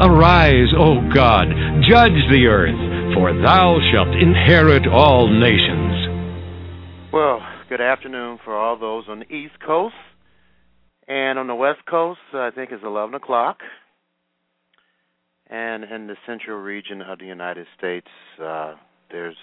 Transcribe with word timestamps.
Arise, 0.00 0.72
O 0.78 1.00
God, 1.12 1.48
judge 1.82 2.14
the 2.30 2.46
earth, 2.46 3.14
for 3.14 3.32
thou 3.32 3.78
shalt 3.90 4.14
inherit 4.14 4.86
all 4.86 5.26
nations. 5.26 7.10
Well, 7.12 7.40
good 7.68 7.80
afternoon 7.80 8.38
for 8.44 8.56
all 8.56 8.78
those 8.78 9.06
on 9.08 9.18
the 9.18 9.34
East 9.34 9.54
Coast. 9.66 9.96
And 11.08 11.36
on 11.36 11.48
the 11.48 11.54
West 11.56 11.80
Coast, 11.90 12.20
I 12.32 12.50
think 12.52 12.70
it's 12.70 12.84
11 12.84 13.16
o'clock. 13.16 13.58
And 15.50 15.82
in 15.82 16.06
the 16.06 16.16
central 16.24 16.58
region 16.58 17.02
of 17.02 17.18
the 17.18 17.26
United 17.26 17.66
States, 17.76 18.06
uh, 18.40 18.74
there's 19.10 19.36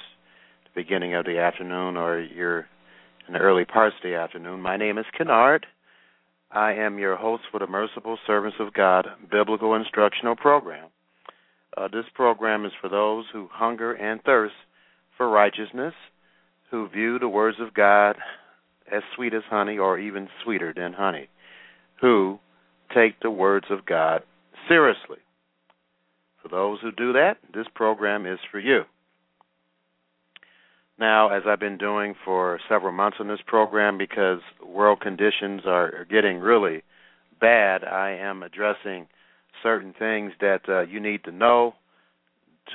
the 0.64 0.82
beginning 0.82 1.16
of 1.16 1.26
the 1.26 1.38
afternoon, 1.38 1.98
or 1.98 2.22
you're 2.22 2.66
in 3.28 3.34
the 3.34 3.40
early 3.40 3.66
parts 3.66 3.98
of 4.02 4.10
the 4.10 4.16
afternoon. 4.16 4.62
My 4.62 4.78
name 4.78 5.00
is 5.00 5.06
Kennard. 5.18 5.66
I 6.56 6.72
am 6.72 7.00
your 7.00 7.18
host 7.18 7.44
for 7.52 7.60
the 7.60 7.68
Merciful 7.68 8.18
Servants 8.26 8.56
of 8.62 8.74
God 8.74 9.06
Biblical 9.30 9.76
Instructional 9.76 10.38
Program. 10.38 10.88
Uh, 11.76 11.90
this 11.90 12.06
program 12.14 12.64
is 12.64 12.72
for 12.80 12.88
those 12.88 13.26
who 13.34 13.50
hunger 13.52 13.92
and 13.92 14.24
thirst 14.24 14.54
for 15.18 15.30
righteousness, 15.30 15.94
who 16.72 16.88
view 16.88 17.20
the 17.20 17.28
words 17.28 17.58
of 17.60 17.74
God 17.74 18.16
as 18.90 19.04
sweet 19.18 19.34
as 19.34 19.42
honey 19.50 19.78
or 19.78 20.00
even 20.00 20.30
sweeter 20.46 20.74
than 20.74 20.94
honey, 20.94 21.28
who 22.00 22.40
take 22.94 23.20
the 23.20 23.30
words 23.30 23.66
of 23.70 23.86
God 23.86 24.24
seriously. 24.70 25.20
For 26.42 26.48
those 26.48 26.80
who 26.82 26.94
do 26.94 27.12
that, 27.12 27.36
this 27.54 27.68
program 27.76 28.26
is 28.26 28.40
for 28.50 28.60
you. 28.60 28.84
Now, 30.98 31.30
as 31.30 31.44
I've 31.46 31.60
been 31.60 31.78
doing 31.78 32.16
for 32.24 32.60
several 32.70 32.94
months 32.94 33.18
on 33.20 33.28
this 33.28 33.40
program, 33.46 33.98
because 33.98 34.40
world 34.66 35.02
conditions 35.02 35.62
are 35.66 36.06
getting 36.10 36.40
really 36.40 36.84
bad, 37.42 37.84
I 37.84 38.12
am 38.12 38.44
addressing 38.44 39.08
certain 39.62 39.94
things 39.98 40.32
that 40.40 40.62
uh, 40.70 40.82
you 40.82 41.02
need 41.02 41.24
to 41.26 41.32
know 41.32 41.76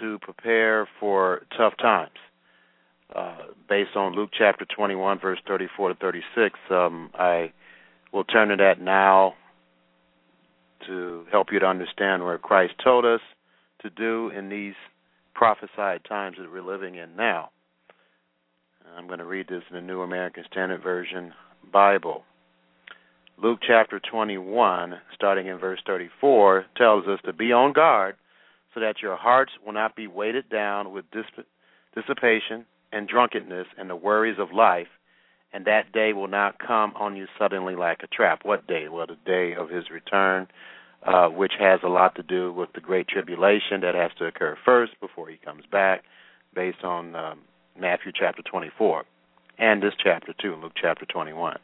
to 0.01 0.19
prepare 0.21 0.87
for 0.99 1.43
tough 1.57 1.75
times. 1.81 2.11
Uh, 3.15 3.39
based 3.69 3.97
on 3.97 4.15
Luke 4.15 4.31
chapter 4.37 4.65
21, 4.65 5.19
verse 5.19 5.39
34 5.49 5.89
to 5.91 5.95
36, 5.97 6.59
um, 6.71 7.11
I 7.15 7.53
will 8.13 8.25
turn 8.25 8.49
to 8.49 8.57
that 8.57 8.81
now 8.81 9.35
to 10.87 11.25
help 11.31 11.49
you 11.53 11.59
to 11.59 11.67
understand 11.67 12.23
where 12.23 12.39
Christ 12.39 12.75
told 12.83 13.05
us 13.05 13.21
to 13.83 13.91
do 13.91 14.31
in 14.31 14.49
these 14.49 14.75
prophesied 15.35 16.05
times 16.05 16.37
that 16.39 16.51
we're 16.53 16.63
living 16.63 16.95
in 16.97 17.17
now. 17.17 17.51
I'm 18.97 19.07
going 19.07 19.19
to 19.19 19.25
read 19.25 19.47
this 19.49 19.63
in 19.71 19.77
the 19.77 19.83
New 19.83 20.01
American 20.01 20.45
Standard 20.51 20.83
Version 20.83 21.33
Bible. 21.73 22.25
Luke 23.43 23.61
chapter 23.67 24.01
21, 24.11 24.95
starting 25.15 25.47
in 25.47 25.59
verse 25.59 25.81
34, 25.87 26.67
tells 26.77 27.07
us 27.07 27.21
to 27.25 27.33
be 27.33 27.53
on 27.53 27.73
guard 27.73 28.17
so 28.75 28.81
that 28.81 29.01
your 29.01 29.17
hearts 29.17 29.53
will 29.65 29.73
not 29.73 29.97
be 29.97 30.07
weighted 30.07 30.49
down 30.51 30.93
with 30.93 31.05
dissipation 31.95 32.67
and 32.93 33.09
drunkenness 33.09 33.67
and 33.79 33.89
the 33.89 33.97
worries 33.97 34.39
of 34.39 34.53
life, 34.53 34.89
and 35.53 35.65
that 35.67 35.93
day 35.93 36.13
will 36.13 36.29
not 36.29 36.59
come 36.59 36.93
on 36.97 37.17
you 37.17 37.27
suddenly 37.39 37.77
like 37.77 38.01
a 38.03 38.09
trap. 38.09 38.41
What 38.45 38.67
day? 38.67 38.89
Well, 38.89 39.07
the 39.07 39.17
day 39.25 39.55
of 39.55 39.71
his 39.71 39.91
return, 39.91 40.49
uh, 41.07 41.29
which 41.29 41.53
has 41.59 41.81
a 41.85 41.89
lot 41.89 42.15
to 42.17 42.23
do 42.23 42.53
with 42.53 42.71
the 42.75 42.81
great 42.81 43.09
tribulation 43.09 43.81
that 43.83 43.95
has 43.95 44.11
to 44.19 44.27
occur 44.27 44.57
first 44.65 44.93
before 45.01 45.29
he 45.29 45.37
comes 45.37 45.65
back, 45.71 46.03
based 46.55 46.85
on 46.85 47.15
um, 47.15 47.41
Matthew 47.79 48.13
chapter 48.15 48.43
24, 48.43 49.05
and 49.59 49.83
this 49.83 49.95
chapter 50.03 50.35
too, 50.41 50.57
Luke 50.57 50.73
chapter 50.81 51.07
21. 51.07 51.57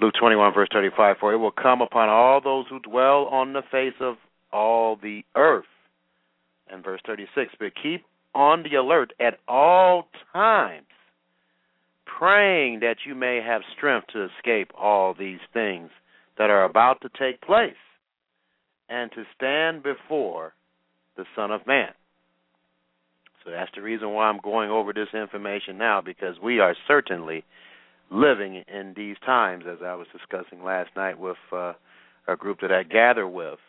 Luke 0.00 0.14
21, 0.18 0.52
verse 0.52 0.68
35 0.72 1.16
For 1.18 1.32
it 1.32 1.38
will 1.38 1.50
come 1.50 1.80
upon 1.80 2.08
all 2.08 2.40
those 2.40 2.66
who 2.68 2.80
dwell 2.80 3.26
on 3.26 3.52
the 3.52 3.62
face 3.70 3.94
of 4.00 4.16
all 4.52 4.96
the 4.96 5.22
earth. 5.34 5.64
And 6.68 6.84
verse 6.84 7.00
36 7.06 7.54
But 7.58 7.72
keep 7.80 8.04
on 8.34 8.62
the 8.62 8.76
alert 8.76 9.12
at 9.18 9.38
all 9.48 10.08
times, 10.32 10.86
praying 12.04 12.80
that 12.80 12.98
you 13.06 13.14
may 13.14 13.40
have 13.44 13.62
strength 13.76 14.08
to 14.08 14.24
escape 14.26 14.70
all 14.78 15.14
these 15.14 15.40
things 15.54 15.90
that 16.38 16.50
are 16.50 16.64
about 16.64 17.00
to 17.00 17.08
take 17.18 17.40
place, 17.40 17.74
and 18.90 19.10
to 19.12 19.24
stand 19.34 19.82
before 19.82 20.52
the 21.16 21.24
Son 21.34 21.50
of 21.50 21.66
Man. 21.66 21.88
So 23.46 23.52
that's 23.52 23.70
the 23.76 23.80
reason 23.80 24.12
why 24.12 24.24
I'm 24.24 24.40
going 24.42 24.70
over 24.70 24.92
this 24.92 25.08
information 25.14 25.78
now, 25.78 26.00
because 26.00 26.36
we 26.42 26.58
are 26.58 26.74
certainly 26.88 27.44
living 28.10 28.64
in 28.66 28.92
these 28.96 29.16
times, 29.24 29.64
as 29.70 29.78
I 29.84 29.94
was 29.94 30.08
discussing 30.12 30.64
last 30.64 30.90
night 30.96 31.18
with 31.18 31.36
uh, 31.52 31.74
a 32.26 32.36
group 32.36 32.60
that 32.62 32.72
I 32.72 32.82
gather 32.82 33.26
with. 33.26 33.60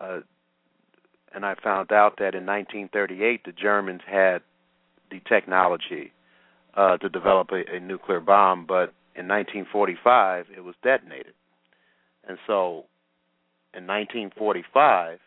Uh, 0.00 0.20
and 1.34 1.44
I 1.44 1.54
found 1.62 1.92
out 1.92 2.14
that 2.18 2.34
in 2.34 2.46
1938, 2.46 3.44
the 3.44 3.52
Germans 3.52 4.00
had 4.06 4.38
the 5.10 5.20
technology 5.28 6.12
uh, 6.74 6.96
to 6.96 7.08
develop 7.10 7.50
a, 7.52 7.76
a 7.76 7.80
nuclear 7.80 8.20
bomb, 8.20 8.64
but 8.66 8.94
in 9.14 9.28
1945, 9.28 10.46
it 10.56 10.64
was 10.64 10.74
detonated. 10.82 11.34
And 12.26 12.38
so 12.46 12.86
in 13.74 13.86
1945, 13.86 15.18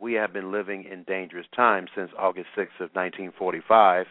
we 0.00 0.14
have 0.14 0.32
been 0.32 0.50
living 0.50 0.84
in 0.90 1.04
dangerous 1.04 1.46
times 1.54 1.90
since 1.94 2.10
August 2.18 2.48
6th 2.56 2.80
of 2.80 2.90
1945. 2.94 4.06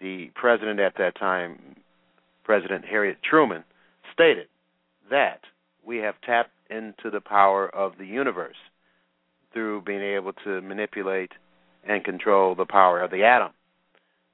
The 0.00 0.30
president 0.34 0.80
at 0.80 0.94
that 0.98 1.18
time, 1.18 1.76
President 2.44 2.84
Harry 2.84 3.12
S. 3.12 3.16
Truman, 3.28 3.64
stated 4.12 4.48
that 5.10 5.40
we 5.84 5.98
have 5.98 6.14
tapped 6.22 6.50
into 6.68 7.10
the 7.10 7.20
power 7.20 7.68
of 7.68 7.92
the 7.98 8.06
universe 8.06 8.56
through 9.52 9.82
being 9.82 10.02
able 10.02 10.32
to 10.44 10.60
manipulate 10.60 11.32
and 11.86 12.04
control 12.04 12.54
the 12.54 12.66
power 12.66 13.00
of 13.00 13.10
the 13.10 13.24
atom, 13.24 13.52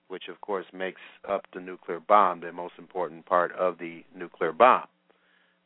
which 0.09 0.25
of 0.29 0.41
course 0.41 0.67
makes 0.73 1.01
up 1.29 1.47
the 1.55 1.61
nuclear 1.61 2.01
bomb, 2.01 2.41
the 2.41 2.53
most 2.53 2.75
important 2.79 3.25
part 3.27 3.53
of 3.53 3.79
the 3.79 4.03
nuclear 4.15 4.53
bomb. 4.53 4.87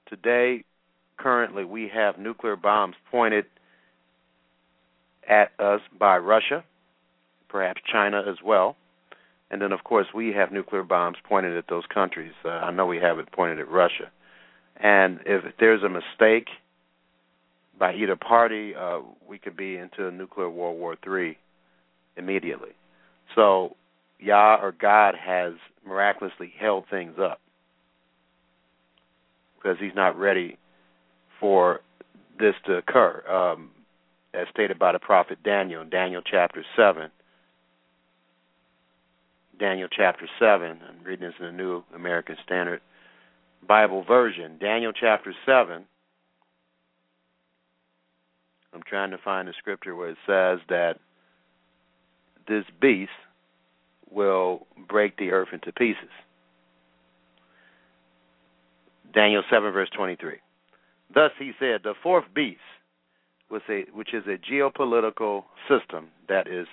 Today, 0.09 0.65
currently, 1.19 1.65
we 1.65 1.91
have 1.93 2.19
nuclear 2.19 2.57
bombs 2.57 2.97
pointed 3.11 3.45
at 5.31 5.53
us 5.59 5.81
by 5.99 6.19
Russia, 6.19 6.65
perhaps 7.49 7.81
China 7.91 8.23
as 8.29 8.37
well. 8.45 8.77
And 9.51 9.61
then, 9.63 9.73
of 9.73 9.83
course, 9.85 10.07
we 10.15 10.33
have 10.33 10.53
nuclear 10.53 10.83
bombs 10.83 11.17
pointed 11.29 11.57
at 11.57 11.65
those 11.69 11.85
countries. 11.93 12.33
Uh, 12.45 12.49
I 12.49 12.71
know 12.71 12.87
we 12.87 12.99
have 12.99 13.19
it 13.19 13.33
pointed 13.33 13.59
at 13.59 13.69
Russia. 13.69 14.11
And 14.77 15.21
if 15.27 15.45
there's 15.59 15.83
a 15.83 15.89
mistake 15.89 16.49
by 17.79 17.95
either 17.95 18.17
party, 18.17 18.75
uh, 18.75 19.01
we 19.29 19.39
could 19.39 19.57
be 19.57 19.77
into 19.77 20.07
a 20.07 20.11
nuclear 20.11 20.49
World 20.49 20.79
War 20.79 20.97
III 21.07 21.37
immediately. 22.17 22.71
So, 23.35 23.77
Yah 24.19 24.59
or 24.61 24.73
God 24.73 25.15
has 25.15 25.55
miraculously 25.87 26.53
held 26.59 26.85
things 26.91 27.15
up 27.21 27.41
because 29.57 29.79
He's 29.81 29.95
not 29.95 30.19
ready 30.19 30.59
for 31.41 31.81
this 32.39 32.55
to 32.67 32.75
occur. 32.75 33.23
Um, 33.29 33.71
as 34.35 34.47
stated 34.51 34.79
by 34.79 34.93
the 34.93 34.99
prophet 34.99 35.39
Daniel 35.43 35.83
in 35.83 35.91
Daniel 35.91 36.23
chapter 36.23 36.65
7. 36.77 37.11
Daniel 39.59 39.89
chapter 39.91 40.29
7. 40.39 40.81
I'm 40.89 41.05
reading 41.05 41.27
this 41.27 41.35
in 41.39 41.47
the 41.47 41.53
New 41.53 41.83
American 41.95 42.37
Standard 42.45 42.81
Bible 43.67 44.05
Version. 44.05 44.59
Daniel 44.59 44.93
chapter 44.93 45.35
7. 45.45 45.85
I'm 48.73 48.83
trying 48.87 49.11
to 49.11 49.19
find 49.19 49.49
the 49.49 49.53
scripture 49.59 49.97
where 49.97 50.11
it 50.11 50.19
says 50.27 50.61
that 50.69 50.95
this 52.49 52.65
beast 52.81 53.11
will 54.11 54.67
break 54.89 55.17
the 55.17 55.31
earth 55.33 55.49
into 55.53 55.73
pieces. 55.73 56.11
Daniel 59.13 59.43
7, 59.51 59.73
verse 59.73 59.91
23. 59.97 60.37
Thus 61.13 61.33
he 61.39 61.53
said, 61.59 61.81
The 61.83 61.95
fourth 62.03 62.27
beast, 62.35 62.61
which 63.51 64.15
is 64.15 64.25
a 64.27 64.39
geopolitical 64.39 65.45
system 65.69 66.09
that 66.29 66.47
is 66.47 66.67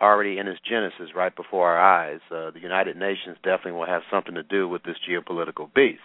already 0.00 0.38
in 0.38 0.48
its 0.48 0.60
genesis 0.68 1.14
right 1.14 1.34
before 1.36 1.68
our 1.68 1.80
eyes. 1.80 2.20
Uh, 2.30 2.50
the 2.50 2.60
United 2.60 2.96
Nations 2.96 3.36
definitely 3.44 3.72
will 3.72 3.86
have 3.86 4.02
something 4.10 4.34
to 4.34 4.42
do 4.42 4.68
with 4.68 4.82
this 4.82 4.96
geopolitical 5.08 5.72
beast. 5.72 6.00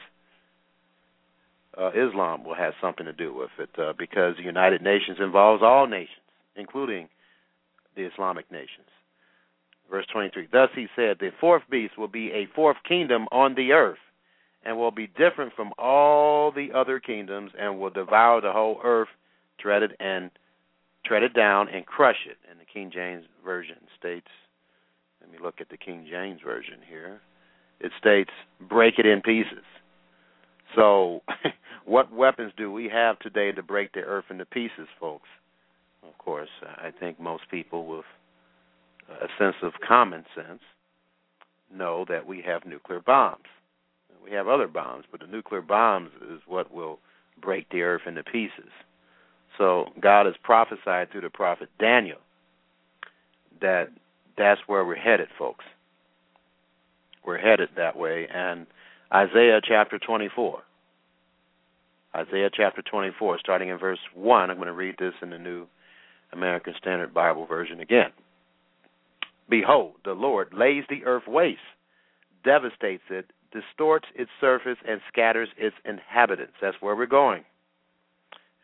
Uh, 1.77 1.89
Islam 1.89 2.43
will 2.43 2.55
have 2.55 2.73
something 2.81 3.05
to 3.05 3.13
do 3.13 3.33
with 3.33 3.49
it 3.59 3.69
uh, 3.79 3.93
because 3.97 4.35
the 4.37 4.43
United 4.43 4.81
Nations 4.81 5.17
involves 5.19 5.63
all 5.63 5.87
nations, 5.87 6.09
including 6.55 7.07
the 7.95 8.03
Islamic 8.03 8.51
nations. 8.51 8.87
Verse 9.89 10.05
23 10.11 10.47
Thus 10.51 10.69
he 10.75 10.87
said, 10.95 11.17
The 11.19 11.31
fourth 11.39 11.63
beast 11.69 11.97
will 11.97 12.07
be 12.07 12.31
a 12.31 12.47
fourth 12.55 12.77
kingdom 12.87 13.27
on 13.31 13.55
the 13.55 13.71
earth 13.71 13.99
and 14.65 14.77
will 14.77 14.91
be 14.91 15.07
different 15.07 15.53
from 15.55 15.71
all 15.77 16.51
the 16.51 16.69
other 16.73 16.99
kingdoms 16.99 17.51
and 17.59 17.79
will 17.79 17.89
devour 17.89 18.41
the 18.41 18.51
whole 18.51 18.79
earth, 18.83 19.07
tread 19.59 19.83
it 19.83 19.91
and 19.99 20.31
tread 21.05 21.23
it 21.23 21.33
down 21.33 21.69
and 21.69 21.85
crush 21.85 22.27
it. 22.29 22.37
And 22.49 22.59
the 22.59 22.65
King 22.65 22.91
James 22.93 23.25
version 23.43 23.77
states, 23.97 24.27
let 25.21 25.31
me 25.31 25.37
look 25.41 25.55
at 25.59 25.69
the 25.69 25.77
King 25.77 26.07
James 26.09 26.41
version 26.43 26.79
here. 26.87 27.19
It 27.79 27.91
states, 27.99 28.31
break 28.59 28.95
it 28.97 29.05
in 29.05 29.21
pieces. 29.21 29.65
So, 30.75 31.21
what 31.85 32.11
weapons 32.11 32.51
do 32.57 32.71
we 32.71 32.89
have 32.89 33.19
today 33.19 33.51
to 33.51 33.63
break 33.63 33.93
the 33.93 34.01
earth 34.01 34.25
into 34.29 34.45
pieces, 34.45 34.87
folks? 34.99 35.29
Of 36.03 36.17
course, 36.17 36.49
I 36.63 36.91
think 36.97 37.19
most 37.19 37.43
people 37.49 37.85
with 37.85 38.05
a 39.09 39.27
sense 39.39 39.55
of 39.61 39.73
common 39.87 40.25
sense 40.35 40.61
know 41.73 42.05
that 42.09 42.25
we 42.25 42.41
have 42.45 42.65
nuclear 42.65 42.99
bombs. 42.99 43.45
We 44.23 44.31
have 44.31 44.47
other 44.47 44.67
bombs, 44.67 45.05
but 45.09 45.21
the 45.21 45.27
nuclear 45.27 45.61
bombs 45.61 46.11
is 46.29 46.41
what 46.47 46.73
will 46.73 46.99
break 47.41 47.69
the 47.69 47.83
earth 47.83 48.01
into 48.05 48.23
pieces. 48.23 48.71
So 49.57 49.85
God 49.99 50.25
has 50.25 50.35
prophesied 50.43 51.11
through 51.11 51.21
the 51.21 51.29
prophet 51.29 51.69
Daniel 51.79 52.19
that 53.61 53.89
that's 54.37 54.61
where 54.67 54.85
we're 54.85 54.95
headed, 54.95 55.29
folks. 55.37 55.65
We're 57.25 57.39
headed 57.39 57.69
that 57.75 57.97
way. 57.97 58.27
And 58.33 58.67
Isaiah 59.13 59.59
chapter 59.63 59.99
24. 59.99 60.61
Isaiah 62.15 62.49
chapter 62.53 62.81
24, 62.81 63.39
starting 63.39 63.69
in 63.69 63.77
verse 63.77 63.99
1. 64.13 64.49
I'm 64.49 64.57
going 64.57 64.67
to 64.67 64.73
read 64.73 64.95
this 64.97 65.13
in 65.21 65.29
the 65.29 65.37
New 65.37 65.67
American 66.33 66.73
Standard 66.77 67.13
Bible 67.13 67.45
Version 67.45 67.79
again. 67.79 68.11
Behold, 69.49 69.93
the 70.03 70.13
Lord 70.13 70.53
lays 70.53 70.83
the 70.89 71.05
earth 71.05 71.27
waste, 71.27 71.59
devastates 72.43 73.03
it, 73.09 73.31
distorts 73.51 74.07
its 74.15 74.31
surface, 74.41 74.77
and 74.87 74.99
scatters 75.07 75.49
its 75.57 75.75
inhabitants. 75.85 76.53
That's 76.61 76.77
where 76.81 76.95
we're 76.95 77.05
going. 77.05 77.43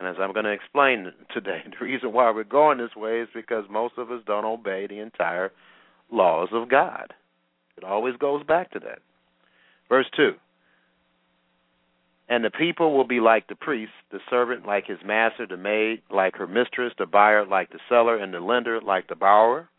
And 0.03 0.13
as 0.13 0.21
I'm 0.21 0.33
going 0.33 0.45
to 0.45 0.51
explain 0.51 1.13
today, 1.33 1.63
the 1.65 1.85
reason 1.85 2.11
why 2.11 2.29
we're 2.31 2.43
going 2.43 2.77
this 2.77 2.95
way 2.95 3.21
is 3.21 3.29
because 3.33 3.63
most 3.69 3.93
of 3.97 4.11
us 4.11 4.21
don't 4.27 4.43
obey 4.43 4.85
the 4.85 4.99
entire 4.99 5.51
laws 6.11 6.49
of 6.51 6.69
God. 6.69 7.13
It 7.77 7.85
always 7.85 8.15
goes 8.17 8.43
back 8.43 8.71
to 8.71 8.79
that. 8.79 8.99
Verse 9.87 10.05
2 10.17 10.33
And 12.27 12.43
the 12.43 12.51
people 12.51 12.95
will 12.95 13.07
be 13.07 13.21
like 13.21 13.47
the 13.47 13.55
priest, 13.55 13.93
the 14.11 14.19
servant 14.29 14.65
like 14.67 14.87
his 14.87 14.99
master, 15.05 15.47
the 15.47 15.55
maid 15.55 16.01
like 16.11 16.35
her 16.35 16.47
mistress, 16.47 16.93
the 16.99 17.05
buyer 17.05 17.45
like 17.45 17.71
the 17.71 17.79
seller, 17.87 18.17
and 18.17 18.33
the 18.33 18.41
lender 18.41 18.81
like 18.81 19.07
the 19.07 19.15
borrower, 19.15 19.69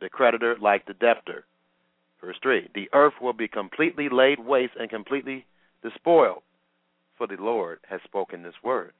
the 0.00 0.08
creditor 0.08 0.56
like 0.60 0.84
the 0.86 0.94
debtor. 0.94 1.44
Verse 2.20 2.36
3 2.42 2.70
The 2.74 2.88
earth 2.92 3.14
will 3.22 3.32
be 3.32 3.46
completely 3.46 4.08
laid 4.10 4.40
waste 4.40 4.74
and 4.78 4.90
completely 4.90 5.46
despoiled, 5.82 6.42
for 7.16 7.28
the 7.28 7.36
Lord 7.38 7.78
has 7.88 8.00
spoken 8.04 8.42
this 8.42 8.54
word. 8.64 8.92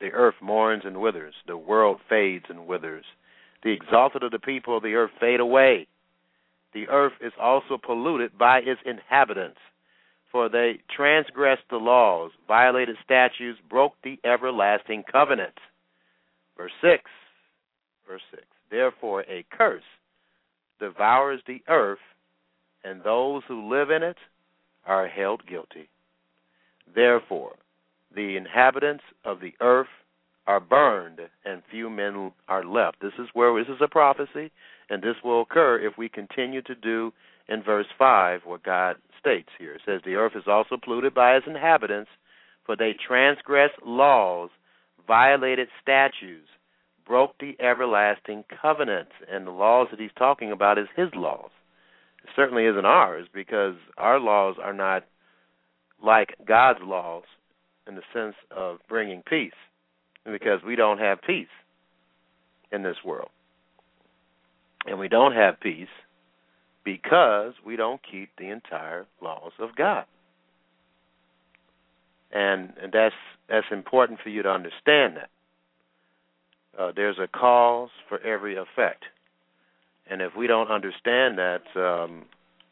The 0.00 0.12
earth 0.12 0.34
mourns 0.42 0.82
and 0.84 1.00
withers, 1.00 1.34
the 1.46 1.56
world 1.56 2.00
fades 2.08 2.44
and 2.48 2.66
withers. 2.66 3.04
The 3.62 3.72
exalted 3.72 4.22
of 4.22 4.30
the 4.30 4.38
people 4.38 4.76
of 4.76 4.82
the 4.82 4.94
earth 4.94 5.10
fade 5.18 5.40
away. 5.40 5.88
The 6.74 6.88
earth 6.88 7.14
is 7.20 7.32
also 7.40 7.78
polluted 7.78 8.36
by 8.36 8.58
its 8.58 8.80
inhabitants, 8.84 9.58
for 10.30 10.48
they 10.48 10.80
transgressed 10.94 11.62
the 11.70 11.78
laws, 11.78 12.32
violated 12.46 12.96
statutes, 13.02 13.58
broke 13.70 13.94
the 14.02 14.18
everlasting 14.24 15.04
covenant. 15.10 15.54
Verse 16.56 16.72
6. 16.82 17.02
Verse 18.06 18.22
6. 18.30 18.42
Therefore, 18.70 19.22
a 19.22 19.44
curse 19.50 19.82
devours 20.78 21.40
the 21.46 21.62
earth, 21.68 21.98
and 22.84 23.02
those 23.02 23.42
who 23.48 23.72
live 23.72 23.90
in 23.90 24.02
it 24.02 24.18
are 24.84 25.08
held 25.08 25.46
guilty. 25.46 25.88
Therefore, 26.94 27.54
the 28.16 28.36
inhabitants 28.36 29.04
of 29.24 29.40
the 29.40 29.52
earth 29.60 29.86
are 30.46 30.60
burned, 30.60 31.20
and 31.44 31.62
few 31.70 31.90
men 31.90 32.32
are 32.48 32.64
left. 32.64 33.00
This 33.00 33.12
is 33.18 33.28
where 33.34 33.56
this 33.58 33.68
is 33.68 33.80
a 33.82 33.88
prophecy, 33.88 34.50
and 34.88 35.02
this 35.02 35.16
will 35.22 35.42
occur 35.42 35.78
if 35.78 35.98
we 35.98 36.08
continue 36.08 36.62
to 36.62 36.74
do 36.74 37.12
in 37.48 37.62
verse 37.62 37.86
5 37.98 38.40
what 38.44 38.62
God 38.62 38.96
states 39.20 39.50
here. 39.58 39.74
It 39.74 39.82
says, 39.84 40.00
The 40.04 40.14
earth 40.14 40.32
is 40.34 40.44
also 40.46 40.76
polluted 40.82 41.14
by 41.14 41.36
its 41.36 41.46
inhabitants, 41.46 42.10
for 42.64 42.74
they 42.74 42.94
transgress 43.06 43.70
laws, 43.84 44.50
violated 45.06 45.68
statutes, 45.82 46.48
broke 47.06 47.34
the 47.38 47.56
everlasting 47.60 48.44
covenants. 48.62 49.12
And 49.30 49.46
the 49.46 49.52
laws 49.52 49.88
that 49.90 50.00
he's 50.00 50.10
talking 50.16 50.52
about 50.52 50.78
is 50.78 50.88
his 50.96 51.08
laws. 51.14 51.50
It 52.24 52.30
certainly 52.34 52.66
isn't 52.66 52.86
ours, 52.86 53.26
because 53.34 53.74
our 53.98 54.18
laws 54.18 54.56
are 54.62 54.72
not 54.72 55.04
like 56.02 56.34
God's 56.46 56.80
laws 56.82 57.24
in 57.86 57.94
the 57.94 58.02
sense 58.12 58.34
of 58.50 58.78
bringing 58.88 59.22
peace, 59.22 59.52
because 60.24 60.60
we 60.66 60.76
don't 60.76 60.98
have 60.98 61.22
peace 61.22 61.46
in 62.72 62.82
this 62.82 62.96
world. 63.04 63.30
And 64.86 64.98
we 64.98 65.08
don't 65.08 65.34
have 65.34 65.60
peace 65.60 65.88
because 66.84 67.54
we 67.64 67.76
don't 67.76 68.00
keep 68.08 68.30
the 68.38 68.50
entire 68.50 69.06
laws 69.20 69.52
of 69.58 69.74
God. 69.76 70.04
And, 72.32 72.72
and 72.82 72.92
that's 72.92 73.14
that's 73.48 73.66
important 73.70 74.20
for 74.22 74.28
you 74.30 74.42
to 74.42 74.50
understand 74.50 75.16
that. 75.16 75.30
Uh, 76.78 76.92
there's 76.94 77.18
a 77.18 77.28
cause 77.28 77.90
for 78.08 78.20
every 78.20 78.56
effect. 78.56 79.04
And 80.10 80.20
if 80.20 80.36
we 80.36 80.46
don't 80.46 80.70
understand 80.70 81.38
that, 81.38 81.62
um, 81.76 82.24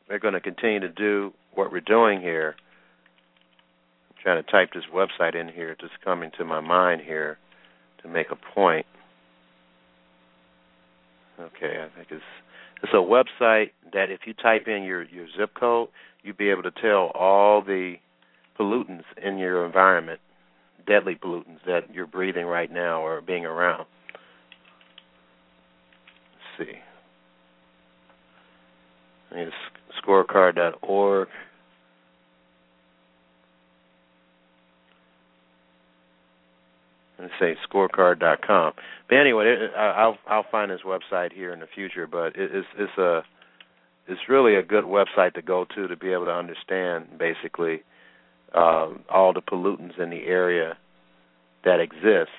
we're 0.09 0.19
going 0.19 0.35
to 0.35 0.41
continue 0.41 0.81
to 0.81 0.89
do 0.89 1.33
what 1.53 1.73
we're 1.73 1.81
doing 1.81 2.21
here 2.21 2.57
trying 4.25 4.43
to 4.43 4.51
type 4.51 4.71
this 4.75 4.85
website 4.93 5.39
in 5.39 5.49
here. 5.49 5.77
Just 5.81 5.93
coming 6.03 6.33
to 6.39 6.45
my 6.45 6.61
mind 6.61 7.03
here 7.03 7.39
to 8.03 8.09
make 8.09 8.29
a 8.33 8.55
point. 8.55 8.87
Okay, 11.39 11.85
I 11.85 11.97
think 11.97 12.09
it's 12.11 12.23
it's 12.83 12.93
a 12.93 12.97
website 12.97 13.71
that 13.93 14.11
if 14.11 14.21
you 14.27 14.35
type 14.35 14.67
in 14.67 14.83
your 14.83 15.05
your 15.05 15.27
zip 15.39 15.51
code, 15.55 15.89
you'll 16.23 16.37
be 16.37 16.51
able 16.51 16.63
to 16.63 16.71
tell 16.71 17.13
all 17.15 17.63
the 17.63 17.97
pollutants 18.59 19.05
in 19.23 19.39
your 19.39 19.67
environment, 19.67 20.21
deadly 20.87 21.17
pollutants 21.17 21.65
that 21.67 21.93
you're 21.93 22.07
breathing 22.07 22.47
right 22.47 22.73
now 22.73 23.03
or 23.05 23.21
being 23.21 23.45
around. 23.45 23.87
Let's 26.59 26.71
see. 26.71 26.79
I 29.33 29.35
mean, 29.35 29.51
scorecard.org. 30.03 31.29
and 37.25 37.33
say 37.41 37.57
scorecard.com. 37.69 38.73
But 39.09 39.17
anyway, 39.17 39.47
it, 39.47 39.71
I'll 39.77 40.19
I'll 40.29 40.47
find 40.51 40.71
this 40.71 40.81
website 40.87 41.33
here 41.33 41.53
in 41.53 41.61
the 41.61 41.67
future. 41.75 42.07
But 42.07 42.37
it, 42.37 42.51
it's 42.53 42.67
it's 42.79 42.99
a 42.99 43.23
it's 44.07 44.21
really 44.29 44.57
a 44.57 44.63
good 44.63 44.85
website 44.85 45.35
to 45.35 45.43
go 45.43 45.67
to 45.75 45.89
to 45.89 45.97
be 45.97 46.13
able 46.13 46.27
to 46.27 46.33
understand 46.33 47.19
basically 47.19 47.83
um, 48.55 49.05
all 49.11 49.33
the 49.33 49.41
pollutants 49.41 49.99
in 49.99 50.11
the 50.11 50.25
area 50.27 50.77
that 51.65 51.81
exist, 51.81 52.31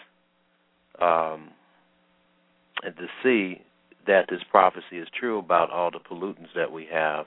um, 1.01 1.50
and 2.84 2.96
to 2.98 3.08
see 3.24 3.62
that 4.08 4.27
this 4.30 4.42
prophecy 4.51 5.00
is 5.00 5.08
true 5.20 5.39
about 5.39 5.72
all 5.72 5.89
the 5.89 6.00
pollutants 6.00 6.54
that 6.56 6.72
we 6.72 6.88
have 6.92 7.25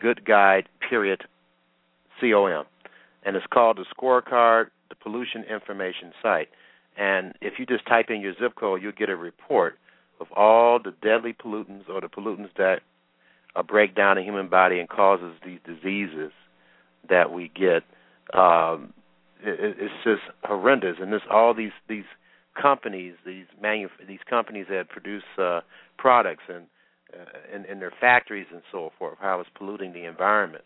good 0.00 0.24
guide, 0.24 0.68
period, 0.88 1.24
C-O-M. 2.20 2.64
And 3.24 3.36
it's 3.36 3.46
called 3.52 3.78
the 3.78 3.84
scorecard, 3.96 4.66
the 4.88 4.96
pollution 4.96 5.44
information 5.44 6.12
site. 6.22 6.48
And 6.96 7.34
if 7.40 7.54
you 7.58 7.66
just 7.66 7.86
type 7.86 8.10
in 8.10 8.20
your 8.20 8.34
zip 8.40 8.54
code, 8.54 8.82
you'll 8.82 8.92
get 8.92 9.08
a 9.08 9.16
report 9.16 9.78
of 10.20 10.30
all 10.32 10.78
the 10.78 10.92
deadly 11.02 11.32
pollutants 11.32 11.88
or 11.88 12.00
the 12.00 12.08
pollutants 12.08 12.50
that 12.56 12.80
break 13.66 13.94
down 13.94 14.16
the 14.16 14.22
human 14.22 14.48
body 14.48 14.78
and 14.78 14.88
causes 14.88 15.34
these 15.44 15.58
diseases 15.64 16.32
that 17.08 17.32
we 17.32 17.50
get. 17.54 17.82
Um, 18.38 18.92
it, 19.42 19.76
it's 19.78 19.94
just 20.04 20.22
horrendous, 20.44 20.96
and 21.00 21.12
this 21.12 21.22
all 21.30 21.54
these 21.54 21.72
these 21.88 22.04
companies, 22.60 23.14
these 23.26 23.46
manu- 23.60 23.88
these 24.06 24.20
companies 24.28 24.66
that 24.70 24.88
produce 24.88 25.24
uh, 25.38 25.60
products 25.98 26.44
and 26.48 26.66
uh, 27.12 27.56
in, 27.56 27.64
in 27.66 27.80
their 27.80 27.92
factories 28.00 28.46
and 28.52 28.62
so 28.72 28.90
forth, 28.98 29.18
how 29.20 29.40
it's 29.40 29.50
polluting 29.56 29.92
the 29.92 30.04
environment. 30.04 30.64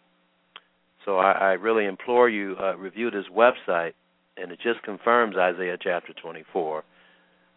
So 1.05 1.17
I, 1.19 1.33
I 1.33 1.53
really 1.53 1.87
implore 1.87 2.29
you 2.29 2.57
uh, 2.61 2.77
review 2.77 3.11
this 3.11 3.27
website, 3.35 3.93
and 4.37 4.53
it 4.53 4.59
just 4.63 4.83
confirms 4.83 5.37
Isaiah 5.37 5.79
chapter 5.81 6.13
24 6.13 6.85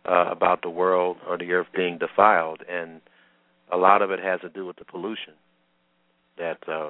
uh, 0.06 0.26
about 0.30 0.62
the 0.62 0.70
world 0.70 1.18
or 1.28 1.38
the 1.38 1.52
earth 1.52 1.68
being 1.76 1.98
defiled, 1.98 2.62
and 2.70 3.02
a 3.72 3.78
lot 3.78 4.02
of 4.02 4.12
it 4.12 4.20
has 4.20 4.42
to 4.42 4.50
do 4.50 4.66
with 4.66 4.78
the 4.78 4.86
pollution 4.86 5.34
that 6.38 6.58
uh, 6.68 6.90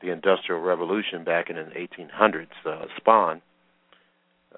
the 0.00 0.10
Industrial 0.10 0.60
Revolution 0.60 1.24
back 1.24 1.50
in 1.50 1.56
the 1.56 1.62
1800s 1.62 2.46
uh, 2.66 2.86
spawned 2.96 3.40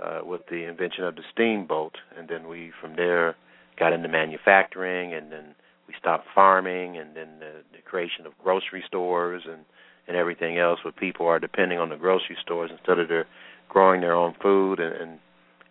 uh, 0.02 0.20
with 0.24 0.42
the 0.50 0.68
invention 0.68 1.04
of 1.04 1.16
the 1.16 1.22
steamboat, 1.32 1.96
and 2.18 2.28
then 2.28 2.48
we 2.48 2.72
from 2.80 2.96
there 2.96 3.36
got 3.78 3.92
into 3.92 4.08
manufacturing, 4.08 5.14
and 5.14 5.30
then 5.30 5.54
we 5.88 5.94
stopped 5.98 6.26
farming, 6.34 6.96
and 6.96 7.14
then 7.14 7.28
the, 7.38 7.62
the 7.72 7.82
creation 7.84 8.26
of 8.26 8.32
grocery 8.42 8.84
stores 8.86 9.42
and 9.46 9.64
and 10.08 10.16
everything 10.16 10.56
else, 10.56 10.78
where 10.84 10.92
people 10.92 11.26
are 11.26 11.40
depending 11.40 11.80
on 11.80 11.88
the 11.88 11.96
grocery 11.96 12.36
stores 12.40 12.70
instead 12.70 12.98
of 12.98 13.08
their 13.08 13.26
growing 13.68 14.00
their 14.00 14.14
own 14.14 14.34
food 14.40 14.78
and 14.78 14.94
and, 14.94 15.18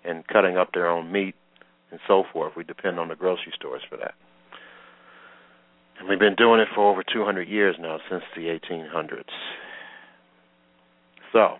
and 0.03 0.27
cutting 0.27 0.57
up 0.57 0.73
their 0.73 0.87
own 0.87 1.11
meat 1.11 1.35
and 1.91 1.99
so 2.07 2.23
forth. 2.33 2.53
We 2.57 2.63
depend 2.63 2.99
on 2.99 3.07
the 3.07 3.15
grocery 3.15 3.53
stores 3.55 3.81
for 3.89 3.97
that. 3.97 4.15
And 5.99 6.09
we've 6.09 6.19
been 6.19 6.35
doing 6.35 6.59
it 6.59 6.67
for 6.75 6.89
over 6.89 7.03
200 7.03 7.47
years 7.47 7.75
now, 7.79 7.99
since 8.09 8.23
the 8.35 8.47
1800s. 8.47 9.23
So, 11.31 11.55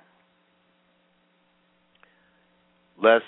let's 3.02 3.26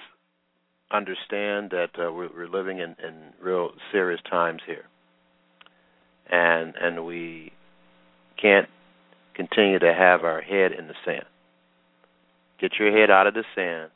understand 0.91 1.71
that 1.71 1.89
uh, 1.97 2.11
we're, 2.11 2.29
we're, 2.35 2.47
living 2.47 2.79
in, 2.79 2.95
in 3.05 3.33
real 3.41 3.71
serious 3.91 4.21
times 4.29 4.61
here, 4.65 4.85
and 6.29 6.73
and 6.79 7.05
we 7.05 7.51
can't 8.41 8.69
continue 9.33 9.79
to 9.79 9.93
have 9.93 10.23
our 10.23 10.41
head 10.41 10.71
in 10.71 10.87
the 10.87 10.93
sand. 11.05 11.25
Get 12.59 12.73
your 12.79 12.97
head 12.97 13.11
out 13.11 13.27
of 13.27 13.33
the 13.33 13.43
sand 13.55 13.91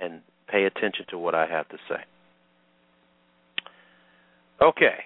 and 0.00 0.20
pay 0.48 0.64
attention 0.64 1.06
to 1.08 1.18
what 1.18 1.34
I 1.34 1.46
have 1.46 1.68
to 1.70 1.78
say. 1.88 2.04
Okay. 4.60 5.04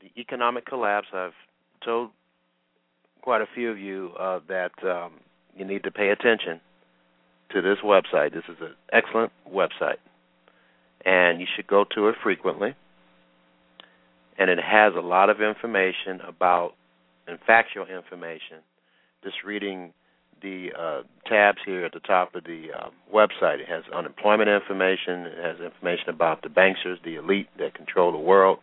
The 0.00 0.05
economic 0.16 0.66
collapse, 0.66 1.08
I've 1.12 1.32
told 1.84 2.10
quite 3.22 3.40
a 3.40 3.46
few 3.54 3.70
of 3.70 3.78
you 3.78 4.12
uh, 4.18 4.40
that 4.48 4.72
um, 4.84 5.12
you 5.56 5.64
need 5.64 5.82
to 5.84 5.90
pay 5.90 6.10
attention 6.10 6.60
to 7.50 7.62
this 7.62 7.78
website. 7.84 8.32
This 8.32 8.44
is 8.48 8.56
an 8.60 8.74
excellent 8.92 9.32
website, 9.50 9.98
and 11.04 11.40
you 11.40 11.46
should 11.54 11.66
go 11.66 11.84
to 11.94 12.08
it 12.08 12.16
frequently. 12.22 12.74
And 14.38 14.50
it 14.50 14.58
has 14.58 14.92
a 14.94 15.00
lot 15.00 15.30
of 15.30 15.40
information 15.40 16.20
about 16.26 16.74
and 17.26 17.38
factual 17.46 17.86
information. 17.86 18.58
Just 19.24 19.36
reading 19.44 19.92
the 20.42 20.68
uh, 20.78 21.02
tabs 21.26 21.58
here 21.64 21.84
at 21.84 21.92
the 21.92 22.00
top 22.00 22.34
of 22.34 22.44
the 22.44 22.68
uh, 22.78 22.90
website, 23.12 23.60
it 23.60 23.68
has 23.68 23.82
unemployment 23.94 24.48
information. 24.48 25.26
It 25.26 25.42
has 25.42 25.60
information 25.60 26.10
about 26.10 26.42
the 26.42 26.48
banksters, 26.48 27.02
the 27.02 27.16
elite 27.16 27.48
that 27.58 27.74
control 27.74 28.12
the 28.12 28.18
world 28.18 28.58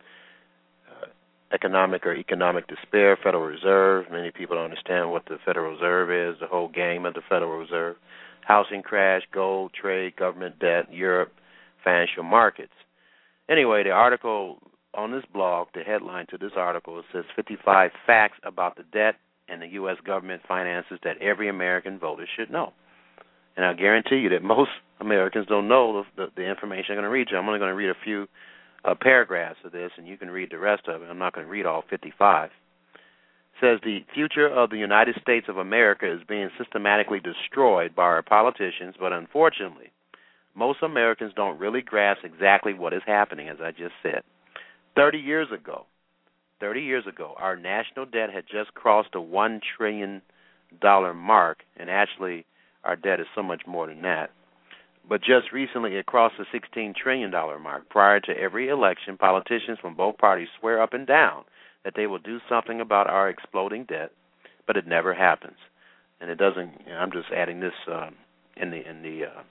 economic 1.54 2.04
or 2.04 2.14
economic 2.14 2.66
despair, 2.66 3.16
Federal 3.22 3.44
Reserve. 3.44 4.06
Many 4.10 4.30
people 4.30 4.56
don't 4.56 4.64
understand 4.64 5.10
what 5.10 5.24
the 5.26 5.38
Federal 5.44 5.72
Reserve 5.72 6.10
is, 6.10 6.40
the 6.40 6.46
whole 6.46 6.68
game 6.68 7.06
of 7.06 7.14
the 7.14 7.22
Federal 7.28 7.56
Reserve. 7.58 7.96
Housing 8.42 8.82
crash, 8.82 9.22
gold, 9.32 9.72
trade, 9.80 10.16
government 10.16 10.58
debt, 10.58 10.92
Europe, 10.92 11.32
financial 11.82 12.24
markets. 12.24 12.72
Anyway, 13.48 13.84
the 13.84 13.90
article 13.90 14.58
on 14.94 15.12
this 15.12 15.24
blog, 15.32 15.68
the 15.74 15.80
headline 15.80 16.26
to 16.30 16.38
this 16.38 16.52
article, 16.56 17.02
says 17.12 17.24
55 17.36 17.90
facts 18.06 18.38
about 18.44 18.76
the 18.76 18.84
debt 18.92 19.16
and 19.48 19.62
the 19.62 19.68
U.S. 19.68 19.96
government 20.04 20.42
finances 20.46 20.98
that 21.04 21.20
every 21.20 21.48
American 21.48 21.98
voter 21.98 22.26
should 22.36 22.50
know. 22.50 22.72
And 23.56 23.64
I 23.64 23.74
guarantee 23.74 24.16
you 24.16 24.30
that 24.30 24.42
most 24.42 24.70
Americans 25.00 25.46
don't 25.46 25.68
know 25.68 26.04
the, 26.16 26.24
the, 26.24 26.32
the 26.36 26.42
information 26.42 26.92
I'm 26.92 26.96
going 26.96 27.04
to 27.04 27.10
read 27.10 27.28
you. 27.30 27.36
I'm 27.36 27.46
only 27.46 27.58
going 27.58 27.70
to 27.70 27.76
read 27.76 27.90
a 27.90 28.04
few 28.04 28.26
uh, 28.84 28.94
paragraphs 29.00 29.58
of 29.64 29.72
this, 29.72 29.90
and 29.96 30.06
you 30.06 30.16
can 30.16 30.30
read 30.30 30.50
the 30.50 30.58
rest 30.58 30.88
of 30.88 31.02
it. 31.02 31.06
I'm 31.06 31.18
not 31.18 31.34
going 31.34 31.46
to 31.46 31.50
read 31.50 31.66
all 31.66 31.84
55. 31.88 32.50
It 32.50 33.00
says 33.60 33.80
the 33.82 34.04
future 34.12 34.48
of 34.48 34.70
the 34.70 34.76
United 34.76 35.16
States 35.22 35.46
of 35.48 35.58
America 35.58 36.12
is 36.12 36.20
being 36.28 36.50
systematically 36.58 37.20
destroyed 37.20 37.94
by 37.94 38.02
our 38.02 38.22
politicians, 38.22 38.94
but 38.98 39.12
unfortunately, 39.12 39.90
most 40.54 40.82
Americans 40.82 41.32
don't 41.34 41.58
really 41.58 41.82
grasp 41.82 42.24
exactly 42.24 42.74
what 42.74 42.92
is 42.92 43.02
happening, 43.06 43.48
as 43.48 43.58
I 43.62 43.70
just 43.70 43.94
said. 44.02 44.22
30 44.96 45.18
years 45.18 45.48
ago, 45.52 45.86
30 46.60 46.80
years 46.82 47.06
ago, 47.06 47.34
our 47.38 47.56
national 47.56 48.06
debt 48.06 48.30
had 48.32 48.44
just 48.50 48.74
crossed 48.74 49.10
the 49.12 49.20
$1 49.20 49.60
trillion 49.76 50.22
mark, 51.16 51.58
and 51.76 51.90
actually, 51.90 52.46
our 52.84 52.96
debt 52.96 53.20
is 53.20 53.26
so 53.34 53.42
much 53.42 53.62
more 53.66 53.86
than 53.86 54.02
that. 54.02 54.30
But 55.08 55.20
just 55.20 55.52
recently, 55.52 55.96
it 55.96 56.06
crossed 56.06 56.36
the 56.38 56.58
$16 56.58 56.94
trillion 56.96 57.30
mark. 57.30 57.88
Prior 57.90 58.20
to 58.20 58.32
every 58.32 58.68
election, 58.68 59.18
politicians 59.18 59.78
from 59.80 59.94
both 59.94 60.16
parties 60.16 60.48
swear 60.58 60.80
up 60.80 60.94
and 60.94 61.06
down 61.06 61.44
that 61.84 61.92
they 61.94 62.06
will 62.06 62.18
do 62.18 62.38
something 62.48 62.80
about 62.80 63.06
our 63.06 63.28
exploding 63.28 63.84
debt, 63.84 64.12
but 64.66 64.76
it 64.76 64.86
never 64.86 65.12
happens. 65.12 65.58
And 66.20 66.30
it 66.30 66.38
doesn't. 66.38 66.70
I'm 66.90 67.12
just 67.12 67.28
adding 67.36 67.60
this 67.60 67.74
uh, 67.90 68.08
in 68.56 68.70
the 68.70 68.88
in 68.88 69.02
the 69.02 69.26
uh, 69.26 69.42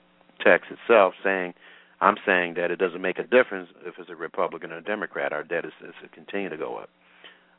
text 0.43 0.71
itself, 0.71 1.13
saying 1.23 1.53
I'm 2.01 2.15
saying 2.25 2.55
that 2.55 2.71
it 2.71 2.77
doesn't 2.77 3.01
make 3.01 3.19
a 3.19 3.23
difference 3.23 3.69
if 3.85 3.95
it's 3.99 4.09
a 4.09 4.15
Republican 4.15 4.71
or 4.71 4.77
a 4.77 4.83
Democrat. 4.83 5.33
Our 5.33 5.43
debt 5.43 5.65
is, 5.65 5.73
is 5.87 5.93
to 6.01 6.09
continue 6.09 6.49
to 6.49 6.57
go 6.57 6.77
up. 6.77 6.89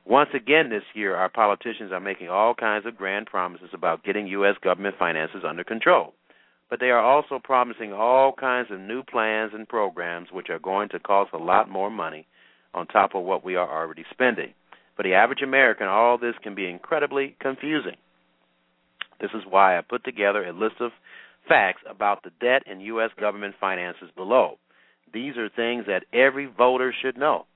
Once 0.04 0.30
again 0.34 0.68
this 0.68 0.82
year, 0.94 1.14
our 1.14 1.28
politicians 1.28 1.92
are 1.92 2.00
making 2.00 2.28
all 2.28 2.54
kinds 2.54 2.86
of 2.86 2.96
grand 2.96 3.26
promises 3.26 3.70
about 3.72 4.02
getting 4.02 4.26
U.S. 4.28 4.56
government 4.62 4.96
finances 4.98 5.44
under 5.46 5.62
control 5.62 6.14
but 6.74 6.80
they 6.80 6.90
are 6.90 6.98
also 7.04 7.38
promising 7.38 7.92
all 7.92 8.32
kinds 8.32 8.68
of 8.72 8.80
new 8.80 9.04
plans 9.04 9.52
and 9.54 9.68
programs 9.68 10.26
which 10.32 10.50
are 10.50 10.58
going 10.58 10.88
to 10.88 10.98
cost 10.98 11.30
a 11.32 11.38
lot 11.38 11.70
more 11.70 11.88
money 11.88 12.26
on 12.74 12.84
top 12.88 13.14
of 13.14 13.22
what 13.22 13.44
we 13.44 13.54
are 13.54 13.80
already 13.80 14.04
spending. 14.10 14.52
For 14.96 15.04
the 15.04 15.14
average 15.14 15.40
American, 15.40 15.86
all 15.86 16.18
this 16.18 16.34
can 16.42 16.56
be 16.56 16.68
incredibly 16.68 17.36
confusing. 17.38 17.94
This 19.20 19.30
is 19.34 19.44
why 19.48 19.78
I 19.78 19.82
put 19.82 20.02
together 20.02 20.42
a 20.42 20.52
list 20.52 20.80
of 20.80 20.90
facts 21.48 21.82
about 21.88 22.24
the 22.24 22.32
debt 22.40 22.64
and 22.66 22.82
U.S. 22.82 23.10
government 23.20 23.54
finances 23.60 24.08
below. 24.16 24.58
These 25.12 25.36
are 25.36 25.48
things 25.48 25.84
that 25.86 26.02
every 26.12 26.46
voter 26.46 26.92
should 27.00 27.16
know. 27.16 27.46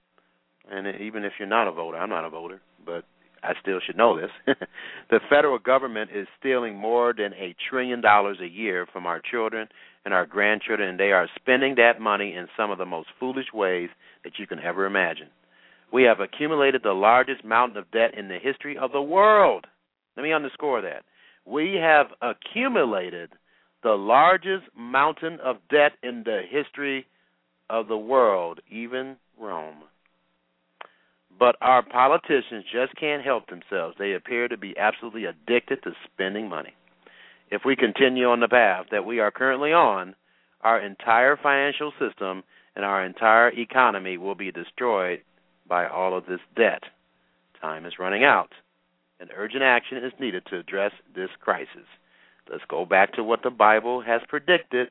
And 0.70 0.87
even 1.00 1.25
if 1.25 1.32
you're 1.40 1.48
not 1.48 1.66
a 1.66 1.72
voter, 1.72 1.98
I'm 1.98 2.08
not 2.08 2.25
a 2.25 2.30
voter, 2.30 2.60
but 2.87 3.02
I 3.42 3.52
still 3.61 3.80
should 3.85 3.97
know 3.97 4.21
this. 4.21 4.57
the 5.11 5.21
federal 5.28 5.59
government 5.59 6.11
is 6.14 6.26
stealing 6.38 6.76
more 6.76 7.12
than 7.16 7.33
a 7.35 7.54
trillion 7.68 8.00
dollars 8.00 8.38
a 8.42 8.49
year 8.49 8.87
from 8.92 9.07
our 9.07 9.21
children 9.21 9.68
and 10.04 10.14
our 10.14 10.26
grandchildren, 10.26 10.88
and 10.88 11.00
they 11.00 11.12
are 11.12 11.28
spending 11.37 11.75
that 11.76 12.00
money 12.00 12.35
in 12.35 12.49
some 12.57 12.71
of 12.71 12.78
the 12.78 12.87
most 12.87 13.09
foolish 13.21 13.52
ways 13.52 13.90
that 14.25 14.38
you 14.38 14.47
can 14.47 14.59
ever 14.61 14.87
imagine. 14.87 15.28
We 15.92 16.02
have 16.04 16.21
accumulated 16.21 16.83
the 16.83 16.92
largest 16.92 17.45
mountain 17.45 17.78
of 17.78 17.90
debt 17.90 18.16
in 18.16 18.28
the 18.28 18.38
history 18.42 18.76
of 18.76 18.92
the 18.92 19.02
world. 19.02 19.66
Let 20.16 20.23
me 20.23 20.33
underscore 20.33 20.83
that. 20.83 21.04
We 21.47 21.78
have 21.80 22.09
accumulated 22.21 23.30
the 23.83 23.92
largest 23.92 24.64
mountain 24.76 25.38
of 25.42 25.57
debt 25.71 25.92
in 26.02 26.25
the 26.25 26.42
history 26.49 27.07
of 27.71 27.88
the 27.88 27.97
world, 27.97 28.61
even 28.71 29.16
Rome. 29.40 29.83
But 31.38 31.57
our 31.61 31.83
politicians 31.83 32.64
just 32.73 32.97
can't 32.97 33.25
help 33.25 33.47
themselves. 33.47 33.97
They 33.99 34.14
appear 34.14 34.49
to 34.49 34.57
be 34.57 34.76
absolutely 34.76 35.26
addicted 35.26 35.83
to 35.85 35.92
spending 36.04 36.49
money. 36.49 36.75
If 37.50 37.62
we 37.64 37.76
continue 37.76 38.26
on 38.26 38.40
the 38.40 38.49
path 38.49 38.87
that 38.90 39.07
we 39.07 39.21
are 39.21 39.30
currently 39.30 39.73
on, 39.73 40.14
our 40.62 40.80
entire 40.80 41.37
financial 41.37 41.92
system 41.99 42.42
and 42.75 42.85
our 42.85 43.04
entire 43.04 43.50
economy 43.50 44.18
will 44.18 44.35
be 44.35 44.50
destroyed 44.50 45.23
by 45.68 45.87
all 45.87 46.16
of 46.16 46.26
this 46.26 46.40
debt. 46.57 46.83
Time 47.61 47.87
is 47.87 47.99
running 47.99 48.25
out, 48.25 48.50
and 49.21 49.30
urgent 49.37 49.62
action 49.62 49.99
is 49.99 50.12
needed 50.18 50.45
to 50.47 50.59
address 50.59 50.92
this 51.14 51.30
crisis. 51.40 51.87
Let's 52.50 52.64
go 52.68 52.85
back 52.85 53.12
to 53.14 53.25
what 53.25 53.42
the 53.42 53.50
Bible 53.50 54.00
has 54.02 54.23
predicted 54.28 54.88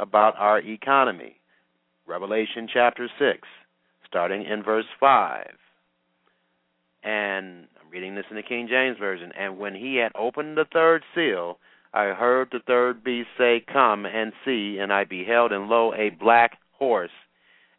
about 0.00 0.34
our 0.36 0.58
economy. 0.58 1.36
Revelation 2.06 2.68
chapter 2.72 3.08
6, 3.18 3.38
starting 4.06 4.44
in 4.44 4.62
verse 4.62 4.86
5 4.98 5.46
and 7.04 7.66
I'm 7.80 7.90
reading 7.92 8.14
this 8.14 8.24
in 8.30 8.36
the 8.36 8.42
King 8.42 8.66
James 8.68 8.98
Version. 8.98 9.30
And 9.38 9.58
when 9.58 9.74
he 9.74 9.96
had 9.96 10.12
opened 10.14 10.56
the 10.56 10.66
third 10.72 11.02
seal, 11.14 11.58
I 11.92 12.06
heard 12.06 12.48
the 12.50 12.60
third 12.66 13.04
beast 13.04 13.28
say, 13.38 13.62
Come 13.72 14.06
and 14.06 14.32
see. 14.44 14.78
And 14.80 14.92
I 14.92 15.04
beheld, 15.04 15.52
and 15.52 15.68
lo, 15.68 15.92
a 15.94 16.10
black 16.10 16.58
horse, 16.72 17.10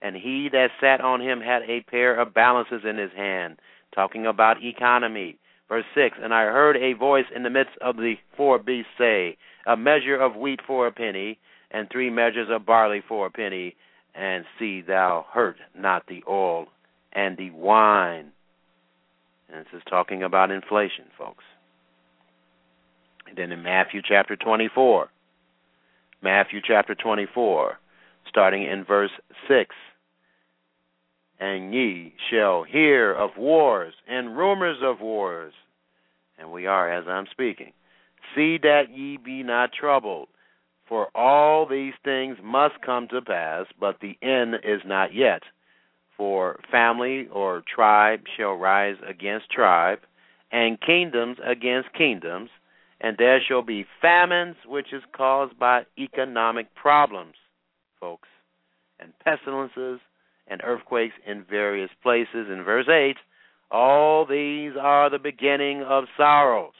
and 0.01 0.15
he 0.15 0.49
that 0.51 0.69
sat 0.79 1.01
on 1.01 1.21
him 1.21 1.41
had 1.41 1.63
a 1.63 1.81
pair 1.81 2.19
of 2.19 2.33
balances 2.33 2.81
in 2.87 2.97
his 2.97 3.11
hand, 3.15 3.59
talking 3.93 4.25
about 4.25 4.63
economy. 4.63 5.37
Verse 5.67 5.85
6 5.95 6.17
And 6.21 6.33
I 6.33 6.43
heard 6.43 6.77
a 6.77 6.93
voice 6.93 7.25
in 7.35 7.43
the 7.43 7.49
midst 7.49 7.73
of 7.81 7.97
the 7.97 8.15
four 8.37 8.59
beasts 8.59 8.91
say, 8.97 9.37
A 9.65 9.75
measure 9.75 10.15
of 10.15 10.35
wheat 10.35 10.59
for 10.65 10.85
a 10.85 10.91
penny, 10.91 11.39
and 11.71 11.89
three 11.89 12.09
measures 12.09 12.49
of 12.51 12.65
barley 12.65 13.01
for 13.07 13.25
a 13.25 13.31
penny, 13.31 13.75
and 14.13 14.45
see 14.59 14.81
thou 14.81 15.25
hurt 15.31 15.57
not 15.75 16.05
the 16.07 16.23
oil 16.29 16.67
and 17.11 17.37
the 17.37 17.49
wine. 17.49 18.31
And 19.49 19.65
this 19.65 19.73
is 19.73 19.83
talking 19.89 20.23
about 20.23 20.51
inflation, 20.51 21.05
folks. 21.17 21.43
And 23.27 23.37
then 23.37 23.51
in 23.51 23.63
Matthew 23.63 24.01
chapter 24.07 24.35
24, 24.35 25.09
Matthew 26.21 26.59
chapter 26.65 26.95
24, 26.95 27.77
starting 28.27 28.63
in 28.63 28.83
verse 28.83 29.11
6 29.47 29.75
And 31.39 31.73
ye 31.73 32.13
shall 32.29 32.63
hear 32.63 33.13
of 33.13 33.31
wars 33.37 33.93
and 34.07 34.37
rumors 34.37 34.77
of 34.83 35.01
wars. 35.01 35.53
And 36.37 36.51
we 36.51 36.65
are 36.65 36.91
as 36.91 37.05
I'm 37.07 37.27
speaking. 37.31 37.73
See 38.35 38.57
that 38.63 38.89
ye 38.93 39.17
be 39.17 39.43
not 39.43 39.71
troubled, 39.71 40.27
for 40.87 41.07
all 41.15 41.65
these 41.65 41.93
things 42.03 42.37
must 42.43 42.81
come 42.85 43.07
to 43.09 43.21
pass, 43.21 43.65
but 43.79 43.99
the 44.01 44.17
end 44.21 44.55
is 44.63 44.81
not 44.85 45.13
yet. 45.13 45.43
For 46.17 46.59
family 46.71 47.27
or 47.31 47.63
tribe 47.73 48.21
shall 48.37 48.53
rise 48.53 48.95
against 49.07 49.49
tribe, 49.49 49.99
and 50.51 50.79
kingdoms 50.79 51.37
against 51.45 51.93
kingdoms, 51.93 52.49
and 53.01 53.17
there 53.17 53.41
shall 53.45 53.61
be 53.61 53.85
famines, 54.01 54.55
which 54.65 54.93
is 54.93 55.03
caused 55.15 55.59
by 55.59 55.83
economic 55.99 56.73
problems, 56.75 57.35
folks, 57.99 58.29
and 58.99 59.11
pestilences 59.19 59.99
and 60.47 60.61
earthquakes 60.63 61.15
in 61.27 61.43
various 61.49 61.89
places. 62.01 62.47
In 62.49 62.63
verse 62.63 62.87
8, 62.87 63.17
all 63.71 64.25
these 64.25 64.71
are 64.79 65.09
the 65.09 65.19
beginning 65.19 65.83
of 65.83 66.05
sorrows. 66.15 66.71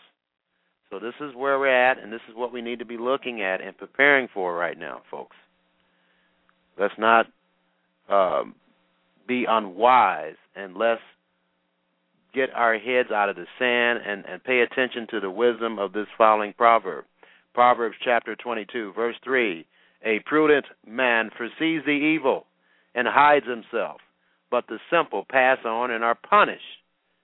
So 0.89 0.99
this 0.99 1.15
is 1.19 1.35
where 1.35 1.59
we're 1.59 1.67
at, 1.67 2.01
and 2.01 2.13
this 2.13 2.21
is 2.29 2.35
what 2.35 2.53
we 2.53 2.61
need 2.61 2.79
to 2.79 2.85
be 2.85 2.97
looking 2.97 3.41
at 3.41 3.59
and 3.59 3.77
preparing 3.77 4.29
for 4.33 4.55
right 4.55 4.77
now, 4.77 5.01
folks. 5.11 5.35
Let's 6.79 6.93
not 6.97 7.25
um, 8.07 8.55
be 9.27 9.45
unwise, 9.47 10.35
and 10.55 10.75
let's 10.75 11.01
get 12.33 12.49
our 12.53 12.77
heads 12.77 13.09
out 13.11 13.29
of 13.29 13.35
the 13.35 13.45
sand 13.57 13.99
and, 14.05 14.25
and 14.25 14.43
pay 14.43 14.59
attention 14.59 15.07
to 15.11 15.19
the 15.19 15.31
wisdom 15.31 15.79
of 15.79 15.93
this 15.93 16.07
following 16.17 16.53
proverb. 16.57 17.05
Proverbs 17.53 17.95
chapter 18.03 18.35
22, 18.35 18.93
verse 18.93 19.15
3 19.23 19.65
A 20.03 20.19
prudent 20.25 20.65
man 20.85 21.29
foresees 21.35 21.81
the 21.85 21.91
evil 21.91 22.45
and 22.93 23.07
hides 23.07 23.45
himself, 23.47 24.01
but 24.51 24.65
the 24.67 24.79
simple 24.91 25.25
pass 25.29 25.59
on 25.65 25.91
and 25.91 26.03
are 26.03 26.17
punished. 26.29 26.61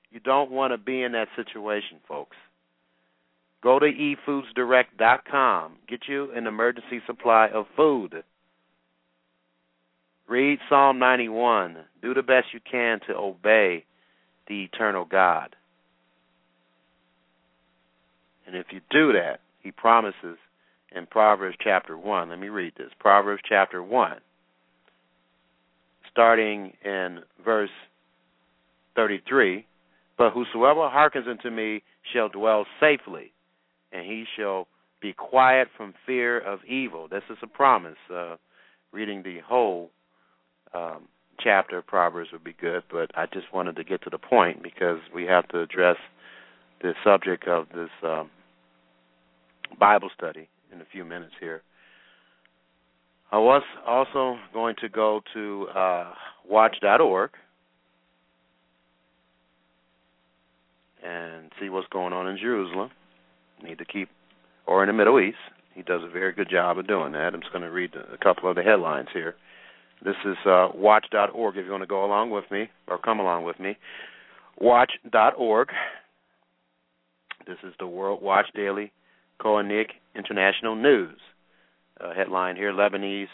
You 0.10 0.20
don't 0.20 0.52
want 0.52 0.74
to 0.74 0.78
be 0.78 1.04
in 1.04 1.12
that 1.14 1.28
situation, 1.36 1.98
folks. 2.08 2.38
Go 3.62 3.80
to 3.80 3.86
efoodsdirect.com. 3.86 5.74
Get 5.88 6.02
you 6.08 6.32
an 6.32 6.48
emergency 6.48 7.02
supply 7.06 7.48
of 7.54 7.66
food. 7.76 8.24
Read 10.32 10.60
Psalm 10.70 10.98
91. 10.98 11.76
Do 12.02 12.14
the 12.14 12.22
best 12.22 12.48
you 12.54 12.62
can 12.62 13.02
to 13.06 13.14
obey 13.14 13.84
the 14.48 14.64
eternal 14.64 15.04
God. 15.04 15.58
And 18.48 18.56
if 18.56 18.68
you 18.72 18.80
do 18.90 19.12
that, 19.12 19.42
he 19.60 19.72
promises 19.72 20.38
in 20.96 21.06
Proverbs 21.08 21.58
chapter 21.62 21.98
1. 21.98 22.30
Let 22.30 22.40
me 22.40 22.48
read 22.48 22.72
this. 22.78 22.92
Proverbs 22.98 23.42
chapter 23.48 23.84
1, 23.84 24.20
starting 26.10 26.72
in 26.86 27.20
verse 27.44 27.70
33. 28.96 29.66
But 30.18 30.32
whosoever 30.32 30.88
hearkens 30.88 31.26
unto 31.30 31.50
me 31.50 31.84
shall 32.14 32.30
dwell 32.30 32.66
safely 32.80 33.34
and 33.92 34.06
he 34.06 34.24
shall 34.38 34.70
be 35.02 35.12
quiet 35.12 35.68
from 35.76 35.94
fear 36.06 36.40
of 36.40 36.64
evil. 36.64 37.10
This 37.10 37.24
is 37.30 37.38
a 37.44 37.48
promise. 37.48 37.98
Uh, 38.10 38.38
reading 38.94 39.24
the 39.24 39.40
whole 39.46 39.90
um, 40.74 41.08
chapter 41.40 41.80
of 41.80 41.88
Proverbs 41.88 42.30
would 42.32 42.44
be 42.44 42.56
good, 42.60 42.84
but 42.92 43.12
I 43.16 43.26
just 43.26 43.54
wanted 43.54 43.76
to 43.78 43.84
get 43.84 44.02
to 44.04 44.10
the 44.10 44.18
point 44.18 44.64
because 44.64 45.00
we 45.14 45.26
have 45.26 45.48
to 45.50 45.62
address 45.62 45.98
the 46.82 46.94
subject 47.04 47.48
of 47.48 47.68
this 47.70 47.90
um, 48.04 48.30
Bible 49.80 50.10
study 50.16 50.50
in 50.74 50.82
a 50.82 50.86
few 50.92 51.06
minutes 51.06 51.34
here. 51.40 51.62
I 53.32 53.38
was 53.38 53.64
also 53.88 54.38
going 54.54 54.76
to 54.82 54.90
go 54.90 55.22
to 55.34 55.68
uh, 55.76 56.14
watch.org 56.50 57.32
and 61.04 61.52
see 61.60 61.70
what's 61.70 61.88
going 61.88 62.14
on 62.14 62.28
in 62.28 62.38
Jerusalem 62.38 62.92
need 63.64 63.78
to 63.78 63.86
keep, 63.86 64.10
or 64.66 64.84
in 64.84 64.88
the 64.88 64.94
Middle 64.94 65.20
East. 65.20 65.38
He 65.74 65.82
does 65.84 66.02
a 66.04 66.10
very 66.10 66.34
good 66.34 66.50
job 66.50 66.78
of 66.78 66.88
doing 66.88 67.14
that. 67.14 67.34
I'm 67.34 67.42
just 67.42 67.54
going 67.54 67.64
to 67.64 67.72
read 67.72 67.92
a 67.96 68.18
couple 68.18 68.50
of 68.50 68.56
the 68.56 68.64
headlines 68.64 69.08
here. 69.14 69.36
This 70.04 70.16
is 70.26 70.38
uh, 70.46 70.70
watch.org 70.74 71.58
if 71.58 71.66
you 71.66 71.72
want 71.72 71.84
to 71.84 71.88
go 71.88 72.04
along 72.06 72.32
with 72.32 72.46
me 72.50 72.70
or 72.88 72.98
come 72.98 73.20
along 73.20 73.44
with 73.44 73.60
me. 73.60 73.78
Watch.org. 74.60 75.70
This 77.48 77.58
is 77.64 77.74
the 77.80 77.88
World 77.88 78.22
Watch 78.22 78.48
Daily 78.56 78.92
Koenig 79.40 79.88
International 80.16 80.76
News. 80.76 81.18
Headline 82.16 82.56
here 82.56 82.72
Lebanese 82.74 83.28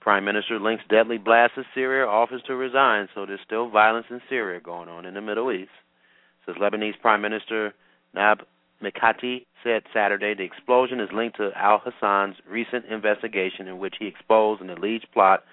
Prime 0.00 0.24
Minister 0.24 0.58
links 0.58 0.82
deadly 0.90 1.16
blast 1.16 1.52
of 1.56 1.64
Syria, 1.74 2.06
offers 2.06 2.42
to 2.46 2.54
resign. 2.54 3.08
So 3.14 3.24
there's 3.24 3.40
still 3.44 3.70
violence 3.70 4.06
in 4.10 4.20
Syria 4.28 4.60
going 4.60 4.88
on 4.88 5.06
in 5.06 5.14
the 5.14 5.20
Middle 5.20 5.52
East. 5.52 5.70
Says 6.44 6.56
Lebanese 6.60 7.00
Prime 7.00 7.22
Minister 7.22 7.72
Nab 8.14 8.40
Mikati 8.82 9.46
said 9.62 9.82
Saturday 9.94 10.34
the 10.34 10.42
explosion 10.42 11.00
is 11.00 11.08
linked 11.14 11.36
to 11.38 11.50
Al 11.56 11.80
Hassan's 11.84 12.36
recent 12.48 12.84
investigation 12.86 13.66
in 13.68 13.78
which 13.78 13.94
he 13.98 14.06
exposed 14.06 14.60
an 14.60 14.70
alleged 14.70 15.06
plot 15.12 15.44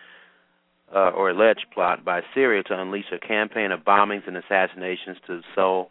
uh, 0.94 1.10
or 1.10 1.30
alleged 1.30 1.66
plot 1.74 2.04
by 2.04 2.22
Syria 2.34 2.64
to 2.64 2.80
unleash 2.80 3.12
a 3.12 3.20
campaign 3.20 3.72
of 3.72 3.82
bombings 3.82 4.28
and 4.28 4.38
assassinations 4.38 5.18
to 5.28 5.42
sow 5.56 5.90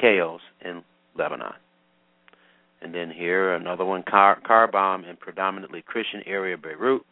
chaos 0.00 0.40
in 0.64 0.82
Lebanon. 1.16 1.52
And 2.80 2.94
then 2.94 3.10
here, 3.10 3.54
another 3.54 3.84
one 3.84 4.02
car, 4.02 4.40
car 4.40 4.66
bomb 4.70 5.04
in 5.04 5.16
predominantly 5.16 5.82
Christian 5.82 6.22
area 6.26 6.56
Beirut 6.56 7.02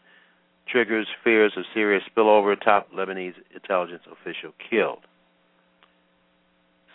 triggers 0.66 1.06
fears 1.22 1.52
of 1.56 1.64
serious 1.74 2.02
spillover. 2.10 2.60
Top 2.60 2.90
Lebanese 2.92 3.34
intelligence 3.54 4.02
official 4.10 4.52
killed. 4.68 5.00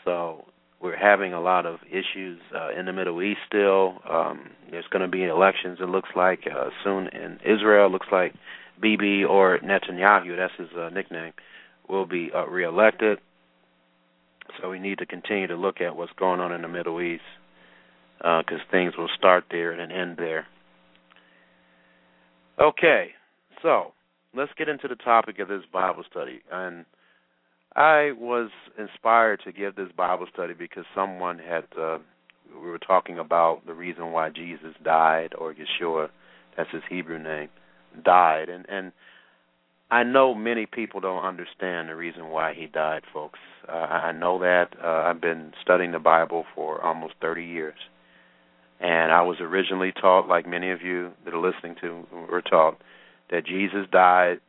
So 0.04 0.46
we're 0.82 0.98
having 0.98 1.34
a 1.34 1.42
lot 1.42 1.66
of 1.66 1.80
issues 1.90 2.40
uh, 2.54 2.70
in 2.78 2.86
the 2.86 2.94
Middle 2.94 3.22
East 3.22 3.40
still. 3.48 4.00
Um, 4.10 4.50
there's 4.70 4.86
going 4.92 5.02
to 5.02 5.08
be 5.08 5.24
elections, 5.24 5.80
it 5.82 5.90
looks 5.90 6.10
like, 6.16 6.42
uh, 6.46 6.70
soon 6.84 7.08
in 7.08 7.40
Israel. 7.46 7.88
It 7.88 7.92
looks 7.92 8.08
like 8.12 8.34
Bibi 8.82 9.24
or 9.24 9.60
Netanyahu, 9.60 10.36
that's 10.38 10.54
his 10.58 10.70
uh, 10.78 10.90
nickname, 10.90 11.34
will 11.90 12.06
be 12.06 12.32
uh, 12.34 12.46
reelected. 12.48 13.20
So 14.62 14.70
we 14.70 14.80
need 14.80 15.00
to 15.00 15.06
continue 15.06 15.48
to 15.48 15.56
look 15.56 15.82
at 15.82 15.96
what's 15.96 16.12
going 16.18 16.40
on 16.40 16.52
in 16.52 16.62
the 16.62 16.68
Middle 16.68 17.02
East 17.02 17.24
because 18.18 18.62
uh, 18.62 18.72
things 18.72 18.94
will 18.98 19.10
start 19.18 19.46
there 19.52 19.72
and 19.72 19.92
end 19.92 20.18
there. 20.18 20.48
Okay, 22.60 23.10
so 23.62 23.92
let's 24.34 24.52
get 24.58 24.70
into 24.70 24.88
the 24.88 24.96
topic 24.96 25.40
of 25.40 25.48
this 25.48 25.64
Bible 25.72 26.04
study. 26.10 26.42
And 26.52 26.86
I 27.76 28.12
was 28.18 28.50
inspired 28.80 29.42
to 29.44 29.52
give 29.52 29.76
this 29.76 29.90
Bible 29.96 30.28
study 30.32 30.54
because 30.54 30.86
someone 30.96 31.40
had 31.40 31.66
uh, 31.78 31.98
we 32.54 32.70
were 32.70 32.80
talking 32.80 33.20
about 33.20 33.66
the 33.66 33.74
reason 33.74 34.12
why 34.12 34.30
Jesus 34.30 34.74
died 34.84 35.34
or 35.38 35.54
Yeshua, 35.54 36.10
that's 36.56 36.72
his 36.72 36.84
Hebrew 36.90 37.20
name, 37.20 37.50
died 38.04 38.50
and 38.50 38.66
and 38.70 38.92
I 39.92 40.04
know 40.04 40.34
many 40.34 40.66
people 40.66 41.00
don't 41.00 41.24
understand 41.24 41.90
the 41.90 41.96
reason 41.96 42.30
why 42.30 42.54
he 42.54 42.66
died, 42.66 43.04
folks. 43.14 43.40
Uh, 43.68 43.72
I 43.72 44.12
know 44.12 44.40
that. 44.40 44.70
Uh, 44.84 44.88
I've 44.88 45.22
been 45.22 45.54
studying 45.62 45.92
the 45.92 46.00
Bible 46.00 46.46
for 46.56 46.82
almost 46.84 47.14
30 47.22 47.46
years. 47.46 47.78
And 48.80 49.12
I 49.12 49.22
was 49.22 49.38
originally 49.40 49.92
taught, 49.92 50.28
like 50.28 50.48
many 50.48 50.72
of 50.72 50.82
you 50.82 51.12
that 51.24 51.34
are 51.34 51.40
listening 51.40 51.76
to 51.82 52.06
were 52.30 52.42
taught, 52.42 52.82
that 53.30 53.46
Jesus 53.46 53.88
died 53.92 54.40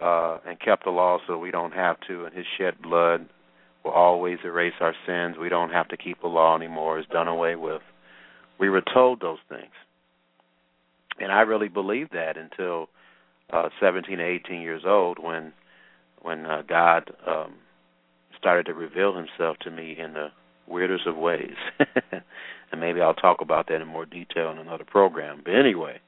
uh, 0.00 0.38
and 0.46 0.58
kept 0.58 0.84
the 0.84 0.90
law 0.90 1.18
so 1.26 1.36
we 1.36 1.50
don't 1.50 1.72
have 1.72 1.96
to, 2.08 2.24
and 2.24 2.34
his 2.34 2.46
shed 2.56 2.80
blood 2.80 3.28
will 3.84 3.90
always 3.90 4.38
erase 4.44 4.74
our 4.80 4.94
sins. 5.06 5.36
We 5.38 5.48
don't 5.48 5.70
have 5.70 5.88
to 5.88 5.96
keep 5.96 6.20
the 6.22 6.28
law 6.28 6.56
anymore. 6.56 6.98
It's 6.98 7.08
done 7.10 7.28
away 7.28 7.56
with. 7.56 7.82
We 8.58 8.70
were 8.70 8.82
told 8.94 9.20
those 9.20 9.38
things. 9.48 9.72
And 11.18 11.32
I 11.32 11.40
really 11.42 11.68
believed 11.68 12.12
that 12.12 12.36
until 12.36 12.88
uh 13.52 13.68
17 13.80 14.20
18 14.20 14.60
years 14.62 14.82
old 14.86 15.18
when 15.18 15.52
when 16.22 16.46
uh, 16.46 16.62
God 16.68 17.10
um 17.26 17.54
started 18.38 18.66
to 18.66 18.74
reveal 18.74 19.14
himself 19.14 19.58
to 19.60 19.70
me 19.70 19.96
in 19.98 20.14
the 20.14 20.28
weirdest 20.66 21.06
of 21.06 21.16
ways. 21.16 21.56
and 22.72 22.80
maybe 22.80 23.00
I'll 23.00 23.12
talk 23.14 23.40
about 23.40 23.66
that 23.68 23.80
in 23.82 23.88
more 23.88 24.06
detail 24.06 24.50
in 24.50 24.58
another 24.58 24.84
program. 24.84 25.42
But 25.44 25.54
anyway, 25.54 26.00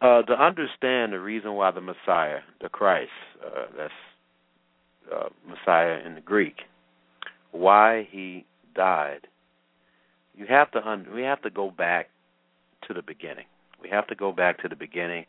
Uh, 0.00 0.22
to 0.22 0.32
understand 0.32 1.12
the 1.12 1.20
reason 1.20 1.52
why 1.54 1.70
the 1.70 1.80
Messiah, 1.82 2.40
the 2.62 2.70
Christ, 2.70 3.10
uh, 3.44 3.66
that's 3.76 3.92
uh, 5.14 5.28
Messiah 5.46 5.98
in 6.06 6.14
the 6.14 6.22
Greek, 6.22 6.60
why 7.52 8.08
he 8.10 8.46
died, 8.74 9.26
you 10.34 10.46
have 10.46 10.70
to 10.70 10.88
un- 10.88 11.06
we 11.14 11.22
have 11.22 11.42
to 11.42 11.50
go 11.50 11.70
back 11.70 12.08
to 12.88 12.94
the 12.94 13.02
beginning. 13.02 13.46
We 13.82 13.88
have 13.90 14.06
to 14.08 14.14
go 14.14 14.32
back 14.32 14.62
to 14.62 14.68
the 14.68 14.76
beginning, 14.76 15.24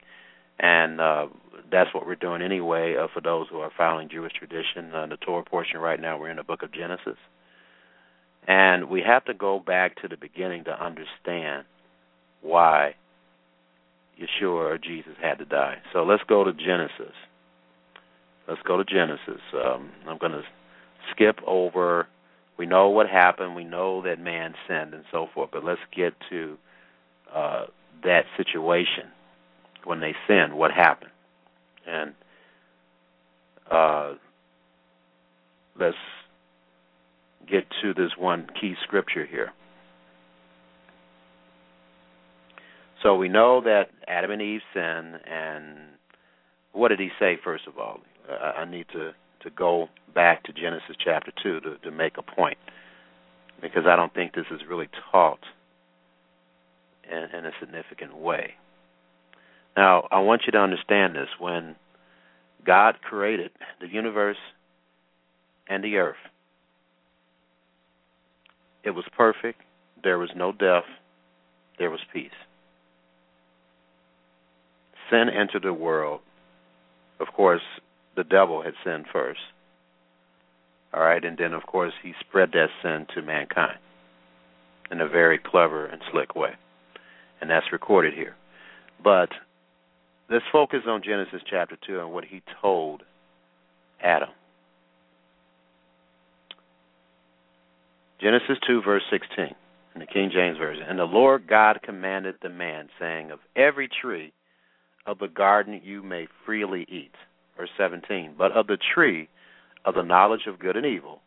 and 0.60 1.00
uh, 1.00 1.28
that's 1.72 1.94
what 1.94 2.06
we're 2.06 2.16
doing 2.16 2.42
anyway. 2.42 2.96
Uh, 2.98 3.08
for 3.14 3.22
those 3.22 3.48
who 3.50 3.60
are 3.60 3.72
following 3.78 4.10
Jewish 4.10 4.34
tradition, 4.34 4.94
uh, 4.94 5.08
the 5.08 5.18
Torah 5.18 5.44
portion 5.44 5.80
right 5.80 6.00
now, 6.00 6.20
we're 6.20 6.30
in 6.30 6.38
the 6.38 6.44
book 6.44 6.64
of 6.64 6.74
Genesis, 6.74 7.18
and 8.48 8.90
we 8.90 9.02
have 9.02 9.26
to 9.26 9.34
go 9.34 9.60
back 9.60 10.02
to 10.02 10.08
the 10.08 10.18
beginning 10.18 10.66
to 10.66 10.72
understand 10.72 11.66
why 12.42 12.96
Yeshua 14.20 14.74
or 14.74 14.78
Jesus 14.78 15.14
had 15.22 15.40
to 15.40 15.46
die. 15.46 15.78
So 15.94 16.04
let's 16.04 16.24
go 16.28 16.44
to 16.44 16.52
Genesis. 16.54 17.16
Let's 18.48 18.62
go 18.64 18.78
to 18.78 18.84
Genesis. 18.84 19.42
Um, 19.54 19.92
I'm 20.08 20.18
going 20.18 20.34
to 20.34 20.44
skip 21.12 21.40
over. 21.46 22.08
We 22.58 22.66
know 22.66 22.90
what 22.90 23.08
happened. 23.08 23.56
We 23.56 23.64
know 23.64 24.02
that 24.04 24.20
man 24.20 24.54
sinned 24.68 24.94
and 24.94 25.04
so 25.12 25.28
forth. 25.34 25.50
But 25.52 25.64
let's 25.64 25.82
get 25.96 26.14
to 26.30 26.58
uh, 27.34 27.66
that 28.04 28.26
situation 28.38 29.06
when 29.84 30.00
they 30.00 30.14
sinned. 30.28 30.54
What 30.54 30.72
happened? 30.72 31.12
And 31.88 32.14
uh, 33.70 34.14
let's 35.80 35.98
get 37.50 37.66
to 37.82 37.94
this 37.94 38.12
one 38.18 38.48
key 38.60 38.76
scripture 38.84 39.26
here. 39.26 39.52
So 43.04 43.16
we 43.16 43.30
know 43.30 43.62
that 43.62 43.90
Adam 44.08 44.30
and 44.32 44.42
Eve 44.42 44.62
sinned, 44.74 45.20
and 45.26 45.78
what 46.72 46.90
did 46.90 47.00
he 47.00 47.10
say 47.20 47.38
first 47.44 47.66
of 47.66 47.80
all? 47.80 48.00
I, 48.30 48.62
I 48.62 48.66
need 48.66 48.86
to 48.94 49.14
to 49.42 49.50
go 49.50 49.90
back 50.14 50.44
to 50.44 50.54
Genesis 50.54 50.96
chapter 51.04 51.32
two 51.42 51.60
to, 51.62 51.78
to 51.80 51.90
make 51.90 52.18
a 52.20 52.22
point, 52.22 52.60
because 53.60 53.88
I 53.88 53.96
don't 53.96 54.14
think 54.14 54.36
this 54.36 54.46
is 54.52 54.62
really 54.70 54.88
taught 55.12 55.40
in, 57.10 57.38
in 57.38 57.46
a 57.46 57.52
significant 57.60 58.18
way. 58.18 58.54
Now, 59.76 60.08
I 60.12 60.20
want 60.20 60.44
you 60.46 60.52
to 60.52 60.60
understand 60.60 61.16
this: 61.16 61.30
when 61.40 61.76
God 62.66 63.02
created 63.02 63.52
the 63.80 63.88
universe 63.88 64.38
and 65.68 65.84
the 65.84 65.98
earth, 65.98 66.16
it 68.84 68.92
was 68.92 69.06
perfect. 69.16 69.62
There 70.04 70.20
was 70.20 70.32
no 70.36 70.52
death. 70.52 70.86
There 71.78 71.92
was 71.92 72.02
peace 72.12 72.32
sin 75.12 75.30
entered 75.30 75.64
the 75.64 75.74
world, 75.74 76.22
of 77.20 77.28
course, 77.34 77.62
the 78.16 78.24
devil 78.24 78.64
had 78.64 78.74
sinned 78.84 79.06
first. 79.12 79.42
All 80.94 81.02
right, 81.02 81.24
and 81.24 81.38
then 81.38 81.54
of 81.54 81.64
course 81.64 81.94
he 82.02 82.14
spread 82.20 82.52
that 82.54 82.70
sin 82.82 83.06
to 83.14 83.22
mankind 83.22 83.78
in 84.90 85.00
a 85.00 85.08
very 85.08 85.38
clever 85.38 85.86
and 85.86 86.02
slick 86.12 86.36
way. 86.36 86.56
And 87.42 87.50
that's 87.50 87.66
recorded 87.72 88.14
here. 88.14 88.36
But 89.04 89.30
let's 90.30 90.46
focus 90.52 90.82
on 90.88 91.02
Genesis 91.04 91.42
chapter 91.50 91.78
2 91.88 92.00
and 92.00 92.14
what 92.14 92.24
he 92.24 92.42
told 92.62 93.04
Adam. 94.02 94.30
Genesis 98.22 98.58
2, 98.68 98.84
verse 98.84 99.02
16, 99.10 99.56
in 99.96 100.00
the 100.00 100.06
King 100.06 100.30
James 100.32 100.60
Version. 100.60 100.84
And 100.88 101.00
the 101.00 101.06
Lord 101.06 101.48
God 101.48 101.80
commanded 101.84 102.36
the 102.42 102.50
man, 102.50 102.90
saying, 103.00 103.32
Of 103.32 103.40
every 103.56 103.90
tree 103.90 104.32
of 105.08 105.18
the 105.18 105.28
garden 105.28 105.82
you 105.84 106.04
may 106.04 106.28
freely 106.46 106.86
eat. 106.88 107.16
Verse 107.58 107.72
17. 107.78 108.36
But 108.38 108.52
of 108.52 108.68
the 108.68 108.78
tree 108.94 109.28
of 109.84 109.96
the 109.96 110.04
knowledge 110.04 110.46
of 110.48 110.60
good 110.60 110.78
and 110.78 110.86
evil, 110.86 111.22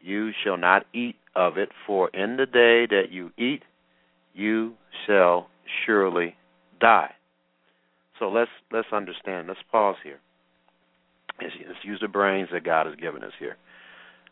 you 0.00 0.32
shall 0.44 0.56
not 0.56 0.84
eat 0.92 1.14
of 1.36 1.58
it, 1.58 1.70
for 1.86 2.08
in 2.08 2.36
the 2.36 2.46
day 2.46 2.86
that 2.86 3.12
you 3.12 3.30
eat, 3.38 3.62
you 4.36 4.74
shall 5.06 5.48
surely 5.84 6.36
die. 6.80 7.12
So 8.18 8.28
let's 8.28 8.50
let's 8.70 8.88
understand. 8.92 9.48
Let's 9.48 9.60
pause 9.70 9.96
here. 10.02 10.20
Let's, 11.40 11.54
let's 11.66 11.84
use 11.84 11.98
the 12.00 12.08
brains 12.08 12.48
that 12.52 12.64
God 12.64 12.86
has 12.86 12.96
given 12.96 13.22
us 13.22 13.32
here. 13.38 13.56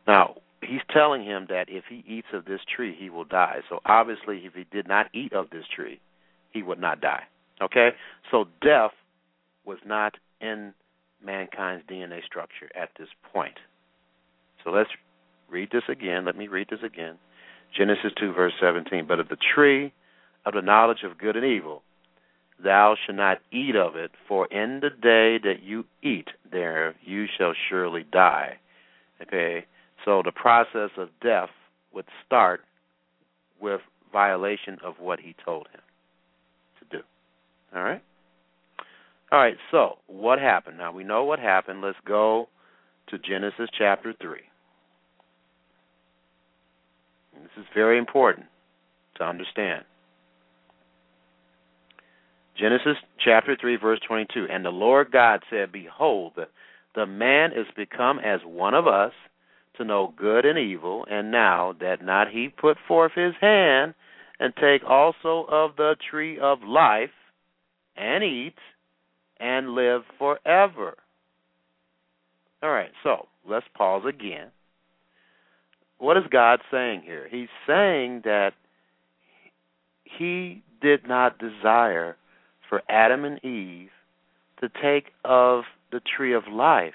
Now, 0.07 0.37
he's 0.63 0.81
telling 0.93 1.25
him 1.25 1.47
that 1.49 1.67
if 1.69 1.85
he 1.89 2.05
eats 2.07 2.29
of 2.33 2.45
this 2.45 2.61
tree, 2.75 2.95
he 2.99 3.11
will 3.11 3.25
die. 3.25 3.61
So 3.69 3.81
obviously, 3.85 4.39
if 4.45 4.55
he 4.55 4.65
did 4.71 4.89
not 4.89 5.07
eat 5.15 5.33
of 5.33 5.51
this 5.51 5.65
tree, 5.75 6.01
he 6.53 6.63
would 6.63 6.81
not 6.81 7.01
die. 7.01 7.25
Okay? 7.63 7.91
So 8.31 8.47
death 8.63 8.93
was 9.65 9.79
not 9.85 10.15
in 10.41 10.75
mankind's 11.25 11.87
DNA 11.87 12.25
structure 12.25 12.71
at 12.75 12.91
this 12.99 13.09
point. 13.33 13.59
So 14.63 14.71
let's 14.71 14.91
read 15.51 15.71
this 15.73 15.85
again. 15.89 16.25
Let 16.25 16.37
me 16.37 16.49
read 16.49 16.69
this 16.71 16.83
again. 16.83 17.17
Genesis 17.77 18.13
2, 18.19 18.33
verse 18.33 18.53
17. 18.61 19.07
But 19.07 19.21
of 19.21 19.29
the 19.29 19.37
tree 19.55 19.93
of 20.47 20.55
the 20.55 20.63
knowledge 20.63 21.03
of 21.05 21.19
good 21.19 21.37
and 21.37 21.45
evil, 21.45 21.83
thou 22.63 22.97
shalt 23.05 23.17
not 23.17 23.39
eat 23.53 23.77
of 23.77 23.97
it, 23.97 24.13
for 24.29 24.47
in 24.47 24.81
the 24.81 24.91
day 24.91 25.39
that 25.43 25.63
you 25.63 25.85
eat 26.03 26.29
thereof, 26.51 26.95
you 27.05 27.27
shall 27.39 27.53
surely 27.69 28.05
die. 28.13 28.59
Okay? 29.23 29.67
So 30.05 30.23
the 30.25 30.33
process 30.33 30.91
of 30.97 31.09
death 31.23 31.51
would 31.93 32.07
start 32.27 32.61
with 33.61 33.81
violation 34.13 34.79
of 34.85 34.95
what 35.01 35.21
he 35.21 35.35
told 35.45 35.67
him. 35.73 35.81
To 36.81 36.99
do. 36.99 37.05
All 37.75 37.83
right? 37.83 38.03
All 39.33 39.41
right, 39.41 39.57
so 39.71 39.99
what 40.07 40.39
happened? 40.39 40.79
Now 40.79 40.93
we 40.93 41.03
know 41.03 41.25
what 41.25 41.41
happened. 41.41 41.81
Let's 41.81 41.99
go 42.07 42.49
to 43.09 43.19
Genesis 43.19 43.69
chapter 43.77 44.15
3. 44.21 44.39
This 47.45 47.65
is 47.65 47.69
very 47.75 47.99
important 47.99 48.47
to 49.17 49.25
understand. 49.25 49.85
Genesis 52.59 52.97
chapter 53.23 53.57
3, 53.61 53.77
verse 53.77 54.01
22. 54.07 54.47
And 54.51 54.65
the 54.65 54.71
Lord 54.71 55.11
God 55.13 55.41
said, 55.51 55.73
Behold, 55.73 56.33
the 56.95 57.07
man 57.07 57.51
is 57.53 57.67
become 57.77 58.19
as 58.19 58.41
one 58.45 58.75
of 58.75 58.87
us 58.87 59.13
to 59.77 59.85
know 59.85 60.15
good 60.17 60.45
and 60.45 60.59
evil, 60.59 61.05
and 61.11 61.31
now 61.31 61.75
that 61.81 62.05
not 62.05 62.31
he 62.31 62.49
put 62.49 62.77
forth 62.87 63.13
his 63.15 63.35
hand 63.41 63.95
and 64.39 64.55
take 64.57 64.89
also 64.89 65.47
of 65.51 65.77
the 65.77 65.97
tree 66.11 66.39
of 66.39 66.63
life 66.63 67.11
and 67.97 68.25
eat 68.25 68.55
and 69.39 69.71
live 69.71 70.03
forever. 70.19 70.97
All 72.63 72.71
right, 72.71 72.93
so 73.03 73.27
let's 73.49 73.67
pause 73.77 74.05
again. 74.09 74.49
What 75.99 76.17
is 76.17 76.25
God 76.31 76.61
saying 76.71 77.03
here? 77.05 77.27
He's 77.31 77.49
saying 77.67 78.23
that 78.25 78.53
he 80.05 80.63
did 80.81 81.07
not 81.07 81.39
desire 81.39 82.17
for 82.69 82.83
Adam 82.89 83.25
and 83.25 83.43
Eve 83.45 83.91
to 84.61 84.69
take 84.83 85.13
of 85.25 85.65
the 85.93 86.01
tree 86.17 86.35
of 86.35 86.45
life. 86.51 86.95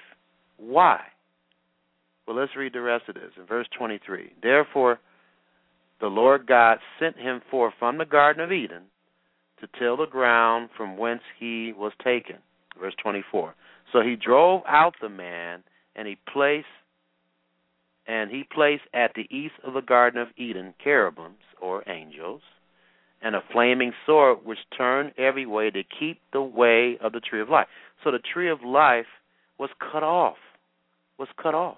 Why? 0.57 0.99
Well, 2.27 2.37
let's 2.37 2.55
read 2.55 2.73
the 2.73 2.81
rest 2.81 3.05
of 3.09 3.15
this 3.15 3.31
in 3.37 3.45
verse 3.45 3.67
23. 3.77 4.33
Therefore, 4.41 4.99
the 5.99 6.07
Lord 6.07 6.45
God 6.47 6.77
sent 6.99 7.17
him 7.17 7.41
forth 7.49 7.73
from 7.79 7.97
the 7.97 8.05
Garden 8.05 8.43
of 8.43 8.51
Eden 8.51 8.83
to 9.59 9.67
till 9.79 9.97
the 9.97 10.05
ground 10.05 10.69
from 10.77 10.97
whence 10.97 11.21
he 11.39 11.73
was 11.75 11.91
taken. 12.03 12.37
Verse 12.79 12.93
24. 13.01 13.55
So 13.91 14.01
he 14.01 14.15
drove 14.15 14.61
out 14.67 14.93
the 15.01 15.09
man, 15.09 15.63
and 15.95 16.07
he 16.07 16.17
placed 16.31 16.67
and 18.09 18.31
he 18.31 18.43
placed 18.43 18.81
at 18.91 19.11
the 19.13 19.27
east 19.29 19.53
of 19.63 19.75
the 19.75 19.81
Garden 19.81 20.19
of 20.19 20.29
Eden 20.35 20.73
cherubims 20.83 21.45
or 21.61 21.87
angels, 21.87 22.41
and 23.21 23.35
a 23.35 23.43
flaming 23.51 23.93
sword 24.03 24.39
which 24.43 24.57
turned 24.75 25.11
every 25.15 25.45
way 25.45 25.69
to 25.69 25.83
keep 25.83 26.19
the 26.33 26.41
way 26.41 26.97
of 27.03 27.11
the 27.11 27.19
tree 27.19 27.39
of 27.39 27.49
life. 27.49 27.67
So 28.03 28.09
the 28.09 28.17
tree 28.17 28.49
of 28.49 28.63
life 28.63 29.05
was 29.59 29.69
cut 29.79 30.01
off. 30.01 30.37
Was 31.19 31.27
cut 31.39 31.53
off. 31.53 31.77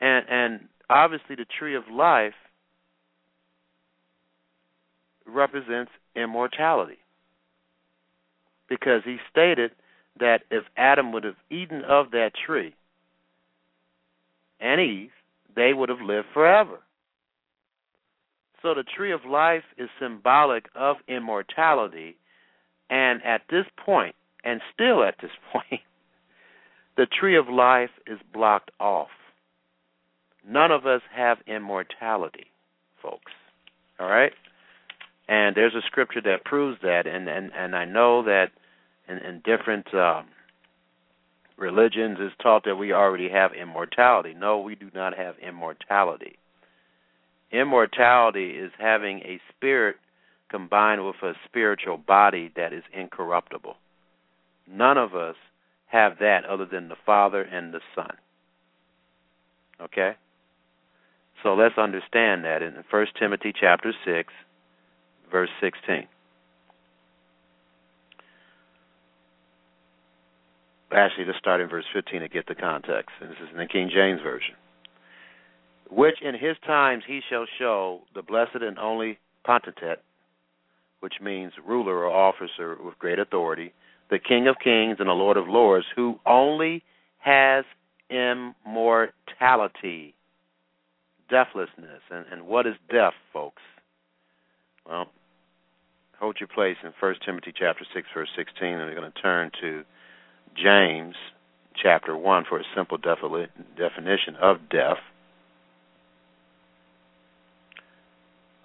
And 0.00 0.26
and 0.28 0.60
obviously 0.90 1.36
the 1.36 1.46
tree 1.58 1.76
of 1.76 1.84
life 1.90 2.34
represents 5.24 5.92
immortality. 6.14 6.98
Because 8.68 9.02
he 9.06 9.16
stated 9.30 9.70
that 10.18 10.42
if 10.50 10.64
Adam 10.76 11.12
would 11.12 11.24
have 11.24 11.36
eaten 11.50 11.82
of 11.84 12.10
that 12.12 12.32
tree 12.46 12.74
and 14.60 14.80
Eve, 14.80 15.10
they 15.54 15.72
would 15.72 15.88
have 15.88 16.00
lived 16.00 16.28
forever. 16.32 16.80
So 18.62 18.74
the 18.74 18.84
tree 18.96 19.12
of 19.12 19.20
life 19.28 19.64
is 19.76 19.90
symbolic 20.00 20.66
of 20.74 20.96
immortality, 21.06 22.16
and 22.88 23.22
at 23.22 23.42
this 23.50 23.66
point, 23.84 24.14
and 24.42 24.60
still 24.72 25.04
at 25.04 25.16
this 25.20 25.30
point, 25.52 25.82
the 26.96 27.06
tree 27.06 27.36
of 27.36 27.48
life 27.48 27.90
is 28.06 28.18
blocked 28.32 28.70
off. 28.80 29.08
None 30.46 30.70
of 30.70 30.86
us 30.86 31.02
have 31.14 31.38
immortality, 31.46 32.46
folks. 33.02 33.32
All 33.98 34.08
right? 34.08 34.32
And 35.28 35.56
there's 35.56 35.74
a 35.74 35.86
scripture 35.86 36.20
that 36.22 36.44
proves 36.44 36.78
that, 36.82 37.06
and 37.06 37.28
and 37.28 37.50
and 37.54 37.74
I 37.74 37.86
know 37.86 38.24
that 38.24 38.48
in, 39.08 39.18
in 39.18 39.42
different 39.44 39.92
um, 39.94 40.26
religions 41.56 42.18
is 42.20 42.32
taught 42.42 42.64
that 42.64 42.76
we 42.76 42.92
already 42.92 43.28
have 43.28 43.52
immortality. 43.52 44.34
No, 44.34 44.60
we 44.60 44.74
do 44.74 44.90
not 44.94 45.16
have 45.16 45.34
immortality. 45.38 46.38
Immortality 47.52 48.50
is 48.50 48.72
having 48.78 49.20
a 49.20 49.40
spirit 49.54 49.96
combined 50.50 51.04
with 51.04 51.16
a 51.22 51.32
spiritual 51.44 51.98
body 51.98 52.52
that 52.56 52.72
is 52.72 52.82
incorruptible. 52.92 53.76
None 54.68 54.98
of 54.98 55.14
us 55.14 55.36
have 55.86 56.18
that 56.20 56.44
other 56.44 56.66
than 56.66 56.88
the 56.88 56.96
Father 57.06 57.42
and 57.42 57.72
the 57.72 57.80
Son. 57.94 58.16
Okay? 59.80 60.12
So 61.42 61.54
let's 61.54 61.76
understand 61.76 62.44
that 62.44 62.62
in 62.62 62.82
1 62.90 63.06
Timothy 63.18 63.52
chapter 63.58 63.92
6 64.04 64.32
verse 65.30 65.50
16. 65.60 66.06
Actually, 70.94 71.24
let's 71.24 71.38
start 71.38 71.60
in 71.60 71.68
verse 71.68 71.84
15 71.92 72.20
to 72.20 72.28
get 72.28 72.46
the 72.46 72.54
context. 72.54 73.10
And 73.20 73.30
this 73.30 73.38
is 73.42 73.48
in 73.50 73.58
the 73.58 73.66
King 73.66 73.90
James 73.92 74.20
Version. 74.22 74.54
Which 75.90 76.22
in 76.22 76.34
his 76.34 76.56
times 76.64 77.02
he 77.06 77.20
shall 77.28 77.46
show 77.58 78.02
the 78.14 78.22
blessed 78.22 78.62
and 78.62 78.78
only 78.78 79.18
potentate, 79.44 79.98
which 81.00 81.14
means 81.20 81.52
ruler 81.66 82.04
or 82.04 82.10
officer 82.10 82.76
with 82.82 82.98
great 82.98 83.18
authority, 83.18 83.72
the 84.08 84.20
King 84.20 84.46
of 84.46 84.56
kings 84.62 84.98
and 85.00 85.08
the 85.08 85.14
Lord 85.14 85.36
of 85.36 85.48
lords, 85.48 85.86
who 85.96 86.20
only 86.24 86.84
has 87.18 87.64
immortality, 88.08 90.14
deathlessness. 91.28 92.02
And, 92.10 92.24
and 92.30 92.46
what 92.46 92.66
is 92.66 92.74
death, 92.88 93.14
folks? 93.32 93.62
Well, 94.88 95.06
hold 96.20 96.36
your 96.38 96.48
place 96.48 96.76
in 96.84 96.92
1 97.00 97.14
Timothy 97.24 97.52
chapter 97.58 97.84
6, 97.92 98.06
verse 98.14 98.28
16, 98.36 98.68
and 98.68 98.78
we're 98.78 98.94
going 98.94 99.10
to 99.10 99.22
turn 99.22 99.50
to 99.60 99.82
James 100.56 101.14
chapter 101.74 102.16
1 102.16 102.44
for 102.48 102.58
a 102.58 102.64
simple 102.74 102.98
definition 102.98 104.36
of 104.40 104.68
death. 104.70 104.98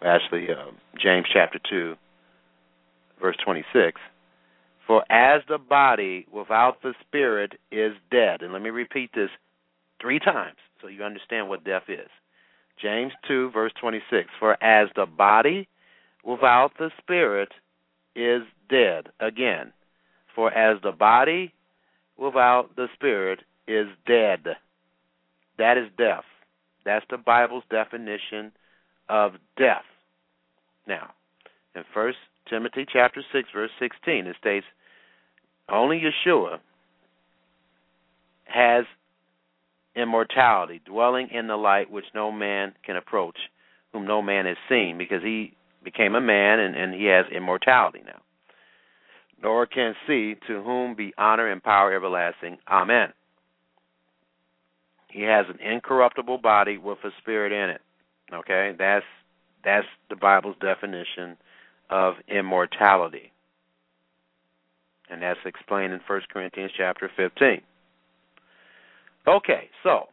Actually, 0.01 0.47
uh, 0.49 0.71
James 0.97 1.25
chapter 1.31 1.59
2, 1.69 1.95
verse 3.21 3.35
26. 3.43 3.99
For 4.87 5.03
as 5.11 5.41
the 5.47 5.57
body 5.57 6.25
without 6.31 6.81
the 6.81 6.93
spirit 7.01 7.53
is 7.71 7.93
dead, 8.09 8.41
and 8.41 8.53
let 8.53 8.61
me 8.61 8.69
repeat 8.69 9.11
this 9.13 9.29
three 10.01 10.19
times 10.19 10.57
so 10.81 10.87
you 10.87 11.03
understand 11.03 11.49
what 11.49 11.63
death 11.63 11.83
is. 11.89 12.09
James 12.81 13.11
2, 13.27 13.51
verse 13.51 13.73
26. 13.79 14.29
For 14.39 14.61
as 14.63 14.87
the 14.95 15.05
body 15.05 15.67
without 16.23 16.71
the 16.79 16.91
spirit 16.97 17.49
is 18.15 18.43
dead. 18.69 19.09
Again, 19.19 19.73
for 20.33 20.51
as 20.53 20.81
the 20.81 20.93
body 20.93 21.53
without 22.19 22.75
the 22.75 22.87
spirit 22.93 23.39
is 23.67 23.87
dead. 24.05 24.43
That 25.57 25.77
is 25.77 25.87
death. 25.97 26.23
That's 26.85 27.05
the 27.09 27.17
Bible's 27.17 27.63
definition 27.69 28.51
of 29.07 29.33
death. 29.57 29.85
Now, 30.87 31.11
in 31.75 31.83
First 31.93 32.17
Timothy 32.49 32.85
chapter 32.91 33.21
six, 33.31 33.49
verse 33.53 33.71
sixteen, 33.79 34.27
it 34.27 34.35
states, 34.39 34.65
"Only 35.69 36.01
Yeshua 36.01 36.59
has 38.45 38.85
immortality, 39.95 40.81
dwelling 40.85 41.29
in 41.29 41.47
the 41.47 41.57
light 41.57 41.91
which 41.91 42.05
no 42.15 42.31
man 42.31 42.73
can 42.83 42.95
approach, 42.95 43.37
whom 43.91 44.07
no 44.07 44.21
man 44.21 44.45
has 44.45 44.57
seen, 44.67 44.97
because 44.97 45.21
he 45.21 45.53
became 45.83 46.15
a 46.15 46.21
man 46.21 46.59
and, 46.59 46.75
and 46.75 46.93
he 46.93 47.05
has 47.05 47.25
immortality 47.31 48.01
now 48.05 48.21
nor 49.41 49.65
can 49.65 49.95
see, 50.07 50.35
to 50.47 50.61
whom 50.63 50.95
be 50.95 51.13
honor 51.17 51.49
and 51.49 51.63
power 51.63 51.93
everlasting. 51.93 52.57
Amen. 52.67 53.13
He 55.09 55.21
has 55.23 55.45
an 55.49 55.59
incorruptible 55.59 56.39
body 56.39 56.77
with 56.77 56.99
a 57.03 57.09
spirit 57.19 57.51
in 57.51 57.69
it. 57.69 57.81
Okay? 58.33 58.73
That's 58.77 59.05
that's 59.63 59.87
the 60.09 60.15
Bible's 60.15 60.55
definition 60.61 61.37
of 61.89 62.15
immortality. 62.27 63.33
And 65.09 65.21
that's 65.21 65.39
explained 65.45 65.91
in 65.91 65.99
1 66.07 66.21
Corinthians 66.31 66.71
chapter 66.77 67.09
15. 67.17 67.61
Okay, 69.27 69.69
so 69.83 70.05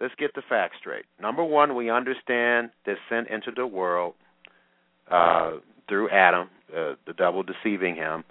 let's 0.00 0.14
get 0.18 0.34
the 0.34 0.42
facts 0.48 0.76
straight. 0.78 1.04
Number 1.20 1.42
one, 1.42 1.74
we 1.74 1.90
understand 1.90 2.70
that 2.84 2.96
sin 3.08 3.24
entered 3.28 3.54
the 3.56 3.66
world 3.66 4.14
uh, 5.10 5.52
through 5.88 6.10
Adam, 6.10 6.48
uh, 6.70 6.94
the 7.06 7.14
devil 7.16 7.42
deceiving 7.42 7.96
him. 7.96 8.24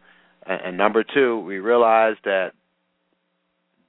And, 0.45 0.61
and 0.61 0.77
number 0.77 1.03
two, 1.03 1.39
we 1.39 1.59
realize 1.59 2.15
that 2.23 2.51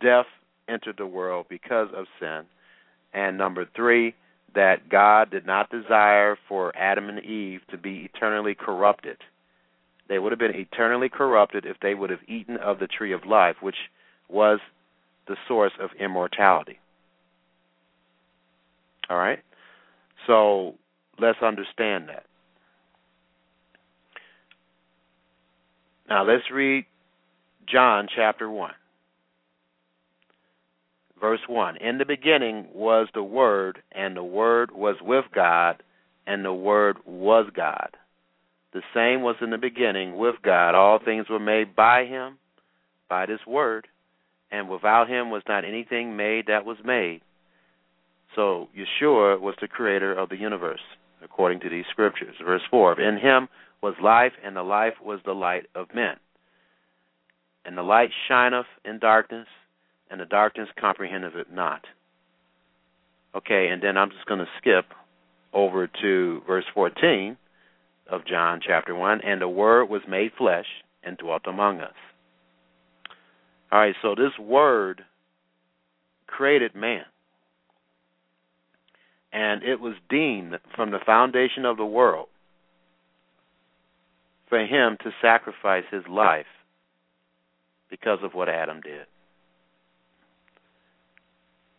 death 0.01 0.27
entered 0.69 0.97
the 0.99 1.07
world 1.07 1.47
because 1.49 1.89
of 1.95 2.07
sin. 2.21 2.43
And 3.13 3.39
number 3.39 3.67
three, 3.75 4.15
that 4.55 4.89
God 4.89 5.31
did 5.31 5.47
not 5.47 5.71
desire 5.71 6.37
for 6.49 6.77
Adam 6.77 7.09
and 7.09 7.25
Eve 7.25 7.61
to 7.71 7.77
be 7.77 8.09
eternally 8.13 8.55
corrupted. 8.55 9.19
They 10.09 10.19
would 10.19 10.33
have 10.33 10.39
been 10.39 10.55
eternally 10.55 11.09
corrupted 11.09 11.67
if 11.67 11.77
they 11.81 11.95
would 11.95 12.11
have 12.11 12.21
eaten 12.27 12.57
of 12.57 12.79
the 12.79 12.87
tree 12.87 13.13
of 13.13 13.27
life, 13.27 13.57
which 13.61 13.77
was 14.29 14.61
the 15.29 15.37
source 15.47 15.73
of 15.81 15.91
immortality. 15.99 16.79
All 19.11 19.17
right? 19.17 19.41
So 20.27 20.75
let's 21.19 21.43
understand 21.43 22.09
that. 22.09 22.25
Now 26.09 26.25
let's 26.25 26.51
read 26.53 26.87
John 27.67 28.07
chapter 28.15 28.49
1. 28.49 28.71
Verse 31.21 31.41
1 31.49 31.79
In 31.79 31.99
the 31.99 32.05
beginning 32.05 32.69
was 32.73 33.09
the 33.13 33.23
Word, 33.23 33.83
and 33.93 34.17
the 34.17 34.23
Word 34.23 34.71
was 34.71 34.97
with 35.03 35.25
God, 35.35 35.83
and 36.27 36.45
the 36.45 36.53
Word 36.53 36.99
was 37.05 37.47
God. 37.55 37.97
The 38.73 38.83
same 38.95 39.23
was 39.23 39.37
in 39.41 39.51
the 39.51 39.59
beginning 39.59 40.17
with 40.17 40.37
God. 40.43 40.75
All 40.75 41.01
things 41.03 41.29
were 41.29 41.41
made 41.41 41.75
by 41.75 42.05
Him, 42.05 42.39
by 43.09 43.27
this 43.27 43.41
Word, 43.47 43.89
and 44.53 44.69
without 44.69 45.09
Him 45.09 45.31
was 45.31 45.43
not 45.49 45.65
anything 45.65 46.17
made 46.17 46.47
that 46.47 46.67
was 46.67 46.77
made. 46.85 47.23
So 48.37 48.69
Yeshua 48.77 49.41
was 49.41 49.55
the 49.61 49.69
creator 49.69 50.13
of 50.13 50.29
the 50.29 50.37
universe, 50.37 50.81
according 51.25 51.61
to 51.61 51.71
these 51.71 51.87
scriptures. 51.91 52.37
Verse 52.45 52.63
4 52.71 53.01
In 53.01 53.19
Him 53.19 53.49
was 53.87 53.95
life, 54.03 54.33
and 54.45 54.57
the 54.57 54.65
life 54.65 54.95
was 55.01 55.21
the 55.25 55.33
light 55.33 55.67
of 55.77 55.87
men. 55.95 56.17
And 57.65 57.79
the 57.79 57.85
light 57.85 58.11
shineth 58.27 58.67
in 58.85 58.99
darkness, 58.99 59.47
and 60.11 60.21
the 60.21 60.25
darkness 60.25 60.69
comprehendeth 60.81 61.37
it 61.37 61.53
not. 61.53 61.83
Okay, 63.37 63.69
and 63.69 63.81
then 63.81 63.97
I'm 63.97 64.11
just 64.11 64.27
going 64.27 64.41
to 64.41 64.47
skip 64.59 64.87
over 65.53 65.89
to 66.03 66.43
verse 66.49 66.65
14 66.75 67.37
of 68.11 68.27
John 68.27 68.61
chapter 68.67 68.93
1. 68.93 69.21
And 69.21 69.41
the 69.41 69.49
Word 69.49 69.85
was 69.85 70.03
made 70.09 70.33
flesh 70.37 70.67
and 71.05 71.17
dwelt 71.17 71.43
among 71.47 71.81
us. 71.81 71.95
All 73.71 73.79
right, 73.79 73.95
so 74.03 74.17
this 74.17 74.37
Word 74.37 75.03
created 76.27 76.75
man. 76.75 77.05
And 79.33 79.63
it 79.63 79.81
was 79.81 79.95
deemed 80.11 80.59
from 80.75 80.91
the 80.91 80.99
foundation 81.07 81.65
of 81.65 81.77
the 81.77 81.87
world 81.87 82.27
for 84.49 84.59
him 84.59 84.97
to 85.03 85.11
sacrifice 85.21 85.85
his 85.91 86.05
life 86.09 86.47
because 87.91 88.19
of 88.23 88.35
what 88.35 88.49
Adam 88.49 88.81
did. 88.81 89.07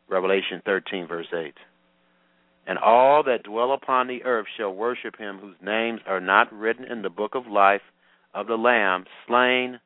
Revelation 0.10 0.62
13, 0.66 1.08
verse 1.08 1.28
8. 1.34 1.54
And 2.66 2.78
all 2.78 3.24
that 3.24 3.44
dwell 3.44 3.74
upon 3.74 4.08
the 4.08 4.24
earth 4.24 4.48
shall 4.58 4.74
worship 4.74 5.18
him 5.18 5.40
whose 5.40 5.56
names 5.62 6.02
are 6.06 6.20
not 6.20 6.52
written 6.52 6.86
in 6.86 7.02
the 7.02 7.10
book 7.10 7.36
of 7.36 7.48
life 7.48 7.82
of 8.34 8.48
the 8.48 8.56
Lamb, 8.56 9.06
slain 9.26 9.80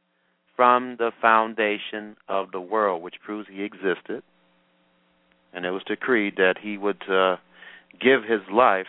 from 0.55 0.95
the 0.97 1.11
foundation 1.21 2.17
of 2.27 2.51
the 2.51 2.59
world, 2.59 3.01
which 3.01 3.15
proves 3.23 3.47
he 3.51 3.63
existed. 3.63 4.23
And 5.53 5.65
it 5.65 5.71
was 5.71 5.83
decreed 5.87 6.35
that 6.37 6.55
he 6.61 6.77
would 6.77 7.03
uh, 7.09 7.37
give 7.99 8.23
his 8.23 8.41
life 8.51 8.87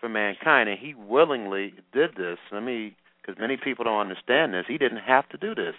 for 0.00 0.08
mankind, 0.08 0.68
and 0.68 0.78
he 0.78 0.94
willingly 0.94 1.74
did 1.92 2.10
this. 2.16 2.38
Let 2.50 2.62
me, 2.62 2.96
because 3.20 3.38
many 3.40 3.56
people 3.56 3.84
don't 3.84 4.00
understand 4.00 4.54
this. 4.54 4.64
He 4.66 4.78
didn't 4.78 4.98
have 4.98 5.28
to 5.30 5.36
do 5.36 5.54
this. 5.54 5.74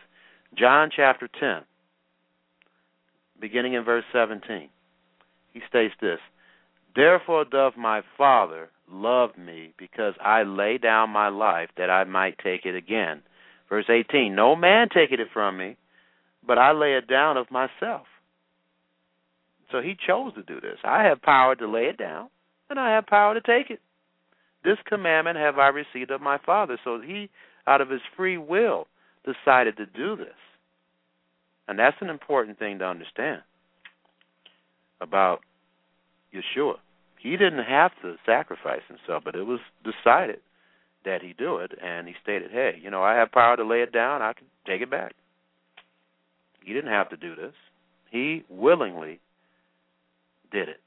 John 0.58 0.90
chapter 0.96 1.30
10, 1.40 1.64
beginning 3.40 3.74
in 3.74 3.84
verse 3.84 4.04
17, 4.14 4.70
he 5.54 5.62
states 5.68 5.94
this 6.02 6.20
Therefore 6.96 7.46
doth 7.46 7.78
my 7.78 8.02
Father 8.18 8.70
love 8.90 9.38
me, 9.38 9.74
because 9.78 10.14
I 10.22 10.44
lay 10.44 10.78
down 10.78 11.10
my 11.10 11.30
life 11.30 11.70
that 11.78 11.90
I 11.90 12.04
might 12.04 12.38
take 12.44 12.66
it 12.66 12.76
again. 12.76 13.22
Verse 13.70 13.86
18 13.90 14.36
No 14.36 14.56
man 14.56 14.90
taketh 14.94 15.20
it 15.20 15.30
from 15.34 15.58
me, 15.58 15.78
but 16.46 16.58
I 16.58 16.74
lay 16.74 16.96
it 16.96 17.08
down 17.08 17.38
of 17.38 17.50
myself. 17.50 18.08
So 19.72 19.82
he 19.82 19.96
chose 19.96 20.34
to 20.34 20.44
do 20.44 20.60
this. 20.60 20.78
I 20.84 21.04
have 21.04 21.22
power 21.22 21.56
to 21.56 21.72
lay 21.72 21.84
it 21.84 21.98
down, 21.98 22.30
and 22.70 22.78
I 22.78 22.92
have 22.92 23.08
power 23.08 23.34
to 23.34 23.42
take 23.42 23.70
it. 23.70 23.80
This 24.64 24.78
commandment 24.86 25.38
have 25.38 25.58
I 25.58 25.68
received 25.70 26.12
of 26.12 26.22
my 26.22 26.38
Father. 26.38 26.78
So 26.84 27.02
he, 27.02 27.30
out 27.68 27.82
of 27.82 27.90
his 27.90 28.02
free 28.16 28.38
will, 28.38 28.88
decided 29.26 29.78
to 29.78 29.86
do 29.86 30.16
this. 30.16 30.36
And 31.68 31.80
that's 31.80 31.98
an 32.02 32.10
important 32.10 32.60
thing 32.60 32.80
to 32.80 32.86
understand 32.86 33.42
about 35.00 35.42
Yeshua. 36.34 36.76
He 37.18 37.32
didn't 37.32 37.64
have 37.64 37.92
to 38.02 38.16
sacrifice 38.26 38.82
himself, 38.88 39.24
but 39.24 39.36
it 39.36 39.44
was 39.44 39.60
decided 39.84 40.40
that 41.06 41.22
he 41.22 41.34
do 41.34 41.58
it, 41.58 41.72
and 41.82 42.08
he 42.08 42.16
stated, 42.22 42.52
"Hey, 42.52 42.80
you 42.82 42.90
know, 42.90 43.04
I 43.04 43.16
have 43.16 43.32
power 43.32 43.56
to 43.56 43.64
lay 43.64 43.82
it 43.82 43.92
down. 43.92 44.22
I 44.22 44.34
can 44.34 44.48
take 44.66 44.82
it 44.82 44.90
back." 44.90 45.14
He 46.64 46.74
didn't 46.74 46.92
have 46.92 47.10
to 47.10 47.18
do 47.18 47.36
this. 47.36 47.56
He 48.10 48.44
willingly 48.50 49.20
did 50.52 50.70
it 50.70 50.82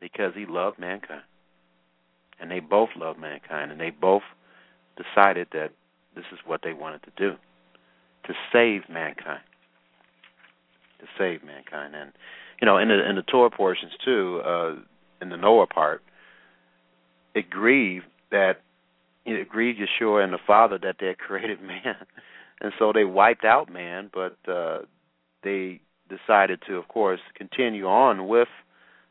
because 0.00 0.34
he 0.34 0.46
loved 0.46 0.78
mankind, 0.78 1.24
and 2.40 2.50
they 2.50 2.60
both 2.60 2.90
loved 2.96 3.18
mankind, 3.18 3.72
and 3.72 3.80
they 3.80 3.90
both 3.90 4.22
decided 4.96 5.48
that 5.52 5.70
this 6.14 6.24
is 6.32 6.38
what 6.44 6.60
they 6.62 6.72
wanted 6.72 7.02
to 7.04 7.10
do 7.16 7.36
to 8.26 8.34
save 8.52 8.82
mankind 8.88 9.40
to 10.98 11.06
save 11.16 11.44
mankind. 11.44 11.94
And 11.94 12.12
you 12.60 12.66
know 12.66 12.78
in 12.78 12.88
the 12.88 13.08
in 13.08 13.16
the 13.16 13.22
Torah 13.22 13.50
portions 13.50 13.92
too 14.04 14.40
uh 14.44 14.74
in 15.20 15.30
the 15.30 15.36
Noah 15.36 15.66
part 15.66 16.02
it 17.34 17.50
grieved 17.50 18.06
that 18.30 18.60
it 19.24 19.48
grieved 19.48 19.78
Yeshua 19.78 20.24
and 20.24 20.32
the 20.32 20.38
Father 20.46 20.78
that 20.82 20.96
they 21.00 21.06
had 21.06 21.18
created 21.28 21.60
man. 21.62 21.96
And 22.60 22.72
so 22.78 22.92
they 22.92 23.04
wiped 23.04 23.44
out 23.44 23.72
man 23.72 24.10
but 24.12 24.36
uh 24.50 24.80
they 25.42 25.80
decided 26.08 26.60
to 26.66 26.76
of 26.76 26.88
course 26.88 27.20
continue 27.34 27.86
on 27.86 28.26
with 28.28 28.48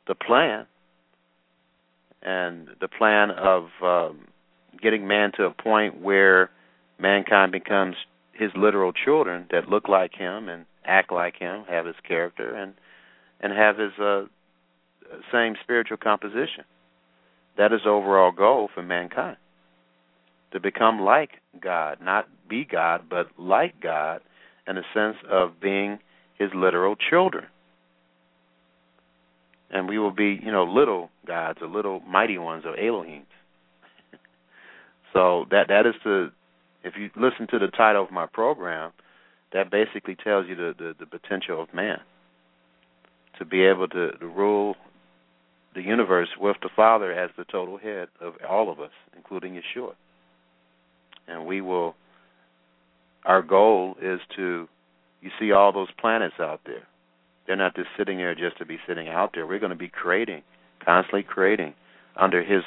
the 0.08 0.16
plan 0.16 0.66
and 2.28 2.68
the 2.82 2.90
plan 2.90 3.32
of 3.32 3.70
um 3.82 4.28
getting 4.82 5.08
man 5.08 5.32
to 5.38 5.46
a 5.46 5.52
point 5.52 6.02
where 6.02 6.52
mankind 7.00 7.52
becomes 7.52 7.96
his 8.34 8.52
literal 8.56 8.92
children 8.92 9.48
that 9.50 9.70
look 9.70 9.88
like 9.88 10.14
him 10.14 10.50
and 10.50 10.66
act 10.86 11.12
like 11.12 11.36
him, 11.38 11.64
have 11.68 11.86
his 11.86 11.96
character, 12.08 12.54
and 12.54 12.74
and 13.40 13.54
have 13.54 13.78
his 13.78 13.94
uh, 14.00 14.26
same 15.32 15.56
spiritual 15.64 15.98
composition. 15.98 16.66
That 17.58 17.72
is 17.72 17.82
the 17.86 17.90
overall 17.90 18.32
goal 18.32 18.70
for 18.74 18.84
mankind. 18.84 19.38
To 20.52 20.60
become 20.60 21.02
like 21.02 21.32
God, 21.60 22.00
not 22.02 22.28
be 22.50 22.66
God, 22.66 23.04
but 23.10 23.28
like 23.38 23.80
God 23.82 24.22
in 24.68 24.76
the 24.76 24.84
sense 24.94 25.18
of 25.30 25.60
being 25.62 26.00
his 26.38 26.50
literal 26.54 26.96
children. 26.96 27.46
And 29.70 29.88
we 29.88 30.00
will 30.00 30.12
be, 30.12 30.40
you 30.42 30.52
know, 30.52 30.64
little 30.64 31.10
gods 31.26 31.60
or 31.62 31.68
little 31.68 32.00
mighty 32.02 32.38
ones 32.38 32.64
or 32.66 32.76
Elohims. 32.76 33.26
so 35.14 35.46
that 35.52 35.68
that 35.68 35.86
is 35.86 35.96
the 36.04 36.32
if 36.84 36.94
you 36.98 37.10
listen 37.16 37.48
to 37.48 37.60
the 37.60 37.68
title 37.68 38.04
of 38.04 38.12
my 38.12 38.26
program, 38.26 38.92
that 39.52 39.70
basically 39.72 40.16
tells 40.16 40.48
you 40.48 40.56
the, 40.56 40.74
the, 40.78 40.96
the 41.00 41.06
potential 41.06 41.62
of 41.62 41.74
man 41.74 42.00
to 43.38 43.46
be 43.46 43.64
able 43.64 43.88
to, 43.90 44.12
to 44.12 44.26
rule 44.26 44.76
the 45.76 45.82
universe 45.82 46.30
with 46.40 46.58
the 46.62 46.70
Father 46.76 47.12
as 47.12 47.30
the 47.38 47.46
total 47.46 47.78
head 47.78 48.08
of 48.20 48.34
all 48.48 48.72
of 48.72 48.80
us, 48.80 48.92
including 49.16 49.54
Yeshua. 49.54 49.94
And 51.28 51.46
we 51.46 51.62
will, 51.62 51.96
our 53.26 53.42
goal 53.42 53.96
is 54.02 54.20
to, 54.38 54.68
you 55.22 55.30
see 55.40 55.52
all 55.52 55.72
those 55.72 55.90
planets 56.00 56.36
out 56.40 56.62
there. 56.66 56.88
They're 57.48 57.56
not 57.56 57.76
just 57.76 57.90
sitting 57.98 58.18
there 58.18 58.36
just 58.36 58.58
to 58.58 58.66
be 58.66 58.78
sitting 58.88 59.08
out 59.08 59.32
there. 59.34 59.48
We're 59.48 59.60
going 59.60 59.72
to 59.72 59.76
be 59.76 59.90
creating, 59.90 60.44
constantly 60.84 61.24
creating 61.24 61.74
under 62.16 62.44
His 62.44 62.64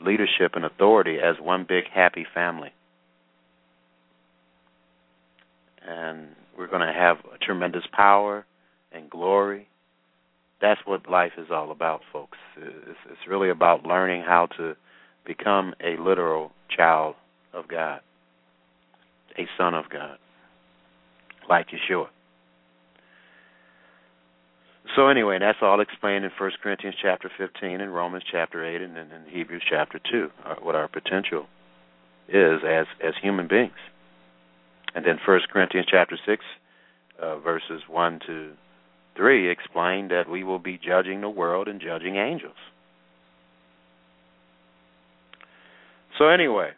leadership 0.00 0.52
and 0.54 0.64
authority 0.64 1.16
as 1.18 1.36
one 1.40 1.64
big 1.66 1.84
happy 1.92 2.26
family. 2.34 2.72
and 5.88 6.28
we're 6.56 6.68
going 6.68 6.86
to 6.86 6.92
have 6.92 7.18
tremendous 7.40 7.84
power 7.92 8.44
and 8.92 9.08
glory. 9.08 9.68
That's 10.60 10.80
what 10.84 11.08
life 11.08 11.32
is 11.38 11.46
all 11.50 11.70
about, 11.70 12.00
folks. 12.12 12.38
It's, 12.56 12.98
it's 13.10 13.28
really 13.28 13.48
about 13.48 13.86
learning 13.86 14.22
how 14.22 14.48
to 14.58 14.74
become 15.24 15.74
a 15.82 16.00
literal 16.00 16.52
child 16.74 17.14
of 17.54 17.68
God, 17.68 18.00
a 19.38 19.46
son 19.56 19.74
of 19.74 19.88
God, 19.88 20.18
like 21.48 21.68
Yeshua. 21.68 22.06
So 24.96 25.08
anyway, 25.08 25.38
that's 25.38 25.58
all 25.60 25.80
explained 25.80 26.24
in 26.24 26.30
1 26.38 26.50
Corinthians 26.62 26.96
chapter 27.00 27.30
15 27.36 27.80
and 27.80 27.94
Romans 27.94 28.24
chapter 28.30 28.64
8 28.64 28.82
and 28.82 28.96
in 28.96 29.08
Hebrews 29.28 29.62
chapter 29.68 30.00
2, 30.10 30.30
uh, 30.44 30.54
what 30.60 30.74
our 30.74 30.88
potential 30.88 31.46
is 32.28 32.60
as 32.66 32.86
as 33.02 33.14
human 33.22 33.48
beings. 33.48 33.72
And 34.94 35.04
then 35.04 35.18
First 35.24 35.48
Corinthians 35.50 35.86
chapter 35.90 36.18
six, 36.26 36.44
uh, 37.20 37.38
verses 37.38 37.82
one 37.88 38.20
to 38.26 38.52
three, 39.16 39.50
explain 39.50 40.08
that 40.08 40.28
we 40.28 40.44
will 40.44 40.58
be 40.58 40.78
judging 40.78 41.20
the 41.20 41.28
world 41.28 41.68
and 41.68 41.80
judging 41.80 42.16
angels. 42.16 42.56
So 46.18 46.28
anyway, 46.28 46.70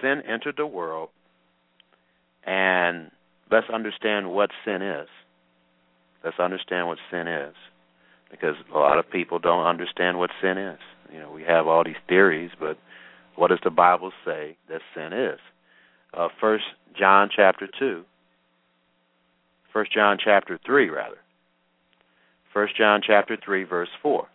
sin 0.00 0.22
entered 0.26 0.56
the 0.56 0.66
world, 0.66 1.10
and 2.44 3.10
let's 3.50 3.68
understand 3.68 4.30
what 4.30 4.50
sin 4.64 4.82
is. 4.82 5.08
Let's 6.26 6.40
understand 6.40 6.88
what 6.88 6.98
sin 7.08 7.28
is, 7.28 7.54
because 8.32 8.56
a 8.74 8.78
lot 8.78 8.98
of 8.98 9.08
people 9.08 9.38
don't 9.38 9.64
understand 9.64 10.18
what 10.18 10.30
sin 10.42 10.58
is. 10.58 10.80
You 11.12 11.20
know, 11.20 11.30
we 11.30 11.44
have 11.44 11.68
all 11.68 11.84
these 11.84 11.94
theories, 12.08 12.50
but 12.58 12.76
what 13.36 13.48
does 13.48 13.60
the 13.62 13.70
Bible 13.70 14.10
say 14.24 14.56
that 14.68 14.80
sin 14.92 15.12
is? 15.12 15.38
uh, 16.16 16.28
First 16.40 16.64
John 16.98 17.28
chapter 17.34 17.68
two. 17.78 18.04
First 19.72 19.92
John 19.92 20.18
chapter 20.22 20.58
three, 20.64 20.88
rather. 20.88 21.18
First 22.52 22.76
John 22.76 23.02
chapter 23.06 23.36
three, 23.42 23.64
verse 23.64 23.90
four. 24.02 24.26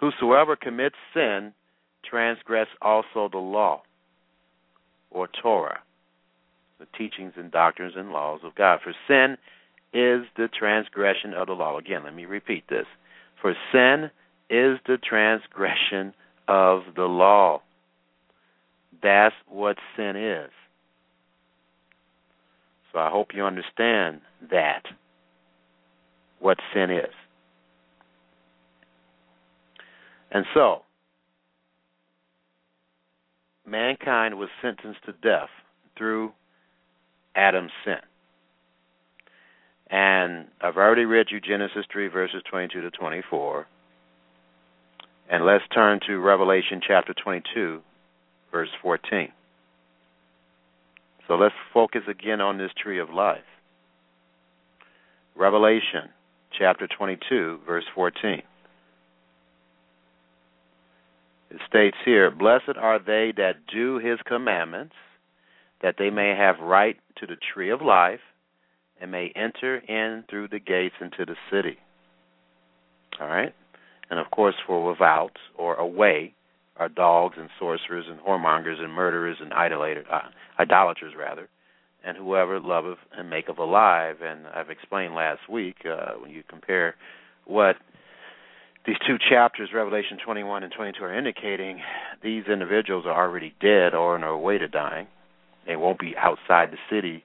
Whosoever 0.00 0.54
commits 0.54 0.96
sin 1.14 1.52
transgress 2.08 2.68
also 2.82 3.28
the 3.30 3.38
law, 3.38 3.82
or 5.10 5.28
Torah, 5.42 5.80
the 6.78 6.86
teachings 6.96 7.32
and 7.36 7.50
doctrines 7.50 7.94
and 7.96 8.12
laws 8.12 8.40
of 8.44 8.54
God. 8.54 8.80
For 8.84 8.94
sin 9.08 9.36
is 9.92 10.26
the 10.36 10.48
transgression 10.48 11.34
of 11.34 11.46
the 11.46 11.54
law. 11.54 11.78
Again, 11.78 12.04
let 12.04 12.14
me 12.14 12.24
repeat 12.26 12.64
this. 12.68 12.86
For 13.40 13.54
sin 13.72 14.10
is 14.50 14.78
the 14.86 14.98
transgression 14.98 16.14
of 16.46 16.82
the 16.96 17.04
law. 17.04 17.62
That's 19.02 19.34
what 19.48 19.76
sin 19.96 20.16
is. 20.16 20.50
So 22.92 22.98
I 22.98 23.10
hope 23.10 23.28
you 23.34 23.44
understand 23.44 24.20
that, 24.50 24.82
what 26.40 26.58
sin 26.74 26.90
is. 26.90 27.14
And 30.30 30.44
so, 30.54 30.82
mankind 33.66 34.38
was 34.38 34.48
sentenced 34.62 35.04
to 35.06 35.12
death 35.12 35.48
through 35.96 36.32
Adam's 37.34 37.72
sin. 37.84 37.96
And 39.90 40.46
I've 40.60 40.76
already 40.76 41.04
read 41.04 41.26
you 41.30 41.40
Genesis 41.40 41.86
3, 41.90 42.08
verses 42.08 42.42
22 42.50 42.82
to 42.82 42.90
24. 42.90 43.66
And 45.30 45.44
let's 45.44 45.64
turn 45.74 46.00
to 46.06 46.18
Revelation 46.18 46.80
chapter 46.86 47.14
22, 47.14 47.80
verse 48.50 48.68
14. 48.82 49.28
So 51.26 51.34
let's 51.34 51.54
focus 51.72 52.02
again 52.08 52.40
on 52.40 52.58
this 52.58 52.70
tree 52.82 52.98
of 52.98 53.10
life. 53.10 53.40
Revelation 55.36 56.08
chapter 56.58 56.88
22, 56.88 57.60
verse 57.66 57.84
14. 57.94 58.42
It 61.50 61.60
states 61.66 61.96
here, 62.04 62.30
Blessed 62.30 62.76
are 62.76 62.98
they 62.98 63.32
that 63.36 63.66
do 63.72 63.98
his 63.98 64.18
commandments, 64.26 64.94
that 65.82 65.94
they 65.98 66.10
may 66.10 66.34
have 66.36 66.58
right 66.60 66.96
to 67.18 67.26
the 67.26 67.36
tree 67.54 67.70
of 67.70 67.80
life, 67.80 68.20
and 69.00 69.10
may 69.10 69.32
enter 69.34 69.76
in 69.76 70.24
through 70.28 70.48
the 70.48 70.58
gates 70.58 70.94
into 71.00 71.24
the 71.24 71.36
city. 71.50 71.78
All 73.20 73.28
right? 73.28 73.54
And 74.10 74.18
of 74.18 74.30
course, 74.30 74.54
for 74.66 74.88
without 74.88 75.36
or 75.56 75.74
away 75.74 76.34
are 76.76 76.88
dogs 76.88 77.36
and 77.38 77.48
sorcerers 77.58 78.06
and 78.08 78.20
whoremongers 78.20 78.80
and 78.80 78.92
murderers 78.92 79.38
and 79.40 79.52
idolaters, 79.52 80.06
uh, 80.10 80.20
idolaters 80.60 81.12
rather, 81.18 81.48
and 82.04 82.16
whoever 82.16 82.60
loveth 82.60 82.98
and 83.16 83.28
maketh 83.28 83.58
alive. 83.58 84.16
And 84.22 84.46
I've 84.46 84.70
explained 84.70 85.14
last 85.14 85.40
week 85.50 85.76
uh, 85.84 86.12
when 86.20 86.30
you 86.30 86.42
compare 86.48 86.94
what 87.44 87.76
these 88.86 88.96
two 89.06 89.16
chapters, 89.28 89.70
Revelation 89.74 90.18
21 90.24 90.62
and 90.62 90.72
22, 90.72 91.04
are 91.04 91.18
indicating, 91.18 91.80
these 92.22 92.44
individuals 92.50 93.04
are 93.06 93.26
already 93.26 93.54
dead 93.60 93.92
or 93.94 94.14
on 94.14 94.22
their 94.22 94.36
way 94.36 94.56
to 94.56 94.68
dying. 94.68 95.08
They 95.66 95.76
won't 95.76 95.98
be 95.98 96.14
outside 96.16 96.70
the 96.70 96.78
city 96.90 97.24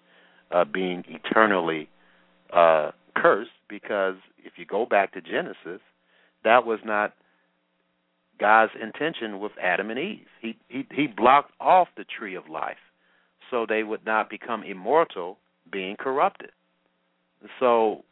uh, 0.51 0.65
being 0.65 1.03
eternally 1.07 1.89
uh, 2.51 2.91
cursed 3.15 3.51
because 3.69 4.15
if 4.43 4.53
you 4.57 4.65
go 4.65 4.85
back 4.85 5.13
to 5.13 5.21
Genesis, 5.21 5.81
that 6.43 6.65
was 6.65 6.79
not 6.83 7.13
God's 8.39 8.73
intention 8.81 9.39
with 9.39 9.53
Adam 9.61 9.89
and 9.89 9.99
Eve. 9.99 10.27
He 10.41 10.57
he 10.67 10.87
he 10.91 11.07
blocked 11.07 11.51
off 11.59 11.87
the 11.95 12.03
tree 12.05 12.35
of 12.35 12.49
life 12.49 12.77
so 13.49 13.65
they 13.67 13.83
would 13.83 14.05
not 14.05 14.29
become 14.29 14.63
immortal, 14.63 15.37
being 15.71 15.95
corrupted. 15.95 16.49
So 17.59 18.03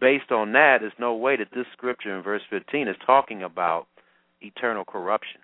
based 0.00 0.30
on 0.30 0.52
that, 0.52 0.78
there's 0.80 0.92
no 0.98 1.14
way 1.14 1.36
that 1.36 1.48
this 1.54 1.66
scripture 1.72 2.16
in 2.16 2.22
verse 2.22 2.42
15 2.50 2.88
is 2.88 2.96
talking 3.04 3.42
about 3.42 3.86
eternal 4.40 4.84
corruption. 4.84 5.40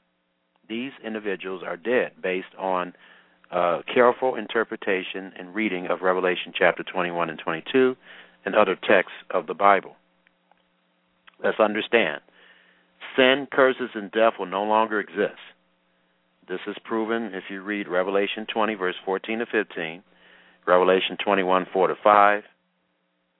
These 0.68 0.92
individuals 1.04 1.62
are 1.66 1.76
dead 1.76 2.12
based 2.22 2.54
on 2.58 2.92
uh, 3.50 3.80
careful 3.92 4.34
interpretation 4.34 5.32
and 5.38 5.54
reading 5.54 5.86
of 5.86 6.02
Revelation 6.02 6.52
chapter 6.56 6.82
21 6.82 7.30
and 7.30 7.38
22 7.38 7.96
and 8.44 8.54
other 8.54 8.76
texts 8.76 9.16
of 9.30 9.46
the 9.46 9.54
Bible. 9.54 9.96
Let's 11.42 11.60
understand 11.60 12.20
sin, 13.16 13.48
curses, 13.50 13.90
and 13.94 14.10
death 14.12 14.34
will 14.38 14.46
no 14.46 14.64
longer 14.64 15.00
exist. 15.00 15.40
This 16.48 16.60
is 16.66 16.76
proven 16.84 17.32
if 17.34 17.44
you 17.50 17.62
read 17.62 17.88
Revelation 17.88 18.46
20, 18.52 18.74
verse 18.74 18.94
14 19.04 19.40
to 19.40 19.46
15, 19.46 20.02
Revelation 20.66 21.16
21, 21.22 21.66
4 21.72 21.88
to 21.88 21.94
5, 22.02 22.42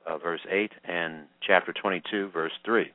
uh, 0.06 0.18
verse 0.18 0.40
8, 0.50 0.72
and 0.84 1.26
chapter 1.46 1.72
22, 1.72 2.30
verse 2.30 2.52
3. 2.64 2.90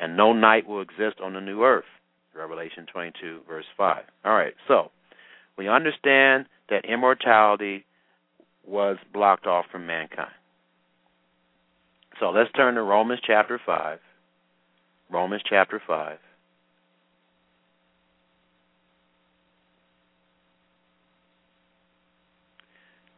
And 0.00 0.16
no 0.16 0.32
night 0.32 0.66
will 0.66 0.82
exist 0.82 1.20
on 1.22 1.32
the 1.32 1.40
new 1.40 1.62
earth. 1.62 1.84
Revelation 2.34 2.86
22, 2.92 3.40
verse 3.48 3.64
5. 3.78 4.04
All 4.26 4.34
right, 4.34 4.52
so 4.68 4.90
we 5.56 5.68
understand 5.68 6.46
that 6.68 6.84
immortality 6.84 7.84
was 8.66 8.96
blocked 9.12 9.46
off 9.46 9.66
from 9.70 9.86
mankind. 9.86 10.30
So 12.20 12.30
let's 12.30 12.50
turn 12.52 12.74
to 12.74 12.82
Romans 12.82 13.20
chapter 13.26 13.60
5. 13.64 13.98
Romans 15.10 15.42
chapter 15.48 15.80
5. 15.86 16.18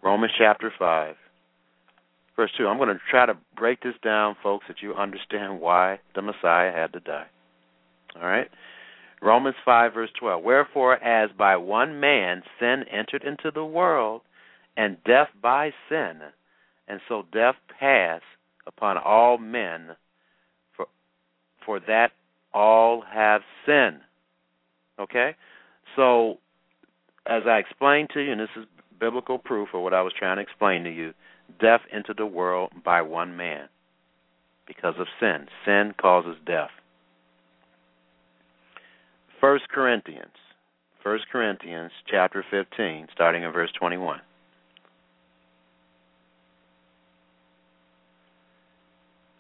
Romans 0.03 0.33
chapter 0.39 0.73
5, 0.79 1.17
verse 2.37 2.51
2. 2.57 2.67
I'm 2.67 2.79
going 2.79 2.89
to 2.89 3.01
try 3.11 3.27
to 3.27 3.37
break 3.57 3.83
this 3.83 3.95
down, 4.03 4.37
folks, 4.43 4.65
that 4.69 4.81
you 4.81 4.95
understand 4.95 5.61
why 5.61 5.99
the 6.15 6.23
Messiah 6.23 6.73
had 6.73 6.93
to 6.93 7.01
die. 7.01 7.27
All 8.17 8.23
right? 8.23 8.49
Romans 9.21 9.57
5, 9.65 9.95
verse 9.95 10.11
12. 10.19 10.43
Wherefore, 10.43 10.95
as 11.03 11.31
by 11.37 11.57
one 11.57 12.01
man 12.01 12.43
sin 12.61 12.85
entered 12.91 13.25
into 13.25 13.51
the 13.51 13.65
world, 13.65 14.23
and 14.77 14.97
death 15.05 15.29
by 15.43 15.73
sin, 15.89 16.21
and 16.87 17.01
so 17.09 17.25
death 17.33 17.57
passed 17.81 18.23
upon 18.67 18.97
all 18.97 19.39
men, 19.39 19.97
for, 20.77 20.87
for 21.65 21.81
that 21.81 22.13
all 22.55 23.03
have 23.13 23.43
sinned. 23.67 24.01
Okay? 25.01 25.35
So, 25.97 26.39
as 27.27 27.43
I 27.47 27.59
explained 27.59 28.11
to 28.15 28.21
you, 28.21 28.33
and 28.33 28.41
this 28.41 28.49
is 28.57 28.67
biblical 29.01 29.39
proof 29.39 29.69
of 29.75 29.83
what 29.83 29.95
I 29.95 30.03
was 30.03 30.13
trying 30.17 30.37
to 30.37 30.43
explain 30.43 30.85
to 30.85 30.91
you, 30.91 31.13
death 31.61 31.81
entered 31.93 32.19
the 32.19 32.27
world 32.27 32.71
by 32.85 33.03
one 33.03 33.37
man 33.37 33.69
because 34.67 34.95
of 34.99 35.07
sin. 35.21 35.47
Sin 35.65 35.95
causes 36.01 36.37
death. 36.47 36.71
First 39.41 39.69
Corinthians, 39.69 40.35
First 41.03 41.27
Corinthians 41.31 41.93
chapter 42.11 42.45
15, 42.51 43.07
starting 43.15 43.45
in 43.45 43.53
verse 43.53 43.71
21. 43.79 44.21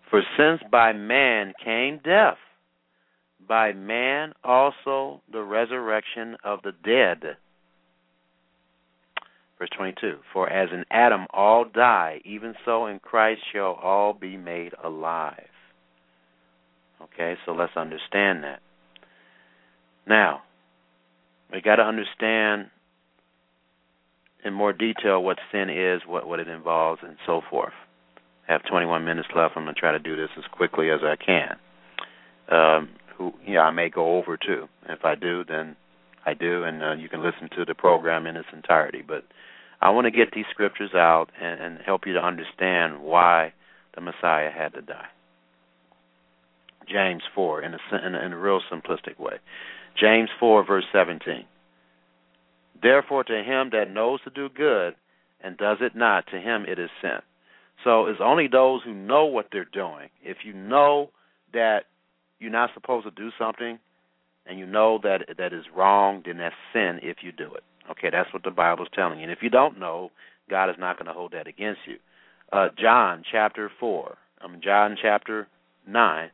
For 0.09 0.23
since 0.37 0.61
by 0.71 0.93
man 0.93 1.53
came 1.63 2.01
death, 2.05 2.39
by 3.47 3.73
man 3.73 4.35
also 4.45 5.21
the 5.33 5.43
resurrection 5.43 6.37
of 6.45 6.61
the 6.63 6.73
dead. 6.85 7.37
Verse 9.59 9.69
22 9.77 10.19
For 10.33 10.49
as 10.49 10.69
in 10.73 10.85
Adam 10.93 11.27
all 11.31 11.65
die, 11.65 12.21
even 12.25 12.55
so 12.65 12.87
in 12.87 13.01
Christ 13.01 13.41
shall 13.53 13.73
all 13.83 14.13
be 14.13 14.37
made 14.37 14.75
alive. 14.83 15.49
Okay, 17.03 17.37
so 17.45 17.53
let's 17.53 17.77
understand 17.77 18.45
that. 18.45 18.61
Now, 20.09 20.43
we 21.53 21.61
got 21.61 21.77
to 21.77 21.83
understand 21.83 22.71
in 24.45 24.55
more 24.55 24.73
detail 24.73 25.23
what 25.23 25.39
sin 25.53 25.69
is, 25.69 26.03
what, 26.07 26.27
what 26.27 26.41
it 26.41 26.49
involves, 26.49 27.01
and 27.05 27.17
so 27.27 27.43
forth. 27.51 27.73
I 28.49 28.53
have 28.53 28.63
21 28.65 29.05
minutes 29.05 29.29
left. 29.37 29.55
I'm 29.57 29.65
going 29.65 29.75
to 29.75 29.81
try 29.81 29.93
to 29.93 29.99
do 29.99 30.17
this 30.17 30.31
as 30.39 30.45
quickly 30.51 30.91
as 30.91 31.01
I 31.03 31.17
can. 31.17 31.57
Um, 32.51 32.89
who, 33.17 33.33
yeah, 33.47 33.61
I 33.61 33.71
may 33.71 33.91
go 33.91 34.17
over 34.17 34.37
too. 34.39 34.69
If 34.89 35.05
I 35.05 35.15
do, 35.15 35.45
then 35.47 35.77
I 36.25 36.35
do, 36.35 36.65
and 36.65 36.83
uh, 36.83 36.93
you 36.95 37.09
can 37.09 37.23
listen 37.23 37.51
to 37.57 37.65
the 37.65 37.75
program 37.75 38.27
in 38.27 38.37
its 38.37 38.49
entirety. 38.53 39.03
But 39.07 39.25
I 39.83 39.91
want 39.91 40.07
to 40.07 40.11
get 40.11 40.33
these 40.35 40.47
scriptures 40.51 40.93
out 40.95 41.27
and, 41.41 41.61
and 41.61 41.79
help 41.85 42.07
you 42.07 42.15
to 42.15 42.25
understand 42.25 43.03
why 43.03 43.53
the 43.95 44.01
Messiah 44.01 44.51
had 44.51 44.73
to 44.75 44.83
die. 44.83 45.09
James 46.91 47.23
4 47.35 47.63
in 47.63 47.75
a, 47.75 47.79
in 48.07 48.15
a, 48.15 48.19
in 48.27 48.33
a 48.33 48.39
real 48.39 48.61
simplistic 48.73 49.19
way. 49.19 49.35
James 50.01 50.31
4, 50.39 50.65
verse 50.67 50.85
17. 50.93 51.45
Therefore, 52.81 53.25
to 53.25 53.43
him 53.43 53.71
that 53.73 53.91
knows 53.91 54.21
to 54.23 54.31
do 54.31 54.49
good 54.49 54.95
and 55.43 55.57
does 55.57 55.79
it 55.81 55.97
not, 55.97 56.27
to 56.29 56.41
him 56.41 56.65
it 56.67 56.79
is 56.79 56.91
sin. 57.03 57.19
So 57.85 58.07
it's 58.07 58.21
only 58.23 58.49
those 58.49 58.83
who 58.85 58.95
know 58.95 59.27
what 59.27 59.49
they're 59.53 59.65
doing. 59.65 60.09
If 60.23 60.39
you 60.45 60.53
know 60.53 61.11
that 61.53 61.85
you're 62.39 62.51
not 62.51 62.71
supposed 62.75 63.07
to 63.07 63.11
do 63.11 63.31
something 63.39 63.79
and 64.47 64.59
you 64.59 64.67
know 64.67 64.99
that 65.03 65.37
that 65.37 65.53
is 65.53 65.65
wrong, 65.75 66.23
then 66.25 66.39
that's 66.39 66.55
sin 66.73 67.01
if 67.03 67.19
you 67.23 67.33
do 67.33 67.53
it. 67.55 67.63
Okay, 67.91 68.11
that's 68.11 68.33
what 68.33 68.43
the 68.43 68.51
Bible's 68.51 68.89
telling 68.95 69.19
you. 69.19 69.25
And 69.25 69.33
if 69.33 69.39
you 69.43 69.51
don't 69.51 69.79
know, 69.79 70.11
God 70.51 70.71
is 70.71 70.77
not 70.79 70.97
going 70.97 71.07
to 71.07 71.13
hold 71.13 71.33
that 71.33 71.47
against 71.47 71.81
you. 71.87 71.97
Uh, 72.53 72.69
John 72.81 73.23
chapter 73.31 73.71
4, 73.79 74.17
I 74.41 74.47
John 74.63 74.97
chapter 75.01 75.47
9, 75.87 76.31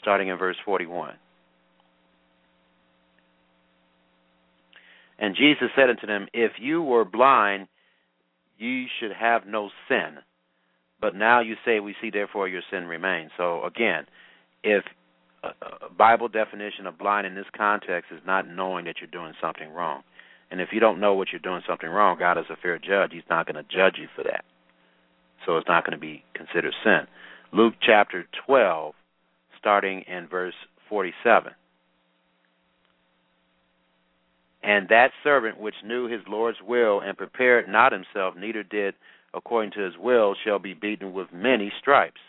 starting 0.00 0.28
in 0.28 0.38
verse 0.38 0.56
41. 0.64 1.14
And 5.18 5.36
Jesus 5.36 5.68
said 5.76 5.90
unto 5.90 6.06
them, 6.06 6.26
If 6.32 6.52
you 6.58 6.82
were 6.82 7.04
blind, 7.04 7.68
ye 8.58 8.88
should 8.98 9.12
have 9.12 9.46
no 9.46 9.70
sin. 9.88 10.18
But 11.00 11.14
now 11.14 11.40
you 11.40 11.56
say, 11.64 11.80
We 11.80 11.94
see, 12.00 12.10
therefore 12.10 12.48
your 12.48 12.62
sin 12.70 12.84
remains. 12.84 13.30
So 13.36 13.64
again, 13.64 14.06
if 14.62 14.84
a 15.42 15.90
Bible 15.96 16.28
definition 16.28 16.86
of 16.86 16.98
blind 16.98 17.26
in 17.26 17.34
this 17.34 17.46
context 17.56 18.12
is 18.12 18.20
not 18.24 18.48
knowing 18.48 18.84
that 18.84 18.96
you're 19.00 19.10
doing 19.10 19.34
something 19.40 19.72
wrong. 19.72 20.02
And 20.50 20.60
if 20.60 20.68
you 20.72 20.80
don't 20.80 21.00
know 21.00 21.14
what 21.14 21.28
you're 21.32 21.40
doing 21.40 21.62
something 21.66 21.88
wrong, 21.88 22.18
God 22.18 22.38
is 22.38 22.44
a 22.50 22.56
fair 22.56 22.78
judge. 22.78 23.10
He's 23.12 23.22
not 23.28 23.46
going 23.46 23.56
to 23.56 23.74
judge 23.74 23.96
you 23.98 24.06
for 24.14 24.22
that. 24.22 24.44
So 25.44 25.56
it's 25.56 25.66
not 25.66 25.84
going 25.84 25.96
to 25.96 26.00
be 26.00 26.24
considered 26.34 26.74
sin. 26.84 27.06
Luke 27.52 27.74
chapter 27.80 28.26
12, 28.46 28.94
starting 29.58 30.02
in 30.02 30.28
verse 30.28 30.54
47. 30.88 31.52
And 34.62 34.88
that 34.88 35.10
servant 35.24 35.58
which 35.58 35.74
knew 35.84 36.06
his 36.06 36.20
Lord's 36.28 36.58
will 36.66 37.00
and 37.00 37.16
prepared 37.16 37.68
not 37.68 37.92
himself, 37.92 38.34
neither 38.36 38.62
did 38.62 38.94
according 39.34 39.72
to 39.72 39.80
his 39.80 39.94
will, 39.98 40.34
shall 40.44 40.58
be 40.58 40.74
beaten 40.74 41.12
with 41.12 41.32
many 41.32 41.72
stripes. 41.80 42.20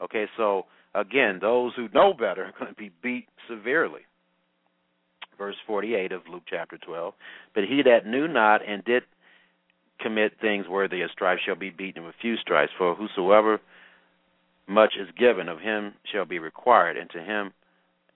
Okay, 0.00 0.26
so 0.36 0.66
again, 0.94 1.38
those 1.40 1.72
who 1.76 1.88
know 1.94 2.12
better 2.12 2.44
are 2.44 2.54
going 2.58 2.72
to 2.72 2.78
be 2.78 2.90
beat 3.02 3.28
severely. 3.48 4.00
Verse 5.36 5.56
48 5.66 6.10
of 6.12 6.22
Luke 6.30 6.42
chapter 6.48 6.78
12. 6.78 7.14
But 7.54 7.64
he 7.64 7.82
that 7.82 8.06
knew 8.06 8.26
not 8.26 8.60
and 8.66 8.84
did 8.84 9.04
commit 10.00 10.32
things 10.40 10.66
worthy 10.66 11.02
of 11.02 11.10
stripes 11.10 11.42
shall 11.44 11.56
be 11.56 11.70
beaten 11.70 12.04
with 12.04 12.14
few 12.20 12.36
stripes. 12.36 12.72
For 12.76 12.94
whosoever 12.94 13.60
much 14.66 14.94
is 15.00 15.08
given 15.16 15.48
of 15.48 15.60
him 15.60 15.94
shall 16.12 16.24
be 16.24 16.38
required, 16.38 16.96
and 16.96 17.08
to 17.10 17.20
him 17.20 17.52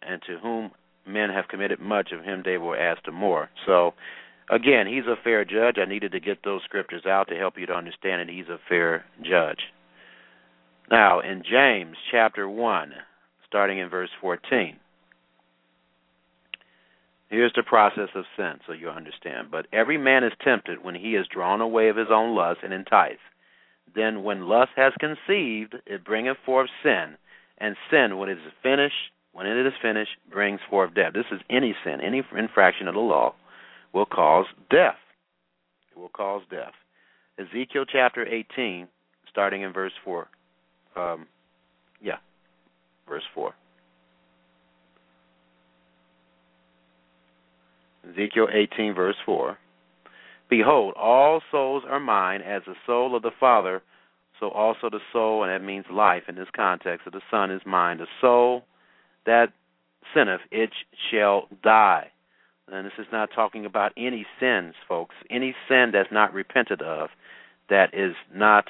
and 0.03 0.20
to 0.27 0.39
whom 0.39 0.70
men 1.07 1.30
have 1.30 1.48
committed 1.48 1.80
much 1.80 2.12
of 2.12 2.24
him 2.24 2.42
they 2.44 2.59
will 2.59 2.74
ask 2.74 3.05
the 3.05 3.12
more. 3.12 3.48
So 3.66 3.94
again, 4.50 4.86
he's 4.86 5.07
a 5.07 5.22
fair 5.22 5.44
judge. 5.44 5.76
I 5.78 5.84
needed 5.88 6.12
to 6.12 6.20
get 6.20 6.38
those 6.44 6.62
scriptures 6.64 7.07
out 7.07 7.28
to 7.28 7.36
help 7.36 7.59
you 7.59 7.66
to 7.66 7.74
understand 7.74 8.20
that 8.20 8.32
he's 8.32 8.48
a 8.48 8.61
fair 8.68 9.05
judge. 9.22 9.61
Now, 10.90 11.20
in 11.20 11.42
James 11.48 11.96
chapter 12.11 12.48
1, 12.48 12.92
starting 13.46 13.78
in 13.78 13.88
verse 13.88 14.11
14, 14.20 14.76
here's 17.30 17.53
the 17.57 17.62
process 17.62 18.09
of 18.14 18.24
sin 18.36 18.55
so 18.66 18.72
you 18.72 18.90
understand. 18.90 19.48
But 19.50 19.66
every 19.72 19.96
man 19.96 20.24
is 20.24 20.32
tempted 20.44 20.84
when 20.84 20.94
he 20.94 21.14
is 21.14 21.26
drawn 21.32 21.61
away 21.61 21.88
of 21.88 21.96
his 21.96 22.09
own 22.11 22.36
lust 22.36 22.61
and 22.62 22.74
enticed. 22.74 23.20
Then, 23.94 24.22
when 24.22 24.48
lust 24.48 24.72
has 24.76 24.92
conceived, 24.98 25.74
it 25.86 26.05
bringeth 26.05 26.38
forth 26.44 26.70
sin, 26.82 27.16
and 27.59 27.76
sin, 27.90 28.16
when 28.16 28.28
it 28.28 28.38
is 28.38 28.53
finished, 28.62 29.12
when 29.33 29.47
it 29.47 29.66
is 29.66 29.72
finished, 29.80 30.12
brings 30.30 30.61
forth 30.68 30.95
death. 30.95 31.12
This 31.14 31.24
is 31.33 31.41
any 31.51 31.74
sin, 31.85 32.01
any 32.01 32.22
infraction 32.37 32.89
of 32.89 32.95
the 32.95 33.01
law 33.01 33.35
will 33.93 34.07
cause 34.07 34.47
death. 34.70 34.97
It 35.91 35.99
will 35.99 36.11
cause 36.11 36.43
death. 36.51 36.72
Ezekiel 37.39 37.85
chapter 37.91 38.26
18, 38.26 38.89
starting 39.30 39.62
in 39.62 39.72
verse 39.72 39.93
4. 40.05 40.28
Um, 40.97 41.26
yeah, 42.01 42.18
verse 43.09 43.22
4. 43.35 43.55
Ezekiel 48.11 48.49
18, 48.53 48.95
verse 48.95 49.16
4. 49.24 49.57
Behold, 50.51 50.95
all 50.99 51.41
souls 51.51 51.83
are 51.89 52.01
mine, 52.01 52.43
as 52.43 52.62
the 52.66 52.74
soul 52.85 53.16
of 53.16 53.22
the 53.22 53.30
Father, 53.41 53.80
so 54.39 54.51
also 54.51 54.91
the 54.91 55.01
soul, 55.12 55.45
and 55.45 55.53
that 55.53 55.64
means 55.64 55.87
life 55.91 56.24
in 56.28 56.35
this 56.35 56.49
context, 56.55 57.07
of 57.07 57.12
the 57.12 57.22
Son 57.30 57.51
is 57.51 57.62
mine. 57.64 57.99
The 57.99 58.07
soul 58.20 58.64
that 59.27 59.53
sinneth, 60.14 60.41
it 60.51 60.70
shall 61.11 61.49
die. 61.62 62.11
And 62.70 62.87
this 62.87 62.93
is 62.99 63.07
not 63.12 63.31
talking 63.35 63.66
about 63.66 63.93
any 63.97 64.27
sins, 64.41 64.75
folks. 64.89 65.14
Any 65.31 65.55
sin 65.68 65.91
that's 65.93 66.12
not 66.12 66.33
repented 66.33 66.81
of, 66.81 67.11
that 67.68 67.93
is 67.93 68.14
not 68.35 68.68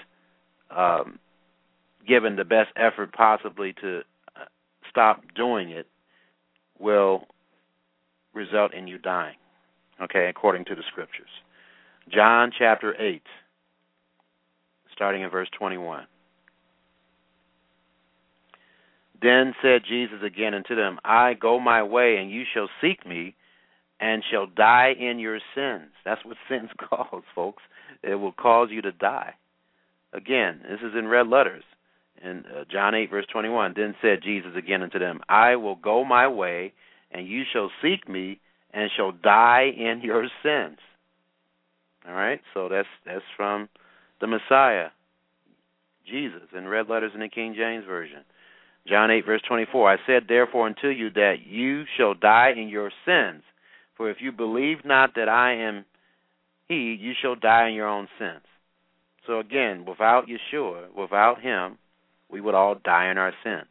um, 0.71 1.19
given 2.07 2.37
the 2.37 2.45
best 2.45 2.71
effort 2.77 3.13
possibly 3.13 3.75
to 3.81 4.01
uh, 4.37 4.45
stop 4.91 5.23
doing 5.35 5.71
it, 5.71 5.87
will 6.79 7.27
result 8.35 8.75
in 8.75 8.87
you 8.87 8.99
dying. 8.99 9.37
Okay, 10.03 10.27
according 10.29 10.65
to 10.65 10.75
the 10.75 10.83
scriptures. 10.91 11.29
John 12.09 12.51
chapter 12.57 13.01
8, 13.01 13.23
starting 14.93 15.23
in 15.23 15.31
verse 15.31 15.49
21. 15.57 16.07
Then 19.23 19.55
said 19.63 19.83
Jesus 19.89 20.19
again 20.25 20.53
unto 20.53 20.75
them, 20.75 20.99
I 21.05 21.35
go 21.35 21.61
my 21.61 21.83
way, 21.85 22.17
and 22.17 22.31
you 22.31 22.43
shall 22.53 22.69
seek 22.81 23.07
me, 23.07 23.37
and 24.01 24.25
shall 24.29 24.47
die 24.47 24.95
in 24.99 25.21
your 25.21 25.39
sins. 25.55 25.93
That's 26.05 26.25
what 26.25 26.37
sins 26.49 26.71
cause, 26.91 27.23
folks. 27.35 27.63
It 28.03 28.17
will 28.17 28.33
cause 28.33 28.69
you 28.71 28.83
to 28.83 28.93
die. 28.93 29.35
Again, 30.13 30.61
this 30.69 30.81
is 30.81 30.97
in 30.99 31.07
red 31.07 31.29
letters. 31.29 31.63
In 32.23 32.45
uh, 32.47 32.65
John 32.71 32.95
8, 32.95 33.11
verse 33.11 33.27
21, 33.33 33.75
then 33.77 33.95
said 34.03 34.23
Jesus 34.23 34.53
again 34.57 34.83
unto 34.83 34.99
them, 34.99 35.21
I 35.29 35.57
will 35.57 35.77
go 35.77 36.05
my 36.05 36.29
way, 36.29 36.73
and 37.11 37.27
you 37.27 37.43
shall 37.53 37.71
seek 37.81 38.09
me, 38.09 38.41
and 38.73 38.91
shall 38.97 39.13
die 39.13 39.71
in 39.77 40.01
your 40.03 40.29
sins. 40.43 40.79
All 42.07 42.15
right, 42.15 42.41
so 42.53 42.69
that's 42.69 42.89
that's 43.07 43.25
from 43.37 43.69
the 44.21 44.27
Messiah, 44.27 44.89
Jesus, 46.05 46.49
in 46.57 46.67
red 46.67 46.89
letters 46.89 47.13
in 47.15 47.21
the 47.21 47.29
King 47.29 47.55
James 47.57 47.85
version. 47.87 48.25
John 48.87 49.11
eight 49.11 49.25
verse 49.25 49.43
twenty 49.47 49.67
four. 49.71 49.91
I 49.91 49.97
said 50.07 50.25
therefore 50.29 50.67
unto 50.67 50.89
you 50.89 51.11
that 51.11 51.37
you 51.47 51.85
shall 51.97 52.15
die 52.15 52.53
in 52.57 52.69
your 52.69 52.91
sins, 53.07 53.43
for 53.97 54.11
if 54.11 54.17
you 54.21 54.33
believe 54.33 54.85
not 54.85 55.15
that 55.15 55.29
I 55.29 55.55
am 55.55 55.85
He, 56.69 56.97
you 57.01 57.13
shall 57.21 57.37
die 57.37 57.69
in 57.69 57.75
your 57.75 57.89
own 57.89 58.09
sins. 58.19 58.43
So 59.27 59.39
again, 59.39 59.85
without 59.87 60.27
Yeshua, 60.27 60.95
without 60.97 61.41
Him, 61.41 61.79
we 62.29 62.41
would 62.41 62.55
all 62.55 62.75
die 62.75 63.11
in 63.11 63.19
our 63.19 63.33
sins. 63.45 63.71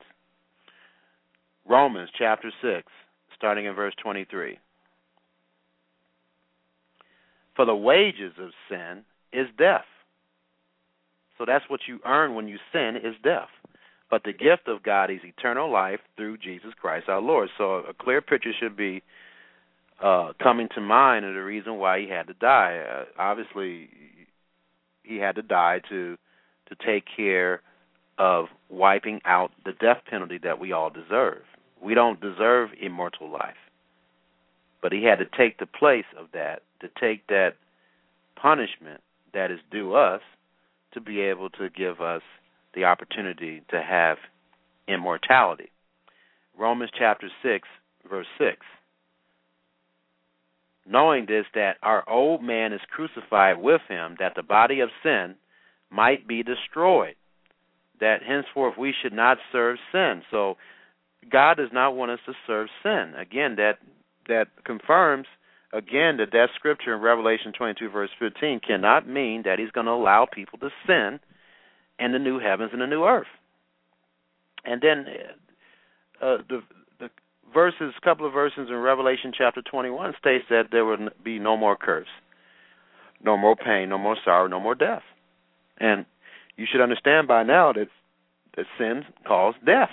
Romans 1.68 2.10
chapter 2.18 2.52
six, 2.62 2.88
starting 3.36 3.66
in 3.66 3.76
verse 3.76 3.94
twenty 4.02 4.26
three. 4.26 4.60
For 7.56 7.66
the 7.66 7.76
wages 7.76 8.32
of 8.40 8.52
sin 8.70 9.04
is 9.34 9.48
death. 9.58 9.84
So 11.38 11.46
that's 11.46 11.66
what 11.70 11.82
you 11.88 12.00
earn 12.06 12.34
when 12.34 12.48
you 12.48 12.58
sin 12.72 12.96
is 12.96 13.16
death. 13.24 13.50
But 14.12 14.26
the 14.26 14.34
gift 14.34 14.68
of 14.68 14.84
God 14.84 15.10
is 15.10 15.22
eternal 15.24 15.72
life 15.72 16.02
through 16.18 16.38
Jesus 16.38 16.72
Christ 16.80 17.08
our 17.08 17.22
Lord. 17.22 17.50
So 17.58 17.76
a 17.78 17.94
clear 17.94 18.22
picture 18.22 18.52
should 18.60 18.76
be 18.76 19.02
uh, 20.04 20.34
coming 20.44 20.68
to 20.76 20.82
mind 20.82 21.26
of 21.26 21.34
the 21.34 21.42
reason 21.42 21.78
why 21.78 22.02
he 22.02 22.10
had 22.10 22.28
to 22.28 22.34
die. 22.34 22.84
Uh, 22.86 23.06
obviously, 23.18 23.90
he 25.04 25.16
had 25.18 25.36
to 25.36 25.42
die 25.42 25.82
to 25.90 26.18
to 26.68 26.76
take 26.86 27.06
care 27.16 27.62
of 28.18 28.46
wiping 28.70 29.20
out 29.26 29.52
the 29.66 29.74
death 29.74 30.02
penalty 30.10 30.40
that 30.44 30.60
we 30.60 30.72
all 30.72 30.90
deserve. 30.90 31.42
We 31.82 31.94
don't 31.94 32.22
deserve 32.22 32.70
immortal 32.80 33.30
life. 33.30 33.56
But 34.82 34.92
he 34.92 35.04
had 35.04 35.20
to 35.20 35.26
take 35.26 35.60
the 35.60 35.66
place 35.66 36.06
of 36.18 36.28
that, 36.34 36.62
to 36.82 36.90
take 37.00 37.28
that 37.28 37.56
punishment 38.36 39.02
that 39.34 39.52
is 39.52 39.60
due 39.70 39.96
us, 39.96 40.22
to 40.94 41.02
be 41.02 41.20
able 41.22 41.50
to 41.52 41.70
give 41.70 42.00
us 42.00 42.22
the 42.74 42.86
opportunity 42.86 43.62
to 43.70 43.82
have 43.82 44.18
immortality. 44.88 45.70
Romans 46.58 46.92
chapter 46.98 47.30
6, 47.44 47.68
verse 48.10 48.28
6. 48.38 48.58
Knowing 50.88 51.26
this, 51.28 51.46
that 51.54 51.78
our 51.84 52.08
old 52.10 52.44
man 52.44 52.74
is 52.74 52.82
crucified 52.90 53.58
with 53.62 53.82
him, 53.88 54.16
that 54.20 54.34
the 54.36 54.44
body 54.44 54.80
of 54.80 54.90
sin 55.04 55.36
might 55.90 56.28
be 56.28 56.44
destroyed, 56.44 57.16
that 58.00 58.24
henceforth 58.24 58.78
we 58.78 58.94
should 59.02 59.14
not 59.14 59.38
serve 59.52 59.78
sin. 59.92 60.24
So, 60.32 60.58
God 61.32 61.58
does 61.58 61.70
not 61.72 61.96
want 61.96 62.12
us 62.12 62.20
to 62.26 62.34
serve 62.48 62.68
sin. 62.82 63.14
Again, 63.16 63.56
that 63.58 63.78
that 64.28 64.48
confirms 64.66 65.28
again 65.74 66.18
that 66.18 66.32
that 66.32 66.50
scripture 66.56 66.96
in 66.96 67.02
Revelation 67.02 67.54
22 67.58 67.90
verse 67.90 68.10
15 68.20 68.60
cannot 68.66 69.08
mean 69.08 69.44
that 69.46 69.60
he's 69.60 69.72
going 69.72 69.86
to 69.86 69.92
allow 69.92 70.28
people 70.32 70.60
to 70.60 70.70
sin 70.88 71.20
in 72.02 72.12
the 72.12 72.20
new 72.20 72.40
heavens 72.40 72.72
and 72.74 72.82
the 72.82 72.88
new 72.88 73.04
earth. 73.04 73.28
And 74.66 74.82
then 74.82 75.06
uh, 76.22 76.38
the 76.50 76.62
the 77.00 77.10
verses, 77.54 77.94
couple 78.04 78.26
of 78.26 78.34
verses 78.34 78.68
in 78.70 78.76
Revelation 78.76 79.32
chapter 79.38 79.62
21 79.62 80.14
states 80.20 80.46
that 80.50 80.66
there 80.72 80.86
will 80.86 81.10
be 81.24 81.40
no 81.40 81.56
more 81.56 81.76
curse, 81.76 82.08
no 83.24 83.38
more 83.38 83.56
pain, 83.56 83.90
no 83.90 83.98
more 83.98 84.18
sorrow, 84.26 84.48
no 84.48 84.60
more 84.60 84.76
death. 84.76 85.04
And 85.80 86.06
you 86.58 86.66
should 86.70 86.82
understand 86.82 87.28
by 87.28 87.44
now 87.44 87.74
that 87.74 87.88
that 88.58 88.66
sin 88.78 89.06
caused 89.26 89.66
death. 89.66 89.90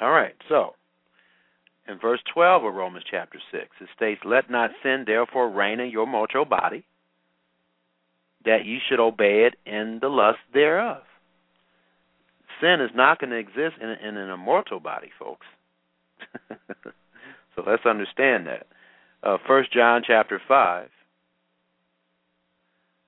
All 0.00 0.10
right, 0.10 0.34
so 0.48 0.74
in 1.86 1.98
verse 1.98 2.20
12 2.32 2.64
of 2.64 2.74
Romans 2.74 3.04
chapter 3.10 3.38
6, 3.52 3.64
it 3.80 3.88
states, 3.94 4.20
Let 4.24 4.50
not 4.50 4.70
sin 4.82 5.04
therefore 5.06 5.50
reign 5.50 5.80
in 5.80 5.90
your 5.90 6.06
mortal 6.06 6.44
body, 6.44 6.84
that 8.44 8.64
you 8.64 8.78
should 8.88 9.00
obey 9.00 9.46
it 9.46 9.56
in 9.66 9.98
the 10.00 10.08
lust 10.08 10.38
thereof. 10.52 11.02
Sin 12.60 12.80
is 12.80 12.90
not 12.94 13.18
going 13.18 13.30
to 13.30 13.36
exist 13.36 13.76
in, 13.80 13.88
in 13.88 14.16
an 14.16 14.30
immortal 14.30 14.80
body, 14.80 15.10
folks. 15.18 15.46
so 17.54 17.62
let's 17.66 17.86
understand 17.86 18.46
that. 18.46 18.66
Uh, 19.22 19.38
1 19.46 19.64
John 19.72 20.02
chapter 20.06 20.40
5. 20.46 20.88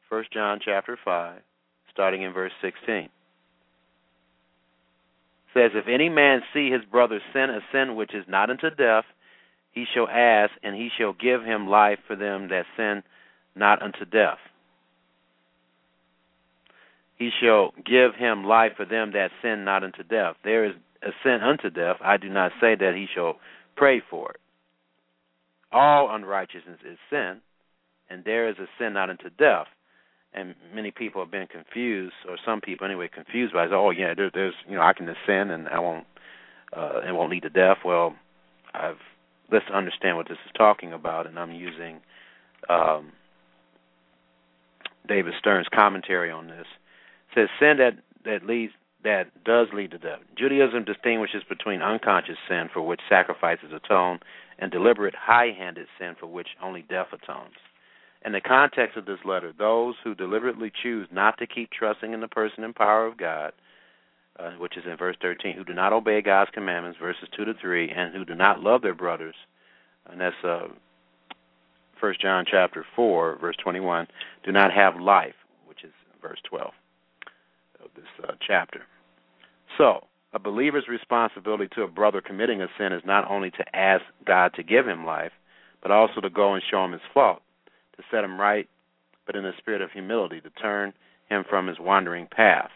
1 0.08 0.24
John 0.32 0.60
chapter 0.62 0.98
5, 1.02 1.40
starting 1.90 2.22
in 2.22 2.32
verse 2.32 2.52
16 2.60 3.08
says, 5.54 5.72
If 5.74 5.88
any 5.88 6.08
man 6.08 6.40
see 6.52 6.70
his 6.70 6.84
brother 6.84 7.20
sin 7.32 7.50
a 7.50 7.60
sin 7.72 7.96
which 7.96 8.14
is 8.14 8.24
not 8.28 8.50
unto 8.50 8.70
death, 8.70 9.04
he 9.70 9.84
shall 9.92 10.08
ask, 10.08 10.52
and 10.62 10.74
he 10.74 10.90
shall 10.98 11.12
give 11.12 11.42
him 11.42 11.68
life 11.68 11.98
for 12.06 12.16
them 12.16 12.48
that 12.48 12.66
sin 12.76 13.02
not 13.54 13.82
unto 13.82 14.04
death. 14.04 14.38
He 17.22 17.30
shall 17.40 17.72
give 17.84 18.14
him 18.18 18.44
life 18.44 18.72
for 18.76 18.84
them 18.84 19.12
that 19.12 19.30
sin 19.42 19.64
not 19.64 19.84
unto 19.84 20.02
death. 20.02 20.36
There 20.42 20.64
is 20.64 20.72
a 21.02 21.10
sin 21.22 21.38
unto 21.42 21.70
death. 21.70 21.96
I 22.02 22.16
do 22.16 22.28
not 22.28 22.52
say 22.60 22.74
that 22.74 22.94
he 22.96 23.06
shall 23.12 23.36
pray 23.76 24.02
for 24.10 24.30
it. 24.32 24.40
All 25.70 26.14
unrighteousness 26.14 26.80
is 26.84 26.98
sin, 27.10 27.40
and 28.10 28.24
there 28.24 28.48
is 28.48 28.56
a 28.58 28.66
sin 28.78 28.94
not 28.94 29.08
unto 29.08 29.30
death 29.30 29.68
and 30.34 30.54
many 30.74 30.90
people 30.90 31.22
have 31.22 31.30
been 31.30 31.46
confused, 31.46 32.14
or 32.28 32.36
some 32.44 32.60
people 32.60 32.86
anyway, 32.86 33.08
confused 33.12 33.52
by, 33.52 33.66
oh 33.66 33.90
yeah, 33.90 34.14
there, 34.16 34.30
there's 34.32 34.54
you 34.66 34.76
know 34.76 34.82
I 34.82 34.92
can 34.92 35.06
sin 35.26 35.50
and 35.50 35.68
I 35.68 35.78
won't 35.78 36.06
uh, 36.74 37.00
it 37.06 37.12
won't 37.12 37.30
lead 37.30 37.42
to 37.42 37.50
death. 37.50 37.78
Well, 37.84 38.14
I've 38.74 38.96
let's 39.50 39.66
understand 39.72 40.16
what 40.16 40.28
this 40.28 40.38
is 40.46 40.52
talking 40.56 40.92
about, 40.92 41.26
and 41.26 41.38
I'm 41.38 41.52
using 41.52 42.00
um, 42.70 43.12
David 45.06 45.34
Stern's 45.38 45.66
commentary 45.74 46.30
on 46.30 46.46
this. 46.46 46.66
Says 47.34 47.48
sin 47.58 47.78
that 47.78 47.96
that 48.24 48.46
leads 48.46 48.72
that 49.04 49.44
does 49.44 49.68
lead 49.74 49.90
to 49.90 49.98
death. 49.98 50.20
Judaism 50.36 50.84
distinguishes 50.84 51.42
between 51.48 51.82
unconscious 51.82 52.36
sin 52.48 52.68
for 52.72 52.82
which 52.82 53.00
sacrifices 53.08 53.72
atone 53.72 54.20
and 54.58 54.70
deliberate 54.70 55.14
high-handed 55.14 55.86
sin 55.98 56.14
for 56.18 56.26
which 56.26 56.48
only 56.62 56.82
death 56.82 57.08
atones. 57.12 57.56
In 58.24 58.32
the 58.32 58.40
context 58.40 58.96
of 58.96 59.04
this 59.04 59.18
letter, 59.24 59.52
those 59.58 59.96
who 60.04 60.14
deliberately 60.14 60.70
choose 60.82 61.08
not 61.10 61.36
to 61.38 61.46
keep 61.48 61.70
trusting 61.72 62.12
in 62.12 62.20
the 62.20 62.28
person 62.28 62.62
and 62.62 62.74
power 62.74 63.06
of 63.06 63.16
God, 63.16 63.52
uh, 64.38 64.52
which 64.52 64.76
is 64.76 64.84
in 64.88 64.96
verse 64.96 65.16
13, 65.20 65.56
who 65.56 65.64
do 65.64 65.74
not 65.74 65.92
obey 65.92 66.22
God's 66.22 66.50
commandments, 66.54 66.98
verses 67.00 67.28
2 67.36 67.44
to 67.44 67.54
3, 67.54 67.90
and 67.90 68.14
who 68.14 68.24
do 68.24 68.36
not 68.36 68.60
love 68.60 68.82
their 68.82 68.94
brothers, 68.94 69.34
and 70.08 70.20
that's 70.20 70.36
uh, 70.44 70.68
1 71.98 72.14
John 72.20 72.44
chapter 72.48 72.86
4, 72.94 73.38
verse 73.40 73.56
21, 73.62 74.06
do 74.44 74.52
not 74.52 74.72
have 74.72 75.00
life, 75.00 75.34
which 75.66 75.82
is 75.82 75.92
verse 76.22 76.38
12 76.48 76.68
of 76.68 76.81
this 77.94 78.04
uh, 78.26 78.32
chapter. 78.46 78.82
So, 79.78 80.06
a 80.34 80.38
believer's 80.38 80.88
responsibility 80.88 81.68
to 81.74 81.82
a 81.82 81.88
brother 81.88 82.20
committing 82.20 82.62
a 82.62 82.68
sin 82.78 82.92
is 82.92 83.02
not 83.04 83.30
only 83.30 83.50
to 83.50 83.76
ask 83.76 84.02
God 84.26 84.52
to 84.54 84.62
give 84.62 84.86
him 84.86 85.04
life, 85.04 85.32
but 85.82 85.90
also 85.90 86.20
to 86.20 86.30
go 86.30 86.54
and 86.54 86.62
show 86.70 86.84
him 86.84 86.92
his 86.92 87.02
fault 87.12 87.42
to 87.96 88.02
set 88.10 88.24
him 88.24 88.40
right, 88.40 88.68
but 89.26 89.36
in 89.36 89.44
a 89.44 89.56
spirit 89.58 89.82
of 89.82 89.90
humility 89.90 90.40
to 90.40 90.50
turn 90.50 90.92
him 91.28 91.44
from 91.48 91.66
his 91.66 91.78
wandering 91.78 92.26
path. 92.26 92.70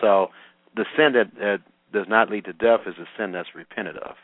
So 0.00 0.28
the 0.74 0.84
sin 0.96 1.12
that, 1.12 1.34
that 1.38 1.60
does 1.92 2.06
not 2.08 2.30
lead 2.30 2.44
to 2.46 2.52
death 2.52 2.80
is 2.86 2.94
a 2.98 3.06
sin 3.16 3.32
that's 3.32 3.54
repented 3.54 3.96
of. 3.98 4.16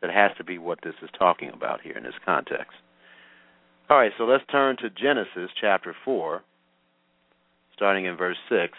That 0.00 0.10
has 0.10 0.30
to 0.38 0.44
be 0.44 0.58
what 0.58 0.78
this 0.82 0.94
is 1.02 1.10
talking 1.18 1.50
about 1.50 1.80
here 1.80 1.96
in 1.96 2.04
this 2.04 2.14
context. 2.24 2.76
All 3.90 3.96
right, 3.96 4.12
so 4.16 4.24
let's 4.24 4.44
turn 4.50 4.76
to 4.76 4.90
Genesis 4.90 5.50
chapter 5.60 5.96
4, 6.04 6.42
starting 7.78 8.04
in 8.04 8.16
verse 8.16 8.36
6. 8.50 8.72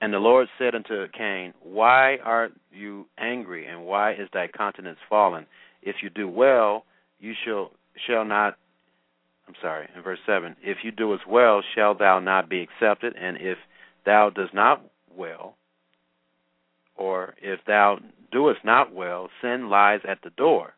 And 0.00 0.12
the 0.12 0.18
Lord 0.18 0.48
said 0.58 0.74
unto 0.74 1.06
Cain, 1.16 1.54
Why 1.62 2.18
art 2.22 2.52
you 2.72 3.06
angry, 3.18 3.66
and 3.66 3.84
why 3.84 4.12
is 4.12 4.28
thy 4.32 4.48
countenance 4.48 4.98
fallen? 5.08 5.46
If 5.82 5.96
you 6.02 6.10
do 6.10 6.28
well, 6.28 6.84
you 7.20 7.32
shall 7.44 7.70
shall 8.06 8.24
not 8.24 8.58
I'm 9.48 9.54
sorry, 9.62 9.88
in 9.94 10.02
verse 10.02 10.18
seven, 10.26 10.56
if 10.60 10.78
you 10.82 10.90
do 10.90 11.14
as 11.14 11.20
well, 11.28 11.62
shall 11.74 11.94
thou 11.94 12.18
not 12.18 12.48
be 12.48 12.62
accepted, 12.62 13.14
and 13.16 13.36
if 13.40 13.58
thou 14.04 14.30
does 14.30 14.48
not 14.52 14.84
well, 15.16 15.56
or 16.96 17.34
if 17.40 17.60
thou 17.64 17.98
doest 18.32 18.64
not 18.64 18.92
well, 18.92 19.30
sin 19.40 19.70
lies 19.70 20.00
at 20.06 20.18
the 20.24 20.30
door, 20.30 20.74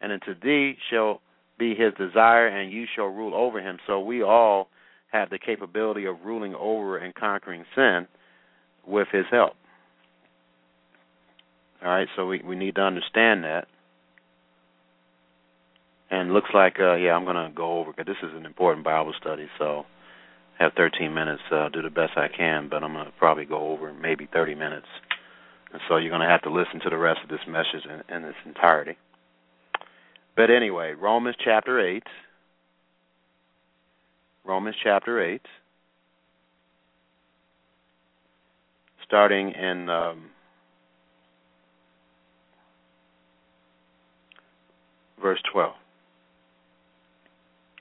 and 0.00 0.12
unto 0.12 0.38
thee 0.40 0.76
shall 0.90 1.20
be 1.58 1.74
his 1.74 1.92
desire, 1.94 2.46
and 2.46 2.72
you 2.72 2.86
shall 2.94 3.06
rule 3.06 3.34
over 3.34 3.60
him. 3.60 3.78
So 3.86 3.98
we 3.98 4.22
all 4.22 4.68
have 5.12 5.30
the 5.30 5.38
capability 5.38 6.04
of 6.04 6.16
ruling 6.24 6.54
over 6.54 6.98
and 6.98 7.14
conquering 7.14 7.64
sin 7.74 8.06
with 8.86 9.08
his 9.12 9.24
help. 9.30 9.54
All 11.82 11.88
right, 11.88 12.08
so 12.16 12.26
we, 12.26 12.42
we 12.42 12.56
need 12.56 12.74
to 12.74 12.80
understand 12.80 13.44
that. 13.44 13.66
And 16.10 16.32
looks 16.32 16.50
like, 16.54 16.76
uh, 16.80 16.94
yeah, 16.94 17.12
I'm 17.12 17.24
going 17.24 17.36
to 17.36 17.54
go 17.54 17.78
over 17.78 17.92
because 17.92 18.06
this 18.06 18.28
is 18.28 18.34
an 18.36 18.46
important 18.46 18.84
Bible 18.84 19.12
study. 19.20 19.46
So 19.58 19.84
I 20.58 20.64
have 20.64 20.72
13 20.72 21.12
minutes. 21.12 21.42
Uh, 21.52 21.68
do 21.68 21.82
the 21.82 21.90
best 21.90 22.12
I 22.16 22.28
can, 22.28 22.68
but 22.68 22.82
I'm 22.82 22.94
going 22.94 23.04
to 23.04 23.12
probably 23.18 23.44
go 23.44 23.68
over 23.68 23.92
maybe 23.92 24.28
30 24.32 24.54
minutes. 24.54 24.86
And 25.72 25.80
so 25.88 25.98
you're 25.98 26.10
going 26.10 26.22
to 26.22 26.28
have 26.28 26.42
to 26.42 26.50
listen 26.50 26.80
to 26.80 26.90
the 26.90 26.96
rest 26.96 27.20
of 27.22 27.28
this 27.28 27.46
message 27.46 27.84
in, 27.84 28.16
in 28.16 28.24
its 28.24 28.38
entirety. 28.46 28.96
But 30.34 30.50
anyway, 30.50 30.94
Romans 30.94 31.36
chapter 31.44 31.78
8. 31.78 32.02
Romans 34.44 34.76
chapter 34.82 35.22
8. 35.22 35.40
Starting 39.04 39.52
in 39.52 39.88
um, 39.88 40.30
verse 45.20 45.40
12. 45.52 45.72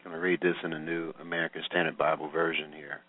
I'm 0.06 0.12
going 0.12 0.22
to 0.22 0.26
read 0.26 0.40
this 0.42 0.56
in 0.64 0.72
the 0.72 0.80
New 0.80 1.14
American 1.22 1.64
Standard 1.66 1.98
Bible 1.98 2.30
Version 2.30 2.72
here. 2.74 3.02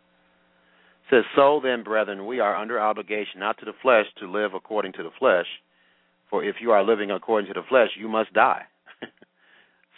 It 1.06 1.14
says, 1.14 1.24
So 1.36 1.60
then, 1.62 1.84
brethren, 1.84 2.26
we 2.26 2.40
are 2.40 2.56
under 2.56 2.80
obligation 2.80 3.38
not 3.38 3.58
to 3.58 3.64
the 3.64 3.72
flesh 3.82 4.06
to 4.18 4.30
live 4.30 4.54
according 4.54 4.92
to 4.94 5.02
the 5.04 5.10
flesh, 5.18 5.46
for 6.28 6.44
if 6.44 6.56
you 6.60 6.72
are 6.72 6.84
living 6.84 7.10
according 7.10 7.52
to 7.54 7.60
the 7.60 7.66
flesh, 7.68 7.90
you 7.96 8.08
must 8.08 8.32
die. 8.32 8.62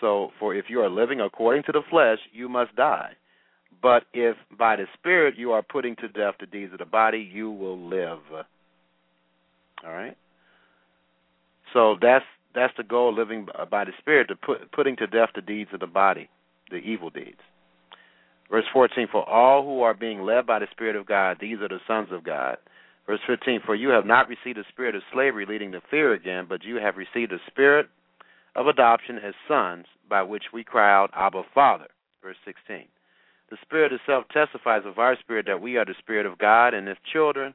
so, 0.00 0.30
for 0.38 0.54
if 0.54 0.66
you 0.68 0.80
are 0.80 0.90
living 0.90 1.20
according 1.20 1.62
to 1.64 1.72
the 1.72 1.82
flesh, 1.90 2.18
you 2.32 2.48
must 2.48 2.76
die. 2.76 3.12
But 3.82 4.04
if 4.12 4.36
by 4.58 4.76
the 4.76 4.86
Spirit 4.98 5.36
you 5.36 5.52
are 5.52 5.62
putting 5.62 5.96
to 5.96 6.08
death 6.08 6.34
the 6.38 6.46
deeds 6.46 6.72
of 6.72 6.78
the 6.78 6.84
body, 6.84 7.28
you 7.32 7.50
will 7.50 7.78
live. 7.78 8.18
All 9.84 9.92
right. 9.92 10.16
So 11.72 11.96
that's 12.00 12.24
that's 12.54 12.74
the 12.76 12.82
goal, 12.82 13.14
living 13.14 13.46
by 13.70 13.84
the 13.84 13.92
Spirit, 13.98 14.28
to 14.28 14.36
put 14.36 14.70
putting 14.72 14.96
to 14.96 15.06
death 15.06 15.30
the 15.34 15.42
deeds 15.42 15.70
of 15.72 15.80
the 15.80 15.86
body 15.86 16.28
the 16.70 16.76
evil 16.76 17.10
deeds. 17.10 17.40
Verse 18.50 18.64
14, 18.72 19.08
for 19.12 19.28
all 19.28 19.62
who 19.64 19.82
are 19.82 19.94
being 19.94 20.22
led 20.22 20.46
by 20.46 20.58
the 20.58 20.66
Spirit 20.72 20.96
of 20.96 21.06
God, 21.06 21.36
these 21.40 21.58
are 21.60 21.68
the 21.68 21.78
sons 21.86 22.08
of 22.10 22.24
God. 22.24 22.56
Verse 23.06 23.20
15, 23.26 23.60
for 23.64 23.74
you 23.74 23.88
have 23.90 24.06
not 24.06 24.28
received 24.28 24.58
a 24.58 24.64
spirit 24.68 24.94
of 24.94 25.02
slavery 25.12 25.46
leading 25.48 25.72
to 25.72 25.80
fear 25.90 26.12
again, 26.12 26.46
but 26.48 26.64
you 26.64 26.76
have 26.76 26.96
received 26.96 27.32
a 27.32 27.38
spirit 27.48 27.88
of 28.56 28.66
adoption 28.66 29.18
as 29.18 29.34
sons, 29.48 29.86
by 30.08 30.22
which 30.22 30.44
we 30.52 30.64
cry 30.64 30.92
out, 30.92 31.10
Abba, 31.14 31.42
Father. 31.54 31.86
Verse 32.22 32.36
16, 32.44 32.86
the 33.50 33.56
Spirit 33.62 33.92
itself 33.92 34.24
testifies 34.32 34.82
of 34.86 34.98
our 34.98 35.16
spirit 35.18 35.46
that 35.46 35.60
we 35.60 35.76
are 35.76 35.84
the 35.84 35.94
Spirit 35.98 36.26
of 36.26 36.38
God, 36.38 36.72
and 36.72 36.88
if 36.88 36.98
children, 37.12 37.54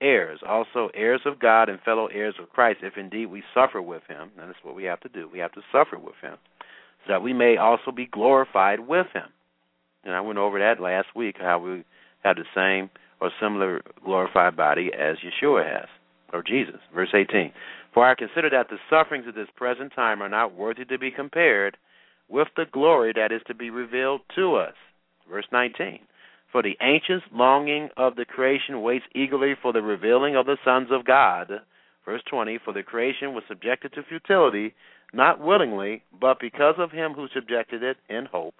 heirs, 0.00 0.40
also 0.46 0.90
heirs 0.94 1.20
of 1.26 1.38
God 1.38 1.68
and 1.68 1.80
fellow 1.80 2.06
heirs 2.06 2.34
of 2.40 2.50
Christ, 2.50 2.80
if 2.82 2.96
indeed 2.96 3.26
we 3.26 3.42
suffer 3.52 3.80
with 3.80 4.02
him. 4.08 4.30
And 4.38 4.48
that's 4.48 4.58
what 4.62 4.74
we 4.74 4.84
have 4.84 5.00
to 5.00 5.08
do. 5.08 5.28
We 5.30 5.38
have 5.38 5.52
to 5.52 5.62
suffer 5.70 5.98
with 5.98 6.16
him 6.22 6.36
so 7.06 7.12
that 7.12 7.22
we 7.22 7.32
may 7.32 7.56
also 7.56 7.90
be 7.94 8.06
glorified 8.06 8.80
with 8.80 9.06
him. 9.12 9.28
And 10.04 10.14
I 10.14 10.20
went 10.20 10.38
over 10.38 10.58
that 10.58 10.80
last 10.80 11.08
week, 11.14 11.36
how 11.38 11.58
we 11.58 11.84
have 12.22 12.36
the 12.36 12.44
same 12.54 12.90
or 13.20 13.30
similar 13.40 13.82
glorified 14.04 14.56
body 14.56 14.90
as 14.92 15.16
Yeshua 15.18 15.64
has, 15.66 15.88
or 16.32 16.42
Jesus. 16.42 16.80
Verse 16.94 17.10
18 17.14 17.52
For 17.92 18.06
I 18.06 18.14
consider 18.14 18.50
that 18.50 18.68
the 18.68 18.78
sufferings 18.90 19.26
of 19.26 19.34
this 19.34 19.48
present 19.56 19.92
time 19.94 20.22
are 20.22 20.28
not 20.28 20.54
worthy 20.54 20.84
to 20.86 20.98
be 20.98 21.10
compared 21.10 21.76
with 22.28 22.48
the 22.56 22.66
glory 22.70 23.12
that 23.14 23.32
is 23.32 23.42
to 23.46 23.54
be 23.54 23.70
revealed 23.70 24.22
to 24.34 24.56
us. 24.56 24.74
Verse 25.30 25.46
19 25.52 26.00
For 26.52 26.62
the 26.62 26.76
anxious 26.80 27.22
longing 27.32 27.88
of 27.96 28.16
the 28.16 28.24
creation 28.24 28.82
waits 28.82 29.04
eagerly 29.14 29.54
for 29.60 29.72
the 29.72 29.82
revealing 29.82 30.36
of 30.36 30.46
the 30.46 30.58
sons 30.64 30.88
of 30.90 31.04
God. 31.04 31.50
Verse 32.04 32.22
20 32.30 32.58
For 32.64 32.72
the 32.72 32.82
creation 32.82 33.34
was 33.34 33.44
subjected 33.48 33.92
to 33.94 34.02
futility 34.02 34.74
not 35.12 35.40
willingly, 35.40 36.02
but 36.20 36.40
because 36.40 36.74
of 36.78 36.90
him 36.90 37.12
who 37.12 37.28
subjected 37.32 37.82
it 37.82 37.96
in 38.08 38.26
hope. 38.26 38.54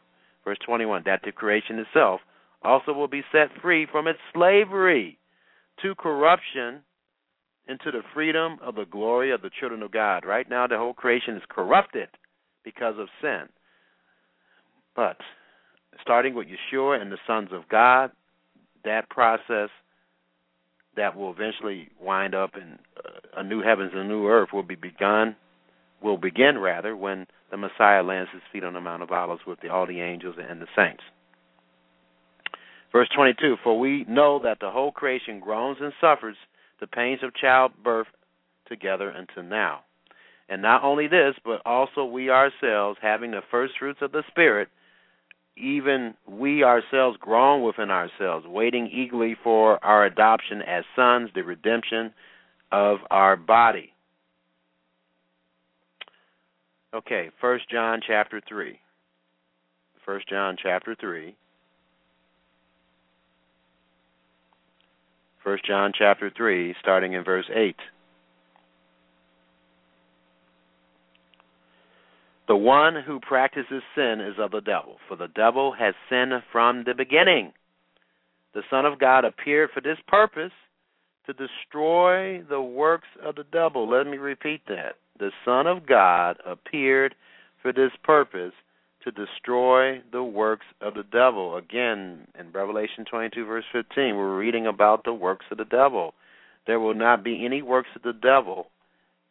Verse 0.45 0.59
21 0.65 1.03
that 1.07 1.21
the 1.25 1.33
creation 1.33 1.79
itself 1.79 2.21
also 2.63 2.93
will 2.93 3.09
be 3.09 3.23
set 3.33 3.49
free 3.61 3.87
from 3.91 4.07
its 4.07 4.19
slavery 4.33 5.19
to 5.83 5.95
corruption 5.97 6.81
into 7.69 7.91
the 7.91 8.03
freedom 8.13 8.59
of 8.63 8.75
the 8.75 8.85
glory 8.85 9.33
of 9.33 9.43
the 9.43 9.51
children 9.59 9.83
of 9.83 9.91
God. 9.91 10.25
Right 10.25 10.49
now, 10.49 10.67
the 10.67 10.77
whole 10.77 10.95
creation 10.95 11.37
is 11.37 11.43
corrupted 11.49 12.09
because 12.63 12.95
of 12.99 13.09
sin. 13.21 13.49
But 14.95 15.17
starting 16.03 16.35
with 16.35 16.47
Yeshua 16.47 17.01
and 17.01 17.11
the 17.11 17.19
sons 17.27 17.51
of 17.53 17.69
God, 17.69 18.11
that 18.85 19.09
process 19.09 19.71
that 20.97 21.17
will 21.17 21.33
eventually 21.33 21.89
wind 22.01 22.35
up 22.35 22.53
in 22.55 22.79
uh, 22.97 23.41
a 23.41 23.45
new 23.45 23.63
heavens 23.63 23.91
and 23.93 24.03
a 24.03 24.09
new 24.09 24.29
earth 24.29 24.51
will 24.53 24.63
be 24.63 24.77
begun 24.77 25.37
will 26.05 26.19
begin 26.19 26.59
rather 26.59 26.95
when 26.95 27.27
the 27.51 27.57
Messiah 27.57 28.03
lands 28.03 28.31
his 28.33 28.43
feet 28.53 28.63
on 28.63 28.75
the 28.75 28.81
Mount 28.81 29.03
of 29.03 29.11
Olives 29.11 29.41
with 29.47 29.59
the, 29.61 29.71
all 29.71 29.87
the 29.87 30.01
angels 30.01 30.37
and 30.39 30.61
the 30.61 30.67
saints. 30.77 31.03
Verse 32.93 33.09
22 33.17 33.57
For 33.65 33.79
we 33.79 34.05
know 34.09 34.39
that 34.45 34.59
the 34.61 34.71
whole 34.71 34.93
creation 34.93 35.41
groans 35.41 35.79
and 35.81 35.93
suffers 36.01 36.37
the 36.81 36.87
pains 36.87 37.21
of 37.23 37.35
childbirth 37.35 38.07
together 38.69 39.09
until 39.09 39.43
now. 39.43 39.81
And 40.49 40.61
not 40.61 40.85
only 40.85 41.09
this, 41.09 41.35
but 41.45 41.63
also 41.65 42.05
we 42.05 42.29
ourselves, 42.29 42.99
having 43.01 43.31
the 43.31 43.41
first 43.51 43.75
fruits 43.79 44.01
of 44.03 44.13
the 44.13 44.23
Spirit, 44.29 44.69
even 45.57 46.15
we 46.27 46.65
ourselves 46.65 47.17
groan 47.21 47.63
within 47.63 47.91
ourselves, 47.91 48.47
waiting 48.47 48.89
eagerly 48.93 49.37
for 49.43 49.83
our 49.85 50.05
adoption 50.05 50.63
as 50.63 50.85
sons, 50.97 51.31
the 51.35 51.43
redemption 51.43 52.13
of 52.73 52.99
our 53.11 53.37
body. 53.37 53.93
Okay, 56.95 57.31
First 57.41 57.69
John 57.71 58.01
chapter 58.07 58.41
three. 58.49 58.79
First 60.05 60.29
John 60.29 60.57
chapter 60.61 60.95
three. 61.01 61.37
First 65.43 65.65
John 65.67 65.93
chapter 65.97 66.31
three, 66.37 66.75
starting 66.81 67.13
in 67.13 67.25
verse 67.25 67.47
eight. 67.55 67.77
The 72.47 72.57
one 72.57 72.95
who 73.07 73.21
practices 73.21 73.83
sin 73.95 74.21
is 74.21 74.35
of 74.39 74.51
the 74.51 74.61
devil, 74.61 74.99
for 75.09 75.17
the 75.17 75.29
devil 75.29 75.73
has 75.73 75.95
sinned 76.11 76.33
from 76.53 76.85
the 76.85 76.93
beginning. 76.93 77.53
The 78.53 78.63
Son 78.69 78.85
of 78.85 78.99
God 78.99 79.25
appeared 79.25 79.71
for 79.73 79.81
this 79.81 79.99
purpose 80.07 80.53
to 81.27 81.33
destroy 81.33 82.43
the 82.43 82.61
works 82.61 83.09
of 83.25 83.37
the 83.37 83.47
devil. 83.51 83.89
Let 83.89 84.07
me 84.07 84.19
repeat 84.19 84.61
that 84.69 84.97
the 85.19 85.31
Son 85.45 85.67
of 85.67 85.87
God 85.87 86.37
appeared 86.45 87.15
for 87.63 87.73
this 87.73 87.93
purpose 88.03 88.53
to 89.05 89.11
destroy 89.11 90.03
the 90.13 90.23
works 90.23 90.67
of 90.83 90.95
the 90.95 91.03
devil. 91.03 91.57
Again, 91.57 92.27
in 92.39 92.53
Revelation 92.53 93.07
22, 93.11 93.45
verse 93.47 93.65
15, 93.73 94.17
we're 94.17 94.37
reading 94.37 94.67
about 94.67 95.05
the 95.05 95.15
works 95.15 95.47
of 95.51 95.57
the 95.57 95.65
devil. 95.65 96.13
There 96.67 96.81
will 96.81 96.95
not 96.95 97.25
be 97.25 97.45
any 97.45 97.63
works 97.63 97.91
of 97.97 98.03
the 98.03 98.13
devil 98.13 98.67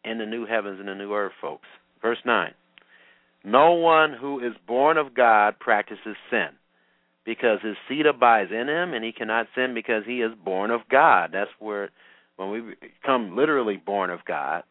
in 0.04 0.18
the 0.18 0.26
new 0.26 0.46
heavens 0.46 0.80
and 0.80 0.88
the 0.88 0.94
new 0.96 1.14
earth, 1.14 1.32
folks. 1.40 1.68
Verse 2.02 2.18
9 2.24 2.52
No 3.44 3.72
one 3.72 4.14
who 4.14 4.40
is 4.40 4.54
born 4.66 4.96
of 4.96 5.14
God 5.14 5.58
practices 5.60 6.16
sin, 6.30 6.48
because 7.26 7.58
his 7.62 7.76
seed 7.88 8.06
abides 8.06 8.50
in 8.50 8.68
him, 8.68 8.94
and 8.94 9.04
he 9.04 9.12
cannot 9.12 9.48
sin 9.54 9.74
because 9.74 10.02
he 10.06 10.22
is 10.22 10.32
born 10.44 10.70
of 10.70 10.80
God. 10.90 11.30
That's 11.32 11.50
where, 11.58 11.90
when 12.36 12.50
we 12.50 12.74
become 12.80 13.36
literally 13.36 13.76
born 13.76 14.08
of 14.08 14.24
God, 14.26 14.62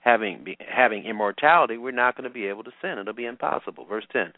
having 0.00 0.56
having 0.68 1.04
immortality, 1.04 1.78
we're 1.78 1.90
not 1.90 2.16
going 2.16 2.28
to 2.28 2.34
be 2.34 2.46
able 2.46 2.64
to 2.64 2.70
sin. 2.82 2.98
It'll 2.98 3.14
be 3.14 3.24
impossible. 3.24 3.86
Verse 3.86 4.06
10. 4.12 4.32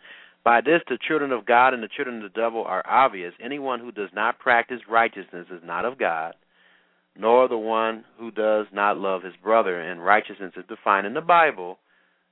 By 0.44 0.60
this, 0.60 0.80
the 0.88 0.98
children 1.06 1.32
of 1.32 1.44
God 1.44 1.74
and 1.74 1.82
the 1.82 1.88
children 1.88 2.18
of 2.18 2.32
the 2.32 2.40
devil 2.40 2.64
are 2.64 2.84
obvious. 2.88 3.34
Anyone 3.42 3.80
who 3.80 3.90
does 3.90 4.10
not 4.14 4.38
practice 4.38 4.80
righteousness 4.88 5.48
is 5.52 5.60
not 5.64 5.84
of 5.84 5.98
God, 5.98 6.34
nor 7.16 7.48
the 7.48 7.58
one 7.58 8.04
who 8.18 8.30
does 8.30 8.66
not 8.72 8.96
love 8.98 9.24
his 9.24 9.34
brother. 9.42 9.80
And 9.80 10.02
righteousness 10.02 10.52
is 10.56 10.64
defined 10.68 11.08
in 11.08 11.14
the 11.14 11.20
Bible 11.20 11.78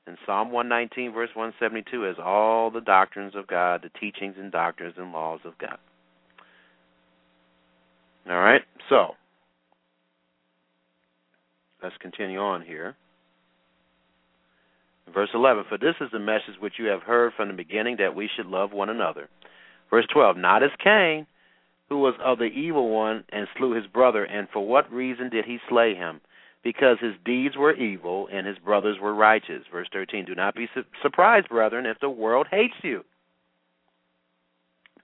in 0.07 0.17
Psalm 0.25 0.53
119, 0.53 1.13
verse 1.13 1.31
172, 1.35 2.07
as 2.07 2.17
all 2.23 2.71
the 2.71 2.81
doctrines 2.81 3.35
of 3.35 3.47
God, 3.47 3.83
the 3.83 3.99
teachings 3.99 4.37
and 4.39 4.53
doctrines 4.53 4.95
and 4.97 5.13
laws 5.13 5.41
of 5.45 5.59
God. 5.59 5.79
All 8.29 8.39
right, 8.39 8.63
so 8.89 9.15
let's 11.83 11.97
continue 12.01 12.39
on 12.39 12.63
here. 12.63 12.97
Verse 15.13 15.31
11 15.35 15.65
For 15.69 15.79
this 15.79 15.95
is 16.01 16.11
the 16.13 16.19
message 16.19 16.61
which 16.61 16.75
you 16.79 16.87
have 16.87 17.03
heard 17.03 17.33
from 17.37 17.49
the 17.49 17.55
beginning 17.55 17.97
that 17.99 18.15
we 18.15 18.29
should 18.37 18.47
love 18.47 18.73
one 18.73 18.89
another. 18.89 19.29
Verse 19.91 20.07
12 20.13 20.37
Not 20.37 20.63
as 20.63 20.71
Cain, 20.83 21.27
who 21.89 21.99
was 21.99 22.15
of 22.25 22.39
the 22.39 22.45
evil 22.45 22.91
one 22.91 23.25
and 23.31 23.47
slew 23.57 23.73
his 23.73 23.87
brother. 23.87 24.25
And 24.25 24.49
for 24.53 24.67
what 24.67 24.93
reason 24.93 25.31
did 25.31 25.45
he 25.45 25.59
slay 25.69 25.95
him? 25.95 26.21
Because 26.67 26.99
his 27.01 27.15
deeds 27.25 27.57
were 27.57 27.77
evil 27.77 28.29
and 28.33 28.45
his 28.45 28.59
brothers 28.59 28.97
were 29.01 29.15
righteous. 29.15 29.63
Verse 29.71 29.87
13 29.93 30.25
Do 30.25 30.35
not 30.35 30.57
be 30.57 30.67
su- 30.75 30.83
surprised, 31.01 31.49
brethren, 31.49 31.87
if 31.87 31.97
the 32.01 32.11
world 32.11 32.49
hates 32.51 32.75
you. 32.83 33.05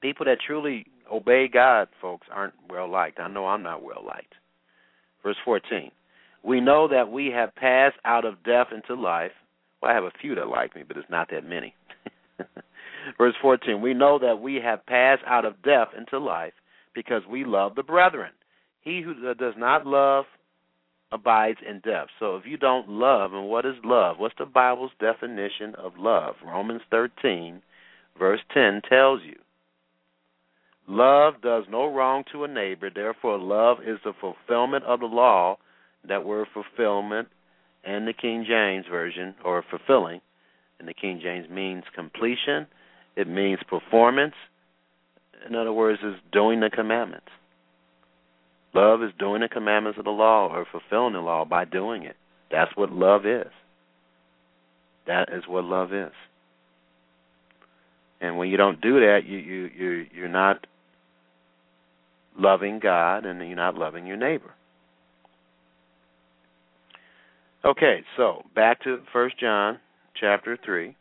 People 0.00 0.26
that 0.26 0.38
truly 0.44 0.86
obey 1.08 1.46
God, 1.46 1.86
folks, 2.00 2.26
aren't 2.32 2.54
well 2.68 2.90
liked. 2.90 3.20
I 3.20 3.28
know 3.28 3.46
I'm 3.46 3.62
not 3.62 3.80
well 3.80 4.04
liked. 4.04 4.34
Verse 5.22 5.36
14 5.44 5.92
We 6.42 6.60
know 6.60 6.88
that 6.88 7.12
we 7.12 7.26
have 7.26 7.54
passed 7.54 7.98
out 8.04 8.24
of 8.24 8.42
death 8.42 8.66
into 8.74 9.00
life. 9.00 9.30
Well, 9.80 9.92
I 9.92 9.94
have 9.94 10.02
a 10.02 10.10
few 10.20 10.34
that 10.34 10.48
like 10.48 10.74
me, 10.74 10.82
but 10.82 10.96
it's 10.96 11.08
not 11.10 11.30
that 11.30 11.48
many. 11.48 11.76
Verse 13.18 13.34
14 13.40 13.80
We 13.80 13.94
know 13.94 14.18
that 14.18 14.40
we 14.40 14.56
have 14.56 14.84
passed 14.86 15.22
out 15.28 15.44
of 15.44 15.62
death 15.62 15.90
into 15.96 16.18
life 16.18 16.54
because 16.92 17.22
we 17.30 17.44
love 17.44 17.76
the 17.76 17.84
brethren. 17.84 18.32
He 18.80 19.00
who 19.00 19.14
does 19.34 19.54
not 19.56 19.86
love 19.86 20.24
abides 21.12 21.58
in 21.68 21.80
death. 21.80 22.08
So 22.18 22.36
if 22.36 22.46
you 22.46 22.56
don't 22.56 22.88
love, 22.88 23.32
and 23.32 23.48
what 23.48 23.66
is 23.66 23.74
love? 23.84 24.18
What's 24.18 24.34
the 24.38 24.46
Bible's 24.46 24.90
definition 24.98 25.74
of 25.76 25.92
love? 25.98 26.36
Romans 26.44 26.82
13, 26.90 27.62
verse 28.18 28.40
10 28.52 28.82
tells 28.88 29.20
you. 29.22 29.36
Love 30.88 31.34
does 31.42 31.64
no 31.70 31.86
wrong 31.86 32.24
to 32.32 32.44
a 32.44 32.48
neighbor, 32.48 32.90
therefore, 32.92 33.38
love 33.38 33.78
is 33.86 33.98
the 34.04 34.12
fulfillment 34.20 34.84
of 34.84 35.00
the 35.00 35.06
law. 35.06 35.56
That 36.08 36.24
word 36.24 36.48
fulfillment 36.52 37.28
in 37.84 38.06
the 38.06 38.12
King 38.12 38.44
James 38.48 38.86
Version, 38.90 39.34
or 39.44 39.64
fulfilling, 39.70 40.20
in 40.80 40.86
the 40.86 40.94
King 40.94 41.20
James 41.22 41.48
means 41.48 41.84
completion, 41.94 42.66
it 43.14 43.28
means 43.28 43.60
performance, 43.68 44.34
in 45.46 45.54
other 45.54 45.72
words, 45.72 46.00
is 46.02 46.14
doing 46.32 46.60
the 46.60 46.70
commandments. 46.70 47.28
Love 48.74 49.02
is 49.02 49.10
doing 49.18 49.42
the 49.42 49.48
commandments 49.48 49.98
of 49.98 50.04
the 50.04 50.10
law 50.10 50.48
or 50.48 50.66
fulfilling 50.70 51.12
the 51.12 51.20
law 51.20 51.44
by 51.44 51.64
doing 51.64 52.04
it. 52.04 52.16
That's 52.50 52.74
what 52.76 52.90
love 52.90 53.26
is. 53.26 53.50
That 55.06 55.28
is 55.32 55.44
what 55.46 55.64
love 55.64 55.92
is. 55.92 56.12
And 58.20 58.38
when 58.38 58.48
you 58.48 58.56
don't 58.56 58.80
do 58.80 59.00
that, 59.00 59.20
you 59.26 59.38
you 59.38 59.70
you 59.76 60.06
you're 60.14 60.28
not 60.28 60.66
loving 62.38 62.78
God 62.78 63.26
and 63.26 63.40
you're 63.40 63.56
not 63.56 63.74
loving 63.74 64.06
your 64.06 64.16
neighbor. 64.16 64.52
Okay, 67.64 68.02
so 68.16 68.42
back 68.54 68.82
to 68.84 68.98
First 69.12 69.38
John 69.38 69.78
chapter 70.18 70.58
3. 70.64 70.86
Let's 70.86 70.96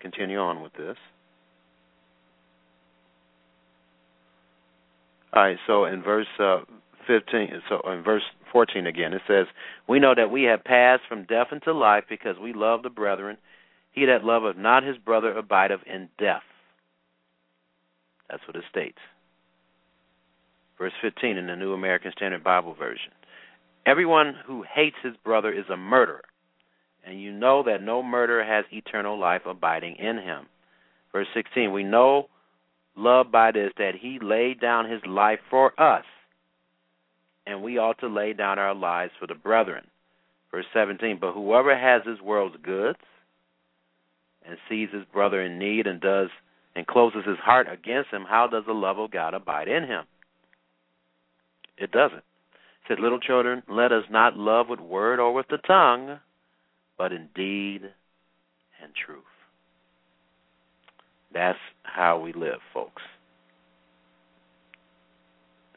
continue 0.00 0.38
on 0.38 0.62
with 0.62 0.72
this. 0.74 0.96
All 5.32 5.42
right, 5.42 5.58
so 5.66 5.84
in 5.84 6.02
verse 6.02 6.26
uh, 6.38 6.60
15, 7.06 7.62
so 7.68 7.80
in 7.90 8.02
verse 8.02 8.22
14 8.52 8.86
again, 8.86 9.12
it 9.12 9.22
says, 9.26 9.46
We 9.88 9.98
know 9.98 10.14
that 10.14 10.30
we 10.30 10.44
have 10.44 10.64
passed 10.64 11.02
from 11.08 11.24
death 11.24 11.48
into 11.52 11.72
life 11.72 12.04
because 12.08 12.36
we 12.40 12.52
love 12.52 12.82
the 12.82 12.90
brethren. 12.90 13.36
He 13.92 14.06
that 14.06 14.24
loveth 14.24 14.56
not 14.56 14.84
his 14.84 14.96
brother 14.96 15.36
abideth 15.36 15.80
in 15.86 16.08
death. 16.18 16.42
That's 18.30 18.42
what 18.46 18.56
it 18.56 18.64
states. 18.70 18.98
Verse 20.78 20.92
15 21.02 21.36
in 21.36 21.46
the 21.46 21.56
New 21.56 21.72
American 21.72 22.12
Standard 22.16 22.44
Bible 22.44 22.74
Version. 22.74 23.10
Everyone 23.86 24.34
who 24.46 24.64
hates 24.72 24.96
his 25.02 25.14
brother 25.24 25.50
is 25.52 25.64
a 25.72 25.76
murderer, 25.76 26.24
and 27.04 27.20
you 27.20 27.32
know 27.32 27.62
that 27.64 27.82
no 27.82 28.02
murderer 28.02 28.44
has 28.44 28.64
eternal 28.70 29.18
life 29.18 29.42
abiding 29.46 29.96
in 29.96 30.18
him. 30.18 30.46
Verse 31.10 31.26
16 31.34 31.72
We 31.72 31.82
know 31.82 32.28
love 32.98 33.30
by 33.30 33.52
this 33.52 33.72
that 33.78 33.94
he 33.98 34.18
laid 34.20 34.60
down 34.60 34.90
his 34.90 35.00
life 35.06 35.38
for 35.48 35.78
us, 35.80 36.04
and 37.46 37.62
we 37.62 37.78
ought 37.78 37.98
to 38.00 38.08
lay 38.08 38.32
down 38.32 38.58
our 38.58 38.74
lives 38.74 39.12
for 39.18 39.26
the 39.26 39.34
brethren. 39.34 39.86
Verse 40.50 40.66
17 40.74 41.18
But 41.20 41.32
whoever 41.32 41.76
has 41.76 42.02
this 42.04 42.20
world's 42.20 42.56
goods 42.62 42.98
and 44.46 44.58
sees 44.68 44.88
his 44.92 45.04
brother 45.12 45.42
in 45.42 45.58
need 45.58 45.86
and 45.86 46.00
does 46.00 46.28
and 46.74 46.86
closes 46.86 47.24
his 47.26 47.38
heart 47.38 47.66
against 47.70 48.10
him, 48.10 48.24
how 48.28 48.46
does 48.46 48.64
the 48.66 48.72
love 48.72 48.98
of 48.98 49.10
God 49.10 49.34
abide 49.34 49.68
in 49.68 49.84
him? 49.84 50.04
It 51.76 51.90
doesn't. 51.92 52.18
It 52.18 52.24
said, 52.88 53.00
Little 53.00 53.20
children, 53.20 53.62
let 53.68 53.92
us 53.92 54.04
not 54.10 54.36
love 54.36 54.68
with 54.68 54.80
word 54.80 55.20
or 55.20 55.32
with 55.32 55.46
the 55.48 55.58
tongue, 55.58 56.18
but 56.96 57.12
in 57.12 57.28
deed 57.34 57.82
and 58.82 58.92
truth. 58.94 59.22
That's 61.32 61.58
how 61.82 62.20
we 62.20 62.32
live, 62.32 62.58
folks. 62.72 63.02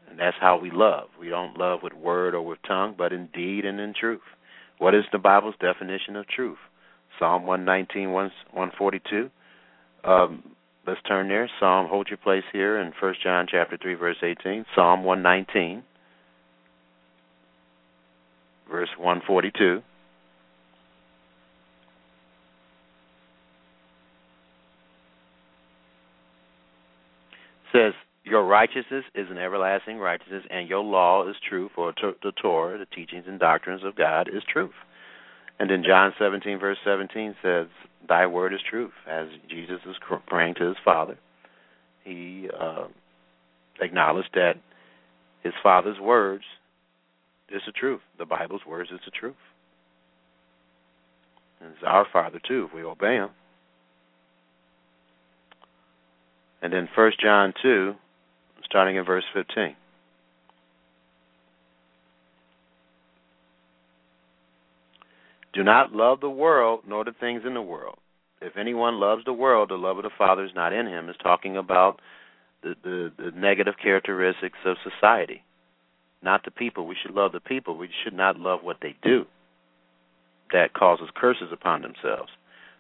And 0.09 0.19
that's 0.19 0.37
how 0.39 0.59
we 0.59 0.71
love. 0.71 1.07
We 1.19 1.29
don't 1.29 1.57
love 1.57 1.79
with 1.83 1.93
word 1.93 2.35
or 2.35 2.41
with 2.41 2.59
tongue, 2.67 2.95
but 2.97 3.13
in 3.13 3.27
deed 3.33 3.65
and 3.65 3.79
in 3.79 3.93
truth. 3.93 4.21
What 4.77 4.93
is 4.95 5.03
the 5.11 5.19
Bible's 5.19 5.55
definition 5.59 6.15
of 6.15 6.27
truth? 6.27 6.57
Psalm 7.19 7.45
119, 7.45 8.11
142. 8.11 9.29
Um, 10.03 10.43
let's 10.87 11.01
turn 11.07 11.27
there. 11.27 11.49
Psalm, 11.59 11.87
hold 11.87 12.07
your 12.09 12.17
place 12.17 12.43
here 12.51 12.79
in 12.79 12.91
1 12.99 13.13
John 13.23 13.47
chapter 13.49 13.77
3, 13.77 13.93
verse 13.95 14.17
18. 14.21 14.65
Psalm 14.75 15.03
119, 15.03 15.83
verse 18.69 18.89
142. 18.97 19.81
Says, 27.72 27.93
Your 28.24 28.45
righteousness 28.45 29.05
is 29.15 29.28
an 29.30 29.38
everlasting 29.38 29.97
righteousness, 29.97 30.43
and 30.49 30.67
your 30.67 30.84
law 30.84 31.28
is 31.28 31.36
true, 31.47 31.69
for 31.76 31.93
the 32.01 32.32
Torah, 32.41 32.78
the 32.78 32.86
teachings 32.86 33.26
and 33.28 33.39
doctrines 33.39 33.84
of 33.84 33.95
God, 33.95 34.28
is 34.28 34.43
truth. 34.51 34.72
And 35.59 35.69
then 35.69 35.84
John 35.86 36.13
17, 36.17 36.59
verse 36.59 36.78
17 36.84 37.36
says, 37.43 37.67
Thy 38.07 38.26
word 38.26 38.53
is 38.53 38.61
truth. 38.67 38.93
As 39.07 39.28
Jesus 39.49 39.80
is 39.88 39.95
praying 40.28 40.55
to 40.55 40.67
his 40.67 40.78
Father, 40.84 41.17
he 42.03 42.49
uh, 42.59 42.88
acknowledged 43.80 44.32
that 44.34 44.55
his 45.43 45.53
Father's 45.61 45.99
words 45.99 46.43
is 47.49 47.61
the 47.65 47.72
truth. 47.72 48.01
The 48.17 48.26
Bible's 48.26 48.61
words 48.67 48.89
is 48.91 48.99
the 49.05 49.11
truth. 49.11 49.36
And 51.59 51.72
it's 51.72 51.84
our 51.86 52.07
Father, 52.11 52.39
too, 52.47 52.67
if 52.67 52.76
we 52.76 52.84
obey 52.84 53.15
him. 53.15 53.30
And 56.62 56.72
then 56.72 56.88
1 56.95 57.12
John 57.22 57.53
2, 57.62 57.95
starting 58.66 58.95
in 58.95 59.05
verse 59.05 59.24
15. 59.34 59.76
Do 65.53 65.64
not 65.64 65.91
love 65.91 66.22
the 66.22 66.30
world, 66.30 66.82
nor 66.88 67.03
the 67.03 67.14
things 67.20 67.43
in 67.45 67.53
the 67.53 67.62
world. 67.62 67.97
If 68.41 68.57
anyone 68.57 68.99
loves 68.99 69.26
the 69.26 69.34
world, 69.34 69.70
the 69.70 69.76
love 69.76 69.97
of 69.97 70.03
the 70.03 70.09
Father 70.18 70.45
is 70.45 70.51
not 70.55 70.74
in 70.74 70.88
him. 70.88 71.09
Is 71.09 71.16
talking 71.22 71.57
about 71.57 71.99
the, 72.64 72.76
the, 72.84 73.12
the 73.18 73.32
negative 73.32 73.76
characteristics 73.82 74.57
of 74.66 74.78
society, 74.84 75.43
not 76.24 76.45
the 76.45 76.51
people. 76.51 76.88
We 76.88 76.95
should 77.01 77.14
love 77.14 77.34
the 77.34 77.39
people. 77.39 77.78
We 77.78 77.89
should 78.03 78.14
not 78.14 78.39
love 78.39 78.59
what 78.64 78.78
they 78.82 78.95
do. 79.03 79.26
That 80.53 80.74
causes 80.74 81.09
curses 81.16 81.49
upon 81.51 81.82
themselves. 81.82 82.32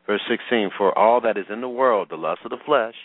Verse 0.07 0.21
16: 0.29 0.71
For 0.77 0.97
all 0.97 1.21
that 1.21 1.37
is 1.37 1.45
in 1.49 1.61
the 1.61 1.69
world, 1.69 2.07
the 2.09 2.15
lust 2.15 2.41
of 2.43 2.51
the 2.51 2.57
flesh, 2.65 2.95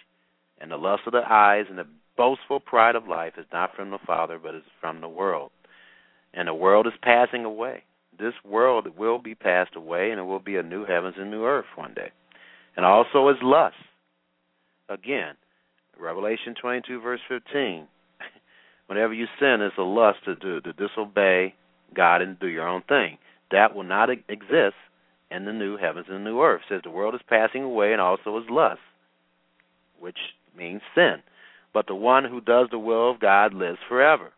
and 0.60 0.70
the 0.70 0.76
lust 0.76 1.02
of 1.06 1.12
the 1.12 1.22
eyes 1.28 1.66
and 1.68 1.78
the 1.78 1.86
boastful 2.16 2.60
pride 2.60 2.96
of 2.96 3.06
life 3.06 3.34
is 3.38 3.46
not 3.52 3.74
from 3.76 3.90
the 3.90 3.98
Father, 4.06 4.38
but 4.42 4.54
is 4.54 4.62
from 4.80 5.00
the 5.00 5.08
world. 5.08 5.50
And 6.32 6.48
the 6.48 6.54
world 6.54 6.86
is 6.86 6.92
passing 7.02 7.44
away. 7.44 7.84
This 8.18 8.34
world 8.44 8.88
will 8.96 9.18
be 9.18 9.34
passed 9.34 9.76
away, 9.76 10.10
and 10.10 10.18
it 10.18 10.24
will 10.24 10.40
be 10.40 10.56
a 10.56 10.62
new 10.62 10.84
heavens 10.84 11.16
and 11.18 11.30
new 11.30 11.44
earth 11.44 11.66
one 11.74 11.94
day. 11.94 12.10
And 12.76 12.84
also 12.86 13.28
is 13.28 13.36
lust. 13.42 13.76
Again, 14.88 15.34
Revelation 15.98 16.54
22, 16.60 17.00
verse 17.00 17.20
15. 17.28 17.86
Whenever 18.86 19.12
you 19.12 19.26
sin, 19.38 19.60
it's 19.60 19.76
a 19.78 19.82
lust 19.82 20.18
to, 20.24 20.34
do, 20.36 20.60
to 20.60 20.72
disobey 20.72 21.54
God 21.94 22.22
and 22.22 22.38
do 22.38 22.46
your 22.46 22.68
own 22.68 22.82
thing. 22.88 23.18
That 23.50 23.74
will 23.74 23.84
not 23.84 24.10
exist 24.10 24.76
in 25.30 25.44
the 25.44 25.52
new 25.52 25.76
heavens 25.76 26.06
and 26.08 26.24
the 26.24 26.30
new 26.30 26.40
earth. 26.40 26.62
It 26.70 26.74
says 26.74 26.80
the 26.84 26.90
world 26.90 27.14
is 27.14 27.20
passing 27.28 27.62
away, 27.62 27.92
and 27.92 28.00
also 28.00 28.38
is 28.38 28.44
lust, 28.48 28.80
which 29.98 30.18
means 30.56 30.82
sin. 30.94 31.16
But 31.72 31.86
the 31.86 31.94
one 31.94 32.24
who 32.24 32.40
does 32.40 32.68
the 32.70 32.78
will 32.78 33.10
of 33.10 33.20
God 33.20 33.52
lives 33.52 33.78
forever. 33.88 34.32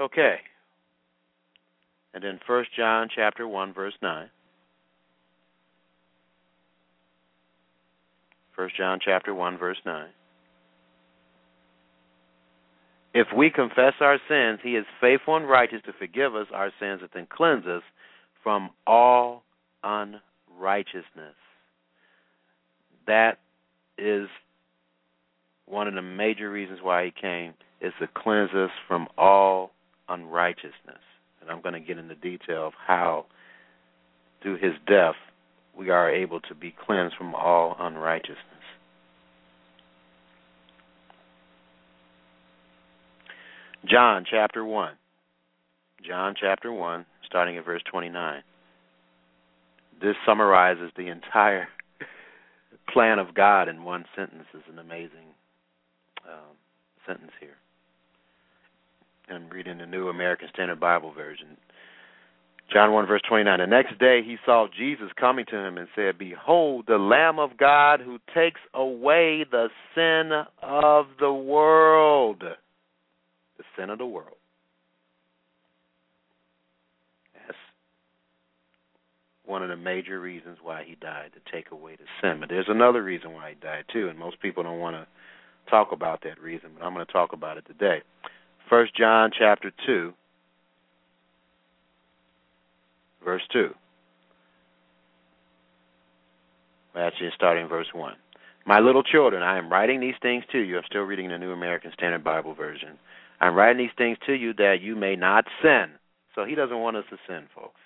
Okay. 0.00 0.36
And 2.14 2.24
in 2.24 2.40
1 2.46 2.64
John 2.76 3.08
chapter 3.14 3.46
1 3.46 3.72
verse 3.72 3.94
9. 4.02 4.28
1 8.56 8.70
John 8.76 8.98
chapter 9.02 9.32
1 9.32 9.58
verse 9.58 9.78
9. 9.86 10.06
If 13.14 13.28
we 13.36 13.50
confess 13.50 13.92
our 14.00 14.18
sins, 14.28 14.60
he 14.62 14.76
is 14.76 14.86
faithful 15.00 15.36
and 15.36 15.48
righteous 15.48 15.82
to 15.86 15.92
forgive 15.92 16.34
us 16.34 16.46
our 16.52 16.70
sins 16.80 17.00
and 17.02 17.10
then 17.14 17.26
cleanse 17.30 17.66
us 17.66 17.82
from 18.42 18.70
all 18.86 19.44
unrighteousness. 19.84 20.22
That 23.06 23.38
is 23.98 24.28
one 25.66 25.88
of 25.88 25.94
the 25.94 26.02
major 26.02 26.50
reasons 26.50 26.80
why 26.82 27.06
he 27.06 27.10
came 27.10 27.54
is 27.80 27.92
to 28.00 28.08
cleanse 28.14 28.52
us 28.54 28.70
from 28.86 29.08
all 29.18 29.72
unrighteousness. 30.08 31.02
And 31.40 31.50
I'm 31.50 31.60
going 31.60 31.74
to 31.74 31.80
get 31.80 31.98
into 31.98 32.14
detail 32.14 32.66
of 32.66 32.72
how 32.86 33.26
through 34.42 34.58
his 34.58 34.72
death 34.86 35.14
we 35.76 35.90
are 35.90 36.10
able 36.10 36.40
to 36.40 36.54
be 36.54 36.74
cleansed 36.86 37.16
from 37.16 37.34
all 37.34 37.76
unrighteousness. 37.78 38.36
John 43.84 44.24
chapter 44.30 44.64
1. 44.64 44.92
John 46.06 46.34
chapter 46.40 46.72
1, 46.72 47.04
starting 47.26 47.58
at 47.58 47.64
verse 47.64 47.82
29. 47.90 48.42
This 50.02 50.16
summarizes 50.26 50.90
the 50.96 51.08
entire 51.08 51.68
plan 52.92 53.18
of 53.18 53.34
God 53.34 53.68
in 53.68 53.84
one 53.84 54.04
sentence. 54.16 54.44
is 54.52 54.62
an 54.70 54.78
amazing 54.78 55.30
um, 56.28 56.56
sentence 57.06 57.30
here. 57.40 57.56
I'm 59.30 59.48
reading 59.48 59.78
the 59.78 59.86
New 59.86 60.08
American 60.08 60.48
Standard 60.52 60.80
Bible 60.80 61.12
Version. 61.12 61.56
John 62.72 62.92
1, 62.92 63.06
verse 63.06 63.22
29. 63.28 63.60
The 63.60 63.66
next 63.66 63.98
day 63.98 64.22
he 64.24 64.36
saw 64.44 64.66
Jesus 64.76 65.08
coming 65.18 65.44
to 65.50 65.56
him 65.56 65.78
and 65.78 65.86
said, 65.94 66.18
Behold, 66.18 66.86
the 66.88 66.98
Lamb 66.98 67.38
of 67.38 67.56
God 67.56 68.00
who 68.00 68.18
takes 68.34 68.60
away 68.74 69.44
the 69.50 69.68
sin 69.94 70.32
of 70.62 71.06
the 71.20 71.32
world. 71.32 72.40
The 72.40 73.64
sin 73.78 73.90
of 73.90 73.98
the 73.98 74.06
world. 74.06 74.36
That's 77.34 77.58
one 79.52 79.62
of 79.62 79.68
the 79.68 79.76
major 79.76 80.18
reasons 80.18 80.56
why 80.62 80.82
he 80.82 80.96
died, 80.96 81.30
to 81.34 81.52
take 81.52 81.70
away 81.70 81.96
the 81.96 82.06
sin. 82.20 82.40
But 82.40 82.48
there's 82.48 82.68
another 82.68 83.02
reason 83.02 83.34
why 83.34 83.50
he 83.50 83.54
died, 83.54 83.84
too, 83.92 84.08
and 84.08 84.18
most 84.18 84.40
people 84.40 84.62
don't 84.62 84.80
want 84.80 84.96
to 84.96 85.06
talk 85.70 85.92
about 85.92 86.22
that 86.24 86.40
reason, 86.40 86.70
but 86.76 86.84
I'm 86.84 86.94
going 86.94 87.06
to 87.06 87.12
talk 87.12 87.34
about 87.34 87.58
it 87.58 87.66
today. 87.66 87.98
First 88.68 88.96
John 88.96 89.30
chapter 89.38 89.70
2, 89.86 90.12
verse 93.24 93.42
2. 93.52 93.68
Actually, 96.96 97.30
starting 97.34 97.68
verse 97.68 97.88
1. 97.92 98.14
My 98.64 98.80
little 98.80 99.02
children, 99.02 99.42
I 99.42 99.58
am 99.58 99.70
writing 99.70 100.00
these 100.00 100.14
things 100.22 100.44
to 100.52 100.58
you. 100.58 100.78
I'm 100.78 100.84
still 100.86 101.02
reading 101.02 101.28
the 101.28 101.38
New 101.38 101.52
American 101.52 101.92
Standard 101.92 102.24
Bible 102.24 102.54
Version. 102.54 102.98
I'm 103.40 103.54
writing 103.54 103.78
these 103.78 103.96
things 103.98 104.18
to 104.26 104.32
you 104.32 104.54
that 104.54 104.76
you 104.80 104.96
may 104.96 105.16
not 105.16 105.44
sin. 105.62 105.90
So 106.34 106.44
he 106.44 106.54
doesn't 106.54 106.78
want 106.78 106.96
us 106.96 107.04
to 107.10 107.18
sin, 107.28 107.48
folks. 107.54 107.80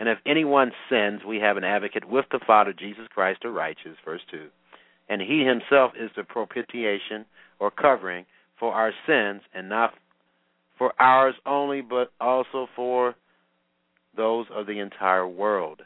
And 0.00 0.08
if 0.08 0.18
anyone 0.26 0.72
sins, 0.88 1.20
we 1.28 1.36
have 1.40 1.58
an 1.58 1.64
advocate 1.64 2.08
with 2.08 2.24
the 2.32 2.40
Father, 2.44 2.72
Jesus 2.72 3.04
Christ, 3.14 3.40
the 3.42 3.50
righteous, 3.50 3.98
verse 4.02 4.22
2. 4.30 4.46
And 5.10 5.20
he 5.20 5.44
himself 5.44 5.92
is 5.94 6.10
the 6.16 6.24
propitiation 6.24 7.26
or 7.58 7.70
covering 7.70 8.24
for 8.58 8.72
our 8.72 8.92
sins, 9.06 9.42
and 9.54 9.68
not 9.68 9.92
for 10.78 10.94
ours 10.98 11.34
only, 11.44 11.82
but 11.82 12.12
also 12.18 12.66
for 12.74 13.14
those 14.16 14.46
of 14.54 14.66
the 14.66 14.78
entire 14.78 15.28
world. 15.28 15.82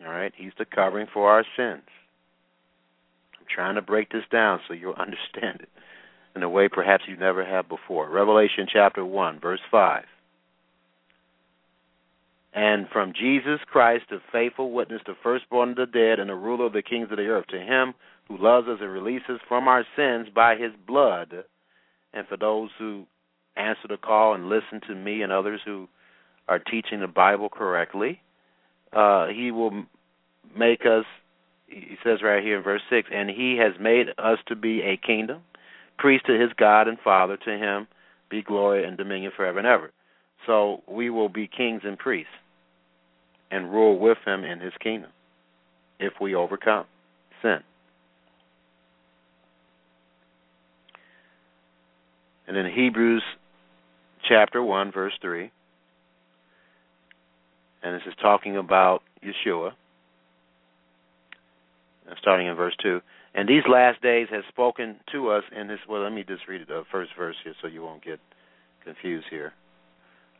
All 0.00 0.12
right, 0.12 0.32
he's 0.36 0.52
the 0.58 0.64
covering 0.64 1.08
for 1.12 1.28
our 1.28 1.44
sins. 1.56 1.82
I'm 3.38 3.46
trying 3.52 3.74
to 3.74 3.82
break 3.82 4.10
this 4.10 4.24
down 4.30 4.60
so 4.68 4.74
you'll 4.74 4.94
understand 4.98 5.62
it 5.62 5.68
in 6.36 6.44
a 6.44 6.48
way 6.48 6.68
perhaps 6.68 7.04
you 7.08 7.16
never 7.16 7.44
have 7.44 7.68
before. 7.68 8.08
Revelation 8.08 8.66
chapter 8.72 9.04
1, 9.04 9.40
verse 9.40 9.60
5. 9.72 10.04
And 12.52 12.88
from 12.92 13.12
Jesus 13.12 13.60
Christ, 13.70 14.04
the 14.10 14.18
faithful 14.32 14.72
witness, 14.72 15.02
the 15.06 15.14
firstborn 15.22 15.70
of 15.70 15.76
the 15.76 15.86
dead, 15.86 16.18
and 16.18 16.30
the 16.30 16.34
ruler 16.34 16.66
of 16.66 16.72
the 16.72 16.82
kings 16.82 17.08
of 17.10 17.16
the 17.16 17.26
earth, 17.26 17.46
to 17.48 17.60
him 17.60 17.94
who 18.26 18.38
loves 18.38 18.68
us 18.68 18.78
and 18.80 18.92
releases 18.92 19.30
us 19.30 19.40
from 19.48 19.68
our 19.68 19.84
sins 19.96 20.28
by 20.34 20.56
his 20.56 20.72
blood, 20.86 21.44
and 22.12 22.26
for 22.26 22.36
those 22.36 22.70
who 22.78 23.06
answer 23.56 23.88
the 23.88 23.96
call 23.96 24.34
and 24.34 24.48
listen 24.48 24.80
to 24.88 24.94
me 24.94 25.22
and 25.22 25.32
others 25.32 25.60
who 25.64 25.88
are 26.48 26.58
teaching 26.58 27.00
the 27.00 27.06
Bible 27.06 27.48
correctly, 27.48 28.20
uh, 28.92 29.28
he 29.28 29.52
will 29.52 29.84
make 30.56 30.80
us, 30.84 31.04
he 31.66 31.96
says 32.02 32.18
right 32.22 32.42
here 32.42 32.56
in 32.56 32.64
verse 32.64 32.82
6, 32.90 33.08
and 33.12 33.30
he 33.30 33.56
has 33.58 33.80
made 33.80 34.08
us 34.18 34.38
to 34.48 34.56
be 34.56 34.82
a 34.82 34.96
kingdom, 34.96 35.42
priest 35.98 36.26
to 36.26 36.38
his 36.38 36.50
God 36.56 36.88
and 36.88 36.98
Father, 36.98 37.36
to 37.36 37.50
him 37.50 37.86
be 38.28 38.42
glory 38.42 38.84
and 38.84 38.96
dominion 38.96 39.30
forever 39.36 39.58
and 39.58 39.66
ever. 39.66 39.92
So 40.46 40.82
we 40.88 41.10
will 41.10 41.28
be 41.28 41.48
kings 41.48 41.82
and 41.84 41.98
priests 41.98 42.32
and 43.50 43.70
rule 43.72 43.98
with 43.98 44.18
him 44.26 44.44
in 44.44 44.60
his 44.60 44.72
kingdom 44.82 45.10
if 45.98 46.14
we 46.20 46.34
overcome 46.34 46.86
sin. 47.42 47.58
And 52.46 52.56
in 52.56 52.66
Hebrews 52.66 53.22
chapter 54.28 54.62
1, 54.62 54.92
verse 54.92 55.12
3, 55.22 55.50
and 57.82 57.94
this 57.94 58.02
is 58.06 58.14
talking 58.20 58.56
about 58.56 59.02
Yeshua, 59.24 59.72
starting 62.20 62.48
in 62.48 62.56
verse 62.56 62.74
2. 62.82 63.00
And 63.34 63.48
these 63.48 63.62
last 63.70 64.02
days 64.02 64.26
has 64.30 64.42
spoken 64.48 64.96
to 65.12 65.30
us 65.30 65.44
in 65.56 65.68
this. 65.68 65.78
Well, 65.88 66.02
let 66.02 66.12
me 66.12 66.24
just 66.26 66.48
read 66.48 66.66
the 66.66 66.82
first 66.90 67.12
verse 67.16 67.36
here 67.44 67.54
so 67.62 67.68
you 67.68 67.82
won't 67.82 68.04
get 68.04 68.18
confused 68.84 69.26
here. 69.30 69.52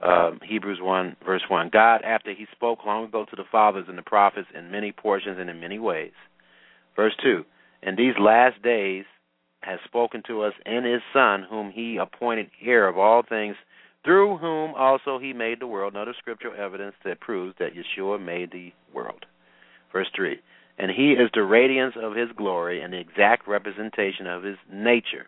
Um, 0.02 0.40
Hebrews 0.42 0.78
1, 0.80 1.16
verse 1.24 1.42
1. 1.48 1.70
God, 1.72 2.02
after 2.02 2.32
he 2.32 2.46
spoke 2.52 2.86
long 2.86 3.04
ago 3.04 3.26
to 3.28 3.36
the 3.36 3.44
fathers 3.50 3.84
and 3.88 3.98
the 3.98 4.02
prophets 4.02 4.48
in 4.56 4.70
many 4.70 4.92
portions 4.92 5.36
and 5.38 5.50
in 5.50 5.60
many 5.60 5.78
ways. 5.78 6.12
Verse 6.96 7.14
2. 7.22 7.44
In 7.82 7.96
these 7.96 8.14
last 8.18 8.62
days 8.62 9.04
has 9.62 9.78
spoken 9.84 10.22
to 10.26 10.42
us 10.42 10.54
in 10.64 10.84
his 10.84 11.02
Son, 11.12 11.46
whom 11.48 11.70
he 11.70 11.98
appointed 11.98 12.50
heir 12.62 12.88
of 12.88 12.96
all 12.96 13.22
things, 13.22 13.56
through 14.04 14.38
whom 14.38 14.74
also 14.74 15.18
he 15.18 15.32
made 15.32 15.60
the 15.60 15.66
world. 15.66 15.92
Another 15.92 16.14
scriptural 16.18 16.54
evidence 16.58 16.94
that 17.04 17.20
proves 17.20 17.54
that 17.58 17.72
Yeshua 17.74 18.22
made 18.22 18.50
the 18.52 18.72
world. 18.94 19.26
Verse 19.92 20.08
3 20.16 20.40
And 20.78 20.90
he 20.90 21.12
is 21.12 21.30
the 21.34 21.42
radiance 21.42 21.94
of 22.00 22.14
his 22.14 22.28
glory 22.36 22.80
and 22.80 22.92
the 22.92 22.98
exact 22.98 23.46
representation 23.46 24.26
of 24.26 24.42
his 24.42 24.56
nature, 24.72 25.26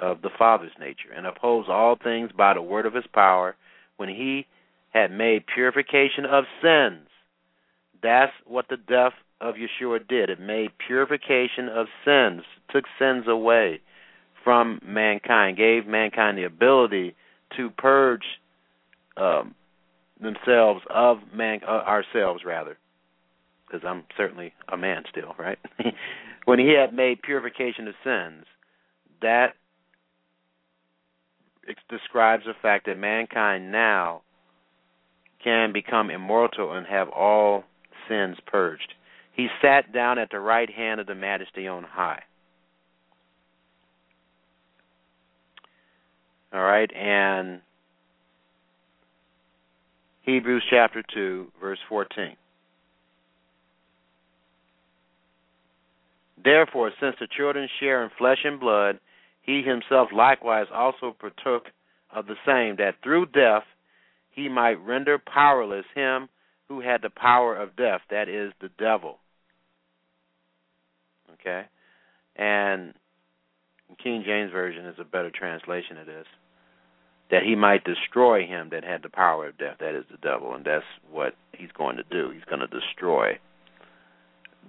of 0.00 0.22
the 0.22 0.30
Father's 0.38 0.72
nature, 0.78 1.12
and 1.14 1.26
upholds 1.26 1.68
all 1.68 1.96
things 2.02 2.30
by 2.36 2.54
the 2.54 2.62
word 2.62 2.86
of 2.86 2.94
his 2.94 3.06
power 3.12 3.56
when 3.96 4.08
he 4.08 4.46
had 4.92 5.10
made 5.10 5.44
purification 5.46 6.24
of 6.24 6.44
sins. 6.62 7.08
That's 8.02 8.32
what 8.46 8.66
the 8.68 8.76
death 8.76 9.12
of 9.40 9.54
Yeshua 9.56 10.06
did. 10.06 10.30
It 10.30 10.40
made 10.40 10.70
purification 10.86 11.68
of 11.68 11.86
sins, 12.04 12.42
took 12.70 12.84
sins 12.98 13.24
away 13.28 13.80
from 14.42 14.80
mankind, 14.84 15.56
gave 15.56 15.86
mankind 15.86 16.38
the 16.38 16.44
ability 16.44 17.14
to 17.56 17.70
purge 17.70 18.24
um, 19.16 19.54
themselves 20.20 20.80
of 20.90 21.18
man 21.34 21.60
uh, 21.66 21.70
ourselves 21.70 22.42
rather, 22.44 22.76
because 23.66 23.86
I'm 23.86 24.04
certainly 24.16 24.52
a 24.70 24.76
man 24.76 25.04
still, 25.10 25.34
right? 25.38 25.58
when 26.44 26.58
he 26.58 26.74
had 26.78 26.94
made 26.94 27.22
purification 27.22 27.88
of 27.88 27.94
sins, 28.04 28.44
that 29.22 29.54
describes 31.88 32.44
the 32.44 32.54
fact 32.60 32.86
that 32.86 32.98
mankind 32.98 33.70
now 33.72 34.22
can 35.42 35.72
become 35.72 36.10
immortal 36.10 36.72
and 36.72 36.86
have 36.86 37.08
all 37.10 37.64
sins 38.08 38.36
purged. 38.46 38.94
He 39.34 39.48
sat 39.60 39.92
down 39.92 40.18
at 40.18 40.30
the 40.30 40.40
right 40.40 40.70
hand 40.70 41.00
of 41.00 41.06
the 41.06 41.14
majesty 41.14 41.66
on 41.66 41.84
high. 41.84 42.22
All 46.52 46.62
right, 46.62 46.90
and 46.94 47.60
Hebrews 50.22 50.62
chapter 50.70 51.02
2, 51.12 51.48
verse 51.60 51.80
14. 51.88 52.36
Therefore, 56.42 56.92
since 57.00 57.16
the 57.18 57.26
children 57.36 57.68
share 57.80 58.04
in 58.04 58.10
flesh 58.16 58.38
and 58.44 58.60
blood, 58.60 59.00
he 59.44 59.62
himself 59.62 60.08
likewise 60.12 60.66
also 60.72 61.14
partook 61.18 61.64
of 62.14 62.26
the 62.26 62.36
same, 62.46 62.76
that 62.76 62.96
through 63.02 63.26
death 63.26 63.64
he 64.30 64.48
might 64.48 64.84
render 64.84 65.18
powerless 65.18 65.84
him 65.94 66.28
who 66.68 66.80
had 66.80 67.02
the 67.02 67.10
power 67.10 67.54
of 67.54 67.76
death, 67.76 68.00
that 68.10 68.28
is, 68.28 68.52
the 68.60 68.70
devil. 68.78 69.18
Okay? 71.34 71.64
And 72.36 72.94
King 74.02 74.24
James 74.26 74.50
Version 74.50 74.86
is 74.86 74.96
a 74.98 75.04
better 75.04 75.30
translation 75.30 75.98
of 75.98 76.06
this. 76.06 76.26
that 77.30 77.42
he 77.42 77.54
might 77.54 77.84
destroy 77.84 78.46
him 78.46 78.68
that 78.70 78.84
had 78.84 79.02
the 79.02 79.08
power 79.08 79.48
of 79.48 79.58
death. 79.58 79.76
That 79.80 79.94
is 79.94 80.04
the 80.10 80.18
devil, 80.18 80.54
and 80.54 80.64
that's 80.64 80.84
what 81.10 81.34
he's 81.56 81.72
going 81.76 81.96
to 81.96 82.04
do. 82.10 82.30
He's 82.32 82.44
going 82.44 82.60
to 82.60 82.66
destroy. 82.66 83.38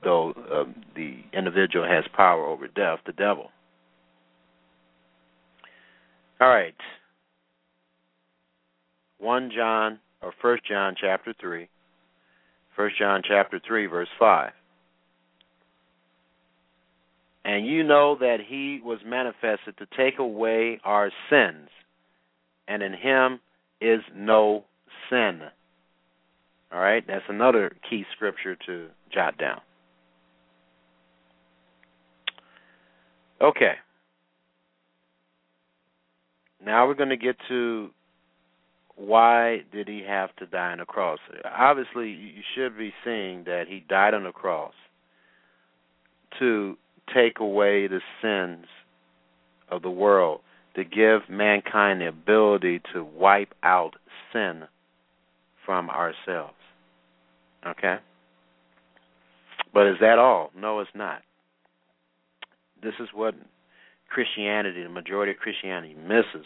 Though 0.04 0.34
um, 0.52 0.76
the 0.96 1.18
individual 1.34 1.86
has 1.86 2.06
power 2.16 2.46
over 2.46 2.68
death, 2.68 3.00
the 3.06 3.12
devil. 3.12 3.52
All 6.40 6.50
right. 6.50 6.76
1 9.20 9.52
John 9.56 10.00
or 10.22 10.34
1 10.42 10.58
John 10.68 10.96
chapter 11.00 11.34
3. 11.40 11.68
1 12.76 12.90
John 13.00 13.22
chapter 13.28 13.60
3 13.66 13.86
verse 13.88 14.10
5. 14.20 14.52
And 17.46 17.66
you 17.66 17.84
know 17.84 18.18
that 18.20 18.38
he 18.46 18.82
was 18.84 19.00
manifested 19.06 19.78
to 19.78 19.86
take 19.96 20.18
away 20.18 20.80
our 20.84 21.12
sins, 21.30 21.70
and 22.68 22.82
in 22.82 22.94
him 22.94 23.40
is 23.80 24.02
no 24.16 24.66
sin. 25.10 25.42
All 26.74 26.80
right, 26.80 27.06
that's 27.08 27.24
another 27.30 27.76
key 27.88 28.04
scripture 28.16 28.58
to 28.66 28.88
jot 29.14 29.38
down. 29.38 29.62
Okay. 33.40 33.74
Now 36.66 36.88
we're 36.88 36.96
going 36.96 37.10
to 37.10 37.18
get 37.18 37.36
to 37.50 37.90
why 38.96 39.62
did 39.72 39.88
he 39.88 40.04
have 40.08 40.36
to 40.38 40.46
die 40.46 40.72
on 40.72 40.78
the 40.80 40.86
cross? 40.86 41.20
Obviously, 41.46 42.10
you 42.10 42.42
should 42.56 42.78
be 42.78 42.94
seeing 43.04 43.44
that 43.44 43.66
he 43.68 43.84
died 43.88 44.14
on 44.14 44.24
the 44.24 44.32
cross 44.32 44.74
to 46.40 46.78
take 47.14 47.40
away 47.40 47.88
the 47.88 48.00
sins 48.22 48.66
of 49.70 49.82
the 49.82 49.90
world, 49.90 50.42
to 50.76 50.84
give 50.84 51.30
mankind 51.30 52.02
the 52.02 52.08
ability 52.08 52.82
to 52.94 53.04
wipe 53.04 53.54
out 53.64 53.92
sin 54.32 54.64
from 55.66 55.90
ourselves. 55.90 56.54
Okay? 57.68 57.98
But 59.74 59.88
is 59.88 59.98
that 60.00 60.20
all? 60.20 60.52
No, 60.58 60.80
it's 60.80 60.90
not. 60.96 61.22
This 62.82 62.94
is 63.00 63.10
what 63.14 63.36
Christianity, 64.16 64.82
the 64.82 64.88
majority 64.88 65.34
of 65.34 65.40
Christianity, 65.40 65.94
misses. 65.94 66.46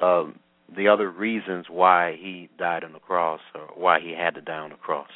Um, 0.00 0.38
the 0.74 0.86
other 0.86 1.10
reasons 1.10 1.66
why 1.68 2.16
he 2.16 2.48
died 2.56 2.84
on 2.84 2.92
the 2.92 3.00
cross 3.00 3.40
or 3.52 3.62
why 3.74 3.98
he 3.98 4.14
had 4.16 4.36
to 4.36 4.40
die 4.40 4.58
on 4.58 4.70
the 4.70 4.76
cross. 4.76 5.08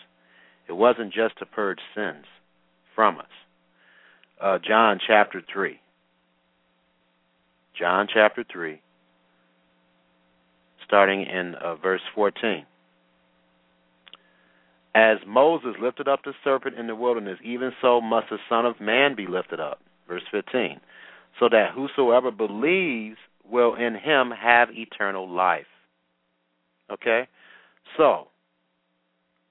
It 0.69 0.73
wasn't 0.73 1.15
just 1.15 1.39
to 1.39 1.47
purge 1.47 1.79
sins 1.95 2.25
from 2.97 3.21
us. 3.21 3.27
Uh, 4.43 4.59
John 4.59 4.99
chapter 5.07 5.41
3. 5.53 5.79
John 7.79 8.09
chapter 8.13 8.45
3, 8.51 8.81
starting 10.85 11.21
in 11.21 11.55
uh, 11.63 11.77
verse 11.77 12.01
14. 12.15 12.67
As 14.97 15.19
Moses 15.27 15.77
lifted 15.81 16.09
up 16.09 16.25
the 16.25 16.33
serpent 16.43 16.77
in 16.77 16.89
the 16.89 16.97
wilderness, 16.97 17.39
even 17.45 17.71
so 17.81 18.01
must 18.01 18.31
the 18.31 18.39
Son 18.49 18.67
of 18.67 18.81
Man 18.81 19.15
be 19.15 19.27
lifted 19.29 19.61
up. 19.61 19.81
Verse 20.09 20.23
15. 20.33 20.81
So 21.39 21.49
that 21.51 21.73
whosoever 21.75 22.31
believes 22.31 23.17
will 23.45 23.75
in 23.75 23.95
him 23.95 24.31
have 24.31 24.69
eternal 24.73 25.29
life. 25.29 25.67
Okay? 26.91 27.29
So, 27.97 28.29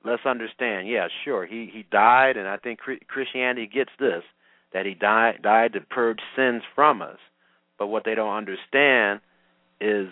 let's 0.05 0.25
understand. 0.25 0.87
Yeah, 0.87 1.07
sure. 1.23 1.45
He 1.45 1.69
he 1.71 1.85
died 1.91 2.37
and 2.37 2.47
I 2.47 2.57
think 2.57 2.79
Christianity 3.07 3.69
gets 3.71 3.91
this 3.99 4.23
that 4.73 4.85
he 4.85 4.93
died 4.93 5.41
died 5.41 5.73
to 5.73 5.81
purge 5.81 6.19
sins 6.35 6.61
from 6.73 7.01
us. 7.01 7.17
But 7.77 7.87
what 7.87 8.03
they 8.05 8.15
don't 8.15 8.35
understand 8.35 9.19
is 9.81 10.07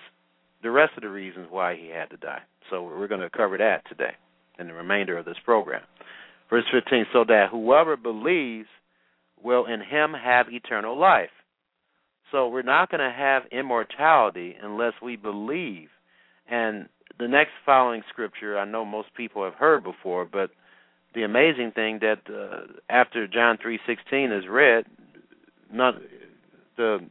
the 0.62 0.72
rest 0.72 0.94
of 0.98 1.04
the 1.04 1.10
reasons 1.10 1.48
why 1.50 1.76
he 1.76 1.90
had 1.90 2.10
to 2.10 2.18
die. 2.18 2.42
So 2.70 2.84
we're 2.84 3.08
going 3.08 3.22
to 3.22 3.30
cover 3.30 3.58
that 3.58 3.88
today 3.88 4.14
in 4.60 4.68
the 4.68 4.74
remainder 4.74 5.18
of 5.18 5.26
this 5.26 5.38
program. 5.44 5.82
Verse 6.50 6.66
15 6.72 7.06
so 7.14 7.24
that 7.28 7.48
whoever 7.52 7.98
believes 7.98 8.68
will 9.44 9.66
in 9.66 9.82
him 9.82 10.14
have 10.14 10.48
eternal 10.50 10.98
life. 10.98 11.30
So 12.34 12.48
we're 12.48 12.64
not 12.64 12.90
going 12.90 13.00
to 13.00 13.16
have 13.16 13.44
immortality 13.52 14.56
unless 14.60 14.94
we 15.04 15.16
believe. 15.16 15.90
And 16.50 16.90
the 17.20 17.28
next 17.28 17.52
following 17.64 18.02
scripture, 18.10 18.58
I 18.58 18.66
know 18.66 18.84
most 18.84 19.10
people 19.16 19.44
have 19.44 19.54
heard 19.54 19.84
before, 19.84 20.26
but 20.26 20.50
the 21.14 21.22
amazing 21.22 21.74
thing 21.76 22.00
that 22.02 22.22
uh, 22.28 22.74
after 22.90 23.28
John 23.28 23.60
3:16 23.64 24.36
is 24.36 24.46
read, 24.50 24.86
not 25.72 25.94
the 26.76 27.08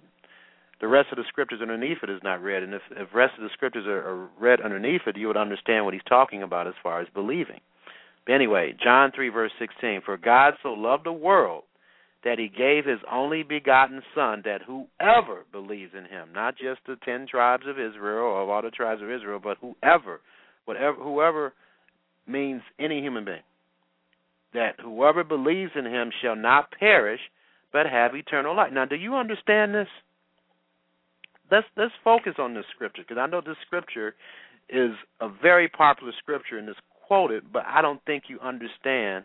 the 0.81 0.89
rest 0.89 1.11
of 1.13 1.19
the 1.19 1.25
scriptures 1.29 1.61
underneath 1.63 1.99
it 2.03 2.11
is 2.11 2.21
not 2.25 2.43
read. 2.43 2.65
And 2.65 2.75
if 2.75 2.83
if 2.91 3.15
rest 3.15 3.35
of 3.39 3.45
the 3.45 3.51
scriptures 3.53 3.87
are, 3.87 4.01
are 4.01 4.29
read 4.41 4.61
underneath 4.61 5.03
it, 5.07 5.17
you 5.17 5.29
would 5.29 5.37
understand 5.37 5.85
what 5.85 5.95
he's 5.95 6.03
talking 6.09 6.43
about 6.43 6.67
as 6.67 6.75
far 6.83 7.01
as 7.01 7.07
believing. 7.15 7.61
But 8.27 8.33
anyway, 8.33 8.75
John 8.83 9.13
3 9.15 9.29
verse 9.29 9.53
16, 9.61 10.01
for 10.05 10.17
God 10.17 10.55
so 10.65 10.71
loved 10.73 11.07
the 11.07 11.13
world 11.13 11.63
that 12.25 12.39
he 12.39 12.49
gave 12.49 12.85
his 12.85 13.01
only 13.11 13.43
begotten 13.43 14.03
son 14.15 14.43
that 14.45 14.61
whoever 14.63 15.45
believes 15.51 15.93
in 15.97 16.05
him 16.05 16.29
not 16.35 16.57
just 16.57 16.81
the 16.87 16.97
10 17.05 17.27
tribes 17.29 17.65
of 17.67 17.79
Israel 17.79 18.25
or 18.25 18.53
all 18.53 18.63
the 18.63 18.71
tribes 18.71 19.03
of 19.03 19.11
Israel 19.11 19.41
but 19.43 19.59
whoever 19.61 20.21
whatever 20.65 20.97
whoever 21.03 21.53
means 22.27 22.63
any 22.79 23.01
human 23.01 23.25
being 23.25 23.43
that 24.55 24.79
whoever 24.81 25.25
believes 25.25 25.73
in 25.75 25.87
him 25.87 26.11
shall 26.23 26.37
not 26.37 26.71
perish 26.79 27.21
but 27.73 27.87
have 27.87 28.15
eternal 28.15 28.55
life. 28.55 28.73
Now 28.73 28.85
do 28.85 28.97
you 28.97 29.15
understand 29.15 29.75
this? 29.75 29.89
Let's 31.51 31.67
let's 31.77 31.93
focus 32.05 32.35
on 32.39 32.55
this 32.55 32.65
scripture 32.75 33.03
because 33.07 33.21
I 33.21 33.27
know 33.27 33.41
this 33.45 33.57
scripture 33.67 34.15
is 34.69 34.93
a 35.21 35.29
very 35.29 35.69
popular 35.69 36.13
scripture 36.19 36.59
and 36.59 36.69
is 36.69 36.77
quoted 37.07 37.53
but 37.53 37.65
I 37.67 37.83
don't 37.83 38.03
think 38.05 38.25
you 38.29 38.39
understand 38.41 39.25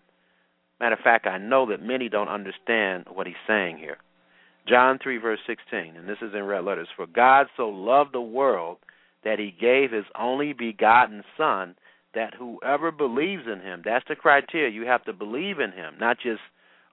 Matter 0.79 0.95
of 0.95 1.01
fact, 1.01 1.25
I 1.25 1.37
know 1.37 1.65
that 1.67 1.81
many 1.81 2.09
don't 2.09 2.27
understand 2.27 3.05
what 3.11 3.27
he's 3.27 3.35
saying 3.47 3.77
here. 3.77 3.97
John 4.67 4.99
3, 5.01 5.17
verse 5.17 5.39
16, 5.47 5.95
and 5.95 6.07
this 6.07 6.17
is 6.21 6.33
in 6.33 6.43
red 6.43 6.65
letters 6.65 6.89
For 6.95 7.07
God 7.07 7.47
so 7.55 7.69
loved 7.69 8.13
the 8.13 8.21
world 8.21 8.77
that 9.23 9.39
he 9.39 9.55
gave 9.59 9.91
his 9.91 10.05
only 10.19 10.53
begotten 10.53 11.23
Son, 11.37 11.75
that 12.13 12.33
whoever 12.33 12.91
believes 12.91 13.43
in 13.51 13.61
him, 13.61 13.81
that's 13.83 14.05
the 14.07 14.15
criteria. 14.15 14.69
You 14.69 14.85
have 14.85 15.03
to 15.05 15.13
believe 15.13 15.59
in 15.59 15.71
him, 15.71 15.95
not 15.99 16.17
just, 16.21 16.41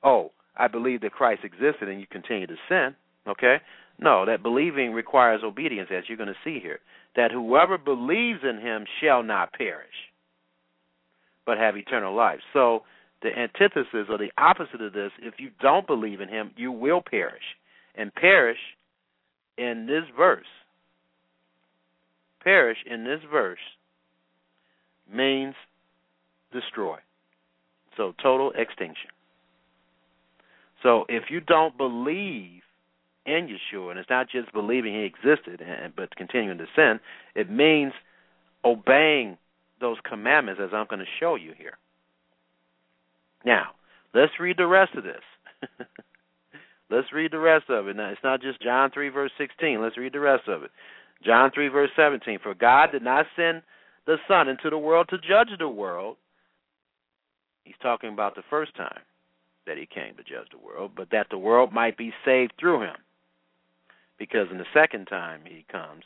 oh, 0.02 0.30
I 0.56 0.68
believe 0.68 1.00
that 1.00 1.12
Christ 1.12 1.42
existed 1.44 1.88
and 1.88 2.00
you 2.00 2.06
continue 2.06 2.46
to 2.46 2.56
sin. 2.68 2.94
Okay? 3.26 3.56
No, 3.98 4.26
that 4.26 4.42
believing 4.42 4.92
requires 4.92 5.42
obedience, 5.44 5.90
as 5.94 6.04
you're 6.08 6.18
going 6.18 6.28
to 6.28 6.34
see 6.44 6.60
here. 6.60 6.80
That 7.16 7.30
whoever 7.30 7.78
believes 7.78 8.40
in 8.42 8.58
him 8.60 8.84
shall 9.00 9.22
not 9.22 9.52
perish, 9.52 9.94
but 11.46 11.58
have 11.58 11.76
eternal 11.76 12.14
life. 12.14 12.40
So, 12.52 12.82
the 13.24 13.36
antithesis 13.36 14.06
or 14.08 14.18
the 14.18 14.30
opposite 14.38 14.80
of 14.80 14.92
this, 14.92 15.10
if 15.20 15.34
you 15.38 15.50
don't 15.60 15.86
believe 15.86 16.20
in 16.20 16.28
him, 16.28 16.52
you 16.56 16.70
will 16.70 17.02
perish. 17.02 17.42
And 17.96 18.14
perish 18.14 18.58
in 19.56 19.86
this 19.86 20.04
verse, 20.16 20.46
perish 22.42 22.78
in 22.88 23.04
this 23.04 23.20
verse 23.30 23.58
means 25.12 25.54
destroy. 26.52 26.98
So 27.96 28.14
total 28.22 28.52
extinction. 28.56 29.10
So 30.82 31.06
if 31.08 31.24
you 31.30 31.40
don't 31.40 31.76
believe 31.78 32.60
in 33.24 33.48
Yeshua, 33.48 33.90
and 33.90 33.98
it's 33.98 34.10
not 34.10 34.28
just 34.28 34.52
believing 34.52 34.92
he 34.92 35.04
existed, 35.04 35.62
but 35.96 36.14
continuing 36.16 36.58
to 36.58 36.66
sin, 36.76 37.00
it 37.34 37.50
means 37.50 37.92
obeying 38.64 39.38
those 39.80 39.96
commandments 40.06 40.60
as 40.62 40.70
I'm 40.74 40.86
going 40.90 40.98
to 40.98 41.06
show 41.20 41.36
you 41.36 41.52
here. 41.56 41.78
Now, 43.44 43.68
let's 44.14 44.32
read 44.40 44.56
the 44.56 44.66
rest 44.66 44.94
of 44.96 45.04
this. 45.04 45.22
let's 46.90 47.12
read 47.12 47.32
the 47.32 47.38
rest 47.38 47.66
of 47.68 47.88
it. 47.88 47.96
Now, 47.96 48.10
it's 48.10 48.24
not 48.24 48.42
just 48.42 48.62
John 48.62 48.90
3, 48.90 49.08
verse 49.10 49.32
16. 49.38 49.80
Let's 49.80 49.98
read 49.98 50.12
the 50.12 50.20
rest 50.20 50.48
of 50.48 50.62
it. 50.62 50.70
John 51.24 51.50
3, 51.52 51.68
verse 51.68 51.90
17. 51.96 52.38
For 52.42 52.54
God 52.54 52.92
did 52.92 53.02
not 53.02 53.26
send 53.36 53.62
the 54.06 54.16
Son 54.28 54.48
into 54.48 54.70
the 54.70 54.78
world 54.78 55.08
to 55.10 55.18
judge 55.18 55.56
the 55.58 55.68
world. 55.68 56.16
He's 57.64 57.74
talking 57.82 58.12
about 58.12 58.34
the 58.34 58.42
first 58.50 58.76
time 58.76 59.00
that 59.66 59.78
he 59.78 59.86
came 59.86 60.14
to 60.16 60.22
judge 60.22 60.48
the 60.52 60.64
world, 60.64 60.92
but 60.94 61.10
that 61.12 61.28
the 61.30 61.38
world 61.38 61.72
might 61.72 61.96
be 61.96 62.12
saved 62.24 62.52
through 62.60 62.82
him. 62.82 62.96
Because 64.18 64.48
in 64.50 64.58
the 64.58 64.64
second 64.74 65.06
time 65.06 65.40
he 65.44 65.64
comes, 65.72 66.04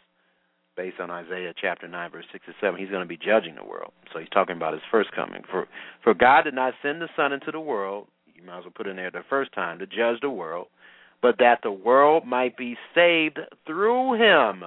based 0.79 1.01
on 1.01 1.11
Isaiah 1.11 1.53
chapter 1.61 1.89
9, 1.89 2.11
verse 2.13 2.25
6 2.31 2.45
and 2.47 2.55
7, 2.61 2.79
he's 2.79 2.89
going 2.89 3.03
to 3.03 3.09
be 3.09 3.19
judging 3.19 3.57
the 3.57 3.65
world. 3.65 3.91
So 4.13 4.21
he's 4.21 4.29
talking 4.29 4.57
about 4.57 4.75
his 4.75 4.83
first 4.93 5.11
coming. 5.11 5.43
For, 5.51 5.67
for 6.05 6.15
God 6.15 6.43
did 6.43 6.55
not 6.55 6.73
send 6.81 7.03
the 7.03 7.09
Son 7.17 7.33
into 7.33 7.51
the 7.51 7.61
world, 7.61 8.07
you 8.33 8.47
might 8.47 8.59
as 8.59 8.65
well 8.65 8.73
put 8.75 8.87
in 8.87 8.95
there 8.95 9.11
the 9.11 9.25
first 9.29 9.53
time, 9.53 9.81
to 9.81 9.87
judge 9.87 10.21
the 10.23 10.31
world, 10.31 10.69
but 11.21 11.39
that 11.41 11.59
the 11.65 11.73
world 11.73 12.25
might 12.25 12.57
be 12.57 12.77
saved 12.95 13.41
through 13.67 14.15
him. 14.15 14.63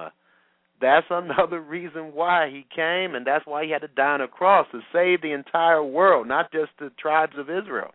That's 0.82 1.06
another 1.08 1.60
reason 1.66 2.12
why 2.12 2.50
he 2.50 2.66
came, 2.76 3.14
and 3.14 3.26
that's 3.26 3.46
why 3.46 3.64
he 3.64 3.70
had 3.70 3.80
to 3.80 3.88
die 3.88 4.12
on 4.12 4.20
a 4.20 4.28
cross 4.28 4.66
to 4.72 4.80
save 4.92 5.22
the 5.22 5.32
entire 5.32 5.82
world, 5.82 6.28
not 6.28 6.52
just 6.52 6.72
the 6.78 6.90
tribes 7.00 7.38
of 7.38 7.48
Israel. 7.48 7.92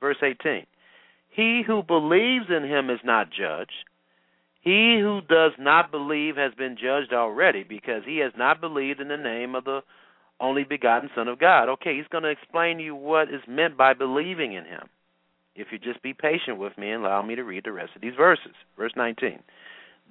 Verse 0.00 0.18
18 0.22 0.66
He 1.30 1.62
who 1.66 1.82
believes 1.82 2.46
in 2.54 2.64
him 2.64 2.90
is 2.90 3.00
not 3.02 3.30
judged 3.30 3.72
He 4.64 4.98
who 5.00 5.20
does 5.28 5.52
not 5.58 5.90
believe 5.90 6.36
has 6.36 6.54
been 6.54 6.76
judged 6.76 7.12
already 7.12 7.64
because 7.64 8.02
he 8.06 8.18
has 8.18 8.32
not 8.36 8.62
believed 8.62 8.98
in 8.98 9.08
the 9.08 9.16
name 9.16 9.54
of 9.54 9.64
the 9.64 9.80
only 10.40 10.64
begotten 10.64 11.10
Son 11.14 11.28
of 11.28 11.38
God. 11.38 11.68
Okay, 11.68 11.96
he's 11.96 12.08
going 12.10 12.24
to 12.24 12.30
explain 12.30 12.78
to 12.78 12.82
you 12.82 12.94
what 12.94 13.28
is 13.28 13.42
meant 13.46 13.76
by 13.76 13.92
believing 13.92 14.54
in 14.54 14.64
him. 14.64 14.88
If 15.54 15.68
you 15.70 15.78
just 15.78 16.02
be 16.02 16.14
patient 16.14 16.58
with 16.58 16.76
me 16.78 16.90
and 16.90 17.04
allow 17.04 17.22
me 17.22 17.34
to 17.36 17.44
read 17.44 17.64
the 17.64 17.72
rest 17.72 17.90
of 17.94 18.02
these 18.02 18.16
verses. 18.16 18.54
Verse 18.76 18.92
19. 18.96 19.38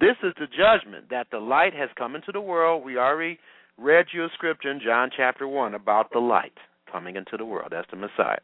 This 0.00 0.16
is 0.22 0.32
the 0.38 0.46
judgment 0.46 1.10
that 1.10 1.26
the 1.30 1.38
light 1.38 1.74
has 1.74 1.90
come 1.98 2.14
into 2.14 2.32
the 2.32 2.40
world. 2.40 2.84
We 2.84 2.96
already 2.96 3.38
read 3.76 4.06
you 4.12 4.24
a 4.24 4.28
scripture 4.34 4.70
in 4.70 4.80
John 4.84 5.10
chapter 5.14 5.46
1 5.46 5.74
about 5.74 6.10
the 6.12 6.20
light 6.20 6.56
coming 6.90 7.16
into 7.16 7.36
the 7.36 7.44
world. 7.44 7.68
That's 7.72 7.90
the 7.90 7.96
Messiah. 7.96 8.38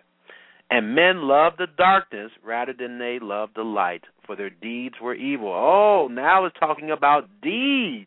And 0.70 0.94
men 0.94 1.22
loved 1.22 1.58
the 1.58 1.66
darkness 1.76 2.30
rather 2.44 2.72
than 2.78 2.98
they 2.98 3.18
loved 3.20 3.56
the 3.56 3.62
light, 3.62 4.02
for 4.30 4.36
their 4.36 4.48
deeds 4.48 4.94
were 5.02 5.12
evil. 5.12 5.48
Oh, 5.48 6.06
now 6.08 6.44
it's 6.44 6.54
talking 6.60 6.92
about 6.92 7.28
deeds. 7.42 8.06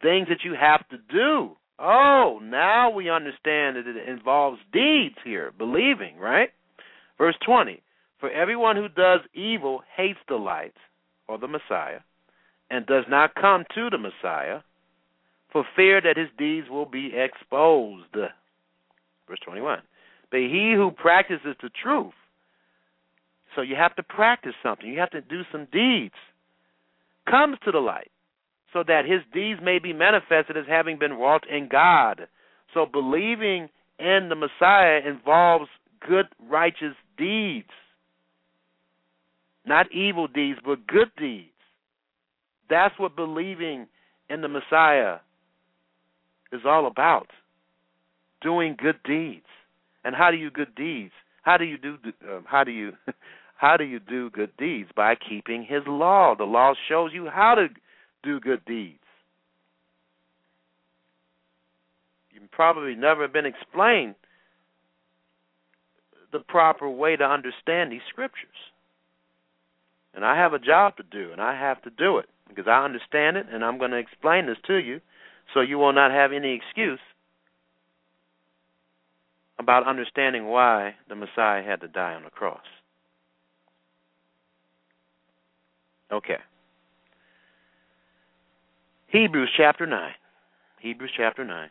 Things 0.00 0.28
that 0.28 0.44
you 0.44 0.54
have 0.54 0.88
to 0.90 0.96
do. 1.12 1.56
Oh, 1.76 2.38
now 2.40 2.90
we 2.90 3.10
understand 3.10 3.74
that 3.74 3.84
it 3.88 4.08
involves 4.08 4.60
deeds 4.72 5.16
here, 5.24 5.52
believing, 5.58 6.18
right? 6.18 6.50
Verse 7.18 7.34
20 7.44 7.82
For 8.20 8.30
everyone 8.30 8.76
who 8.76 8.86
does 8.88 9.18
evil 9.34 9.80
hates 9.96 10.20
the 10.28 10.36
light, 10.36 10.74
or 11.26 11.36
the 11.36 11.48
Messiah, 11.48 11.98
and 12.70 12.86
does 12.86 13.04
not 13.08 13.34
come 13.34 13.64
to 13.74 13.90
the 13.90 13.98
Messiah, 13.98 14.60
for 15.50 15.64
fear 15.74 16.00
that 16.00 16.16
his 16.16 16.28
deeds 16.38 16.68
will 16.70 16.86
be 16.86 17.10
exposed. 17.12 18.14
Verse 18.14 19.40
21 19.44 19.80
But 20.30 20.38
he 20.42 20.74
who 20.76 20.92
practices 20.92 21.56
the 21.60 21.70
truth, 21.82 22.14
so 23.54 23.62
you 23.62 23.76
have 23.76 23.94
to 23.96 24.02
practice 24.02 24.54
something, 24.62 24.88
you 24.88 24.98
have 25.00 25.10
to 25.10 25.20
do 25.20 25.42
some 25.50 25.66
deeds, 25.72 26.14
comes 27.28 27.58
to 27.64 27.72
the 27.72 27.78
light 27.78 28.10
so 28.72 28.82
that 28.86 29.04
his 29.04 29.20
deeds 29.34 29.60
may 29.62 29.78
be 29.78 29.92
manifested 29.92 30.56
as 30.56 30.64
having 30.68 30.98
been 30.98 31.12
wrought 31.12 31.44
in 31.48 31.68
God. 31.70 32.26
So 32.72 32.86
believing 32.86 33.68
in 33.98 34.28
the 34.28 34.34
Messiah 34.34 35.00
involves 35.06 35.68
good, 36.06 36.26
righteous 36.48 36.94
deeds. 37.18 37.68
Not 39.66 39.92
evil 39.92 40.26
deeds, 40.26 40.58
but 40.64 40.86
good 40.86 41.10
deeds. 41.18 41.48
That's 42.68 42.98
what 42.98 43.14
believing 43.14 43.86
in 44.30 44.40
the 44.40 44.48
Messiah 44.48 45.16
is 46.52 46.62
all 46.64 46.86
about. 46.86 47.28
Doing 48.40 48.76
good 48.76 48.98
deeds. 49.04 49.46
And 50.04 50.16
how 50.16 50.30
do 50.30 50.36
you 50.36 50.50
good 50.50 50.74
deeds? 50.74 51.12
How 51.42 51.56
do 51.58 51.64
you 51.64 51.76
do 51.76 51.96
uh, 52.28 52.40
how 52.46 52.64
do 52.64 52.70
you 52.70 52.92
how 53.62 53.76
do 53.76 53.84
you 53.84 54.00
do 54.00 54.28
good 54.28 54.50
deeds? 54.58 54.90
By 54.96 55.14
keeping 55.14 55.64
his 55.64 55.82
law. 55.86 56.34
The 56.36 56.42
law 56.42 56.74
shows 56.88 57.12
you 57.14 57.28
how 57.32 57.54
to 57.54 57.68
do 58.24 58.40
good 58.40 58.64
deeds. 58.64 58.98
You've 62.32 62.50
probably 62.50 62.96
never 62.96 63.28
been 63.28 63.46
explained 63.46 64.16
the 66.32 66.40
proper 66.40 66.90
way 66.90 67.14
to 67.14 67.22
understand 67.22 67.92
these 67.92 68.00
scriptures. 68.08 68.48
And 70.12 70.24
I 70.24 70.36
have 70.36 70.54
a 70.54 70.58
job 70.58 70.96
to 70.96 71.04
do, 71.04 71.30
and 71.30 71.40
I 71.40 71.56
have 71.56 71.80
to 71.82 71.90
do 71.90 72.18
it 72.18 72.26
because 72.48 72.66
I 72.66 72.84
understand 72.84 73.36
it, 73.36 73.46
and 73.48 73.64
I'm 73.64 73.78
going 73.78 73.92
to 73.92 73.96
explain 73.96 74.46
this 74.46 74.58
to 74.66 74.74
you 74.74 75.00
so 75.54 75.60
you 75.60 75.78
will 75.78 75.92
not 75.92 76.10
have 76.10 76.32
any 76.32 76.54
excuse 76.54 76.98
about 79.60 79.86
understanding 79.86 80.46
why 80.46 80.96
the 81.08 81.14
Messiah 81.14 81.62
had 81.62 81.80
to 81.82 81.88
die 81.88 82.14
on 82.14 82.24
the 82.24 82.30
cross. 82.30 82.58
Okay. 86.12 86.38
Hebrews 89.08 89.50
chapter 89.56 89.86
9. 89.86 90.10
Hebrews 90.80 91.10
chapter 91.16 91.44
9. 91.44 91.68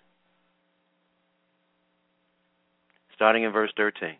Starting 3.15 3.43
in 3.43 3.51
verse 3.51 3.71
13. 3.77 4.15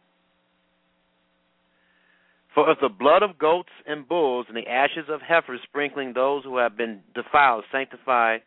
For 2.53 2.69
if 2.69 2.80
the 2.82 2.89
blood 2.89 3.24
of 3.24 3.39
goats 3.39 3.69
and 3.88 4.07
bulls 4.07 4.45
and 4.49 4.57
the 4.57 4.67
ashes 4.67 5.05
of 5.09 5.22
heifers 5.22 5.61
sprinkling 5.63 6.13
those 6.13 6.43
who 6.43 6.57
have 6.57 6.76
been 6.76 6.99
defiled 7.15 7.63
sanctify 7.72 8.39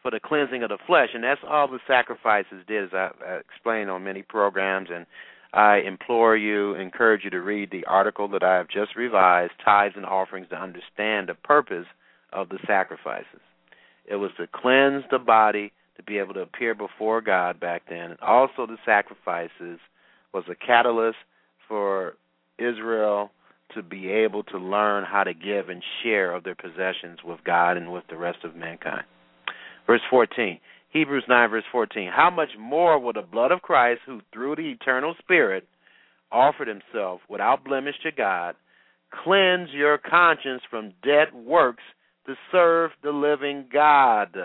for 0.00 0.10
the 0.10 0.20
cleansing 0.20 0.62
of 0.62 0.70
the 0.70 0.78
flesh, 0.86 1.10
and 1.14 1.22
that's 1.22 1.42
all 1.46 1.68
the 1.68 1.78
sacrifices 1.86 2.64
did, 2.66 2.84
as 2.84 2.90
I, 2.92 3.10
explained 3.38 3.90
on 3.90 4.02
many 4.02 4.22
programs, 4.22 4.88
and 4.92 5.06
I 5.52 5.78
implore 5.78 6.36
you, 6.36 6.74
encourage 6.74 7.24
you 7.24 7.30
to 7.30 7.40
read 7.40 7.70
the 7.70 7.84
article 7.84 8.28
that 8.28 8.42
I 8.42 8.56
have 8.56 8.68
just 8.68 8.96
revised, 8.96 9.52
Tithes 9.64 9.94
and 9.96 10.06
Offerings, 10.06 10.48
to 10.50 10.56
understand 10.56 11.28
the 11.28 11.34
purpose 11.34 11.86
of 12.32 12.48
the 12.48 12.58
sacrifices. 12.66 13.40
It 14.06 14.16
was 14.16 14.30
to 14.38 14.46
cleanse 14.46 15.04
the 15.10 15.18
body 15.18 15.72
to 15.96 16.02
be 16.02 16.18
able 16.18 16.34
to 16.34 16.40
appear 16.40 16.74
before 16.74 17.20
God 17.20 17.60
back 17.60 17.82
then. 17.88 18.12
And 18.12 18.20
also 18.20 18.66
the 18.66 18.78
sacrifices 18.84 19.78
was 20.32 20.44
a 20.48 20.54
catalyst 20.54 21.18
for 21.68 22.14
Israel 22.58 23.30
to 23.74 23.82
be 23.82 24.08
able 24.08 24.42
to 24.44 24.58
learn 24.58 25.04
how 25.04 25.24
to 25.24 25.34
give 25.34 25.68
and 25.68 25.82
share 26.02 26.34
of 26.34 26.44
their 26.44 26.54
possessions 26.54 27.18
with 27.24 27.40
God 27.44 27.76
and 27.76 27.92
with 27.92 28.04
the 28.08 28.16
rest 28.16 28.38
of 28.44 28.56
mankind. 28.56 29.04
Verse 29.86 30.02
14. 30.10 30.58
Hebrews 30.92 31.24
9, 31.26 31.50
verse 31.50 31.64
14. 31.72 32.10
How 32.14 32.30
much 32.30 32.50
more 32.58 32.98
will 32.98 33.14
the 33.14 33.22
blood 33.22 33.50
of 33.50 33.62
Christ, 33.62 34.02
who 34.04 34.20
through 34.32 34.56
the 34.56 34.70
eternal 34.70 35.14
Spirit 35.18 35.66
offered 36.30 36.68
himself 36.68 37.20
without 37.30 37.64
blemish 37.64 37.94
to 38.02 38.12
God, 38.12 38.56
cleanse 39.24 39.70
your 39.72 39.98
conscience 39.98 40.62
from 40.70 40.92
dead 41.02 41.34
works 41.34 41.82
to 42.26 42.34
serve 42.50 42.90
the 43.02 43.10
living 43.10 43.66
God. 43.72 44.36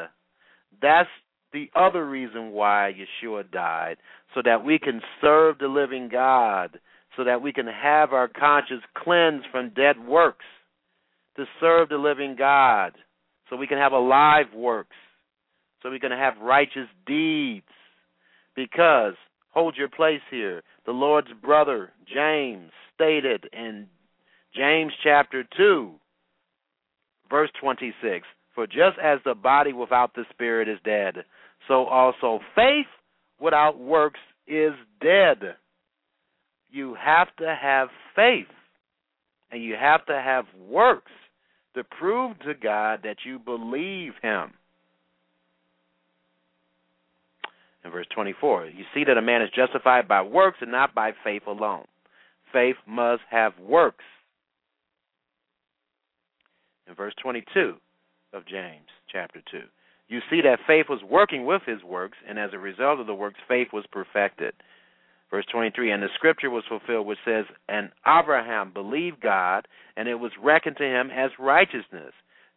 That's 0.82 1.10
the 1.52 1.70
other 1.76 2.08
reason 2.08 2.52
why 2.52 2.93
Yeshua 2.93 3.50
died, 3.52 3.98
so 4.34 4.41
that 4.43 4.64
we 4.64 4.80
can 4.80 5.02
serve 5.22 5.58
the 5.60 5.68
living 5.68 6.10
God, 6.10 6.80
so 7.16 7.24
that 7.24 7.41
we 7.41 7.52
can 7.52 7.68
have 7.68 8.14
our 8.14 8.28
conscience 8.28 8.84
cleansed 8.95 9.48
from 9.52 9.72
dead 9.76 9.95
works, 10.06 10.45
to 11.36 11.45
serve 11.60 11.89
the 11.89 11.98
living 11.98 12.36
God, 12.38 12.93
so 13.50 13.56
we 13.56 13.68
can 13.68 13.78
have 13.78 13.91
alive 13.91 14.48
works, 14.56 14.95
so 15.82 15.89
we're 15.89 15.99
going 15.99 16.12
to 16.12 16.17
have 16.17 16.37
righteous 16.41 16.87
deeds. 17.05 17.66
Because, 18.55 19.13
hold 19.51 19.75
your 19.78 19.89
place 19.89 20.21
here, 20.32 20.63
the 20.86 20.91
Lord's 20.91 21.32
brother, 21.43 21.91
James, 22.12 22.71
stated 22.95 23.47
in 23.54 23.87
James 24.55 24.91
chapter 25.04 25.43
2, 25.55 25.93
Verse 27.29 27.49
26 27.62 28.25
For 28.55 28.67
just 28.67 28.97
as 29.01 29.20
the 29.25 29.36
body 29.36 29.74
without 29.74 30.13
the 30.16 30.24
spirit 30.32 30.67
is 30.67 30.79
dead, 30.83 31.25
so 31.67 31.86
also 31.86 32.39
faith 32.55 32.87
without 33.39 33.79
works 33.79 34.20
is 34.47 34.74
dead. 35.01 35.55
You 36.70 36.95
have 36.95 37.28
to 37.37 37.55
have 37.59 37.89
faith, 38.16 38.47
and 39.51 39.63
you 39.63 39.75
have 39.79 40.05
to 40.05 40.13
have 40.13 40.45
works 40.67 41.12
to 41.75 41.83
prove 41.83 42.39
to 42.39 42.54
God 42.54 43.01
that 43.04 43.17
you 43.25 43.39
believe 43.39 44.13
Him. 44.21 44.54
In 47.86 47.91
verse 47.91 48.08
24, 48.13 48.67
you 48.67 48.83
see 48.93 49.04
that 49.05 49.17
a 49.17 49.21
man 49.21 49.41
is 49.41 49.49
justified 49.55 50.08
by 50.08 50.21
works 50.21 50.58
and 50.62 50.71
not 50.71 50.93
by 50.93 51.12
faith 51.24 51.43
alone. 51.47 51.86
Faith 52.51 52.75
must 52.86 53.21
have 53.29 53.54
works 53.59 54.04
in 56.87 56.95
verse 56.95 57.13
22 57.21 57.75
of 58.33 58.47
James 58.47 58.87
chapter 59.12 59.41
2. 59.51 59.59
You 60.08 60.20
see 60.29 60.41
that 60.41 60.59
faith 60.66 60.86
was 60.89 61.01
working 61.09 61.45
with 61.45 61.62
his 61.66 61.83
works, 61.83 62.17
and 62.28 62.39
as 62.39 62.51
a 62.54 62.59
result 62.59 62.99
of 62.99 63.08
the 63.08 63.13
works, 63.13 63.39
faith 63.47 63.67
was 63.74 63.86
perfected. 63.91 64.54
Verse 65.29 65.45
23, 65.51 65.91
and 65.91 66.01
the 66.01 66.08
scripture 66.16 66.49
was 66.49 66.63
fulfilled, 66.70 67.05
which 67.05 67.17
says, 67.25 67.43
And 67.67 67.89
Abraham 68.08 68.71
believed 68.74 69.20
God, 69.20 69.67
and 69.97 70.08
it 70.08 70.16
was 70.16 70.32
reckoned 70.41 70.78
to 70.78 70.86
him 70.86 71.09
as 71.12 71.32
righteousness. 71.37 72.13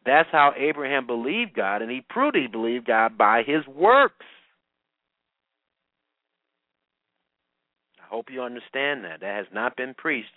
That's 0.06 0.28
how 0.30 0.52
Abraham 0.56 1.06
believed 1.06 1.54
God, 1.54 1.82
and 1.82 1.90
he 1.90 2.02
proved 2.08 2.36
he 2.36 2.46
believed 2.46 2.86
God 2.86 3.18
by 3.18 3.42
his 3.44 3.66
works. 3.66 4.24
Hope 8.10 8.26
you 8.30 8.42
understand 8.42 9.04
that. 9.04 9.20
That 9.20 9.36
has 9.36 9.46
not 9.52 9.76
been 9.76 9.94
preached 9.94 10.28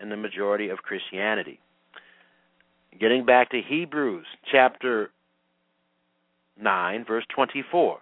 in 0.00 0.08
the 0.08 0.16
majority 0.16 0.68
of 0.68 0.78
Christianity. 0.78 1.60
Getting 3.00 3.24
back 3.24 3.50
to 3.50 3.60
Hebrews 3.66 4.26
chapter 4.50 5.10
9, 6.60 7.04
verse 7.06 7.24
24. 7.34 7.98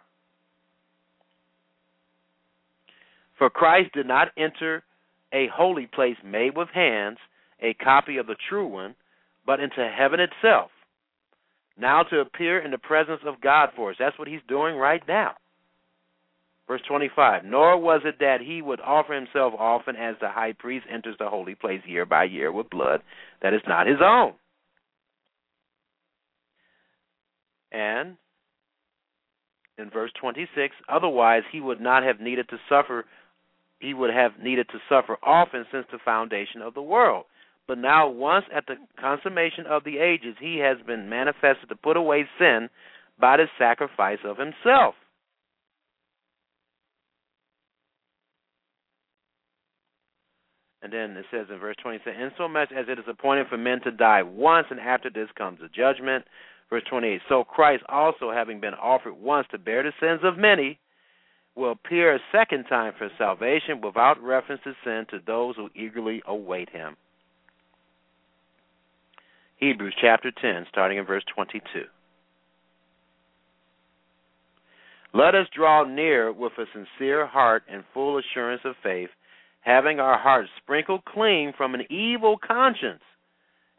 For 3.39 3.51
Christ 3.51 3.91
did 3.95 4.07
not 4.07 4.29
enter 4.37 4.83
a 5.33 5.49
holy 5.53 5.87
place 5.87 6.17
made 6.25 6.57
with 6.57 6.69
hands, 6.69 7.19
a 7.61 7.75
copy 7.75 8.19
of 8.19 8.27
the 8.27 8.37
true 8.49 8.67
one, 8.67 8.95
but 9.47 9.61
into 9.61 9.89
heaven 9.89 10.21
itself, 10.21 10.71
now 11.79 12.03
to 12.05 12.21
appear 12.21 12.61
in 12.61 12.71
the 12.71 12.79
presence 12.79 13.21
of 13.27 13.41
God 13.41 13.71
for 13.75 13.91
us. 13.91 13.97
That's 13.99 14.19
what 14.19 14.29
he's 14.29 14.41
doing 14.47 14.77
right 14.77 15.03
now. 15.09 15.33
Verse 16.73 16.81
25 16.89 17.45
Nor 17.45 17.77
was 17.77 18.01
it 18.07 18.19
that 18.21 18.39
he 18.41 18.63
would 18.63 18.81
offer 18.81 19.13
himself 19.13 19.53
often 19.59 19.95
as 19.95 20.15
the 20.23 20.31
high 20.31 20.55
priest 20.55 20.87
enters 20.91 21.17
the 21.19 21.29
holy 21.29 21.55
place 21.55 21.83
year 21.85 22.07
by 22.07 22.25
year 22.25 22.51
with 22.51 22.71
blood 22.71 23.03
that 23.43 23.53
is 23.53 23.61
not 23.69 23.87
his 23.87 23.99
own. 24.03 24.33
And 27.71 28.17
in 29.77 29.91
verse 29.91 30.13
26, 30.19 30.75
otherwise 30.89 31.43
he 31.53 31.61
would 31.61 31.79
not 31.79 32.05
have 32.05 32.21
needed 32.21 32.49
to 32.49 32.57
suffer 32.71 33.05
he 33.79 33.93
would 33.93 34.15
have 34.15 34.39
needed 34.43 34.67
to 34.71 34.79
suffer 34.89 35.19
often 35.23 35.67
since 35.71 35.85
the 35.93 35.99
foundation 36.03 36.63
of 36.63 36.73
the 36.73 36.81
world. 36.81 37.27
But 37.69 37.77
now, 37.77 38.09
once 38.09 38.47
at 38.55 38.65
the 38.67 38.77
consummation 38.99 39.67
of 39.67 39.85
the 39.85 39.99
ages, 39.99 40.37
he 40.41 40.57
has 40.61 40.79
been 40.87 41.11
manifested 41.11 41.69
to 41.69 41.77
put 41.77 41.99
away 41.99 42.27
sin 42.39 42.71
by 43.21 43.37
the 43.37 43.49
sacrifice 43.59 44.21
of 44.25 44.39
himself. 44.39 44.95
And 50.83 50.93
then 50.93 51.17
it 51.17 51.27
says 51.31 51.47
in 51.51 51.59
verse 51.59 51.77
27, 51.83 52.21
Insomuch 52.21 52.73
as 52.73 52.87
it 52.89 52.99
is 52.99 53.05
appointed 53.09 53.47
for 53.49 53.57
men 53.57 53.81
to 53.83 53.93
die 53.93 54.23
once, 54.23 54.67
and 54.71 54.81
after 54.81 55.11
this 55.11 55.29
comes 55.37 55.61
the 55.61 55.69
judgment. 55.69 56.25
Verse 56.71 56.83
28, 56.91 57.21
So 57.29 57.45
Christ 57.45 57.85
also, 57.89 58.33
having 58.33 58.61
been 58.61 58.75
offered 58.75 59.15
once 59.15 59.47
to 59.53 59.59
bear 59.59 59.83
the 59.83 59.93
sins 60.01 60.21
of 60.25 60.39
many, 60.39 60.79
will 61.55 61.73
appear 61.73 62.15
a 62.15 62.21
second 62.33 62.65
time 62.65 62.95
for 62.97 63.11
salvation 63.19 63.81
without 63.81 64.21
reference 64.23 64.63
to 64.65 64.73
sin 64.83 65.07
to 65.11 65.19
those 65.27 65.55
who 65.57 65.69
eagerly 65.77 66.23
await 66.27 66.71
him. 66.71 66.97
Hebrews 69.59 69.95
chapter 70.01 70.33
10, 70.33 70.67
starting 70.71 70.99
in 70.99 71.05
verse 71.05 71.23
22. 71.35 71.61
Let 75.15 75.35
us 75.35 75.47
draw 75.55 75.85
near 75.85 76.33
with 76.33 76.53
a 76.59 76.65
sincere 76.73 77.27
heart 77.27 77.65
and 77.71 77.85
full 77.93 78.19
assurance 78.19 78.63
of 78.65 78.75
faith, 78.83 79.11
having 79.63 79.99
our 79.99 80.19
hearts 80.19 80.51
sprinkled 80.63 81.05
clean 81.05 81.53
from 81.57 81.75
an 81.75 81.91
evil 81.91 82.37
conscience 82.39 83.03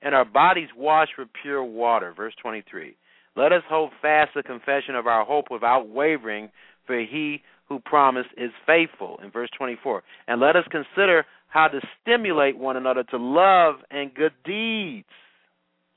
and 0.02 0.14
our 0.14 0.26
bodies 0.26 0.70
washed 0.76 1.14
with 1.18 1.30
pure 1.42 1.64
water. 1.64 2.14
Verse 2.16 2.34
23. 2.42 2.96
Let 3.36 3.52
us 3.52 3.64
hold 3.70 3.92
fast 4.02 4.32
the 4.36 4.44
confession 4.44 4.96
of 4.96 5.08
our 5.08 5.26
hope 5.26 5.46
without 5.50 5.88
wavering, 5.88 6.50
for 6.86 7.00
he 7.00 7.42
who 7.70 7.80
promised 7.80 8.30
is 8.38 8.52
faithful. 8.66 9.20
In 9.24 9.32
verse 9.32 9.50
24. 9.58 10.04
And 10.28 10.42
let 10.42 10.56
us 10.56 10.66
consider 10.70 11.26
how 11.48 11.68
to 11.68 11.80
stimulate 12.02 12.58
one 12.58 12.78
another 12.78 13.04
to 13.04 13.18
love 13.18 13.76
and 13.92 14.14
good 14.14 14.34
deeds 14.44 15.06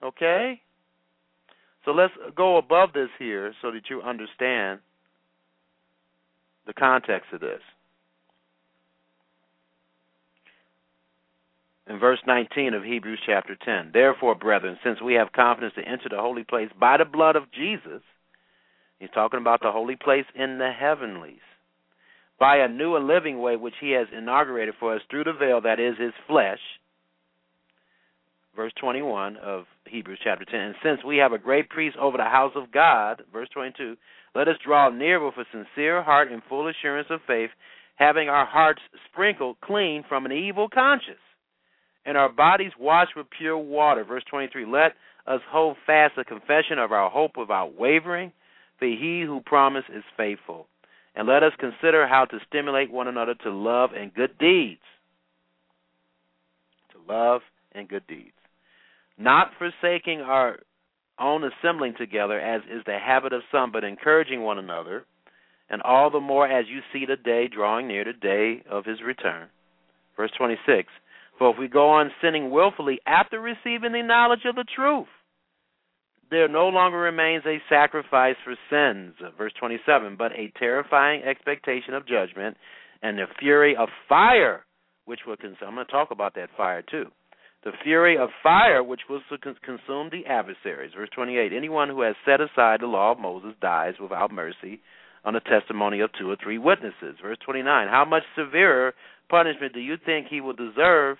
Okay? 0.02 0.60
So 1.84 1.92
let's 1.92 2.12
go 2.36 2.56
above 2.56 2.92
this 2.92 3.08
here 3.18 3.52
so 3.62 3.70
that 3.70 3.82
you 3.88 4.02
understand 4.02 4.80
the 6.66 6.72
context 6.72 7.32
of 7.32 7.40
this. 7.40 7.60
In 11.88 11.98
verse 11.98 12.18
19 12.26 12.74
of 12.74 12.82
Hebrews 12.82 13.20
chapter 13.24 13.56
10, 13.64 13.90
therefore, 13.92 14.34
brethren, 14.34 14.78
since 14.82 15.00
we 15.00 15.14
have 15.14 15.32
confidence 15.32 15.74
to 15.76 15.88
enter 15.88 16.08
the 16.10 16.20
holy 16.20 16.42
place 16.42 16.70
by 16.78 16.96
the 16.96 17.04
blood 17.04 17.36
of 17.36 17.52
Jesus, 17.52 18.02
he's 18.98 19.10
talking 19.14 19.40
about 19.40 19.60
the 19.62 19.70
holy 19.70 19.96
place 19.96 20.24
in 20.34 20.58
the 20.58 20.72
heavenlies, 20.72 21.44
by 22.40 22.56
a 22.56 22.68
new 22.68 22.96
and 22.96 23.06
living 23.06 23.40
way 23.40 23.56
which 23.56 23.74
he 23.80 23.92
has 23.92 24.08
inaugurated 24.16 24.74
for 24.80 24.96
us 24.96 25.02
through 25.08 25.24
the 25.24 25.32
veil 25.32 25.60
that 25.60 25.78
is 25.78 25.96
his 25.98 26.12
flesh 26.26 26.58
verse 28.56 28.72
21 28.80 29.36
of 29.36 29.64
Hebrews 29.86 30.18
chapter 30.24 30.44
10. 30.44 30.58
And 30.58 30.74
since 30.82 31.04
we 31.04 31.18
have 31.18 31.32
a 31.32 31.38
great 31.38 31.68
priest 31.68 31.96
over 31.98 32.16
the 32.16 32.24
house 32.24 32.52
of 32.56 32.72
God, 32.72 33.22
verse 33.32 33.48
22, 33.52 33.96
let 34.34 34.48
us 34.48 34.56
draw 34.64 34.88
near 34.88 35.24
with 35.24 35.34
a 35.36 35.44
sincere 35.52 36.02
heart 36.02 36.32
and 36.32 36.42
full 36.48 36.66
assurance 36.66 37.08
of 37.10 37.20
faith, 37.26 37.50
having 37.96 38.28
our 38.28 38.46
hearts 38.46 38.80
sprinkled 39.12 39.60
clean 39.60 40.04
from 40.08 40.24
an 40.24 40.32
evil 40.32 40.68
conscience, 40.68 41.18
and 42.06 42.16
our 42.16 42.30
bodies 42.30 42.72
washed 42.78 43.16
with 43.16 43.26
pure 43.36 43.58
water. 43.58 44.04
Verse 44.04 44.24
23, 44.30 44.64
let 44.64 44.92
us 45.26 45.40
hold 45.50 45.76
fast 45.86 46.14
the 46.16 46.24
confession 46.24 46.78
of 46.78 46.92
our 46.92 47.10
hope 47.10 47.32
without 47.36 47.78
wavering, 47.78 48.32
for 48.78 48.86
he 48.86 49.22
who 49.26 49.40
promised 49.44 49.88
is 49.94 50.04
faithful. 50.16 50.66
And 51.14 51.28
let 51.28 51.42
us 51.42 51.52
consider 51.58 52.06
how 52.06 52.24
to 52.26 52.38
stimulate 52.46 52.90
one 52.90 53.08
another 53.08 53.34
to 53.42 53.50
love 53.50 53.90
and 53.94 54.14
good 54.14 54.38
deeds. 54.38 54.80
To 56.92 57.12
love 57.12 57.42
and 57.72 57.88
good 57.88 58.06
deeds 58.06 58.32
not 59.18 59.52
forsaking 59.58 60.20
our 60.20 60.58
own 61.18 61.42
assembling 61.44 61.94
together, 61.96 62.38
as 62.38 62.62
is 62.70 62.82
the 62.84 62.98
habit 62.98 63.32
of 63.32 63.42
some, 63.50 63.72
but 63.72 63.84
encouraging 63.84 64.42
one 64.42 64.58
another, 64.58 65.04
and 65.70 65.82
all 65.82 66.10
the 66.10 66.20
more 66.20 66.46
as 66.46 66.66
you 66.68 66.80
see 66.92 67.06
the 67.06 67.16
day 67.16 67.48
drawing 67.48 67.88
near, 67.88 68.04
the 68.04 68.12
day 68.12 68.62
of 68.70 68.84
his 68.84 69.02
return. 69.02 69.48
Verse 70.16 70.30
26 70.36 70.88
For 71.38 71.50
if 71.50 71.58
we 71.58 71.68
go 71.68 71.90
on 71.90 72.10
sinning 72.22 72.50
willfully 72.50 72.98
after 73.06 73.40
receiving 73.40 73.92
the 73.92 74.02
knowledge 74.02 74.44
of 74.46 74.54
the 74.54 74.64
truth, 74.64 75.08
there 76.30 76.48
no 76.48 76.68
longer 76.68 76.98
remains 76.98 77.44
a 77.46 77.62
sacrifice 77.68 78.36
for 78.42 78.56
sins. 78.70 79.14
Verse 79.36 79.52
27 79.58 80.16
But 80.16 80.32
a 80.32 80.52
terrifying 80.58 81.22
expectation 81.22 81.94
of 81.94 82.08
judgment 82.08 82.56
and 83.02 83.18
the 83.18 83.26
fury 83.38 83.76
of 83.76 83.88
fire, 84.08 84.64
which 85.04 85.20
will 85.26 85.36
consume. 85.36 85.68
I'm 85.68 85.74
going 85.74 85.86
to 85.86 85.92
talk 85.92 86.10
about 86.10 86.34
that 86.34 86.48
fire 86.56 86.82
too 86.82 87.06
the 87.66 87.72
fury 87.82 88.16
of 88.16 88.28
fire 88.44 88.80
which 88.80 89.00
will 89.10 89.20
consume 89.42 90.08
the 90.10 90.24
adversaries. 90.26 90.92
Verse 90.96 91.08
28 91.14 91.52
Anyone 91.52 91.88
who 91.88 92.02
has 92.02 92.14
set 92.24 92.40
aside 92.40 92.80
the 92.80 92.86
law 92.86 93.10
of 93.10 93.18
Moses 93.18 93.54
dies 93.60 93.94
without 94.00 94.32
mercy 94.32 94.80
on 95.24 95.34
the 95.34 95.40
testimony 95.40 95.98
of 95.98 96.10
two 96.16 96.30
or 96.30 96.36
three 96.40 96.58
witnesses. 96.58 97.16
Verse 97.20 97.38
29 97.44 97.88
How 97.88 98.04
much 98.04 98.22
severer 98.36 98.94
punishment 99.28 99.74
do 99.74 99.80
you 99.80 99.96
think 100.04 100.28
he 100.28 100.40
will 100.40 100.52
deserve 100.52 101.18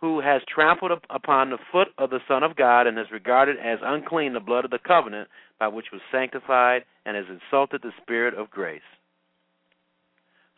who 0.00 0.20
has 0.20 0.42
trampled 0.52 0.92
upon 1.10 1.50
the 1.50 1.58
foot 1.72 1.88
of 1.98 2.10
the 2.10 2.20
Son 2.28 2.42
of 2.42 2.56
God 2.56 2.86
and 2.86 2.98
has 2.98 3.10
regarded 3.10 3.56
as 3.58 3.78
unclean 3.82 4.34
the 4.34 4.40
blood 4.40 4.64
of 4.64 4.70
the 4.70 4.78
covenant 4.78 5.28
by 5.58 5.68
which 5.68 5.86
was 5.92 6.02
sanctified 6.12 6.84
and 7.04 7.16
has 7.16 7.26
insulted 7.28 7.82
the 7.82 7.92
Spirit 8.02 8.34
of 8.34 8.50
grace? 8.50 8.80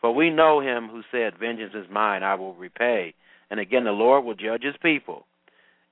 For 0.01 0.13
we 0.13 0.29
know 0.29 0.59
him 0.59 0.89
who 0.89 1.01
said, 1.11 1.37
Vengeance 1.39 1.73
is 1.73 1.85
mine, 1.89 2.23
I 2.23 2.35
will 2.35 2.53
repay 2.53 3.13
and 3.49 3.59
again, 3.59 3.83
the 3.83 3.91
Lord 3.91 4.25
will 4.25 4.35
judge 4.35 4.63
his 4.63 4.75
people. 4.81 5.25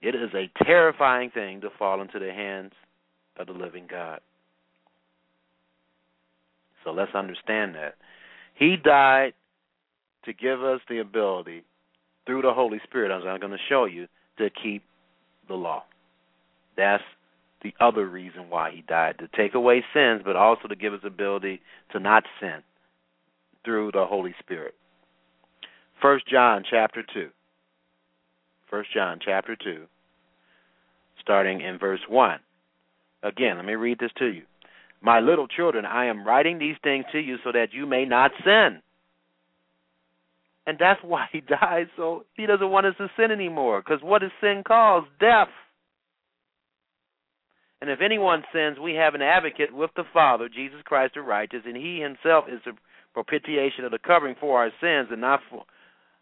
It 0.02 0.14
is 0.14 0.30
a 0.34 0.52
terrifying 0.64 1.32
thing 1.32 1.61
to 1.61 1.69
fall 1.78 2.02
into 2.02 2.19
the 2.19 2.32
hands 2.32 2.74
of 3.38 3.48
the 3.48 3.53
living 3.53 3.88
God. 3.90 4.19
So 6.84 6.91
let's 6.91 7.15
understand 7.15 7.76
that. 7.76 7.95
He 8.56 8.76
died 8.78 9.34
to 10.26 10.34
give 10.34 10.64
us 10.64 10.82
the 10.88 10.99
ability, 10.99 11.64
through 12.28 12.44
the 12.44 12.54
Holy 12.54 12.80
Spirit, 12.84 13.12
as 13.12 13.24
I'm 13.28 13.40
going 13.40 13.52
to 13.52 13.58
show 13.68 13.86
you, 13.86 14.08
to 14.38 14.52
keep 14.52 14.84
the 15.48 15.56
law. 15.56 15.84
That's 16.76 17.04
the 17.64 17.74
other 17.80 18.06
reason 18.06 18.49
why 18.49 18.70
he 18.70 18.82
died 18.82 19.18
to 19.18 19.28
take 19.36 19.56
away 19.56 19.84
sins, 19.95 20.22
but 20.24 20.36
also 20.36 20.68
to 20.68 20.76
give 20.76 20.94
us 20.94 20.99
ability 21.04 21.62
to 21.94 21.99
not 21.99 22.24
sin 22.40 22.62
through 23.66 23.94
the 23.94 24.06
Holy 24.06 24.36
Spirit. 24.40 24.76
First 25.99 26.28
John 26.28 26.64
chapter 26.70 27.04
two. 27.12 27.30
First 28.70 28.94
John 28.94 29.20
chapter 29.24 29.56
2, 29.56 29.86
starting 31.22 31.62
in 31.62 31.78
verse 31.78 32.02
1. 32.10 32.40
Again, 33.24 33.56
let 33.56 33.66
me 33.66 33.76
read 33.76 33.98
this 33.98 34.12
to 34.18 34.26
you. 34.26 34.44
My 34.99 35.22
little 35.22 35.48
children, 35.48 35.86
I 35.86 36.08
am 36.08 36.28
writing 36.28 36.60
these 36.60 36.76
things 36.84 37.06
to 37.14 37.20
you 37.20 37.38
so 37.45 37.54
that 37.54 37.74
you 37.74 37.86
may 37.86 38.04
not 38.04 38.32
sin. 38.44 38.82
And 40.68 40.77
that's 40.77 40.99
why 41.02 41.27
he 41.31 41.41
died, 41.48 41.88
so 41.95 42.26
he 42.35 42.45
doesn't 42.45 42.69
want 42.69 42.85
us 42.85 42.95
to 42.99 43.07
sin 43.18 43.31
anymore. 43.31 43.81
Because 43.81 44.03
what 44.03 44.22
does 44.22 44.31
sin 44.39 44.61
cause? 44.68 45.06
Death. 45.19 45.48
And 47.81 47.89
if 47.89 47.99
anyone 48.02 48.44
sins, 48.53 48.77
we 48.81 48.94
have 48.95 49.15
an 49.15 49.22
advocate 49.22 49.73
with 49.73 49.91
the 49.95 50.03
Father, 50.11 50.49
Jesus 50.49 50.80
Christ 50.84 51.14
the 51.14 51.22
righteous, 51.22 51.61
and 51.65 51.77
he 51.77 51.99
himself 51.99 52.45
is 52.52 52.60
the 52.65 52.73
propitiation 53.14 53.85
of 53.85 53.91
the 53.91 53.99
covering 53.99 54.35
for 54.39 54.60
our 54.60 54.72
sins, 54.81 55.10
and 55.11 55.22
not 55.22 55.39
for 55.49 55.64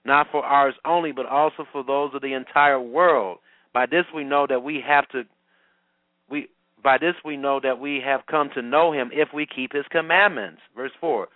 not 0.05 0.27
for 0.31 0.45
ours 0.45 0.75
only, 0.85 1.11
but 1.11 1.25
also 1.25 1.65
for 1.71 1.83
those 1.83 2.11
of 2.13 2.21
the 2.21 2.33
entire 2.33 2.79
world. 2.79 3.39
By 3.73 3.87
this 3.87 4.05
we 4.13 4.23
know 4.23 4.45
that 4.47 4.61
we 4.61 4.83
have 4.85 5.07
to 5.09 5.23
we 6.29 6.49
by 6.83 6.97
this 6.97 7.15
we 7.23 7.37
know 7.37 7.59
that 7.63 7.79
we 7.79 8.01
have 8.05 8.21
come 8.29 8.49
to 8.53 8.61
know 8.61 8.91
him 8.91 9.09
if 9.13 9.29
we 9.33 9.47
keep 9.47 9.73
his 9.73 9.85
commandments. 9.89 10.61
Verse 10.75 10.91
4. 10.99 11.27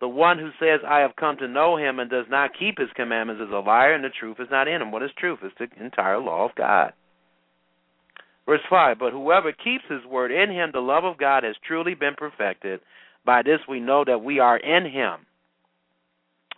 The 0.00 0.08
one 0.08 0.38
who 0.38 0.50
says, 0.60 0.80
I 0.86 1.00
have 1.00 1.16
come 1.16 1.36
to 1.38 1.48
know 1.48 1.76
him 1.76 1.98
and 1.98 2.08
does 2.08 2.26
not 2.30 2.52
keep 2.58 2.78
his 2.78 2.88
commandments 2.94 3.42
is 3.42 3.52
a 3.52 3.58
liar, 3.58 3.94
and 3.94 4.04
the 4.04 4.10
truth 4.10 4.36
is 4.38 4.46
not 4.50 4.68
in 4.68 4.80
him. 4.80 4.92
What 4.92 5.02
is 5.02 5.10
truth? 5.18 5.40
It's 5.42 5.54
the 5.58 5.84
entire 5.84 6.18
law 6.18 6.44
of 6.44 6.54
God. 6.54 6.92
Verse 8.46 8.60
5 8.70 8.98
But 8.98 9.12
whoever 9.12 9.52
keeps 9.52 9.84
his 9.88 10.04
word 10.04 10.30
in 10.30 10.50
him, 10.50 10.70
the 10.72 10.80
love 10.80 11.04
of 11.04 11.18
God 11.18 11.42
has 11.42 11.56
truly 11.66 11.94
been 11.94 12.14
perfected. 12.16 12.80
By 13.26 13.42
this 13.42 13.60
we 13.68 13.80
know 13.80 14.04
that 14.06 14.22
we 14.22 14.38
are 14.38 14.56
in 14.56 14.84
him. 14.84 15.26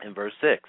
In 0.04 0.14
verse 0.14 0.34
6 0.40 0.62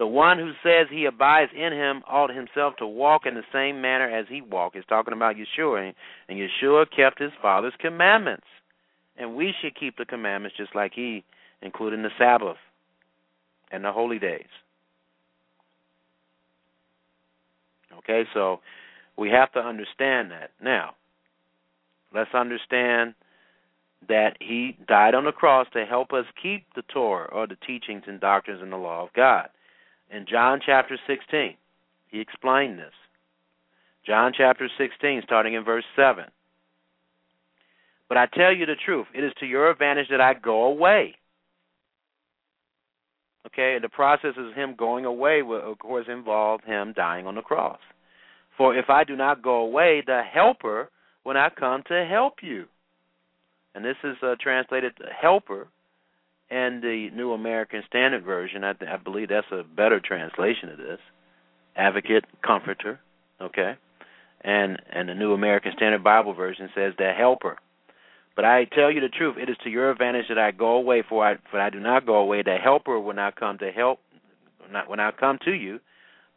the 0.00 0.06
one 0.06 0.38
who 0.38 0.52
says 0.62 0.86
he 0.90 1.04
abides 1.04 1.52
in 1.54 1.74
him 1.74 2.02
ought 2.08 2.34
himself 2.34 2.74
to 2.78 2.86
walk 2.86 3.26
in 3.26 3.34
the 3.34 3.44
same 3.52 3.82
manner 3.82 4.08
as 4.08 4.24
he 4.30 4.40
walked. 4.40 4.74
He's 4.74 4.84
talking 4.88 5.12
about 5.12 5.36
Yeshua, 5.36 5.92
and 6.26 6.38
Yeshua 6.38 6.86
kept 6.96 7.20
his 7.20 7.32
Father's 7.42 7.74
commandments. 7.78 8.46
And 9.18 9.36
we 9.36 9.52
should 9.60 9.78
keep 9.78 9.98
the 9.98 10.06
commandments 10.06 10.56
just 10.56 10.74
like 10.74 10.92
he, 10.94 11.22
including 11.62 12.02
the 12.02 12.10
Sabbath 12.18 12.56
and 13.70 13.84
the 13.84 13.92
holy 13.92 14.18
days. 14.18 14.48
Okay, 17.98 18.24
so 18.32 18.60
we 19.16 19.28
have 19.30 19.52
to 19.52 19.60
understand 19.60 20.30
that. 20.30 20.50
Now, 20.62 20.94
let's 22.14 22.34
understand 22.34 23.14
that 24.08 24.36
he 24.40 24.76
died 24.88 25.14
on 25.14 25.24
the 25.24 25.32
cross 25.32 25.66
to 25.74 25.84
help 25.84 26.12
us 26.12 26.24
keep 26.42 26.64
the 26.74 26.82
Torah 26.82 27.28
or 27.32 27.46
the 27.46 27.56
teachings 27.66 28.04
and 28.06 28.18
doctrines 28.18 28.62
and 28.62 28.72
the 28.72 28.76
law 28.76 29.02
of 29.02 29.12
God. 29.12 29.48
In 30.10 30.24
John 30.28 30.60
chapter 30.64 30.98
16, 31.06 31.54
he 32.08 32.20
explained 32.20 32.78
this. 32.78 32.94
John 34.06 34.32
chapter 34.36 34.68
16, 34.78 35.22
starting 35.24 35.54
in 35.54 35.64
verse 35.64 35.84
7. 35.94 36.24
But 38.08 38.18
I 38.18 38.26
tell 38.26 38.52
you 38.52 38.66
the 38.66 38.74
truth, 38.74 39.06
it 39.14 39.22
is 39.22 39.32
to 39.38 39.46
your 39.46 39.70
advantage 39.70 40.08
that 40.10 40.20
I 40.20 40.34
go 40.34 40.64
away. 40.64 41.14
Okay, 43.46 43.74
and 43.74 43.84
the 43.84 43.88
process 43.88 44.34
of 44.36 44.54
him 44.54 44.74
going 44.76 45.04
away 45.04 45.42
will, 45.42 45.72
of 45.72 45.78
course, 45.78 46.06
involve 46.08 46.62
him 46.64 46.92
dying 46.94 47.26
on 47.26 47.36
the 47.36 47.42
cross. 47.42 47.78
For 48.56 48.76
if 48.76 48.90
I 48.90 49.04
do 49.04 49.16
not 49.16 49.42
go 49.42 49.56
away, 49.56 50.02
the 50.06 50.22
Helper 50.22 50.90
will 51.24 51.34
not 51.34 51.56
come 51.56 51.82
to 51.88 52.06
help 52.08 52.34
you. 52.42 52.66
And 53.74 53.84
this 53.84 53.96
is 54.04 54.16
uh, 54.22 54.34
translated 54.40 54.92
helper 55.20 55.68
in 56.50 56.80
the 56.82 57.08
New 57.14 57.32
American 57.32 57.82
Standard 57.86 58.24
Version. 58.24 58.64
I, 58.64 58.70
I 58.70 58.96
believe 58.96 59.28
that's 59.28 59.46
a 59.52 59.62
better 59.62 60.00
translation 60.00 60.70
of 60.70 60.78
this. 60.78 60.98
Advocate, 61.76 62.24
comforter, 62.44 62.98
okay? 63.40 63.74
And 64.42 64.80
and 64.92 65.08
the 65.08 65.14
New 65.14 65.32
American 65.32 65.72
Standard 65.76 66.02
Bible 66.02 66.34
Version 66.34 66.68
says 66.74 66.94
the 66.98 67.12
helper. 67.16 67.58
But 68.36 68.44
I 68.44 68.64
tell 68.64 68.90
you 68.90 69.00
the 69.00 69.08
truth, 69.08 69.36
it 69.38 69.50
is 69.50 69.56
to 69.64 69.70
your 69.70 69.90
advantage 69.90 70.26
that 70.28 70.38
I 70.38 70.50
go 70.50 70.76
away, 70.76 71.02
for 71.06 71.26
I 71.26 71.36
for 71.50 71.60
I 71.60 71.70
do 71.70 71.80
not 71.80 72.06
go 72.06 72.16
away, 72.16 72.42
the 72.42 72.56
helper 72.56 72.98
will 72.98 73.14
not 73.14 73.36
come 73.36 73.58
to 73.58 73.70
help 73.70 74.00
not 74.72 74.88
will 74.88 74.96
not 74.96 75.18
come 75.18 75.38
to 75.44 75.52
you. 75.52 75.80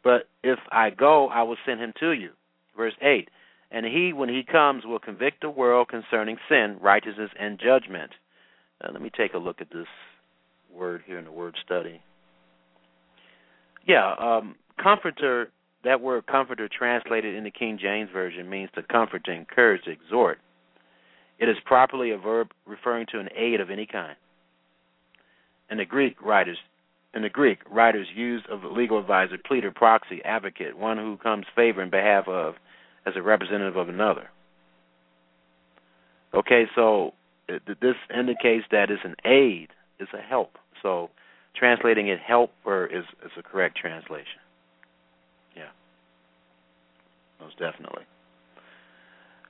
But 0.03 0.27
if 0.43 0.59
I 0.71 0.89
go, 0.89 1.29
I 1.29 1.43
will 1.43 1.57
send 1.65 1.79
him 1.79 1.93
to 1.99 2.11
you. 2.11 2.31
Verse 2.75 2.93
eight. 3.01 3.29
And 3.71 3.85
he, 3.85 4.13
when 4.13 4.29
he 4.29 4.43
comes, 4.43 4.85
will 4.85 4.99
convict 4.99 5.41
the 5.41 5.49
world 5.49 5.87
concerning 5.87 6.37
sin, 6.47 6.77
righteousness, 6.79 7.31
and 7.39 7.59
judgment. 7.59 8.11
Uh, 8.83 8.89
let 8.91 9.01
me 9.01 9.09
take 9.15 9.33
a 9.33 9.39
look 9.39 9.61
at 9.61 9.71
this 9.71 9.87
word 10.71 11.01
here 11.07 11.17
in 11.17 11.25
the 11.25 11.31
word 11.31 11.55
study. 11.65 11.99
Yeah, 13.87 14.13
um, 14.19 14.55
comforter, 14.81 15.49
that 15.83 16.01
word 16.01 16.27
comforter 16.27 16.69
translated 16.69 17.33
in 17.33 17.43
the 17.43 17.49
King 17.49 17.79
James 17.81 18.11
Version 18.13 18.47
means 18.47 18.69
to 18.75 18.83
comfort, 18.83 19.23
to 19.25 19.31
encourage, 19.31 19.85
to 19.85 19.91
exhort. 19.91 20.37
It 21.39 21.49
is 21.49 21.57
properly 21.65 22.11
a 22.11 22.17
verb 22.17 22.51
referring 22.65 23.07
to 23.11 23.19
an 23.19 23.29
aid 23.35 23.59
of 23.59 23.69
any 23.69 23.85
kind. 23.85 24.15
In 25.69 25.77
the 25.77 25.85
Greek 25.85 26.21
writers 26.21 26.57
in 27.13 27.21
the 27.21 27.29
Greek, 27.29 27.59
writers 27.69 28.07
use 28.15 28.41
of 28.49 28.63
legal 28.63 28.97
advisor, 28.97 29.37
pleader, 29.45 29.71
proxy, 29.71 30.21
advocate, 30.25 30.77
one 30.77 30.97
who 30.97 31.17
comes 31.17 31.45
favor 31.55 31.81
in 31.83 31.89
behalf 31.89 32.27
of, 32.27 32.55
as 33.05 33.13
a 33.15 33.21
representative 33.21 33.75
of 33.75 33.87
another. 33.87 34.29
Okay, 36.33 36.65
so 36.75 37.13
this 37.47 37.95
indicates 38.17 38.65
that 38.71 38.89
it's 38.89 39.03
an 39.05 39.15
aid, 39.25 39.69
it's 39.99 40.11
a 40.13 40.21
help. 40.21 40.57
So 40.81 41.11
translating 41.55 42.07
it 42.07 42.19
helper 42.19 42.87
is 42.87 43.03
is 43.23 43.31
a 43.37 43.43
correct 43.43 43.77
translation. 43.77 44.41
Yeah. 45.55 45.69
Most 47.39 47.59
definitely. 47.59 48.03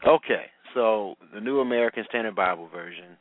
Okay, 0.06 0.48
so 0.74 1.16
the 1.34 1.42
New 1.42 1.60
American 1.60 2.06
Standard 2.10 2.36
Bible 2.36 2.68
Version, 2.68 3.18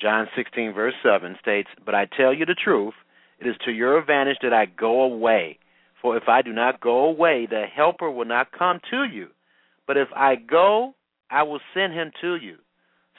John 0.00 0.28
16 0.36 0.72
verse 0.72 0.94
7 1.02 1.36
states, 1.40 1.68
"But 1.84 1.94
I 1.94 2.06
tell 2.06 2.32
you 2.32 2.44
the 2.44 2.54
truth, 2.54 2.94
it 3.38 3.46
is 3.46 3.56
to 3.64 3.72
your 3.72 3.98
advantage 3.98 4.38
that 4.42 4.52
I 4.52 4.66
go 4.66 5.02
away. 5.02 5.58
For 6.00 6.16
if 6.16 6.28
I 6.28 6.42
do 6.42 6.52
not 6.52 6.80
go 6.80 7.04
away, 7.04 7.46
the 7.46 7.66
helper 7.66 8.10
will 8.10 8.24
not 8.24 8.52
come 8.52 8.80
to 8.90 9.04
you. 9.04 9.30
But 9.86 9.96
if 9.96 10.08
I 10.14 10.36
go, 10.36 10.94
I 11.30 11.42
will 11.42 11.60
send 11.74 11.92
him 11.92 12.12
to 12.20 12.36
you. 12.36 12.58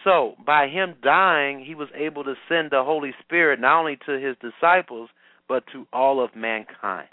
So, 0.03 0.35
by 0.45 0.67
him 0.67 0.95
dying, 1.01 1.63
he 1.65 1.75
was 1.75 1.89
able 1.93 2.23
to 2.23 2.35
send 2.47 2.71
the 2.71 2.83
Holy 2.83 3.13
Spirit 3.23 3.59
not 3.59 3.79
only 3.79 3.97
to 4.05 4.19
his 4.19 4.37
disciples, 4.37 5.09
but 5.47 5.65
to 5.67 5.87
all 5.91 6.23
of 6.23 6.35
mankind. 6.35 7.09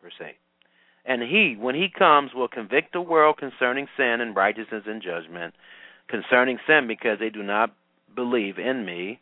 Verse 0.00 0.14
8. 0.20 0.36
And 1.04 1.22
he, 1.22 1.56
when 1.58 1.74
he 1.74 1.88
comes, 1.88 2.32
will 2.34 2.48
convict 2.48 2.92
the 2.92 3.00
world 3.00 3.36
concerning 3.38 3.88
sin 3.96 4.20
and 4.20 4.36
righteousness 4.36 4.84
and 4.86 5.02
judgment. 5.02 5.54
Concerning 6.08 6.58
sin, 6.66 6.86
because 6.86 7.18
they 7.18 7.30
do 7.30 7.42
not 7.42 7.74
believe 8.14 8.58
in 8.58 8.84
me. 8.84 9.20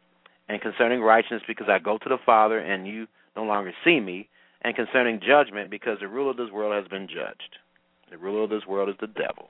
And 0.48 0.60
concerning 0.60 1.00
righteousness, 1.00 1.42
because 1.46 1.68
I 1.70 1.78
go 1.78 1.96
to 1.98 2.08
the 2.08 2.18
Father 2.24 2.58
and 2.58 2.86
you 2.86 3.06
no 3.36 3.44
longer 3.44 3.72
see 3.84 4.00
me. 4.00 4.28
And 4.62 4.76
concerning 4.76 5.20
judgment, 5.26 5.70
because 5.70 5.98
the 6.00 6.08
ruler 6.08 6.32
of 6.32 6.36
this 6.36 6.50
world 6.50 6.74
has 6.74 6.88
been 6.88 7.08
judged. 7.08 7.56
The 8.10 8.18
ruler 8.18 8.44
of 8.44 8.50
this 8.50 8.66
world 8.66 8.88
is 8.88 8.96
the 9.00 9.06
devil. 9.06 9.48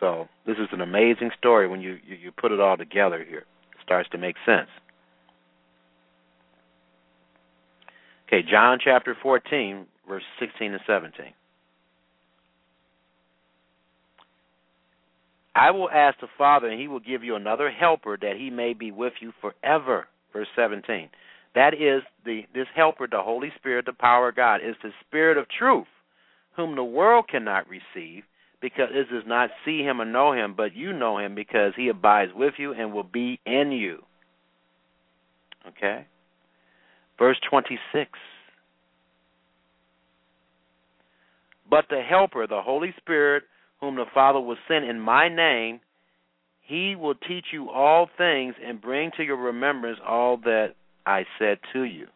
So 0.00 0.28
this 0.46 0.56
is 0.58 0.68
an 0.72 0.80
amazing 0.80 1.30
story 1.38 1.68
when 1.68 1.80
you, 1.80 1.98
you, 2.06 2.16
you 2.16 2.32
put 2.32 2.52
it 2.52 2.60
all 2.60 2.76
together 2.76 3.24
here. 3.28 3.40
It 3.72 3.82
starts 3.84 4.08
to 4.10 4.18
make 4.18 4.36
sense. 4.46 4.68
Okay, 8.28 8.42
John 8.48 8.78
chapter 8.82 9.16
14, 9.22 9.86
verse 10.06 10.22
16 10.38 10.72
and 10.72 10.80
17. 10.86 11.32
I 15.54 15.70
will 15.70 15.88
ask 15.88 16.20
the 16.20 16.28
Father, 16.36 16.68
and 16.68 16.78
he 16.78 16.88
will 16.88 17.00
give 17.00 17.24
you 17.24 17.36
another 17.36 17.70
helper 17.70 18.18
that 18.20 18.36
he 18.36 18.50
may 18.50 18.74
be 18.74 18.90
with 18.90 19.14
you 19.20 19.32
forever. 19.40 20.06
Verse 20.32 20.46
17. 20.54 21.08
That 21.54 21.72
is 21.72 22.02
the 22.26 22.42
this 22.54 22.66
helper, 22.76 23.08
the 23.10 23.22
Holy 23.22 23.50
Spirit, 23.56 23.86
the 23.86 23.94
power 23.94 24.28
of 24.28 24.36
God, 24.36 24.56
is 24.56 24.76
the 24.82 24.90
Spirit 25.06 25.38
of 25.38 25.46
truth, 25.48 25.86
whom 26.54 26.76
the 26.76 26.84
world 26.84 27.28
cannot 27.28 27.66
receive, 27.68 28.24
because 28.60 28.90
it 28.92 29.10
does 29.10 29.24
not 29.26 29.48
see 29.64 29.80
him 29.80 30.02
or 30.02 30.04
know 30.04 30.32
him, 30.32 30.54
but 30.54 30.76
you 30.76 30.92
know 30.92 31.18
him 31.18 31.34
because 31.34 31.72
he 31.76 31.88
abides 31.88 32.32
with 32.34 32.54
you 32.58 32.74
and 32.74 32.92
will 32.92 33.02
be 33.02 33.40
in 33.46 33.72
you. 33.72 34.02
Okay? 35.66 36.06
Verse 37.18 37.38
26. 37.50 38.10
But 41.70 41.86
the 41.90 42.00
Helper, 42.00 42.46
the 42.46 42.62
Holy 42.62 42.94
Spirit, 42.98 43.44
whom 43.80 43.96
the 43.96 44.06
Father 44.14 44.40
will 44.40 44.56
send 44.66 44.84
in 44.84 45.00
my 45.00 45.28
name, 45.28 45.80
he 46.62 46.94
will 46.96 47.14
teach 47.14 47.46
you 47.52 47.70
all 47.70 48.08
things 48.16 48.54
and 48.64 48.80
bring 48.80 49.10
to 49.16 49.24
your 49.24 49.36
remembrance 49.36 49.98
all 50.06 50.36
that 50.38 50.74
I 51.06 51.24
said 51.38 51.58
to 51.72 51.82
you. 51.82 52.06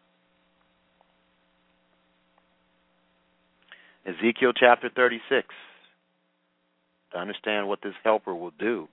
Ezekiel 4.05 4.53
chapter 4.55 4.89
36. 4.95 5.47
To 7.13 7.19
understand 7.19 7.67
what 7.67 7.79
this 7.83 7.93
helper 8.03 8.33
will 8.33 8.53
do 8.59 8.87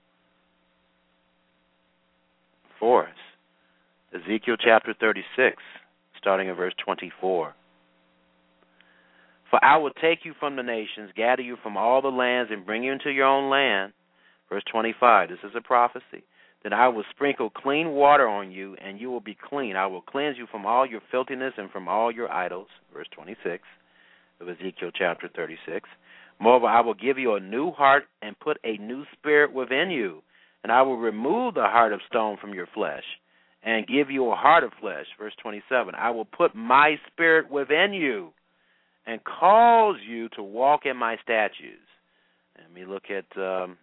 for 2.79 3.07
us. 3.07 3.15
Ezekiel 4.13 4.57
chapter 4.59 4.93
36, 4.99 5.55
starting 6.21 6.49
at 6.49 6.55
verse 6.55 6.73
24. 6.83 7.53
For 9.49 9.65
I 9.65 9.77
will 9.77 9.91
take 9.91 10.19
you 10.23 10.33
from 10.39 10.55
the 10.55 10.63
nations, 10.63 11.11
gather 11.15 11.41
you 11.41 11.57
from 11.61 11.75
all 11.75 12.01
the 12.01 12.07
lands, 12.07 12.51
and 12.53 12.65
bring 12.65 12.83
you 12.83 12.93
into 12.93 13.09
your 13.09 13.25
own 13.25 13.49
land. 13.49 13.91
Verse 14.49 14.63
25. 14.71 15.29
This 15.29 15.39
is 15.43 15.51
a 15.55 15.61
prophecy. 15.61 16.23
Then 16.63 16.73
I 16.73 16.87
will 16.87 17.03
sprinkle 17.09 17.49
clean 17.49 17.89
water 17.91 18.27
on 18.27 18.51
you, 18.51 18.75
and 18.75 18.99
you 18.99 19.09
will 19.09 19.19
be 19.19 19.37
clean. 19.49 19.75
I 19.75 19.87
will 19.87 20.01
cleanse 20.01 20.37
you 20.37 20.47
from 20.51 20.65
all 20.65 20.85
your 20.85 21.01
filthiness 21.09 21.53
and 21.57 21.71
from 21.71 21.87
all 21.87 22.11
your 22.11 22.31
idols. 22.31 22.67
Verse 22.93 23.07
26 23.13 23.63
of 24.39 24.47
Ezekiel 24.47 24.91
chapter 24.97 25.29
36. 25.35 25.89
Moreover, 26.39 26.67
I 26.67 26.81
will 26.81 26.93
give 26.93 27.17
you 27.17 27.35
a 27.35 27.39
new 27.39 27.71
heart 27.71 28.03
and 28.21 28.39
put 28.39 28.57
a 28.63 28.77
new 28.77 29.03
spirit 29.13 29.53
within 29.53 29.89
you. 29.89 30.21
And 30.63 30.71
I 30.71 30.83
will 30.83 30.97
remove 30.97 31.55
the 31.55 31.61
heart 31.61 31.93
of 31.93 31.99
stone 32.07 32.37
from 32.39 32.53
your 32.53 32.67
flesh 32.73 33.03
and 33.63 33.87
give 33.87 34.09
you 34.09 34.31
a 34.31 34.35
heart 34.35 34.63
of 34.63 34.71
flesh. 34.79 35.05
Verse 35.19 35.33
27. 35.41 35.93
I 35.95 36.09
will 36.11 36.25
put 36.25 36.55
my 36.55 36.95
spirit 37.11 37.49
within 37.51 37.93
you 37.93 38.33
and 39.05 39.21
cause 39.23 39.97
you 40.07 40.29
to 40.29 40.43
walk 40.43 40.81
in 40.85 40.97
my 40.97 41.17
statutes. 41.23 41.79
Let 42.57 42.73
me 42.73 42.85
look 42.85 43.03
at 43.09 43.25
um, 43.37 43.77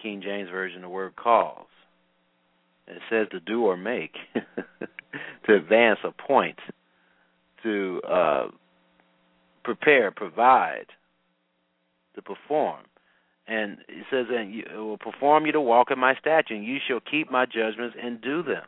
King 0.00 0.22
James 0.22 0.50
Version, 0.50 0.82
the 0.82 0.88
word 0.88 1.16
calls. 1.16 1.66
It 2.86 3.02
says 3.10 3.26
to 3.32 3.40
do 3.40 3.64
or 3.64 3.76
make, 3.76 4.12
to 5.46 5.54
advance 5.54 5.98
a 6.04 6.12
point, 6.12 6.58
to 7.64 8.00
uh, 8.08 8.46
prepare, 9.64 10.12
provide, 10.12 10.86
to 12.14 12.22
perform. 12.22 12.82
And 13.48 13.78
it 13.88 14.06
says, 14.10 14.26
and 14.30 14.52
you, 14.52 14.64
it 14.74 14.78
will 14.78 14.98
perform 14.98 15.46
you 15.46 15.52
to 15.52 15.60
walk 15.60 15.90
in 15.90 15.98
my 15.98 16.14
statute, 16.16 16.56
and 16.56 16.64
you 16.64 16.78
shall 16.86 17.00
keep 17.00 17.30
my 17.30 17.46
judgments 17.46 17.96
and 18.02 18.20
do 18.20 18.42
them. 18.42 18.64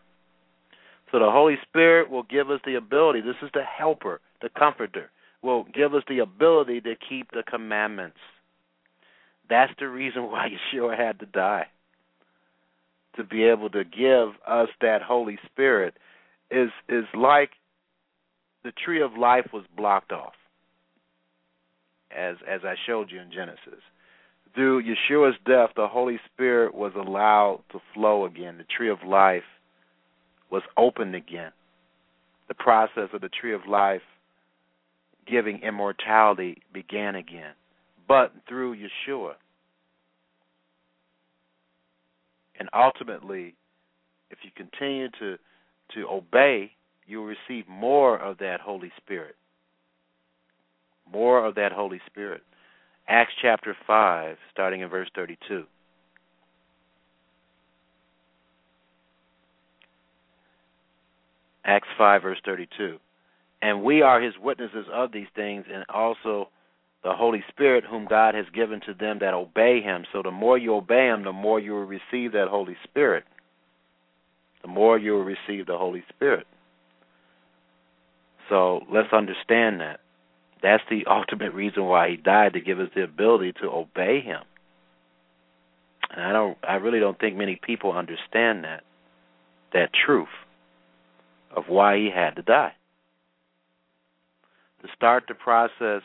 So 1.13 1.19
the 1.19 1.31
Holy 1.31 1.57
Spirit 1.69 2.11
will 2.11 2.23
give 2.23 2.51
us 2.51 2.61
the 2.65 2.77
ability. 2.77 3.21
This 3.23 3.37
is 3.43 3.51
the 3.55 3.63
helper, 3.65 4.21
the 4.43 4.51
comforter, 4.51 5.11
will 5.43 5.65
give 5.65 5.95
us 5.95 6.03
the 6.09 6.21
ability 6.21 6.81
to 6.83 6.95
keep 7.09 7.31
the 7.33 7.43
commandments. 7.43 8.19
That's 9.49 9.73
the 9.79 9.89
reason 9.89 10.25
why 10.25 10.49
Yeshua 10.75 10.99
had 10.99 11.19
to 11.21 11.27
die. 11.27 11.67
To 13.17 13.25
be 13.25 13.45
able 13.45 13.71
to 13.71 13.85
give 13.85 14.35
us 14.47 14.69
that 14.81 15.03
Holy 15.03 15.39
Spirit 15.47 15.95
is 16.51 16.71
is 16.89 17.05
like 17.15 17.51
the 18.65 18.73
tree 18.73 19.03
of 19.03 19.15
life 19.19 19.49
was 19.53 19.65
blocked 19.77 20.13
off. 20.13 20.35
as 22.11 22.37
as 22.49 22.61
I 22.65 22.75
showed 22.87 23.11
you 23.11 23.21
in 23.21 23.31
Genesis. 23.33 23.83
Through 24.59 24.83
Yeshua's 24.83 25.37
death, 25.47 25.71
the 25.77 25.87
Holy 25.87 26.19
Spirit 26.35 26.75
was 26.75 26.91
allowed 26.97 27.61
to 27.71 27.79
flow 27.95 28.27
again. 28.27 28.59
The 28.59 28.65
tree 28.65 28.91
of 28.91 28.99
life 29.07 29.45
was 30.51 30.65
opened 30.77 31.15
again. 31.15 31.53
The 32.49 32.55
process 32.55 33.09
of 33.13 33.21
the 33.21 33.29
tree 33.29 33.55
of 33.55 33.69
life 33.69 34.03
giving 35.31 35.61
immortality 35.61 36.61
began 36.75 37.15
again, 37.15 37.53
but 38.09 38.33
through 38.49 38.75
Yeshua. 38.75 39.35
And 42.59 42.69
ultimately, 42.75 43.55
if 44.33 44.39
you 44.43 44.51
continue 44.57 45.09
to 45.21 45.37
to 45.95 46.09
obey, 46.11 46.73
you'll 47.07 47.27
receive 47.27 47.69
more 47.69 48.19
of 48.19 48.39
that 48.39 48.59
Holy 48.61 48.91
Spirit. 48.97 49.37
More 51.13 51.47
of 51.47 51.55
that 51.55 51.71
Holy 51.71 52.01
Spirit. 52.07 52.43
Acts 53.09 53.33
chapter 53.41 53.75
5, 53.87 54.37
starting 54.53 54.83
in 54.83 54.89
verse 54.89 55.09
32. 55.15 55.65
Acts 61.65 61.89
5, 61.97 62.23
verse 62.23 62.39
32. 62.45 62.99
And 63.63 63.83
we 63.83 64.03
are 64.03 64.21
his 64.21 64.35
witnesses 64.41 64.87
of 64.93 65.11
these 65.13 65.27
things, 65.35 65.65
and 65.73 65.85
also 65.89 66.51
the 67.03 67.13
Holy 67.13 67.43
Spirit, 67.49 67.85
whom 67.89 68.07
God 68.07 68.35
has 68.35 68.47
given 68.55 68.81
to 68.87 68.95
them 68.95 69.19
that 69.21 69.35
obey 69.35 69.81
him. 69.81 70.05
So 70.13 70.23
the 70.23 70.31
more 70.31 70.59
you 70.59 70.75
obey 70.75 71.07
him, 71.09 71.25
the 71.25 71.33
more 71.33 71.59
you 71.59 71.73
will 71.73 71.87
receive 71.87 72.33
that 72.33 72.49
Holy 72.49 72.77
Spirit. 72.85 73.25
The 74.63 74.69
more 74.69 74.99
you 74.99 75.13
will 75.13 75.25
receive 75.25 75.67
the 75.67 75.79
Holy 75.79 76.05
Spirit. 76.15 76.47
So 78.49 78.81
let's 78.93 79.13
understand 79.13 79.81
that. 79.81 80.01
That's 80.63 80.83
the 80.91 81.05
ultimate 81.11 81.55
reason 81.55 81.85
why 81.85 82.11
he 82.11 82.17
died 82.17 82.55
to 82.55 82.61
give 82.61 82.81
us 82.81 82.89
the 82.95 83.03
ability 83.03 83.53
to 83.61 83.71
obey 83.71 84.21
him. 84.21 84.43
And 86.11 86.23
I 86.25 86.33
don't 86.33 86.59
I 86.67 86.77
really 86.77 87.01
don't 87.01 87.19
think 87.19 87.37
many 87.37 87.61
people 87.63 87.93
understand 87.93 88.65
that 88.65 88.83
that 89.73 89.91
truth 89.93 90.29
of 91.55 91.65
why 91.69 91.97
he 91.99 92.11
had 92.15 92.37
to 92.37 92.43
die. 92.43 92.73
To 94.83 94.89
start 94.97 95.25
the 95.29 95.35
process 95.35 96.03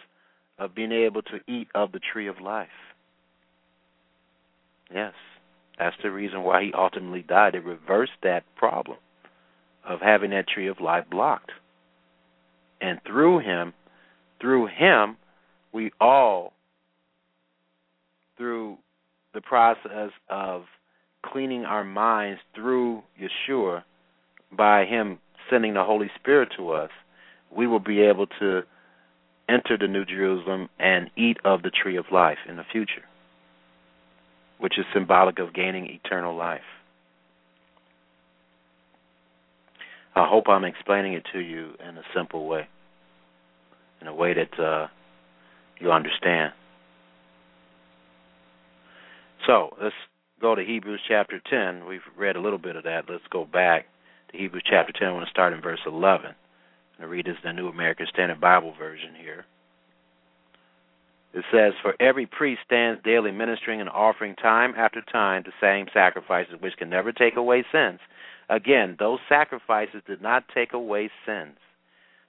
of 0.58 0.76
being 0.76 0.92
able 0.92 1.22
to 1.22 1.40
eat 1.48 1.68
of 1.74 1.92
the 1.92 2.00
tree 2.00 2.28
of 2.28 2.42
life. 2.42 2.68
Yes. 4.94 5.14
That's 5.78 5.96
the 6.04 6.12
reason 6.12 6.44
why 6.44 6.64
he 6.64 6.74
ultimately 6.74 7.24
died. 7.24 7.56
It 7.56 7.64
reversed 7.64 8.12
that 8.22 8.44
problem 8.56 8.98
of 9.88 10.00
having 10.02 10.32
that 10.32 10.48
tree 10.48 10.68
of 10.68 10.80
life 10.80 11.06
blocked. 11.10 11.52
And 12.80 13.00
through 13.06 13.40
him, 13.40 13.74
through 14.44 14.68
him, 14.68 15.15
we 15.72 15.91
all, 16.02 16.52
through 18.38 18.78
the 19.34 19.40
process 19.40 20.11
of 20.30 20.64
cleaning 21.26 21.64
our 21.64 21.86
minds 21.86 22.41
through 22.53 23.02
Yeshua 23.18 23.84
by 24.56 24.84
him 24.84 25.18
sending 25.49 25.74
the 25.74 25.84
Holy 25.86 26.11
Spirit 26.20 26.49
to 26.57 26.72
us, 26.72 26.90
we 27.56 27.68
will 27.68 27.80
be 27.80 28.02
able 28.02 28.28
to 28.28 28.64
enter 29.48 29.78
the 29.80 29.88
New 29.88 30.03
Jerusalem 30.03 30.68
and 30.78 31.10
eat 31.15 31.38
of 31.45 31.61
the 31.64 31.72
tree 31.72 31.95
of 31.95 32.06
life 32.11 32.40
in 32.48 32.57
the 32.57 32.65
future, 32.70 33.03
which 34.60 34.78
is 34.78 34.86
symbolic 34.94 35.40
of 35.40 35.53
gaining 35.53 35.86
eternal 35.86 36.36
life. 36.36 36.61
I 40.15 40.28
hope 40.28 40.49
I'm 40.49 40.65
explaining 40.65 41.14
it 41.14 41.24
to 41.32 41.40
you 41.40 41.76
in 41.80 41.98
a 41.98 42.03
simple 42.14 42.45
way, 42.45 42.68
in 44.04 44.08
a 44.08 44.14
way 44.14 44.34
that 44.34 44.60
uh, 44.62 44.88
you 45.80 45.92
understand. 45.92 46.52
So 49.48 49.70
let's 49.82 49.96
go 50.42 50.56
to 50.56 50.64
Hebrews 50.64 51.00
chapter 51.08 51.42
10. 51.50 51.86
We've 51.86 52.02
read 52.18 52.36
a 52.36 52.42
little 52.42 52.60
bit 52.60 52.76
of 52.76 52.84
that. 52.84 53.06
Let's 53.10 53.24
go 53.32 53.46
back 53.46 53.86
to 54.32 54.38
Hebrews 54.38 54.64
chapter 54.70 54.92
10. 54.92 55.08
I 55.08 55.12
want 55.12 55.26
to 55.26 55.32
start 55.32 55.54
in 55.54 55.62
verse 55.62 55.80
11. 55.86 56.26
I'm 56.28 56.36
going 56.98 57.02
to 57.02 57.08
read 57.08 57.26
this 57.26 57.38
in 57.44 57.56
the 57.56 57.62
New 57.62 57.70
American 57.70 58.08
Standard 58.14 58.42
Bible 58.42 58.74
version 58.78 59.16
here. 59.20 59.46
It 61.34 61.46
says, 61.52 61.74
For 61.82 61.96
every 62.00 62.26
priest 62.26 62.62
stands 62.66 63.02
daily 63.04 63.32
ministering 63.32 63.80
and 63.80 63.90
offering 63.90 64.36
time 64.36 64.74
after 64.78 65.02
time 65.02 65.44
the 65.46 65.54
same 65.60 65.88
sacrifices 65.94 66.56
which 66.60 66.78
can 66.78 66.90
never 66.90 67.12
take 67.14 67.38
away 67.38 67.64
sins. 67.72 68.00
Again, 68.50 68.98
those 69.00 69.20
sacrifices 69.30 70.02
did 70.06 70.22
not 70.22 70.44
take 70.54 70.74
away 70.74 71.10
sins. 71.26 71.58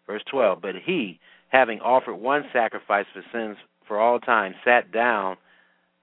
Verse 0.07 0.23
12, 0.31 0.63
But 0.63 0.77
he, 0.85 1.19
having 1.49 1.81
offered 1.81 2.17
one 2.17 2.45
sacrifice 2.53 3.07
for 3.13 3.23
sins 3.33 3.57
for 3.87 4.01
all 4.01 4.19
time, 4.19 4.55
sat 4.65 4.93
down 4.93 5.37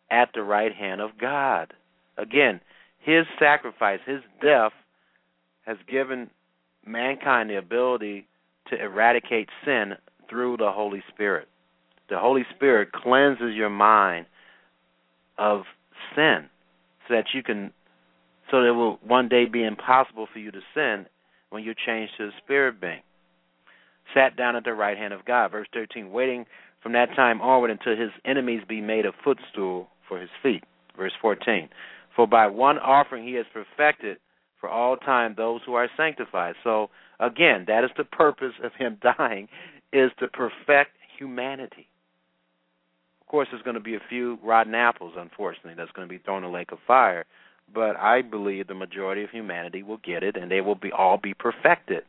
at 0.10 0.30
the 0.34 0.44
right 0.44 0.74
hand 0.74 1.02
of 1.02 1.12
God. 1.20 1.74
Again, 2.18 2.62
his 3.00 3.26
sacrifice, 3.40 4.00
his 4.06 4.22
death, 4.42 4.74
has 5.66 5.78
given 5.90 6.30
mankind 6.86 7.50
the 7.50 7.58
ability 7.58 8.28
to 8.70 8.82
eradicate 8.82 9.50
sin 9.66 9.94
through 10.30 10.58
the 10.58 10.72
Holy 10.72 11.04
Spirit. 11.14 11.48
The 12.10 12.20
Holy 12.20 12.44
Spirit 12.56 12.92
cleanses 12.92 13.56
your 13.56 13.70
mind 13.70 14.26
of 15.38 15.62
sin 16.16 16.50
so 17.08 17.16
that 17.16 17.26
you 17.34 17.44
can 17.44 17.72
so 18.50 18.62
that 18.62 18.68
it 18.68 18.72
will 18.72 19.00
one 19.08 19.30
day 19.30 19.46
be 19.46 19.64
impossible 19.64 20.28
for 20.32 20.40
you 20.40 20.52
to 20.52 20.60
sin 20.76 21.06
when 21.52 21.64
you 21.64 21.74
change 21.86 22.10
to 22.18 22.28
the 22.28 22.32
spirit 22.44 22.82
being. 22.82 23.02
Sat 24.14 24.38
down 24.38 24.56
at 24.56 24.66
the 24.66 24.74
right 24.74 24.98
hand 24.98 25.14
of 25.14 25.26
God. 25.26 25.52
Verse 25.52 25.68
13, 25.74 26.12
waiting 26.12 26.46
from 26.84 26.94
that 26.94 27.16
time 27.16 27.42
onward 27.42 27.72
until 27.72 27.96
his 27.98 28.12
enemies 28.26 28.62
be 28.68 28.82
made 28.82 29.06
a 29.06 29.14
footstool 29.24 29.90
for 30.08 30.20
his 30.20 30.30
feet. 30.44 30.64
Verse 30.98 31.14
14, 31.22 31.70
for 32.16 32.28
by 32.28 32.48
one 32.48 32.78
offering 32.80 33.26
he 33.28 33.36
has 33.36 33.46
perfected 33.54 34.18
for 34.60 34.70
all 34.70 34.98
time 34.98 35.36
those 35.38 35.62
who 35.66 35.74
are 35.76 35.90
sanctified. 35.98 36.56
So 36.64 36.90
again, 37.20 37.66
that 37.68 37.84
is 37.84 37.92
the 37.98 38.04
purpose 38.06 38.54
of 38.64 38.74
him 38.78 39.00
dying, 39.18 39.48
is 39.94 40.12
to 40.20 40.28
perfect 40.28 40.92
humanity 41.20 41.88
Of 43.22 43.28
course, 43.28 43.48
there's 43.52 43.64
going 43.64 43.76
to 43.76 43.82
be 43.82 43.96
a 43.96 44.02
few 44.10 44.40
rotten 44.44 44.76
apples, 44.76 45.14
unfortunately, 45.18 45.74
that's 45.78 45.92
going 45.92 46.08
to 46.08 46.14
be 46.14 46.20
thrown 46.20 46.44
in 46.44 46.50
a 46.50 46.54
lake 46.54 46.72
of 46.72 46.80
fire. 46.88 47.26
But 47.74 47.98
I 47.98 48.22
believe 48.22 48.68
the 48.68 48.76
majority 48.76 49.24
of 49.24 49.30
humanity 49.32 49.84
will 49.84 50.00
get 50.04 50.24
it, 50.24 50.38
and 50.38 50.52
they 50.52 50.62
will 50.62 50.76
be 50.76 50.92
all 50.92 51.18
be 51.18 51.34
perfected, 51.34 52.04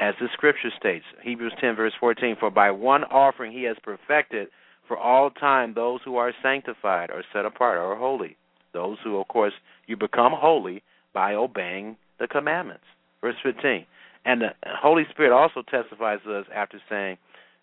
as 0.00 0.14
the 0.20 0.28
Scripture 0.32 0.70
states, 0.78 1.04
Hebrews 1.22 1.54
10 1.60 1.76
verse 1.76 1.92
14. 1.98 2.36
For 2.38 2.50
by 2.50 2.70
one 2.70 3.04
offering 3.04 3.52
he 3.52 3.64
has 3.64 3.76
perfected 3.82 4.48
for 4.88 4.98
all 4.98 5.30
time 5.30 5.74
those 5.74 6.00
who 6.04 6.16
are 6.16 6.32
sanctified, 6.42 7.10
or 7.10 7.22
set 7.32 7.46
apart, 7.46 7.78
or 7.78 7.96
holy. 7.96 8.36
Those 8.72 8.98
who, 9.02 9.16
of 9.18 9.28
course, 9.28 9.54
you 9.86 9.96
become 9.96 10.32
holy 10.34 10.82
by 11.12 11.34
obeying 11.34 11.96
the 12.18 12.26
commandments. 12.26 12.84
Verse 13.20 13.36
15. 13.42 13.86
And 14.26 14.42
the 14.42 14.48
Holy 14.66 15.04
Spirit 15.10 15.32
also 15.32 15.62
testifies 15.62 16.18
to 16.24 16.38
us 16.38 16.46
after 16.54 16.80
saying, 16.88 17.16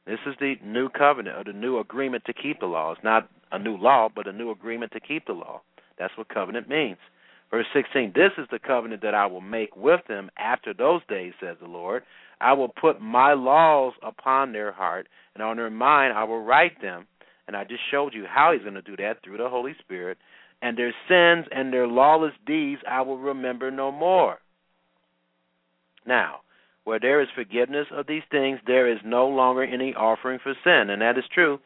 this 0.05 0.19
is 0.25 0.35
the 0.39 0.55
new 0.63 0.89
covenant 0.89 1.37
or 1.37 1.43
the 1.43 1.57
new 1.57 1.77
agreement 1.79 2.25
to 2.25 2.33
keep 2.33 2.59
the 2.59 2.65
law. 2.65 2.91
It's 2.91 3.03
not 3.03 3.29
a 3.51 3.59
new 3.59 3.77
law, 3.77 4.09
but 4.13 4.27
a 4.27 4.33
new 4.33 4.49
agreement 4.49 4.91
to 4.93 4.99
keep 4.99 5.27
the 5.27 5.33
law. 5.33 5.61
That's 5.99 6.17
what 6.17 6.29
covenant 6.29 6.67
means. 6.67 6.97
Verse 7.51 7.65
16 7.73 8.13
This 8.15 8.31
is 8.37 8.47
the 8.49 8.59
covenant 8.59 9.01
that 9.03 9.13
I 9.13 9.25
will 9.27 9.41
make 9.41 9.75
with 9.75 10.01
them 10.07 10.31
after 10.37 10.73
those 10.73 11.01
days, 11.07 11.33
says 11.39 11.57
the 11.61 11.67
Lord. 11.67 12.03
I 12.39 12.53
will 12.53 12.69
put 12.69 12.99
my 12.99 13.33
laws 13.33 13.93
upon 14.01 14.51
their 14.51 14.71
heart, 14.71 15.07
and 15.35 15.43
on 15.43 15.57
their 15.57 15.69
mind 15.69 16.13
I 16.13 16.23
will 16.23 16.41
write 16.41 16.81
them. 16.81 17.05
And 17.47 17.55
I 17.55 17.63
just 17.65 17.81
showed 17.91 18.13
you 18.13 18.25
how 18.27 18.53
he's 18.53 18.61
going 18.61 18.75
to 18.75 18.81
do 18.81 18.95
that 18.97 19.17
through 19.23 19.37
the 19.37 19.49
Holy 19.49 19.75
Spirit. 19.79 20.17
And 20.61 20.77
their 20.77 20.93
sins 21.07 21.47
and 21.51 21.73
their 21.73 21.87
lawless 21.87 22.33
deeds 22.47 22.81
I 22.89 23.01
will 23.01 23.17
remember 23.17 23.69
no 23.69 23.91
more. 23.91 24.37
Now, 26.05 26.37
where 26.83 26.99
there 26.99 27.21
is 27.21 27.27
forgiveness 27.35 27.87
of 27.91 28.07
these 28.07 28.23
things, 28.31 28.59
there 28.65 28.91
is 28.91 28.99
no 29.03 29.27
longer 29.27 29.63
any 29.63 29.93
offering 29.93 30.39
for 30.41 30.53
sin, 30.63 30.89
and 30.89 31.01
that 31.01 31.17
is 31.17 31.23
true. 31.33 31.59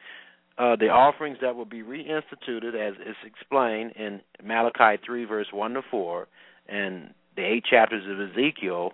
Uh, 0.58 0.76
the 0.78 0.88
offerings 0.88 1.38
that 1.42 1.56
will 1.56 1.66
be 1.66 1.82
reinstituted, 1.84 2.76
as 2.76 2.96
is 3.06 3.16
explained 3.26 3.92
in 3.98 4.22
Malachi 4.44 5.02
3, 5.06 5.26
verse 5.26 5.48
1 5.52 5.74
to 5.74 5.82
4, 5.92 6.28
and 6.70 7.14
the 7.36 7.44
eight 7.44 7.66
chapters 7.70 8.04
of 8.08 8.30
Ezekiel, 8.30 8.94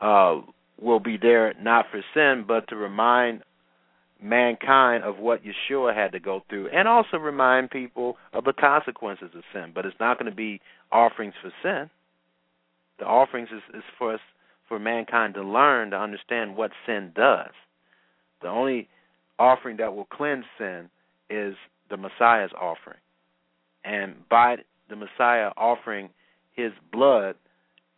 uh, 0.00 0.40
will 0.80 1.00
be 1.00 1.18
there 1.18 1.54
not 1.60 1.86
for 1.90 2.02
sin, 2.14 2.44
but 2.48 2.68
to 2.68 2.76
remind 2.76 3.42
mankind 4.22 5.04
of 5.04 5.18
what 5.18 5.42
Yeshua 5.44 5.94
had 5.94 6.12
to 6.12 6.20
go 6.20 6.42
through, 6.48 6.68
and 6.68 6.88
also 6.88 7.18
remind 7.18 7.70
people 7.70 8.16
of 8.32 8.44
the 8.44 8.54
consequences 8.54 9.30
of 9.34 9.42
sin. 9.52 9.72
But 9.74 9.84
it's 9.84 10.00
not 10.00 10.18
going 10.18 10.30
to 10.30 10.36
be 10.36 10.60
offerings 10.90 11.34
for 11.42 11.52
sin. 11.62 11.90
The 12.98 13.04
offerings 13.04 13.48
is, 13.52 13.62
is 13.74 13.84
for 13.98 14.14
us 14.14 14.20
for 14.68 14.78
mankind 14.78 15.34
to 15.34 15.42
learn 15.42 15.90
to 15.90 15.96
understand 15.96 16.56
what 16.56 16.70
sin 16.86 17.12
does. 17.14 17.52
The 18.42 18.48
only 18.48 18.88
offering 19.38 19.76
that 19.78 19.94
will 19.94 20.06
cleanse 20.06 20.44
sin 20.58 20.88
is 21.30 21.54
the 21.90 21.96
Messiah's 21.96 22.52
offering. 22.60 22.98
And 23.84 24.28
by 24.28 24.56
the 24.88 24.96
Messiah 24.96 25.50
offering 25.56 26.10
his 26.52 26.72
blood, 26.92 27.36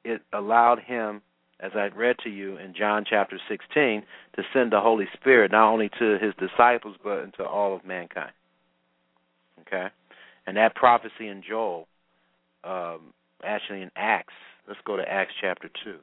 it 0.04 0.22
allowed 0.32 0.80
him 0.80 1.22
as 1.60 1.72
I 1.74 1.86
read 1.86 2.16
to 2.22 2.30
you 2.30 2.56
in 2.56 2.72
John 2.74 3.04
chapter 3.08 3.38
16, 3.48 4.02
to 4.36 4.42
send 4.52 4.72
the 4.72 4.80
Holy 4.80 5.06
Spirit 5.14 5.50
not 5.50 5.72
only 5.72 5.90
to 5.98 6.18
his 6.20 6.32
disciples 6.38 6.96
but 7.02 7.22
into 7.24 7.44
all 7.44 7.74
of 7.74 7.84
mankind. 7.84 8.30
Okay? 9.62 9.88
And 10.46 10.56
that 10.56 10.76
prophecy 10.76 11.26
in 11.26 11.42
Joel, 11.46 11.88
um, 12.62 13.12
actually 13.44 13.82
in 13.82 13.90
Acts, 13.96 14.34
let's 14.68 14.80
go 14.84 14.96
to 14.96 15.02
Acts 15.02 15.32
chapter 15.40 15.68
2. 15.84 15.96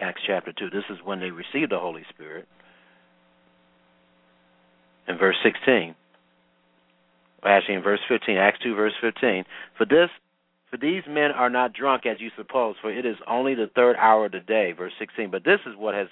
Acts 0.00 0.20
chapter 0.26 0.52
2. 0.52 0.70
This 0.70 0.84
is 0.90 0.98
when 1.04 1.20
they 1.20 1.30
received 1.30 1.70
the 1.70 1.78
Holy 1.78 2.02
Spirit. 2.10 2.48
In 5.08 5.18
verse 5.18 5.36
16. 5.42 5.94
Actually, 7.44 7.74
in 7.74 7.82
verse 7.82 8.00
15, 8.08 8.36
Acts 8.36 8.58
2, 8.62 8.74
verse 8.74 8.92
15. 9.00 9.44
For 9.78 9.84
this, 9.84 10.08
for 10.70 10.78
these 10.78 11.02
men 11.08 11.30
are 11.30 11.50
not 11.50 11.72
drunk 11.72 12.04
as 12.06 12.20
you 12.20 12.30
suppose, 12.36 12.74
for 12.80 12.90
it 12.90 13.06
is 13.06 13.16
only 13.28 13.54
the 13.54 13.70
third 13.74 13.96
hour 13.96 14.26
of 14.26 14.32
the 14.32 14.40
day. 14.40 14.72
Verse 14.72 14.92
16. 14.98 15.30
But 15.30 15.44
this 15.44 15.60
is 15.66 15.74
what 15.76 15.94
has 15.94 16.08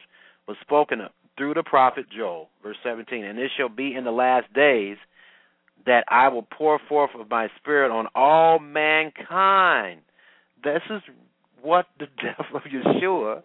was 0.47 0.57
spoken 0.61 1.01
through 1.37 1.55
the 1.55 1.63
prophet 1.63 2.07
Joel. 2.17 2.51
Verse 2.63 2.77
17. 2.85 3.25
And 3.25 3.39
it 3.39 3.51
shall 3.57 3.69
be 3.69 3.95
in 3.95 4.05
the 4.05 4.13
last 4.13 4.53
days 4.55 4.97
that 5.87 6.05
I 6.09 6.29
will 6.29 6.47
pour 6.57 6.79
forth 6.89 7.11
of 7.19 7.29
my 7.29 7.49
spirit 7.59 7.91
on 7.91 8.07
all 8.15 8.59
mankind. 8.59 10.01
This 10.63 10.83
is 10.91 11.03
what 11.61 11.87
the 11.99 12.07
death 12.23 12.47
of 12.55 12.63
Yeshua 12.63 13.43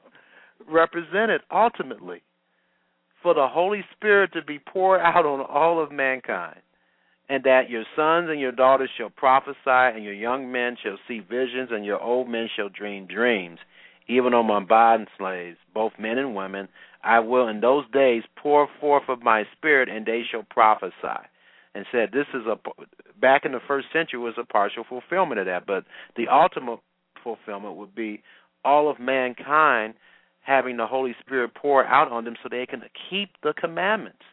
represented 0.70 1.42
ultimately. 1.52 2.22
For 3.22 3.34
the 3.34 3.48
Holy 3.48 3.84
Spirit 3.96 4.32
to 4.34 4.44
be 4.44 4.60
poured 4.60 5.02
out 5.02 5.26
on 5.26 5.42
all 5.42 5.82
of 5.84 5.92
mankind, 5.92 6.62
and 7.28 7.44
that 7.44 7.70
your 7.70 7.84
sons 7.96 8.30
and 8.30 8.40
your 8.40 8.52
daughters 8.52 8.90
shall 8.98 9.10
prophesy, 9.10 9.58
and 9.66 10.04
your 10.04 10.14
young 10.14 10.52
men 10.52 10.78
shall 10.82 10.98
see 11.08 11.20
visions, 11.20 11.70
and 11.72 11.86
your 11.86 12.02
old 12.02 12.30
men 12.30 12.48
shall 12.56 12.70
dream 12.70 13.08
dreams. 13.08 13.60
Even 14.08 14.34
on 14.34 14.48
my 14.48 14.64
bond 14.64 15.08
slaves, 15.18 15.58
both 15.74 15.94
men 16.00 16.18
and 16.18 16.36
women, 16.36 16.68
I 17.04 17.20
will 17.20 17.48
in 17.48 17.62
those 17.62 17.86
days 17.92 18.24
pour 18.42 18.68
forth 18.80 19.08
of 19.08 19.22
my 19.22 19.44
spirit, 19.58 19.90
and 19.90 20.06
they 20.06 20.24
shall 20.30 20.44
prophesy 20.50 21.28
and 21.76 21.86
said 21.92 22.10
this 22.12 22.28
is 22.34 22.46
a 22.46 22.58
back 23.20 23.46
in 23.46 23.52
the 23.52 23.60
first 23.68 23.88
century 23.94 24.20
was 24.20 24.34
a 24.38 24.44
partial 24.44 24.84
fulfillment 24.88 25.40
of 25.40 25.46
that, 25.46 25.66
but 25.66 25.86
the 26.16 26.28
ultimate 26.28 26.80
fulfillment 27.24 27.76
would 27.76 27.94
be 27.94 28.22
all 28.66 28.90
of 28.90 29.00
mankind 29.00 29.94
having 30.50 30.78
the 30.78 30.88
Holy 30.88 31.16
Spirit 31.20 31.52
pour 31.54 31.86
out 31.86 32.12
on 32.12 32.26
them 32.26 32.36
so 32.42 32.50
they 32.50 32.66
can 32.66 32.82
keep 33.10 33.30
the 33.44 33.54
commandments. 33.54 34.24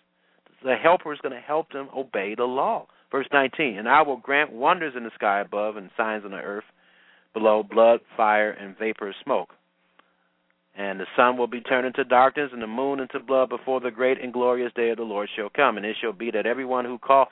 The 0.64 0.74
helper 0.74 1.12
is 1.12 1.20
going 1.20 1.34
to 1.34 1.40
help 1.40 1.70
them 1.72 1.90
obey 1.94 2.34
the 2.34 2.44
law. 2.44 2.86
Verse 3.12 3.26
19, 3.32 3.76
and 3.78 3.86
I 3.86 4.00
will 4.00 4.16
grant 4.16 4.50
wonders 4.50 4.94
in 4.96 5.04
the 5.04 5.10
sky 5.14 5.40
above 5.40 5.76
and 5.76 5.90
signs 5.94 6.24
on 6.24 6.30
the 6.30 6.38
earth 6.38 6.64
below, 7.34 7.62
blood, 7.62 8.00
fire, 8.16 8.50
and 8.50 8.76
vapor 8.78 9.08
of 9.08 9.14
smoke. 9.22 9.50
And 10.74 10.98
the 10.98 11.06
sun 11.16 11.36
will 11.36 11.46
be 11.46 11.60
turned 11.60 11.86
into 11.86 12.02
darkness, 12.02 12.50
and 12.50 12.62
the 12.62 12.66
moon 12.66 12.98
into 12.98 13.20
blood 13.20 13.50
before 13.50 13.80
the 13.80 13.90
great 13.90 14.20
and 14.22 14.32
glorious 14.32 14.72
day 14.74 14.90
of 14.90 14.96
the 14.96 15.02
Lord 15.02 15.28
shall 15.36 15.50
come. 15.50 15.76
And 15.76 15.84
it 15.84 15.96
shall 16.00 16.12
be 16.12 16.30
that 16.30 16.46
everyone 16.46 16.86
who 16.86 16.98
call, 16.98 17.26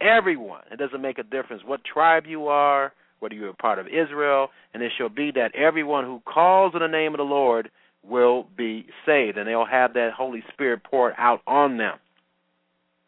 everyone, 0.00 0.62
it 0.72 0.78
doesn't 0.78 1.00
make 1.00 1.18
a 1.18 1.22
difference 1.22 1.62
what 1.64 1.80
tribe 1.84 2.24
you 2.26 2.48
are, 2.48 2.92
whether 3.20 3.34
you're 3.36 3.50
a 3.50 3.54
part 3.54 3.78
of 3.78 3.86
Israel, 3.86 4.48
and 4.74 4.82
it 4.82 4.92
shall 4.98 5.08
be 5.08 5.30
that 5.36 5.54
everyone 5.54 6.04
who 6.04 6.20
calls 6.26 6.72
in 6.74 6.80
the 6.80 6.88
name 6.88 7.14
of 7.14 7.18
the 7.18 7.24
Lord 7.24 7.70
will 8.08 8.46
be 8.56 8.86
saved, 9.04 9.38
and 9.38 9.48
they'll 9.48 9.64
have 9.66 9.94
that 9.94 10.12
Holy 10.16 10.42
Spirit 10.52 10.84
poured 10.84 11.14
out 11.18 11.40
on 11.46 11.78
them. 11.78 11.98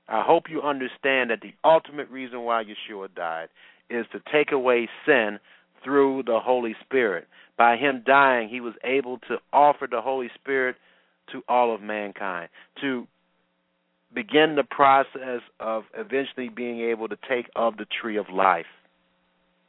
I 0.09 0.23
hope 0.23 0.45
you 0.49 0.63
understand 0.63 1.31
that 1.31 1.41
the 1.43 1.53
ultimate 1.65 2.09
reason 2.11 2.43
why 2.43 2.65
Yeshua 2.65 3.15
died 3.15 3.49
is 3.91 4.07
to 4.13 4.21
take 4.33 4.53
away 4.53 4.89
sin 5.07 5.39
through 5.85 6.23
the 6.25 6.41
Holy 6.41 6.75
Spirit. 6.85 7.27
By 7.57 7.77
him 7.77 8.03
dying, 8.07 8.49
he 8.49 8.61
was 8.61 8.75
able 8.85 9.19
to 9.29 9.39
offer 9.53 9.87
the 9.91 10.01
Holy 10.01 10.31
Spirit 10.35 10.77
to 11.33 11.43
all 11.49 11.75
of 11.75 11.83
mankind, 11.83 12.49
to 12.81 13.07
begin 14.15 14.57
the 14.57 14.65
process 14.65 15.43
of 15.61 15.85
eventually 15.95 16.49
being 16.49 16.81
able 16.81 17.09
to 17.09 17.19
take 17.29 17.51
of 17.55 17.77
the 17.77 17.87
tree 18.01 18.17
of 18.17 18.31
life, 18.33 18.67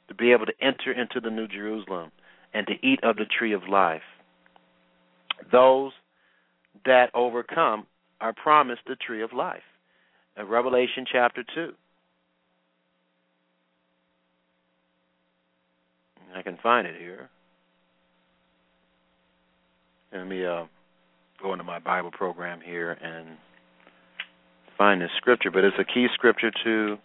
to 0.07 0.15
be 0.15 0.31
able 0.31 0.45
to 0.45 0.53
enter 0.61 0.91
into 0.91 1.19
the 1.19 1.29
New 1.29 1.47
Jerusalem 1.47 2.11
and 2.53 2.65
to 2.67 2.73
eat 2.81 3.03
of 3.03 3.17
the 3.17 3.25
tree 3.25 3.53
of 3.53 3.67
life. 3.67 4.01
Those 5.51 5.91
that 6.85 7.09
overcome 7.13 7.85
are 8.21 8.33
promised 8.33 8.81
the 8.87 8.95
tree 8.95 9.23
of 9.23 9.33
life. 9.33 9.63
In 10.37 10.47
Revelation 10.47 11.05
chapter 11.11 11.43
2. 11.55 11.73
I 16.35 16.41
can 16.41 16.57
find 16.61 16.85
it 16.85 16.95
here. 16.99 17.29
Let 20.13 20.27
me 20.27 20.45
uh, 20.45 20.65
go 21.41 21.53
into 21.53 21.63
my 21.63 21.79
Bible 21.79 22.11
program 22.11 22.59
here 22.61 22.91
and 22.91 23.37
find 24.77 25.01
this 25.01 25.09
scripture, 25.17 25.51
but 25.51 25.63
it's 25.63 25.75
a 25.79 25.83
key 25.83 26.07
scripture 26.13 26.51
to 26.63 26.97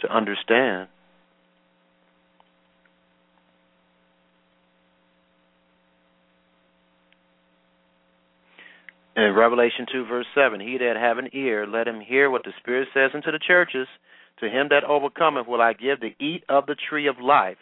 to 0.00 0.14
understand. 0.14 0.88
In 9.20 9.34
Revelation 9.34 9.84
2, 9.92 10.06
verse 10.06 10.26
7, 10.34 10.60
he 10.60 10.78
that 10.78 10.96
have 10.96 11.18
an 11.18 11.28
ear, 11.34 11.66
let 11.66 11.86
him 11.86 12.00
hear 12.00 12.30
what 12.30 12.42
the 12.42 12.52
Spirit 12.58 12.88
says 12.94 13.10
unto 13.12 13.30
the 13.30 13.38
churches. 13.38 13.86
To 14.38 14.48
him 14.48 14.68
that 14.70 14.82
overcometh 14.82 15.46
will 15.46 15.60
I 15.60 15.74
give 15.74 16.00
to 16.00 16.10
eat 16.18 16.42
of 16.48 16.64
the 16.64 16.74
tree 16.88 17.06
of 17.06 17.20
life, 17.20 17.58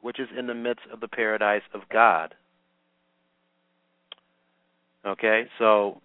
which 0.00 0.20
is 0.20 0.28
in 0.38 0.46
the 0.46 0.54
midst 0.54 0.84
of 0.92 1.00
the 1.00 1.08
paradise 1.08 1.62
of 1.74 1.80
God. 1.92 2.36
Okay, 5.04 5.46
so 5.58 6.00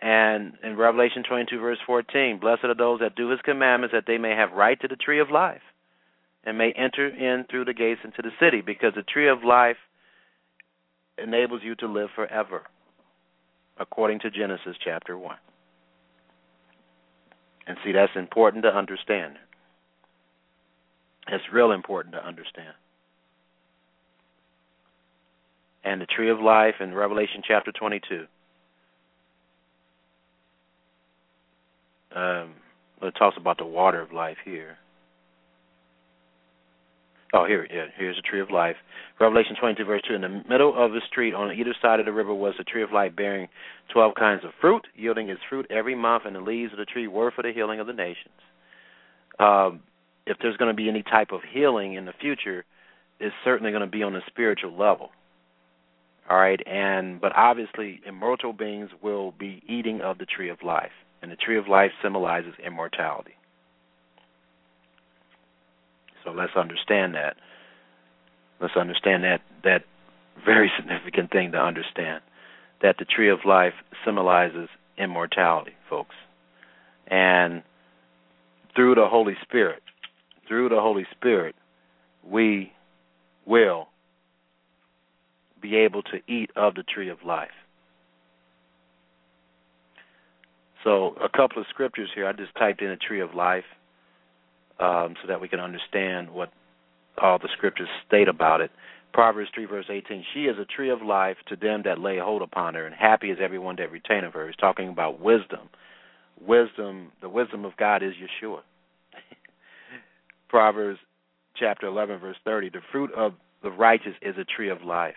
and 0.00 0.54
in 0.64 0.78
Revelation 0.78 1.22
22, 1.28 1.60
verse 1.60 1.78
14, 1.84 2.38
blessed 2.40 2.64
are 2.64 2.74
those 2.74 3.00
that 3.00 3.14
do 3.14 3.28
his 3.28 3.40
commandments, 3.44 3.92
that 3.92 4.04
they 4.06 4.16
may 4.16 4.34
have 4.34 4.52
right 4.52 4.80
to 4.80 4.88
the 4.88 4.96
tree 4.96 5.20
of 5.20 5.30
life 5.30 5.60
and 6.44 6.56
may 6.56 6.72
enter 6.72 7.08
in 7.08 7.44
through 7.50 7.66
the 7.66 7.74
gates 7.74 8.00
into 8.02 8.22
the 8.22 8.32
city, 8.40 8.62
because 8.62 8.94
the 8.96 9.02
tree 9.02 9.28
of 9.28 9.44
life 9.44 9.76
enables 11.22 11.62
you 11.62 11.74
to 11.74 11.86
live 11.86 12.08
forever, 12.16 12.62
according 13.78 14.20
to 14.20 14.30
Genesis 14.30 14.76
chapter 14.82 15.16
1. 15.18 15.36
And 17.66 17.76
see, 17.84 17.92
that's 17.92 18.12
important 18.16 18.64
to 18.64 18.76
understand. 18.76 19.36
It's 21.28 21.44
real 21.52 21.72
important 21.72 22.14
to 22.14 22.26
understand. 22.26 22.74
and 25.84 26.00
the 26.00 26.06
tree 26.06 26.30
of 26.30 26.40
life 26.40 26.76
in 26.80 26.94
Revelation 26.94 27.42
chapter 27.46 27.72
22. 27.72 28.26
Um, 32.14 32.54
it 33.02 33.14
talks 33.18 33.36
about 33.36 33.58
the 33.58 33.64
water 33.64 34.00
of 34.00 34.12
life 34.12 34.36
here. 34.44 34.76
Oh, 37.34 37.46
here, 37.46 37.66
yeah, 37.72 37.86
here's 37.96 38.16
the 38.16 38.22
tree 38.22 38.40
of 38.40 38.50
life. 38.50 38.76
Revelation 39.18 39.56
22, 39.58 39.84
verse 39.84 40.02
2. 40.06 40.14
In 40.14 40.20
the 40.20 40.42
middle 40.48 40.74
of 40.76 40.92
the 40.92 41.00
street, 41.10 41.32
on 41.32 41.50
either 41.52 41.74
side 41.80 41.98
of 41.98 42.04
the 42.04 42.12
river, 42.12 42.34
was 42.34 42.54
the 42.58 42.64
tree 42.64 42.82
of 42.82 42.92
life, 42.92 43.16
bearing 43.16 43.48
12 43.92 44.14
kinds 44.14 44.44
of 44.44 44.50
fruit, 44.60 44.86
yielding 44.94 45.30
its 45.30 45.40
fruit 45.48 45.66
every 45.70 45.94
month, 45.94 46.24
and 46.26 46.36
the 46.36 46.40
leaves 46.40 46.72
of 46.72 46.78
the 46.78 46.84
tree 46.84 47.06
were 47.06 47.30
for 47.30 47.42
the 47.42 47.52
healing 47.52 47.80
of 47.80 47.86
the 47.86 47.94
nations. 47.94 48.34
Um, 49.38 49.80
if 50.26 50.36
there's 50.42 50.58
going 50.58 50.70
to 50.70 50.76
be 50.76 50.90
any 50.90 51.02
type 51.02 51.32
of 51.32 51.40
healing 51.50 51.94
in 51.94 52.04
the 52.04 52.12
future, 52.20 52.64
it's 53.18 53.34
certainly 53.44 53.70
going 53.72 53.84
to 53.84 53.90
be 53.90 54.02
on 54.02 54.14
a 54.14 54.20
spiritual 54.26 54.76
level. 54.76 55.10
All 56.28 56.36
right, 56.36 56.60
and 56.66 57.20
but 57.20 57.32
obviously 57.34 58.00
immortal 58.06 58.52
beings 58.52 58.90
will 59.02 59.32
be 59.32 59.62
eating 59.66 60.00
of 60.02 60.18
the 60.18 60.26
tree 60.26 60.50
of 60.50 60.62
life, 60.62 60.92
and 61.20 61.32
the 61.32 61.36
tree 61.36 61.58
of 61.58 61.66
life 61.66 61.90
symbolizes 62.02 62.54
immortality. 62.64 63.32
So 66.24 66.30
let's 66.30 66.56
understand 66.56 67.14
that. 67.14 67.36
Let's 68.60 68.76
understand 68.76 69.24
that 69.24 69.40
that 69.64 69.84
very 70.44 70.70
significant 70.76 71.30
thing 71.30 71.52
to 71.52 71.58
understand 71.58 72.22
that 72.80 72.96
the 72.98 73.04
tree 73.04 73.30
of 73.30 73.40
life 73.44 73.74
symbolizes 74.04 74.68
immortality, 74.98 75.72
folks. 75.88 76.14
And 77.06 77.62
through 78.74 78.94
the 78.94 79.06
Holy 79.06 79.34
Spirit, 79.42 79.82
through 80.48 80.68
the 80.68 80.80
Holy 80.80 81.06
Spirit, 81.16 81.54
we 82.24 82.72
will 83.46 83.88
be 85.60 85.76
able 85.76 86.02
to 86.02 86.18
eat 86.26 86.50
of 86.56 86.74
the 86.74 86.82
tree 86.82 87.08
of 87.08 87.18
life. 87.24 87.50
So, 90.84 91.14
a 91.22 91.28
couple 91.28 91.60
of 91.60 91.66
scriptures 91.70 92.10
here. 92.12 92.26
I 92.26 92.32
just 92.32 92.54
typed 92.56 92.82
in 92.82 92.90
a 92.90 92.96
tree 92.96 93.20
of 93.20 93.34
life 93.34 93.64
um, 94.82 95.14
so 95.22 95.28
that 95.28 95.40
we 95.40 95.48
can 95.48 95.60
understand 95.60 96.30
what 96.30 96.50
all 97.20 97.38
the 97.38 97.48
scriptures 97.56 97.88
state 98.06 98.28
about 98.28 98.60
it. 98.60 98.70
Proverbs 99.12 99.50
3, 99.54 99.66
verse 99.66 99.86
18 99.88 100.24
She 100.34 100.44
is 100.44 100.56
a 100.58 100.64
tree 100.64 100.90
of 100.90 101.02
life 101.02 101.36
to 101.48 101.56
them 101.56 101.82
that 101.84 102.00
lay 102.00 102.18
hold 102.18 102.42
upon 102.42 102.74
her, 102.74 102.86
and 102.86 102.94
happy 102.94 103.30
is 103.30 103.38
everyone 103.40 103.76
that 103.76 103.92
retaineth 103.92 104.34
her. 104.34 104.46
He's 104.46 104.56
talking 104.56 104.88
about 104.88 105.20
wisdom. 105.20 105.68
Wisdom, 106.40 107.12
the 107.20 107.28
wisdom 107.28 107.64
of 107.64 107.76
God 107.76 108.02
is 108.02 108.14
Yeshua. 108.14 108.60
Proverbs 110.48 110.98
chapter 111.54 111.86
11, 111.86 112.18
verse 112.18 112.36
30 112.44 112.70
The 112.70 112.80
fruit 112.90 113.12
of 113.14 113.34
the 113.62 113.70
righteous 113.70 114.14
is 114.22 114.34
a 114.38 114.44
tree 114.44 114.70
of 114.70 114.82
life, 114.82 115.14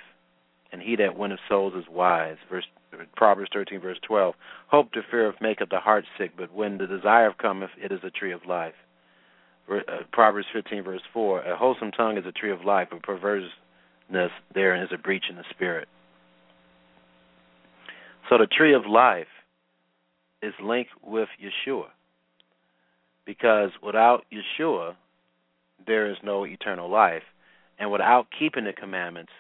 and 0.72 0.82
he 0.82 0.96
that 0.98 1.18
winneth 1.18 1.40
souls 1.50 1.74
is 1.76 1.86
wise. 1.90 2.38
Verse 2.50 2.66
Proverbs 3.18 3.50
thirteen 3.52 3.82
verse 3.82 3.98
twelve. 4.08 4.36
Hope 4.68 4.94
to 4.94 5.02
fear 5.12 5.28
of 5.28 5.36
maketh 5.42 5.70
the 5.70 5.80
heart 5.80 6.06
sick, 6.18 6.32
but 6.38 6.54
when 6.54 6.78
the 6.78 6.88
desire 6.88 7.34
cometh, 7.34 7.72
it 7.78 7.92
is 7.92 8.00
a 8.04 8.10
tree 8.10 8.32
of 8.32 8.46
life. 8.48 8.76
Uh, 9.70 9.80
Proverbs 10.12 10.48
fifteen 10.54 10.84
verse 10.84 11.02
four. 11.14 11.42
A 11.42 11.58
wholesome 11.58 11.92
tongue 11.92 12.18
is 12.18 12.26
a 12.26 12.32
tree 12.32 12.52
of 12.52 12.64
life, 12.64 12.90
but 12.92 13.02
perverseness 13.04 14.32
therein 14.54 14.84
is 14.84 14.90
a 14.94 14.98
breach 14.98 15.26
in 15.30 15.36
the 15.36 15.44
spirit. 15.50 15.88
So 18.30 18.38
the 18.38 18.48
tree 18.48 18.74
of 18.74 18.86
life 18.86 19.28
is 20.42 20.54
linked 20.62 20.92
with 21.04 21.30
Yeshua. 21.42 21.88
Because 23.26 23.72
without 23.82 24.24
Yeshua, 24.32 24.96
there 25.88 26.10
is 26.12 26.18
no 26.24 26.46
eternal 26.46 26.90
life. 26.90 27.24
And 27.80 27.92
without 27.92 28.28
keeping 28.38 28.66
the 28.66 28.74
commandments, 28.74 29.32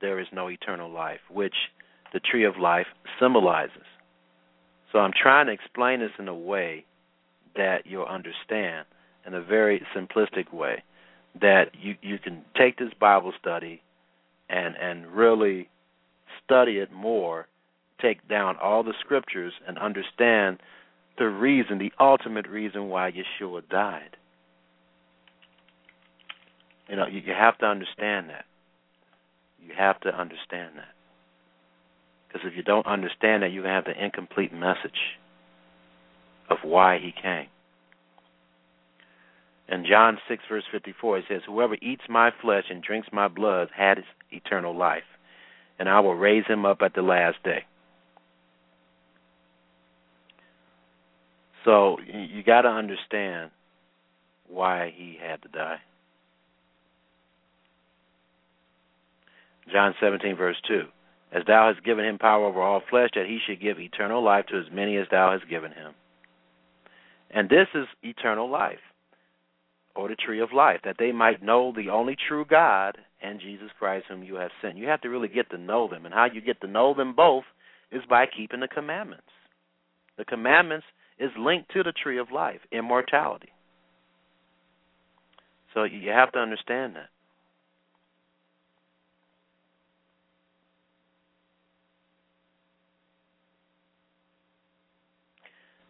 there 0.00 0.18
is 0.18 0.26
no 0.32 0.48
eternal 0.48 0.90
life, 0.90 1.20
which 1.30 1.54
the 2.12 2.20
tree 2.20 2.44
of 2.44 2.56
life 2.58 2.86
symbolizes. 3.20 3.84
So 4.92 4.98
I'm 4.98 5.12
trying 5.12 5.46
to 5.46 5.52
explain 5.52 6.00
this 6.00 6.10
in 6.18 6.28
a 6.28 6.34
way 6.34 6.84
that 7.56 7.86
you'll 7.86 8.04
understand, 8.04 8.86
in 9.26 9.34
a 9.34 9.42
very 9.42 9.82
simplistic 9.96 10.52
way, 10.52 10.82
that 11.40 11.70
you, 11.80 11.96
you 12.02 12.18
can 12.18 12.42
take 12.56 12.78
this 12.78 12.92
Bible 12.98 13.32
study 13.40 13.82
and 14.48 14.76
and 14.76 15.06
really 15.06 15.68
study 16.44 16.78
it 16.78 16.92
more, 16.92 17.46
take 18.00 18.26
down 18.28 18.56
all 18.62 18.82
the 18.82 18.94
scriptures 19.00 19.52
and 19.66 19.78
understand 19.78 20.58
the 21.18 21.26
reason, 21.26 21.78
the 21.78 21.92
ultimate 22.00 22.46
reason 22.46 22.88
why 22.88 23.10
Yeshua 23.10 23.68
died. 23.68 24.16
You 26.88 26.96
know, 26.96 27.06
you, 27.06 27.20
you 27.20 27.32
have 27.32 27.56
to 27.58 27.66
understand 27.66 28.28
that. 28.30 28.44
You 29.62 29.72
have 29.76 30.00
to 30.00 30.08
understand 30.08 30.72
that. 30.76 30.92
Because 32.28 32.46
if 32.46 32.56
you 32.56 32.62
don't 32.62 32.86
understand 32.86 33.42
that, 33.42 33.52
you 33.52 33.62
have 33.62 33.84
the 33.84 34.04
incomplete 34.04 34.52
message 34.52 35.18
of 36.50 36.58
why 36.62 36.98
he 36.98 37.12
came. 37.12 37.46
In 39.68 39.86
John 39.88 40.18
6, 40.28 40.42
verse 40.48 40.64
54, 40.70 41.18
it 41.18 41.24
says, 41.28 41.40
Whoever 41.46 41.76
eats 41.80 42.02
my 42.08 42.30
flesh 42.42 42.64
and 42.70 42.82
drinks 42.82 43.08
my 43.12 43.28
blood 43.28 43.68
has 43.74 43.98
eternal 44.30 44.76
life, 44.76 45.04
and 45.78 45.88
I 45.88 46.00
will 46.00 46.14
raise 46.14 46.46
him 46.46 46.66
up 46.66 46.82
at 46.82 46.94
the 46.94 47.02
last 47.02 47.42
day. 47.44 47.64
So 51.64 51.96
you 52.06 52.42
got 52.42 52.62
to 52.62 52.68
understand 52.68 53.50
why 54.48 54.92
he 54.94 55.18
had 55.20 55.40
to 55.42 55.48
die. 55.48 55.78
John 59.72 59.94
17, 60.00 60.36
verse 60.36 60.60
2. 60.68 60.82
As 61.32 61.42
thou 61.46 61.72
hast 61.72 61.84
given 61.84 62.04
him 62.04 62.18
power 62.18 62.44
over 62.44 62.60
all 62.60 62.82
flesh, 62.88 63.10
that 63.14 63.26
he 63.26 63.38
should 63.44 63.60
give 63.60 63.80
eternal 63.80 64.22
life 64.22 64.46
to 64.46 64.58
as 64.58 64.70
many 64.70 64.96
as 64.98 65.06
thou 65.10 65.32
hast 65.32 65.48
given 65.48 65.72
him. 65.72 65.94
And 67.30 67.48
this 67.48 67.66
is 67.74 67.86
eternal 68.02 68.48
life, 68.48 68.78
or 69.94 70.08
the 70.08 70.16
tree 70.16 70.40
of 70.40 70.52
life, 70.52 70.80
that 70.84 70.96
they 70.98 71.12
might 71.12 71.42
know 71.42 71.72
the 71.74 71.90
only 71.90 72.16
true 72.28 72.44
God 72.44 72.98
and 73.22 73.40
Jesus 73.40 73.68
Christ 73.78 74.06
whom 74.08 74.22
you 74.22 74.36
have 74.36 74.50
sent. 74.60 74.76
You 74.76 74.88
have 74.88 75.00
to 75.02 75.08
really 75.08 75.28
get 75.28 75.50
to 75.50 75.58
know 75.58 75.88
them. 75.88 76.04
And 76.04 76.14
how 76.14 76.26
you 76.32 76.40
get 76.40 76.60
to 76.60 76.66
know 76.66 76.94
them 76.94 77.14
both 77.14 77.44
is 77.92 78.02
by 78.08 78.26
keeping 78.26 78.60
the 78.60 78.68
commandments. 78.68 79.24
The 80.18 80.24
commandments 80.24 80.86
is 81.18 81.30
linked 81.38 81.70
to 81.72 81.82
the 81.82 81.92
tree 81.92 82.18
of 82.18 82.32
life, 82.32 82.60
immortality. 82.72 83.50
So 85.72 85.84
you 85.84 86.10
have 86.10 86.32
to 86.32 86.38
understand 86.38 86.96
that. 86.96 87.08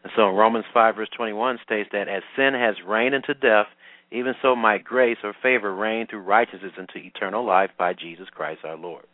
And 0.04 0.12
so 0.16 0.28
Romans 0.28 0.66
5, 0.72 0.96
verse 0.96 1.08
21 1.16 1.58
states 1.64 1.88
that 1.92 2.08
as 2.08 2.22
sin 2.36 2.52
has 2.54 2.76
reigned 2.86 3.14
into 3.14 3.32
death, 3.32 3.66
even 4.14 4.34
so 4.40 4.54
might 4.54 4.84
grace 4.84 5.18
or 5.24 5.34
favor 5.42 5.74
reign 5.74 6.06
through 6.06 6.20
righteousness 6.20 6.72
into 6.78 6.98
eternal 6.98 7.44
life 7.44 7.70
by 7.76 7.92
Jesus 7.92 8.28
Christ 8.32 8.60
our 8.64 8.76
Lord. 8.76 9.04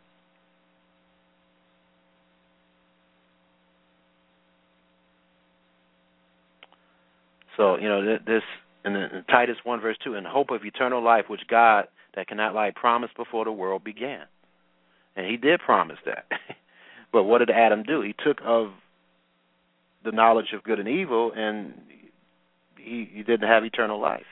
So, 7.57 7.77
you 7.77 7.89
know, 7.89 8.17
this 8.25 8.43
in, 8.85 8.95
in 8.95 9.23
Titus 9.29 9.57
1, 9.63 9.81
verse 9.81 9.97
2, 10.03 10.15
in 10.15 10.23
hope 10.23 10.51
of 10.51 10.63
eternal 10.63 11.03
life, 11.03 11.25
which 11.27 11.41
God 11.49 11.87
that 12.15 12.27
cannot 12.27 12.53
lie 12.53 12.71
promised 12.73 13.15
before 13.17 13.45
the 13.45 13.51
world 13.51 13.83
began. 13.83 14.25
And 15.15 15.25
he 15.25 15.37
did 15.37 15.59
promise 15.59 15.97
that. 16.05 16.25
but 17.11 17.23
what 17.23 17.39
did 17.39 17.49
Adam 17.49 17.83
do? 17.83 18.01
He 18.01 18.13
took 18.23 18.39
of 18.45 18.71
the 20.03 20.11
knowledge 20.11 20.53
of 20.53 20.63
good 20.63 20.79
and 20.79 20.87
evil, 20.87 21.31
and 21.35 21.73
he, 22.77 23.09
he 23.11 23.23
didn't 23.23 23.47
have 23.47 23.63
eternal 23.63 23.99
life. 23.99 24.25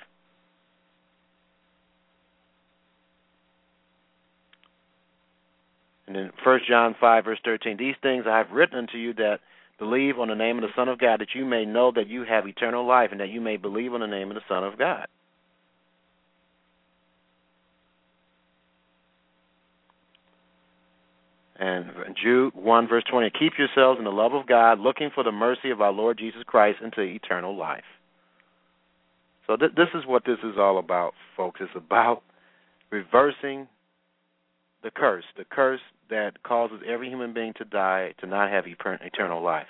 And 6.09 6.15
then 6.15 6.31
First 6.43 6.67
John 6.67 6.95
five 6.99 7.25
verse 7.25 7.37
thirteen, 7.45 7.77
these 7.77 7.93
things 8.01 8.25
I 8.27 8.39
have 8.39 8.49
written 8.49 8.79
unto 8.79 8.97
you 8.97 9.13
that 9.13 9.41
believe 9.77 10.17
on 10.17 10.29
the 10.29 10.35
name 10.35 10.57
of 10.57 10.63
the 10.63 10.73
Son 10.75 10.89
of 10.89 10.97
God, 10.97 11.21
that 11.21 11.35
you 11.35 11.45
may 11.45 11.65
know 11.65 11.91
that 11.95 12.07
you 12.07 12.23
have 12.23 12.47
eternal 12.47 12.85
life, 12.85 13.09
and 13.11 13.19
that 13.19 13.29
you 13.29 13.39
may 13.39 13.57
believe 13.57 13.93
on 13.93 13.99
the 13.99 14.07
name 14.07 14.29
of 14.29 14.35
the 14.35 14.41
Son 14.49 14.63
of 14.63 14.79
God. 14.79 15.05
And 21.59 21.91
Jude 22.19 22.55
1, 22.55 22.87
verse 22.87 23.03
20 23.11 23.29
Keep 23.37 23.53
yourselves 23.59 23.99
in 23.99 24.05
the 24.05 24.11
love 24.11 24.33
of 24.33 24.47
God, 24.47 24.79
looking 24.79 25.11
for 25.13 25.23
the 25.23 25.31
mercy 25.31 25.69
of 25.69 25.79
our 25.79 25.91
Lord 25.91 26.17
Jesus 26.17 26.41
Christ 26.47 26.79
into 26.83 27.01
eternal 27.01 27.55
life. 27.55 27.83
So, 29.45 29.57
th- 29.57 29.73
this 29.75 29.89
is 29.93 30.07
what 30.07 30.25
this 30.25 30.39
is 30.43 30.57
all 30.57 30.79
about, 30.79 31.13
folks. 31.37 31.59
It's 31.61 31.69
about 31.75 32.23
reversing 32.89 33.67
the 34.83 34.91
curse, 34.91 35.25
the 35.37 35.45
curse 35.45 35.81
that 36.09 36.43
causes 36.43 36.79
every 36.87 37.09
human 37.09 37.33
being 37.33 37.53
to 37.57 37.65
die 37.65 38.13
to 38.19 38.27
not 38.27 38.49
have 38.49 38.65
eternal 38.67 39.43
life. 39.43 39.67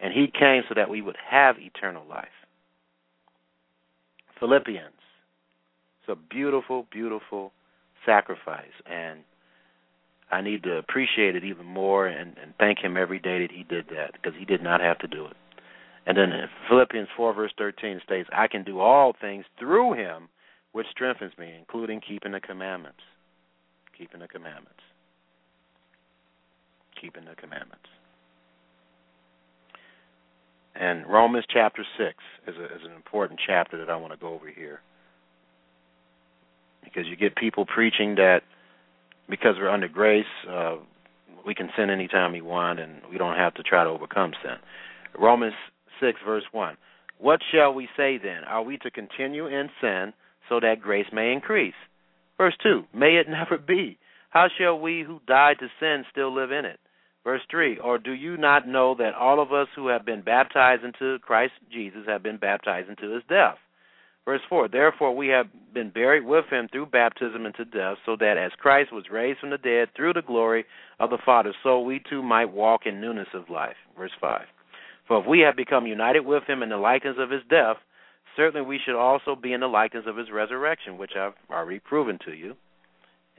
And 0.00 0.12
he 0.12 0.26
came 0.26 0.62
so 0.68 0.74
that 0.74 0.90
we 0.90 1.00
would 1.00 1.16
have 1.30 1.56
eternal 1.58 2.04
life. 2.08 2.26
Philippians. 4.38 4.92
It's 6.00 6.08
a 6.08 6.34
beautiful, 6.34 6.86
beautiful 6.90 7.52
sacrifice. 8.04 8.74
And 8.84 9.20
I 10.30 10.40
need 10.40 10.62
to 10.64 10.76
appreciate 10.76 11.36
it 11.36 11.44
even 11.44 11.64
more 11.64 12.06
and, 12.06 12.36
and 12.42 12.52
thank 12.58 12.78
him 12.80 12.96
every 12.96 13.18
day 13.18 13.40
that 13.40 13.52
he 13.52 13.62
did 13.62 13.86
that 13.88 14.12
because 14.12 14.38
he 14.38 14.44
did 14.44 14.62
not 14.62 14.80
have 14.80 14.98
to 14.98 15.06
do 15.06 15.26
it. 15.26 15.36
And 16.06 16.18
then 16.18 16.30
Philippians 16.68 17.08
4, 17.16 17.32
verse 17.32 17.52
13 17.56 18.00
states, 18.04 18.28
I 18.32 18.48
can 18.48 18.64
do 18.64 18.80
all 18.80 19.14
things 19.18 19.46
through 19.58 19.94
him 19.94 20.28
which 20.72 20.86
strengthens 20.90 21.32
me, 21.38 21.54
including 21.56 22.00
keeping 22.00 22.32
the 22.32 22.40
commandments. 22.40 22.98
Keeping 23.96 24.20
the 24.20 24.28
commandments. 24.28 24.80
Keeping 27.00 27.24
the 27.24 27.36
commandments. 27.36 27.86
And 30.74 31.06
Romans 31.06 31.44
chapter 31.48 31.84
6 31.98 32.14
is, 32.48 32.54
a, 32.56 32.64
is 32.64 32.82
an 32.84 32.92
important 32.92 33.38
chapter 33.44 33.78
that 33.78 33.88
I 33.88 33.96
want 33.96 34.12
to 34.12 34.18
go 34.18 34.34
over 34.34 34.50
here. 34.50 34.80
Because 36.82 37.06
you 37.06 37.16
get 37.16 37.36
people 37.36 37.64
preaching 37.64 38.16
that 38.16 38.40
because 39.28 39.54
we're 39.56 39.70
under 39.70 39.88
grace, 39.88 40.26
uh, 40.50 40.76
we 41.46 41.54
can 41.54 41.70
sin 41.76 41.90
anytime 41.90 42.32
we 42.32 42.40
want 42.40 42.80
and 42.80 43.00
we 43.10 43.18
don't 43.18 43.36
have 43.36 43.54
to 43.54 43.62
try 43.62 43.84
to 43.84 43.90
overcome 43.90 44.32
sin. 44.42 44.56
Romans 45.18 45.54
6, 46.00 46.18
verse 46.24 46.44
1. 46.52 46.76
What 47.18 47.40
shall 47.52 47.72
we 47.72 47.88
say 47.96 48.18
then? 48.18 48.44
Are 48.44 48.62
we 48.62 48.76
to 48.78 48.90
continue 48.90 49.46
in 49.46 49.70
sin 49.80 50.12
so 50.48 50.60
that 50.60 50.80
grace 50.80 51.06
may 51.12 51.32
increase? 51.32 51.74
Verse 52.38 52.54
2. 52.62 52.84
May 52.92 53.16
it 53.16 53.28
never 53.28 53.58
be. 53.58 53.98
How 54.30 54.48
shall 54.58 54.78
we 54.78 55.04
who 55.06 55.20
died 55.26 55.58
to 55.60 55.68
sin 55.78 56.04
still 56.10 56.34
live 56.34 56.50
in 56.50 56.64
it? 56.64 56.80
Verse 57.22 57.42
3 57.50 57.78
Or 57.78 57.98
do 57.98 58.12
you 58.12 58.36
not 58.36 58.68
know 58.68 58.94
that 58.98 59.14
all 59.14 59.40
of 59.40 59.52
us 59.52 59.68
who 59.74 59.88
have 59.88 60.04
been 60.04 60.22
baptized 60.22 60.84
into 60.84 61.18
Christ 61.20 61.52
Jesus 61.72 62.02
have 62.06 62.22
been 62.22 62.36
baptized 62.36 62.90
into 62.90 63.12
his 63.14 63.22
death? 63.28 63.56
Verse 64.24 64.40
4 64.48 64.68
Therefore 64.68 65.14
we 65.14 65.28
have 65.28 65.46
been 65.72 65.90
buried 65.90 66.24
with 66.24 66.46
him 66.50 66.68
through 66.70 66.86
baptism 66.86 67.46
into 67.46 67.64
death, 67.64 67.96
so 68.04 68.16
that 68.18 68.36
as 68.36 68.52
Christ 68.58 68.92
was 68.92 69.04
raised 69.10 69.40
from 69.40 69.50
the 69.50 69.58
dead 69.58 69.88
through 69.94 70.14
the 70.14 70.22
glory 70.22 70.64
of 70.98 71.10
the 71.10 71.18
Father, 71.24 71.54
so 71.62 71.80
we 71.80 72.00
too 72.10 72.22
might 72.22 72.52
walk 72.52 72.82
in 72.86 73.00
newness 73.00 73.28
of 73.34 73.50
life. 73.50 73.76
Verse 73.96 74.12
5 74.20 74.42
For 75.06 75.20
if 75.20 75.26
we 75.26 75.40
have 75.40 75.56
become 75.56 75.86
united 75.86 76.26
with 76.26 76.44
him 76.44 76.62
in 76.62 76.70
the 76.70 76.76
likeness 76.76 77.16
of 77.18 77.30
his 77.30 77.42
death, 77.48 77.76
certainly 78.36 78.66
we 78.66 78.80
should 78.84 78.98
also 78.98 79.36
be 79.36 79.52
in 79.52 79.60
the 79.60 79.66
likeness 79.66 80.04
of 80.06 80.16
his 80.16 80.30
resurrection, 80.30 80.98
which 80.98 81.12
I've 81.18 81.34
already 81.50 81.78
proven 81.78 82.18
to 82.26 82.32
you 82.32 82.54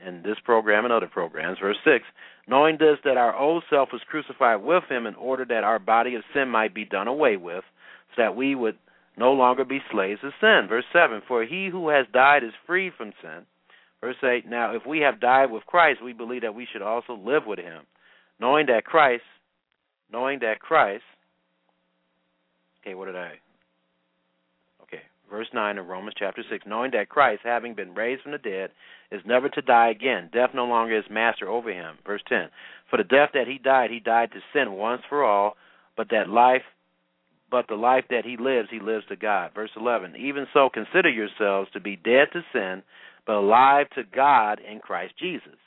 in 0.04 0.22
this 0.22 0.36
program 0.44 0.84
and 0.84 0.92
other 0.92 1.06
programs. 1.06 1.58
Verse 1.60 1.78
6 1.84 2.04
Knowing 2.48 2.76
this, 2.78 2.98
that 3.04 3.16
our 3.16 3.36
old 3.36 3.64
self 3.70 3.88
was 3.92 4.02
crucified 4.08 4.62
with 4.62 4.84
him 4.88 5.06
in 5.06 5.14
order 5.16 5.44
that 5.44 5.64
our 5.64 5.78
body 5.78 6.14
of 6.14 6.22
sin 6.32 6.48
might 6.48 6.74
be 6.74 6.84
done 6.84 7.08
away 7.08 7.36
with, 7.36 7.64
so 8.14 8.22
that 8.22 8.36
we 8.36 8.54
would 8.54 8.78
no 9.16 9.32
longer 9.32 9.64
be 9.64 9.80
slaves 9.90 10.20
of 10.22 10.32
sin. 10.40 10.66
Verse 10.68 10.84
7 10.92 11.22
For 11.26 11.44
he 11.44 11.68
who 11.70 11.88
has 11.88 12.06
died 12.12 12.44
is 12.44 12.52
freed 12.66 12.92
from 12.96 13.12
sin. 13.22 13.46
Verse 14.00 14.16
8 14.22 14.48
Now, 14.48 14.74
if 14.74 14.86
we 14.86 15.00
have 15.00 15.20
died 15.20 15.50
with 15.50 15.66
Christ, 15.66 16.02
we 16.04 16.12
believe 16.12 16.42
that 16.42 16.54
we 16.54 16.66
should 16.70 16.82
also 16.82 17.14
live 17.14 17.42
with 17.46 17.58
him, 17.58 17.82
knowing 18.38 18.66
that 18.66 18.84
Christ, 18.84 19.24
knowing 20.12 20.40
that 20.40 20.60
Christ, 20.60 21.02
okay, 22.80 22.94
what 22.94 23.06
did 23.06 23.16
I? 23.16 23.40
Verse 25.30 25.48
9 25.52 25.78
of 25.78 25.86
Romans 25.86 26.14
chapter 26.18 26.42
6 26.48 26.64
knowing 26.66 26.92
that 26.92 27.08
Christ, 27.08 27.42
having 27.44 27.74
been 27.74 27.94
raised 27.94 28.22
from 28.22 28.32
the 28.32 28.38
dead, 28.38 28.70
is 29.10 29.22
never 29.26 29.48
to 29.48 29.62
die 29.62 29.90
again. 29.90 30.30
Death 30.32 30.50
no 30.54 30.64
longer 30.64 30.96
is 30.96 31.04
master 31.10 31.48
over 31.48 31.72
him. 31.72 31.96
Verse 32.06 32.22
10 32.28 32.48
For 32.90 32.96
the 32.96 33.04
death 33.04 33.30
that 33.34 33.48
he 33.48 33.58
died, 33.58 33.90
he 33.90 34.00
died 34.00 34.30
to 34.32 34.40
sin 34.52 34.72
once 34.72 35.02
for 35.08 35.24
all, 35.24 35.56
but 35.96 36.08
that 36.10 36.28
life 36.28 36.62
but 37.50 37.66
the 37.68 37.76
life 37.76 38.04
that 38.10 38.24
he 38.24 38.36
lives, 38.36 38.68
he 38.70 38.80
lives 38.80 39.04
to 39.08 39.16
God. 39.16 39.52
Verse 39.54 39.70
11 39.76 40.16
Even 40.16 40.46
so, 40.52 40.68
consider 40.72 41.08
yourselves 41.08 41.70
to 41.72 41.80
be 41.80 41.96
dead 41.96 42.28
to 42.32 42.42
sin, 42.52 42.82
but 43.26 43.36
alive 43.36 43.86
to 43.94 44.02
God 44.04 44.60
in 44.60 44.80
Christ 44.80 45.14
Jesus. 45.18 45.58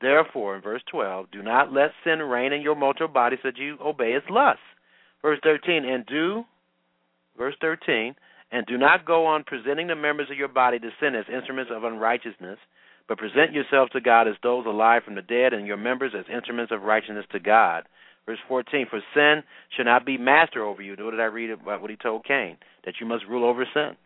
Therefore, 0.00 0.56
in 0.56 0.62
verse 0.62 0.82
12, 0.90 1.30
do 1.30 1.42
not 1.42 1.72
let 1.72 1.90
sin 2.04 2.20
reign 2.20 2.52
in 2.52 2.62
your 2.62 2.74
mortal 2.74 3.08
body 3.08 3.36
so 3.42 3.48
that 3.48 3.58
you 3.58 3.76
obey 3.84 4.12
its 4.12 4.26
lusts. 4.30 4.62
Verse 5.20 5.38
13, 5.42 5.84
and 5.84 6.06
do, 6.06 6.44
verse 7.36 7.54
13, 7.60 8.14
and 8.52 8.66
do 8.66 8.76
not 8.76 9.04
go 9.04 9.26
on 9.26 9.44
presenting 9.44 9.86
the 9.86 9.94
members 9.94 10.28
of 10.30 10.36
your 10.36 10.48
body 10.48 10.78
to 10.78 10.90
sin 11.00 11.14
as 11.14 11.24
instruments 11.32 11.70
of 11.74 11.84
unrighteousness, 11.84 12.58
but 13.08 13.18
present 13.18 13.52
yourselves 13.52 13.92
to 13.92 14.00
God 14.00 14.28
as 14.28 14.34
those 14.42 14.66
alive 14.66 15.02
from 15.04 15.14
the 15.14 15.22
dead, 15.22 15.52
and 15.52 15.66
your 15.66 15.76
members 15.76 16.12
as 16.16 16.24
instruments 16.32 16.72
of 16.72 16.82
righteousness 16.82 17.26
to 17.32 17.40
God. 17.40 17.84
Verse 18.26 18.38
14, 18.48 18.86
for 18.88 19.00
sin 19.14 19.42
shall 19.74 19.86
not 19.86 20.06
be 20.06 20.18
master 20.18 20.64
over 20.64 20.82
you. 20.82 20.94
What 20.98 21.12
did 21.12 21.20
I 21.20 21.24
read 21.24 21.50
about 21.50 21.80
what 21.80 21.90
he 21.90 21.96
told 21.96 22.24
Cain? 22.24 22.56
That 22.84 22.94
you 23.00 23.06
must 23.06 23.24
rule 23.28 23.48
over 23.48 23.66
sin. 23.74 23.96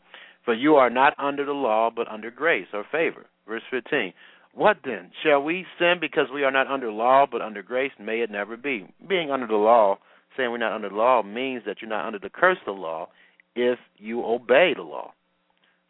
For 0.45 0.55
you 0.55 0.77
are 0.77 0.91
not 0.91 1.15
under 1.19 1.45
the 1.45 1.53
law, 1.53 1.91
but 1.95 2.09
under 2.09 2.31
grace 2.31 2.69
or 2.73 2.85
favor. 2.91 3.27
Verse 3.47 3.63
15, 3.71 4.13
what 4.55 4.79
then? 4.85 5.11
Shall 5.23 5.43
we 5.43 5.67
sin 5.79 5.97
because 6.01 6.29
we 6.33 6.45
are 6.45 6.51
not 6.51 6.69
under 6.69 6.91
law, 6.91 7.27
but 7.31 7.43
under 7.43 7.63
grace? 7.63 7.93
May 7.99 8.21
it 8.21 8.31
never 8.31 8.57
be. 8.57 8.87
Being 9.07 9.31
under 9.31 9.47
the 9.47 9.55
law, 9.55 9.99
saying 10.37 10.51
we're 10.51 10.59
not 10.59 10.73
under 10.73 10.89
the 10.89 10.95
law, 10.95 11.23
means 11.23 11.63
that 11.67 11.79
you're 11.81 11.91
not 11.91 12.07
under 12.07 12.19
the 12.19 12.31
curse 12.31 12.59
of 12.67 12.75
the 12.75 12.81
law 12.81 13.09
if 13.55 13.79
you 13.99 14.25
obey 14.25 14.73
the 14.75 14.83
law. 14.83 15.13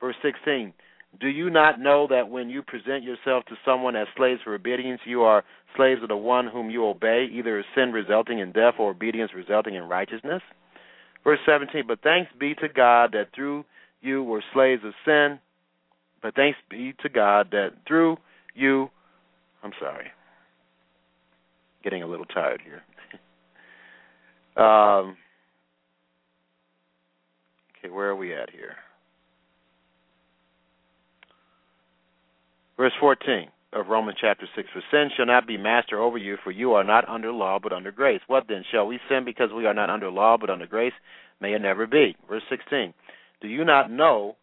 Verse 0.01 0.16
16, 0.23 0.73
do 1.20 1.28
you 1.28 1.51
not 1.51 1.81
know 1.81 2.07
that 2.11 2.28
when 2.28 2.51
you 2.51 2.62
present 2.62 3.05
yourself 3.05 3.45
to 3.47 3.55
someone 3.65 3.97
as 3.97 4.07
slaves 4.16 4.41
for 4.43 4.55
obedience, 4.55 5.01
you 5.05 5.23
are 5.23 5.45
slaves 5.77 6.03
of 6.03 6.09
the 6.09 6.16
one 6.16 6.47
whom 6.47 6.70
you 6.70 6.86
obey, 6.86 7.27
either 7.32 7.65
sin 7.74 7.93
resulting 7.93 8.41
in 8.41 8.53
death 8.53 8.74
or 8.78 8.91
obedience 8.91 9.31
resulting 9.35 9.74
in 9.74 9.85
righteousness? 9.85 10.43
Verse 11.23 11.39
17, 11.47 11.85
but 11.86 12.03
thanks 12.03 12.31
be 12.39 12.55
to 12.57 12.69
God 12.69 13.12
that 13.12 13.28
through 13.35 13.65
you 14.03 14.23
were 14.23 14.43
slaves 14.53 14.82
of 14.85 14.93
sin, 15.05 15.39
but 16.23 16.35
thanks 16.35 16.59
be 16.69 16.93
to 17.03 17.09
God 17.09 17.49
that 17.53 17.70
through 17.86 18.19
you, 18.55 18.91
I'm 19.62 19.73
sorry, 19.81 20.07
getting 21.82 22.03
a 22.03 22.07
little 22.07 22.27
tired 22.27 22.61
here. 22.62 22.82
um, 24.65 25.16
okay, 27.85 27.93
where 27.93 28.09
are 28.09 28.16
we 28.16 28.35
at 28.35 28.51
here? 28.51 28.77
Verse 32.77 32.93
14 33.01 33.48
of 33.73 33.86
Romans 33.89 34.19
chapter 34.20 34.47
6 34.56 34.69
For 34.73 34.82
sin 34.90 35.11
shall 35.16 35.27
not 35.27 35.47
be 35.47 35.56
master 35.56 36.01
over 36.01 36.19
you, 36.19 36.36
for 36.43 36.51
you 36.51 36.73
are 36.73 36.85
not 36.85 37.09
under 37.09 37.32
law, 37.32 37.59
but 37.62 37.73
under 37.73 37.93
grace. 37.93 38.20
What 38.27 38.44
then? 38.48 38.65
Shall 38.70 38.86
we 38.86 38.98
sin 39.09 39.24
because 39.24 39.51
we 39.55 39.66
are 39.66 39.74
not 39.74 39.90
under 39.90 40.11
law, 40.11 40.36
but 40.40 40.51
under 40.51 40.66
grace? 40.66 40.93
May 41.40 41.55
it 41.55 41.62
never 41.62 41.86
be. 41.86 42.16
Verse 42.28 42.43
16 42.51 42.94
Do 43.40 43.48
you 43.48 43.65
not 43.65 43.90
know 43.90 44.36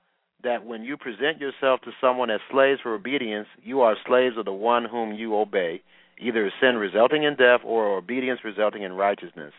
that 0.43 0.65
when 0.65 0.83
you 0.83 0.97
present 0.97 1.39
yourself 1.39 1.81
to 1.81 1.91
someone 1.99 2.29
as 2.29 2.39
slaves 2.51 2.79
for 2.81 2.95
obedience, 2.95 3.47
you 3.63 3.81
are 3.81 3.95
slaves 4.07 4.37
of 4.37 4.45
the 4.45 4.53
one 4.53 4.85
whom 4.85 5.13
you 5.13 5.35
obey, 5.35 5.81
either 6.19 6.51
sin 6.61 6.75
resulting 6.75 7.23
in 7.23 7.35
death 7.35 7.61
or 7.65 7.97
obedience 7.97 8.39
resulting 8.43 8.83
in 8.83 8.93
righteousness? 8.93 9.53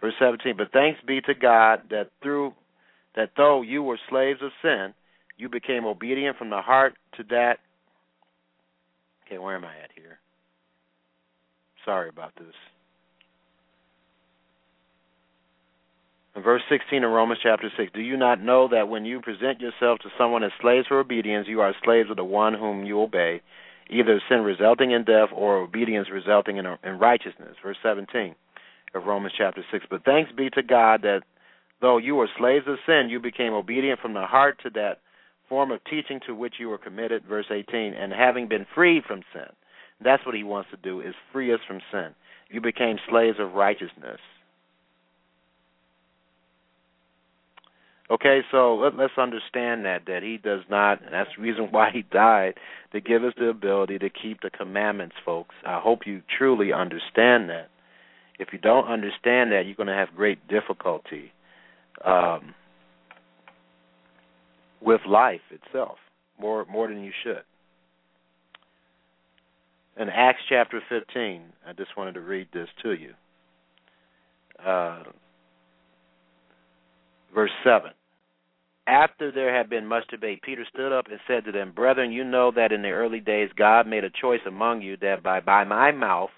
Verse 0.00 0.14
17 0.18 0.56
But 0.56 0.72
thanks 0.72 1.00
be 1.06 1.20
to 1.22 1.34
God 1.34 1.82
that 1.90 2.10
through 2.22 2.52
that 3.16 3.30
though 3.36 3.62
you 3.62 3.82
were 3.82 3.98
slaves 4.08 4.40
of 4.42 4.50
sin, 4.62 4.94
you 5.36 5.48
became 5.48 5.84
obedient 5.84 6.36
from 6.36 6.50
the 6.50 6.62
heart 6.62 6.94
to 7.16 7.24
that 7.30 7.58
Okay, 9.26 9.38
where 9.38 9.56
am 9.56 9.64
I 9.64 9.76
at 9.82 9.90
here? 9.94 10.18
Sorry 11.84 12.08
about 12.08 12.32
this. 12.36 12.54
In 16.36 16.42
verse 16.42 16.62
16 16.68 17.02
of 17.02 17.10
Romans 17.10 17.40
chapter 17.42 17.70
6, 17.76 17.92
do 17.94 18.00
you 18.00 18.16
not 18.16 18.42
know 18.42 18.68
that 18.68 18.88
when 18.88 19.04
you 19.04 19.20
present 19.20 19.60
yourself 19.60 19.98
to 20.00 20.10
someone 20.18 20.44
as 20.44 20.52
slaves 20.60 20.86
for 20.86 21.00
obedience, 21.00 21.46
you 21.48 21.60
are 21.60 21.74
slaves 21.82 22.10
of 22.10 22.16
the 22.16 22.24
one 22.24 22.52
whom 22.54 22.84
you 22.84 23.00
obey, 23.00 23.40
either 23.88 24.20
sin 24.28 24.42
resulting 24.42 24.90
in 24.90 25.04
death 25.04 25.30
or 25.32 25.56
obedience 25.56 26.08
resulting 26.12 26.58
in, 26.58 26.66
in 26.84 26.98
righteousness? 26.98 27.56
Verse 27.62 27.78
17 27.82 28.34
of 28.94 29.04
Romans 29.04 29.34
chapter 29.36 29.64
6. 29.72 29.86
But 29.88 30.04
thanks 30.04 30.30
be 30.36 30.50
to 30.50 30.62
God 30.62 31.02
that 31.02 31.22
though 31.80 31.98
you 31.98 32.14
were 32.14 32.28
slaves 32.38 32.66
of 32.66 32.78
sin, 32.86 33.08
you 33.10 33.20
became 33.20 33.52
obedient 33.52 34.00
from 34.00 34.14
the 34.14 34.26
heart 34.26 34.58
to 34.62 34.70
that 34.70 35.00
form 35.48 35.70
of 35.70 35.80
teaching 35.84 36.20
to 36.26 36.34
which 36.34 36.54
you 36.58 36.68
were 36.68 36.78
committed, 36.78 37.24
verse 37.24 37.46
18, 37.50 37.94
and 37.94 38.12
having 38.12 38.48
been 38.48 38.66
freed 38.74 39.04
from 39.06 39.22
sin. 39.32 39.48
That's 40.02 40.24
what 40.26 40.34
he 40.34 40.42
wants 40.42 40.70
to 40.70 40.76
do, 40.76 41.00
is 41.00 41.14
free 41.32 41.52
us 41.52 41.60
from 41.66 41.80
sin. 41.90 42.08
You 42.50 42.60
became 42.60 42.96
slaves 43.08 43.38
of 43.40 43.54
righteousness. 43.54 44.20
Okay, 48.08 48.42
so 48.52 48.76
let, 48.76 48.94
us 49.00 49.10
understand 49.18 49.84
that 49.84 50.02
that 50.06 50.22
he 50.22 50.38
does 50.38 50.60
not, 50.70 51.02
and 51.02 51.12
that's 51.12 51.30
the 51.36 51.42
reason 51.42 51.68
why 51.72 51.90
he 51.92 52.02
died 52.02 52.54
to 52.92 53.00
give 53.00 53.24
us 53.24 53.32
the 53.36 53.48
ability 53.48 53.98
to 53.98 54.08
keep 54.10 54.42
the 54.42 54.50
commandments, 54.50 55.16
folks. 55.24 55.56
I 55.66 55.80
hope 55.80 56.06
you 56.06 56.22
truly 56.38 56.72
understand 56.72 57.50
that. 57.50 57.68
If 58.38 58.48
you 58.52 58.60
don't 58.60 58.86
understand 58.86 59.50
that, 59.50 59.62
you're 59.66 59.74
going 59.74 59.88
to 59.88 59.94
have 59.94 60.14
great 60.14 60.46
difficulty. 60.46 61.32
Um, 62.04 62.54
with 64.80 65.00
life 65.08 65.40
itself 65.50 65.98
more 66.38 66.64
more 66.66 66.88
than 66.88 67.02
you 67.02 67.12
should. 67.22 67.42
In 69.98 70.08
Acts 70.10 70.42
chapter 70.48 70.82
15, 70.88 71.42
I 71.66 71.72
just 71.72 71.96
wanted 71.96 72.14
to 72.14 72.20
read 72.20 72.48
this 72.52 72.68
to 72.82 72.92
you. 72.92 73.14
Uh, 74.62 75.04
verse 77.34 77.50
7. 77.64 77.90
After 78.86 79.32
there 79.32 79.56
had 79.56 79.70
been 79.70 79.86
much 79.86 80.06
debate, 80.08 80.42
Peter 80.42 80.66
stood 80.72 80.92
up 80.92 81.06
and 81.10 81.18
said 81.26 81.44
to 81.46 81.52
them, 81.52 81.72
Brethren, 81.74 82.12
you 82.12 82.24
know 82.24 82.52
that 82.54 82.72
in 82.72 82.82
the 82.82 82.90
early 82.90 83.20
days 83.20 83.48
God 83.56 83.86
made 83.86 84.04
a 84.04 84.10
choice 84.10 84.42
among 84.46 84.82
you 84.82 84.96
that 84.98 85.22
by, 85.22 85.40
by 85.40 85.64
my 85.64 85.92
mouth 85.92 86.30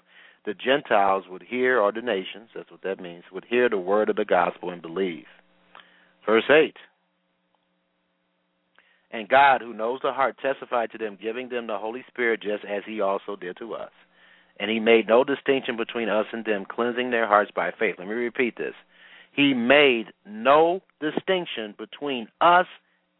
the 0.45 0.53
Gentiles 0.53 1.25
would 1.29 1.43
hear, 1.43 1.79
or 1.79 1.91
the 1.91 2.01
nations, 2.01 2.49
that's 2.55 2.71
what 2.71 2.81
that 2.83 3.01
means, 3.01 3.25
would 3.31 3.45
hear 3.49 3.69
the 3.69 3.77
word 3.77 4.09
of 4.09 4.15
the 4.15 4.25
gospel 4.25 4.69
and 4.69 4.81
believe. 4.81 5.25
Verse 6.29 6.43
8 6.47 6.75
and 9.11 9.27
God, 9.27 9.61
who 9.61 9.73
knows 9.73 10.01
the 10.03 10.13
heart, 10.13 10.37
testified 10.39 10.91
to 10.91 10.99
them, 10.99 11.17
giving 11.19 11.49
them 11.49 11.65
the 11.65 11.79
Holy 11.79 12.05
Spirit 12.07 12.43
just 12.43 12.63
as 12.63 12.83
He 12.85 13.01
also 13.01 13.35
did 13.35 13.57
to 13.57 13.73
us. 13.73 13.89
And 14.59 14.69
He 14.69 14.79
made 14.79 15.07
no 15.07 15.23
distinction 15.23 15.75
between 15.75 16.07
us 16.07 16.27
and 16.31 16.45
them, 16.45 16.65
cleansing 16.69 17.09
their 17.09 17.25
hearts 17.25 17.49
by 17.55 17.71
faith. 17.71 17.95
Let 17.97 18.07
me 18.07 18.13
repeat 18.13 18.55
this. 18.55 18.75
He 19.31 19.55
made 19.55 20.13
no 20.27 20.81
distinction 21.01 21.73
between 21.79 22.27
us 22.39 22.67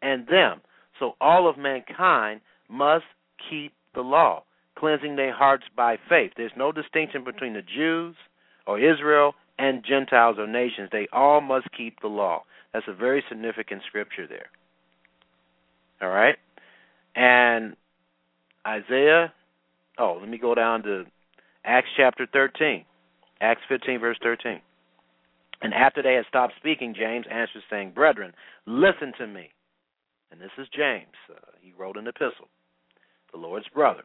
and 0.00 0.28
them. 0.28 0.60
So 1.00 1.16
all 1.20 1.50
of 1.50 1.58
mankind 1.58 2.42
must 2.68 3.06
keep 3.50 3.72
the 3.92 4.02
law, 4.02 4.44
cleansing 4.78 5.16
their 5.16 5.34
hearts 5.34 5.64
by 5.76 5.96
faith. 6.08 6.30
There's 6.36 6.52
no 6.56 6.70
distinction 6.70 7.24
between 7.24 7.54
the 7.54 7.62
Jews 7.62 8.14
or 8.68 8.78
Israel 8.78 9.34
and 9.60 9.84
Gentiles 9.86 10.36
or 10.38 10.46
nations. 10.46 10.88
They 10.90 11.06
all 11.12 11.42
must 11.42 11.68
keep 11.76 12.00
the 12.00 12.08
law. 12.08 12.44
That's 12.72 12.86
a 12.88 12.94
very 12.94 13.22
significant 13.28 13.82
scripture 13.86 14.26
there. 14.26 14.48
All 16.00 16.08
right? 16.08 16.36
And 17.14 17.76
Isaiah, 18.66 19.32
oh, 19.98 20.16
let 20.18 20.30
me 20.30 20.38
go 20.38 20.54
down 20.54 20.82
to 20.84 21.04
Acts 21.64 21.88
chapter 21.94 22.26
13. 22.32 22.86
Acts 23.42 23.60
15, 23.68 24.00
verse 24.00 24.18
13. 24.22 24.60
And 25.62 25.74
after 25.74 26.02
they 26.02 26.14
had 26.14 26.24
stopped 26.26 26.54
speaking, 26.58 26.94
James 26.98 27.26
answered, 27.30 27.62
saying, 27.68 27.92
Brethren, 27.94 28.32
listen 28.66 29.12
to 29.18 29.26
me. 29.26 29.50
And 30.32 30.40
this 30.40 30.50
is 30.56 30.68
James. 30.74 31.12
Uh, 31.28 31.34
he 31.60 31.74
wrote 31.78 31.98
an 31.98 32.06
epistle, 32.06 32.48
the 33.30 33.38
Lord's 33.38 33.68
brother. 33.74 34.04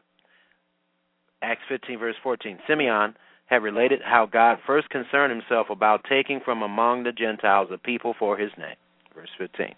Acts 1.40 1.62
15, 1.68 1.98
verse 1.98 2.16
14. 2.22 2.58
Simeon 2.68 3.14
had 3.46 3.62
related 3.62 4.00
how 4.04 4.26
God 4.26 4.58
first 4.66 4.90
concerned 4.90 5.32
himself 5.32 5.68
about 5.70 6.04
taking 6.08 6.40
from 6.44 6.62
among 6.62 7.04
the 7.04 7.12
Gentiles 7.12 7.68
a 7.72 7.78
people 7.78 8.14
for 8.18 8.36
his 8.36 8.50
name. 8.58 8.76
Verse 9.14 9.30
15. 9.38 9.74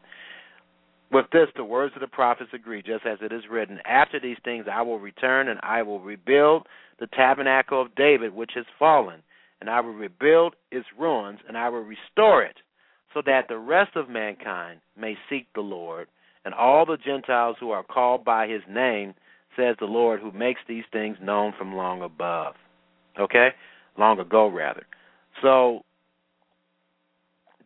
With 1.10 1.26
this, 1.32 1.48
the 1.56 1.64
words 1.64 1.94
of 1.94 2.00
the 2.00 2.06
prophets 2.06 2.50
agree, 2.52 2.82
just 2.82 3.06
as 3.06 3.18
it 3.22 3.32
is 3.32 3.44
written 3.50 3.78
After 3.86 4.20
these 4.20 4.36
things 4.44 4.66
I 4.70 4.82
will 4.82 4.98
return, 4.98 5.48
and 5.48 5.60
I 5.62 5.82
will 5.82 6.00
rebuild 6.00 6.66
the 6.98 7.06
tabernacle 7.06 7.80
of 7.80 7.94
David, 7.94 8.34
which 8.34 8.52
has 8.54 8.66
fallen, 8.78 9.22
and 9.60 9.70
I 9.70 9.80
will 9.80 9.94
rebuild 9.94 10.54
its 10.70 10.86
ruins, 10.98 11.40
and 11.46 11.56
I 11.56 11.68
will 11.68 11.82
restore 11.82 12.42
it, 12.42 12.56
so 13.14 13.22
that 13.24 13.48
the 13.48 13.58
rest 13.58 13.96
of 13.96 14.10
mankind 14.10 14.80
may 14.98 15.16
seek 15.30 15.46
the 15.54 15.62
Lord, 15.62 16.08
and 16.44 16.52
all 16.52 16.84
the 16.84 16.98
Gentiles 16.98 17.56
who 17.58 17.70
are 17.70 17.82
called 17.82 18.24
by 18.24 18.46
his 18.46 18.62
name, 18.68 19.14
says 19.56 19.76
the 19.78 19.86
Lord, 19.86 20.20
who 20.20 20.30
makes 20.32 20.60
these 20.68 20.84
things 20.92 21.16
known 21.22 21.52
from 21.56 21.74
long 21.74 22.02
above. 22.02 22.54
Okay? 23.18 23.48
Long 23.98 24.18
ago, 24.20 24.48
rather. 24.48 24.86
So, 25.42 25.80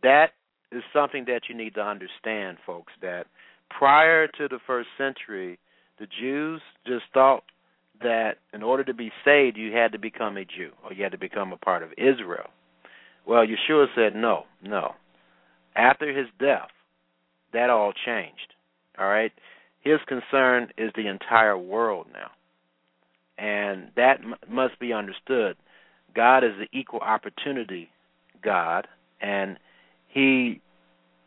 that 0.03 0.31
is 0.71 0.83
something 0.93 1.25
that 1.27 1.43
you 1.49 1.55
need 1.55 1.75
to 1.75 1.83
understand, 1.83 2.59
folks, 2.67 2.93
that 3.03 3.27
prior 3.71 4.27
to 4.27 4.49
the 4.49 4.59
first 4.67 4.89
century, 4.97 5.59
the 5.99 6.07
Jews 6.21 6.61
just 6.87 7.05
thought 7.13 7.45
that 8.03 8.39
in 8.53 8.63
order 8.63 8.85
to 8.85 8.95
be 8.95 9.13
saved, 9.25 9.57
you 9.57 9.73
had 9.73 9.93
to 9.93 9.99
become 9.99 10.37
a 10.37 10.45
Jew 10.45 10.71
or 10.85 10.93
you 10.93 11.03
had 11.03 11.13
to 11.13 11.19
become 11.19 11.53
a 11.53 11.57
part 11.57 11.83
of 11.83 11.91
Israel. 11.93 12.49
Well, 13.27 13.45
Yeshua 13.47 13.87
said, 13.95 14.17
no, 14.17 14.45
no. 14.63 14.95
After 15.77 16.17
his 16.17 16.27
death, 16.41 16.71
that 17.53 17.71
all 17.71 17.93
changed. 18.05 18.55
All 18.99 19.07
right? 19.07 19.33
His 19.81 19.99
concern 20.07 20.69
is 20.77 20.91
the 20.97 21.07
entire 21.07 21.57
world 21.57 22.07
now. 22.13 22.31
And 23.39 23.91
that 23.97 24.21
m- 24.21 24.35
must 24.49 24.79
be 24.79 24.93
understood. 24.93 25.57
God 26.15 26.45
is 26.45 26.53
the 26.59 26.79
equal 26.79 27.01
opportunity 27.01 27.91
God, 28.43 28.87
and 29.21 29.59
he 30.09 30.61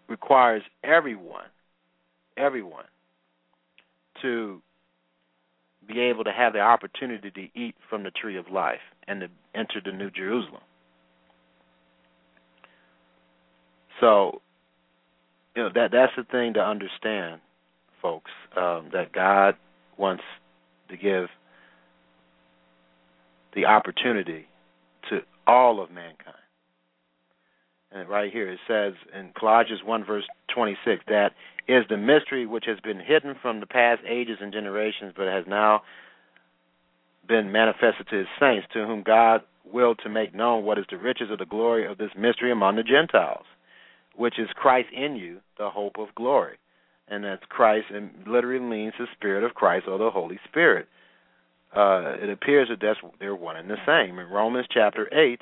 requires 0.08 0.64
everyone, 0.84 1.46
everyone, 2.38 2.86
to 4.22 4.62
be 5.88 6.00
able 6.00 6.24
to 6.24 6.32
have 6.32 6.54
the 6.54 6.60
opportunity 6.60 7.32
to 7.32 7.60
eat 7.60 7.76
from 7.90 8.04
the 8.04 8.12
tree 8.12 8.38
of 8.38 8.50
life 8.52 8.80
and 9.08 9.22
to 9.22 9.28
enter 9.54 9.82
the 9.84 9.92
New 9.92 10.10
Jerusalem. 10.10 10.62
So, 14.00 14.42
you 15.56 15.64
know 15.64 15.70
that 15.74 15.92
that's 15.92 16.12
the 16.18 16.24
thing 16.24 16.54
to 16.56 16.60
understand, 16.60 17.40
folks. 18.02 18.32
Um, 18.58 18.90
that 18.94 19.12
God 19.14 19.56
wants 19.98 20.24
to 20.90 20.98
give 20.98 21.28
the 23.56 23.66
opportunity 23.66 24.46
to 25.10 25.20
all 25.48 25.82
of 25.82 25.90
mankind. 25.90 26.36
And 27.92 28.10
right 28.10 28.32
here 28.32 28.50
it 28.52 28.60
says 28.68 28.94
in 29.18 29.32
Colossians 29.40 29.82
1 29.84 30.06
verse 30.06 30.26
26 30.54 31.04
that 31.08 31.32
is 31.68 31.86
the 31.90 31.98
mystery 31.98 32.46
which 32.46 32.66
has 32.68 32.80
been 32.82 33.00
hidden 33.00 33.36
from 33.42 33.60
the 33.60 33.66
past 33.66 34.02
ages 34.08 34.38
and 34.42 34.52
generations 34.52 35.14
but 35.16 35.28
has 35.28 35.46
now 35.48 35.82
been 37.28 37.52
manifested 37.52 38.08
to 38.10 38.18
his 38.18 38.28
saints 38.40 38.68
to 38.74 38.86
whom 38.86 39.02
God 39.02 39.42
willed 39.72 40.00
to 40.04 40.10
make 40.10 40.36
known 40.36 40.64
what 40.64 40.78
is 40.78 40.86
the 40.92 40.98
riches 40.98 41.32
of 41.32 41.40
the 41.40 41.46
glory 41.46 41.90
of 41.90 41.98
this 41.98 42.12
mystery 42.18 42.52
among 42.52 42.76
the 42.76 42.84
Gentiles 42.84 43.46
which 44.18 44.40
is 44.40 44.48
Christ 44.56 44.90
in 44.94 45.16
you, 45.16 45.40
the 45.58 45.70
hope 45.70 45.98
of 45.98 46.14
glory. 46.16 46.58
And 47.08 47.24
that's 47.24 47.44
Christ, 47.50 47.88
and 47.94 48.10
literally 48.26 48.60
means 48.60 48.94
the 48.98 49.06
Spirit 49.16 49.44
of 49.44 49.54
Christ 49.54 49.86
or 49.88 49.98
the 49.98 50.10
Holy 50.10 50.40
Spirit. 50.50 50.88
Uh, 51.76 52.16
it 52.22 52.30
appears 52.30 52.70
that 52.70 52.80
that's, 52.82 53.00
they're 53.20 53.36
one 53.36 53.58
and 53.58 53.70
the 53.70 53.76
same. 53.86 54.18
In 54.18 54.28
Romans 54.28 54.66
chapter 54.74 55.14
8, 55.14 55.40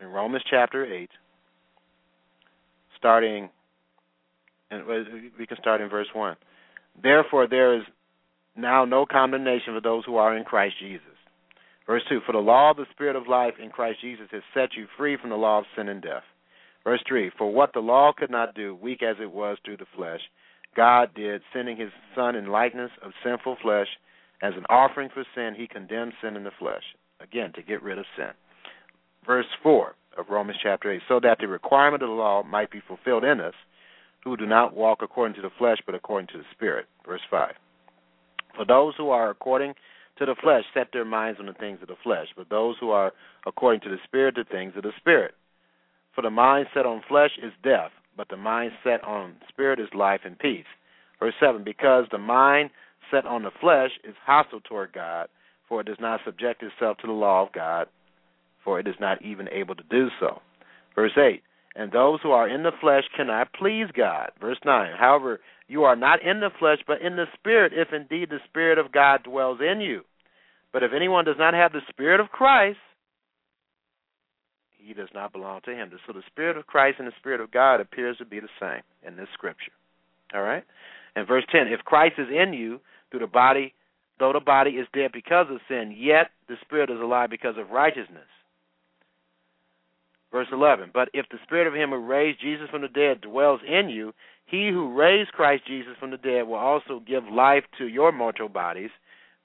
in 0.00 0.06
Romans 0.08 0.44
chapter 0.48 0.84
8, 0.84 1.10
starting, 2.98 3.50
and 4.70 4.86
we 5.38 5.46
can 5.46 5.56
start 5.58 5.80
in 5.80 5.88
verse 5.88 6.08
1. 6.12 6.36
Therefore, 7.02 7.46
there 7.48 7.76
is 7.76 7.82
now 8.56 8.84
no 8.84 9.06
condemnation 9.06 9.74
for 9.74 9.80
those 9.80 10.04
who 10.04 10.16
are 10.16 10.36
in 10.36 10.44
Christ 10.44 10.76
Jesus. 10.80 11.02
Verse 11.86 12.02
2 12.08 12.20
For 12.26 12.32
the 12.32 12.38
law 12.38 12.70
of 12.70 12.76
the 12.76 12.86
Spirit 12.92 13.16
of 13.16 13.28
life 13.28 13.54
in 13.62 13.70
Christ 13.70 14.00
Jesus 14.00 14.28
has 14.32 14.42
set 14.54 14.70
you 14.76 14.86
free 14.96 15.16
from 15.20 15.30
the 15.30 15.36
law 15.36 15.58
of 15.58 15.64
sin 15.76 15.88
and 15.88 16.02
death. 16.02 16.24
Verse 16.84 17.02
3 17.08 17.30
For 17.36 17.52
what 17.52 17.72
the 17.72 17.80
law 17.80 18.12
could 18.16 18.30
not 18.30 18.54
do, 18.54 18.74
weak 18.74 19.02
as 19.02 19.16
it 19.20 19.30
was 19.30 19.58
through 19.64 19.78
the 19.78 19.86
flesh, 19.96 20.20
God 20.76 21.10
did, 21.14 21.42
sending 21.52 21.76
his 21.76 21.90
Son 22.14 22.36
in 22.36 22.46
likeness 22.46 22.90
of 23.02 23.12
sinful 23.24 23.56
flesh. 23.62 23.88
As 24.42 24.54
an 24.56 24.66
offering 24.68 25.08
for 25.12 25.24
sin, 25.34 25.54
he 25.56 25.66
condemned 25.66 26.12
sin 26.22 26.36
in 26.36 26.44
the 26.44 26.50
flesh. 26.58 26.82
Again, 27.20 27.52
to 27.54 27.62
get 27.62 27.82
rid 27.82 27.98
of 27.98 28.04
sin. 28.16 28.30
Verse 29.26 29.46
4 29.62 29.94
of 30.18 30.26
Romans 30.28 30.58
chapter 30.62 30.92
8 30.92 31.00
So 31.08 31.20
that 31.20 31.38
the 31.40 31.48
requirement 31.48 32.02
of 32.02 32.08
the 32.08 32.14
law 32.14 32.42
might 32.42 32.70
be 32.70 32.82
fulfilled 32.86 33.24
in 33.24 33.40
us, 33.40 33.54
who 34.24 34.36
do 34.36 34.46
not 34.46 34.74
walk 34.74 35.00
according 35.02 35.36
to 35.36 35.42
the 35.42 35.54
flesh, 35.58 35.78
but 35.86 35.94
according 35.94 36.28
to 36.28 36.38
the 36.38 36.44
Spirit. 36.52 36.86
Verse 37.06 37.20
5 37.30 37.54
For 38.56 38.64
those 38.64 38.94
who 38.96 39.10
are 39.10 39.30
according 39.30 39.74
to 40.18 40.26
the 40.26 40.36
flesh 40.42 40.64
set 40.74 40.88
their 40.92 41.04
minds 41.04 41.38
on 41.40 41.46
the 41.46 41.52
things 41.54 41.78
of 41.82 41.88
the 41.88 41.96
flesh, 42.02 42.28
but 42.36 42.48
those 42.48 42.76
who 42.80 42.90
are 42.90 43.12
according 43.46 43.80
to 43.82 43.88
the 43.88 43.98
Spirit, 44.04 44.34
the 44.34 44.44
things 44.44 44.72
of 44.76 44.82
the 44.82 44.92
Spirit. 44.98 45.34
For 46.14 46.22
the 46.22 46.30
mind 46.30 46.66
set 46.72 46.86
on 46.86 47.02
flesh 47.08 47.32
is 47.42 47.52
death, 47.62 47.90
but 48.16 48.28
the 48.28 48.36
mind 48.38 48.72
set 48.82 49.04
on 49.04 49.34
spirit 49.50 49.78
is 49.78 49.88
life 49.94 50.20
and 50.24 50.38
peace. 50.38 50.64
Verse 51.20 51.34
7 51.38 51.62
Because 51.62 52.06
the 52.10 52.18
mind 52.18 52.70
set 53.10 53.26
on 53.26 53.42
the 53.42 53.50
flesh 53.60 53.90
is 54.04 54.14
hostile 54.24 54.60
toward 54.60 54.92
God, 54.92 55.28
for 55.68 55.80
it 55.80 55.86
does 55.86 56.00
not 56.00 56.20
subject 56.24 56.62
itself 56.62 56.98
to 56.98 57.06
the 57.06 57.12
law 57.12 57.46
of 57.46 57.52
God, 57.52 57.88
for 58.64 58.80
it 58.80 58.86
is 58.86 58.94
not 59.00 59.22
even 59.22 59.48
able 59.48 59.74
to 59.74 59.82
do 59.90 60.08
so. 60.20 60.40
Verse 60.94 61.16
8 61.16 61.42
And 61.74 61.92
those 61.92 62.20
who 62.22 62.30
are 62.30 62.48
in 62.48 62.62
the 62.62 62.72
flesh 62.80 63.04
cannot 63.16 63.52
please 63.52 63.86
God. 63.96 64.30
Verse 64.40 64.58
9 64.64 64.92
However, 64.98 65.40
you 65.68 65.84
are 65.84 65.96
not 65.96 66.22
in 66.22 66.40
the 66.40 66.50
flesh, 66.58 66.78
but 66.86 67.02
in 67.02 67.16
the 67.16 67.26
Spirit, 67.34 67.72
if 67.74 67.88
indeed 67.92 68.30
the 68.30 68.38
Spirit 68.48 68.78
of 68.78 68.92
God 68.92 69.24
dwells 69.24 69.58
in 69.60 69.80
you. 69.80 70.02
But 70.72 70.82
if 70.82 70.92
anyone 70.94 71.24
does 71.24 71.38
not 71.38 71.54
have 71.54 71.72
the 71.72 71.80
Spirit 71.88 72.20
of 72.20 72.28
Christ, 72.28 72.78
he 74.78 74.94
does 74.94 75.08
not 75.12 75.32
belong 75.32 75.60
to 75.64 75.72
him. 75.72 75.90
So 76.06 76.12
the 76.12 76.22
Spirit 76.26 76.56
of 76.56 76.66
Christ 76.66 76.98
and 76.98 77.08
the 77.08 77.16
Spirit 77.18 77.40
of 77.40 77.50
God 77.50 77.80
appears 77.80 78.18
to 78.18 78.24
be 78.24 78.38
the 78.38 78.48
same 78.60 78.82
in 79.06 79.16
this 79.16 79.28
scripture. 79.34 79.72
All 80.32 80.42
right? 80.42 80.64
And 81.16 81.26
verse 81.26 81.44
10 81.50 81.68
If 81.68 81.80
Christ 81.80 82.14
is 82.18 82.28
in 82.30 82.52
you 82.52 82.80
through 83.10 83.20
the 83.20 83.26
body, 83.26 83.72
though 84.18 84.32
the 84.32 84.40
body 84.40 84.72
is 84.72 84.86
dead 84.92 85.10
because 85.12 85.46
of 85.50 85.60
sin, 85.68 85.94
yet 85.96 86.30
the 86.48 86.56
Spirit 86.62 86.90
is 86.90 87.00
alive 87.00 87.30
because 87.30 87.56
of 87.58 87.70
righteousness. 87.70 88.28
Verse 90.32 90.48
11 90.52 90.90
But 90.92 91.08
if 91.12 91.26
the 91.30 91.38
Spirit 91.44 91.66
of 91.66 91.74
him 91.74 91.90
who 91.90 92.04
raised 92.04 92.40
Jesus 92.40 92.68
from 92.70 92.82
the 92.82 92.88
dead 92.88 93.20
dwells 93.20 93.60
in 93.66 93.88
you, 93.88 94.12
he 94.46 94.68
who 94.68 94.94
raised 94.94 95.32
Christ 95.32 95.66
Jesus 95.66 95.94
from 95.98 96.10
the 96.10 96.16
dead 96.16 96.46
will 96.46 96.56
also 96.56 97.00
give 97.06 97.24
life 97.24 97.64
to 97.78 97.86
your 97.86 98.12
mortal 98.12 98.48
bodies 98.48 98.90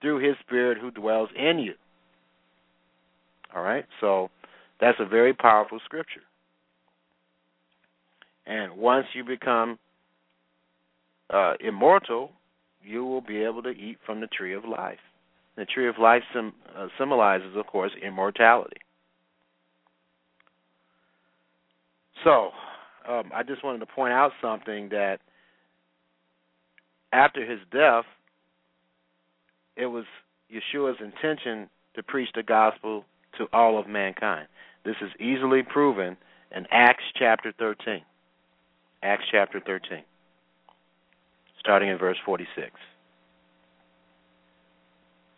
through 0.02 0.20
his 0.20 0.36
Spirit 0.42 0.78
who 0.80 0.92
dwells 0.92 1.30
in 1.36 1.60
you. 1.60 1.74
All 3.56 3.64
right? 3.64 3.86
So 4.00 4.30
that's 4.80 5.00
a 5.00 5.06
very 5.06 5.34
powerful 5.34 5.80
scripture. 5.86 6.22
And 8.46 8.78
once 8.78 9.06
you 9.14 9.24
become 9.24 9.78
uh, 11.30 11.54
immortal, 11.60 12.32
you 12.84 13.06
will 13.06 13.22
be 13.22 13.44
able 13.44 13.64
to 13.64 13.70
eat 13.70 13.98
from 14.06 14.22
the 14.22 14.28
tree 14.28 14.54
of 14.54 14.66
life. 14.66 15.00
The 15.56 15.66
tree 15.66 15.88
of 15.88 15.98
life 16.00 16.24
sim- 16.34 16.54
uh, 16.76 16.88
symbolizes, 16.98 17.56
of 17.56 17.68
course, 17.68 17.92
immortality. 18.02 18.78
So, 22.24 22.52
um, 23.08 23.32
I 23.34 23.44
just 23.44 23.64
wanted 23.64 23.80
to 23.80 23.86
point 23.86 24.14
out 24.14 24.32
something 24.42 24.90
that 24.90 25.20
after 27.12 27.46
his 27.46 27.60
death, 27.72 28.06
it 29.76 29.88
was 29.88 30.06
Yeshua's 30.52 31.00
intention 31.02 31.70
to 31.96 32.04
preach 32.04 32.30
the 32.36 32.44
gospel 32.44 33.06
to 33.38 33.48
all 33.54 33.80
of 33.80 33.88
mankind. 33.88 34.48
This 34.86 34.96
is 35.02 35.10
easily 35.20 35.64
proven 35.64 36.18
in 36.56 36.66
Acts 36.72 37.04
chapter 37.18 37.54
13. 37.58 38.02
Acts 39.04 39.26
chapter 39.32 39.60
13, 39.60 40.04
starting 41.62 41.90
in 41.90 41.98
verse 41.98 42.18
46. 42.26 42.72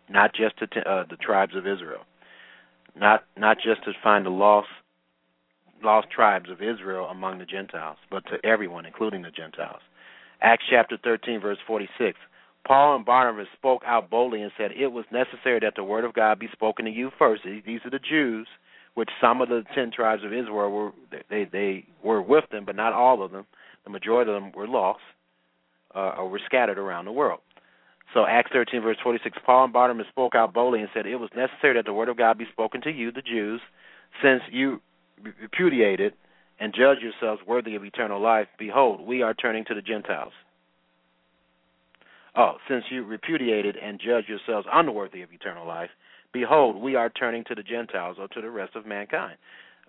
Not 0.09 0.33
just 0.33 0.57
to 0.57 0.65
uh, 0.89 1.05
the 1.09 1.17
tribes 1.17 1.55
of 1.55 1.67
Israel, 1.67 2.01
not 2.95 3.23
not 3.37 3.57
just 3.57 3.83
to 3.85 3.91
find 4.03 4.25
the 4.25 4.29
lost 4.29 4.67
lost 5.83 6.07
tribes 6.09 6.49
of 6.49 6.61
Israel 6.61 7.05
among 7.05 7.39
the 7.39 7.45
Gentiles, 7.45 7.97
but 8.09 8.23
to 8.27 8.45
everyone, 8.45 8.85
including 8.85 9.21
the 9.21 9.31
Gentiles. 9.31 9.81
Acts 10.41 10.63
chapter 10.69 10.97
13, 11.03 11.39
verse 11.39 11.57
46. 11.67 12.17
Paul 12.65 12.95
and 12.95 13.05
Barnabas 13.05 13.47
spoke 13.57 13.81
out 13.85 14.09
boldly 14.09 14.41
and 14.41 14.51
said, 14.57 14.71
It 14.71 14.87
was 14.87 15.05
necessary 15.11 15.59
that 15.61 15.73
the 15.75 15.83
word 15.83 16.05
of 16.05 16.13
God 16.13 16.39
be 16.39 16.47
spoken 16.51 16.85
to 16.85 16.91
you 16.91 17.11
first. 17.17 17.43
These 17.43 17.81
are 17.85 17.89
the 17.89 17.99
Jews 17.99 18.47
which 18.93 19.09
some 19.19 19.41
of 19.41 19.49
the 19.49 19.63
ten 19.73 19.91
tribes 19.91 20.23
of 20.23 20.33
Israel 20.33 20.69
were 20.69 20.91
they 21.29 21.45
they 21.51 21.85
were 22.03 22.21
with 22.21 22.45
them, 22.51 22.63
but 22.65 22.75
not 22.75 22.93
all 22.93 23.23
of 23.23 23.31
them. 23.31 23.45
The 23.85 23.89
majority 23.89 24.31
of 24.31 24.41
them 24.41 24.51
were 24.53 24.67
lost 24.67 25.01
uh, 25.95 26.15
or 26.17 26.29
were 26.29 26.41
scattered 26.45 26.77
around 26.77 27.05
the 27.05 27.11
world. 27.11 27.39
So 28.13 28.25
Acts 28.25 28.51
13 28.53 28.81
verse 28.81 28.97
46, 29.01 29.37
Paul 29.45 29.65
and 29.65 29.73
Barnabas 29.73 30.07
spoke 30.09 30.35
out 30.35 30.53
boldly 30.53 30.81
and 30.81 30.89
said, 30.93 31.05
"It 31.05 31.15
was 31.15 31.29
necessary 31.35 31.73
that 31.75 31.85
the 31.85 31.93
word 31.93 32.09
of 32.09 32.17
God 32.17 32.37
be 32.37 32.45
spoken 32.51 32.81
to 32.81 32.91
you, 32.91 33.11
the 33.11 33.21
Jews, 33.21 33.61
since 34.21 34.43
you 34.51 34.81
repudiated 35.41 36.13
and 36.59 36.73
judge 36.73 36.99
yourselves 37.01 37.41
worthy 37.47 37.75
of 37.75 37.83
eternal 37.83 38.21
life. 38.21 38.47
Behold, 38.57 39.01
we 39.01 39.21
are 39.21 39.33
turning 39.33 39.65
to 39.65 39.73
the 39.73 39.81
Gentiles." 39.81 40.33
Oh, 42.35 42.57
since 42.67 42.85
you 42.89 43.03
repudiated 43.03 43.77
and 43.77 43.99
judge 43.99 44.27
yourselves 44.27 44.67
unworthy 44.71 45.21
of 45.21 45.31
eternal 45.31 45.67
life, 45.67 45.91
Behold, 46.33 46.75
we 46.75 46.95
are 46.95 47.11
turning 47.11 47.43
to 47.45 47.55
the 47.55 47.63
Gentiles 47.63 48.17
or 48.19 48.27
to 48.29 48.41
the 48.41 48.49
rest 48.49 48.75
of 48.75 48.85
mankind. 48.85 49.37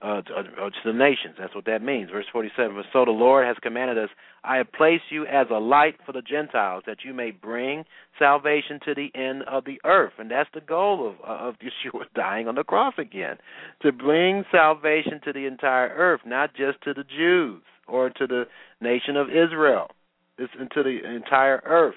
Uh, 0.05 0.21
to, 0.21 0.35
uh, 0.35 0.45
to 0.69 0.81
the 0.85 0.93
nations. 0.93 1.35
That's 1.39 1.55
what 1.55 1.65
that 1.65 1.83
means. 1.83 2.11
Verse 2.11 2.27
47. 2.31 2.77
But 2.77 2.85
so 2.93 3.07
the 3.07 3.11
Lord 3.11 3.47
has 3.47 3.57
commanded 3.63 3.97
us, 3.97 4.11
I 4.45 4.59
have 4.59 4.71
placed 4.71 5.05
you 5.11 5.25
as 5.25 5.47
a 5.51 5.59
light 5.59 5.95
for 6.05 6.13
the 6.13 6.21
Gentiles, 6.21 6.83
that 6.87 6.99
you 7.05 7.15
may 7.15 7.31
bring 7.31 7.85
salvation 8.19 8.81
to 8.85 8.95
the 8.95 9.09
end 9.15 9.45
of 9.45 9.65
the 9.65 9.81
earth. 9.85 10.13
And 10.19 10.31
that's 10.31 10.51
the 10.53 10.61
goal 10.61 11.09
of, 11.09 11.27
of 11.27 11.55
Yeshua 11.65 12.05
dying 12.15 12.49
on 12.49 12.55
the 12.55 12.65
cross 12.65 12.95
again, 12.99 13.37
to 13.81 13.93
bring 13.93 14.45
salvation 14.53 15.21
to 15.25 15.33
the 15.33 15.47
entire 15.47 15.89
earth, 15.89 16.21
not 16.27 16.51
just 16.55 16.83
to 16.83 16.93
the 16.93 17.05
Jews 17.05 17.63
or 17.89 18.11
to 18.11 18.27
the 18.27 18.45
nation 18.83 19.17
of 19.17 19.29
Israel. 19.31 19.89
It's 20.37 20.53
into 20.61 20.83
the 20.83 20.99
entire 21.15 21.63
earth. 21.65 21.95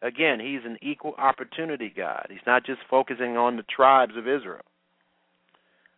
Again, 0.00 0.40
he's 0.40 0.64
an 0.64 0.78
equal 0.80 1.14
opportunity 1.18 1.92
God. 1.94 2.28
He's 2.30 2.46
not 2.46 2.64
just 2.64 2.80
focusing 2.88 3.36
on 3.36 3.56
the 3.56 3.64
tribes 3.64 4.12
of 4.16 4.26
Israel. 4.26 4.62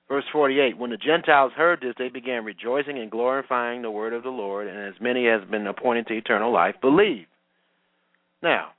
Verse 0.09 0.25
48 0.33 0.79
When 0.79 0.91
the 0.91 0.97
Gentiles 0.97 1.53
heard 1.57 1.81
this, 1.81 1.95
they 1.99 2.09
began 2.09 2.45
rejoicing 2.45 2.99
and 2.99 3.11
glorifying 3.11 3.83
the 3.83 3.91
word 3.91 4.13
of 4.13 4.23
the 4.23 4.31
Lord, 4.31 4.69
and 4.69 4.79
as 4.79 5.01
many 5.01 5.29
as 5.29 5.43
been 5.51 5.67
appointed 5.67 6.07
to 6.09 6.17
eternal 6.17 6.53
life 6.53 6.77
believed. 6.81 7.29
Now, 8.43 8.71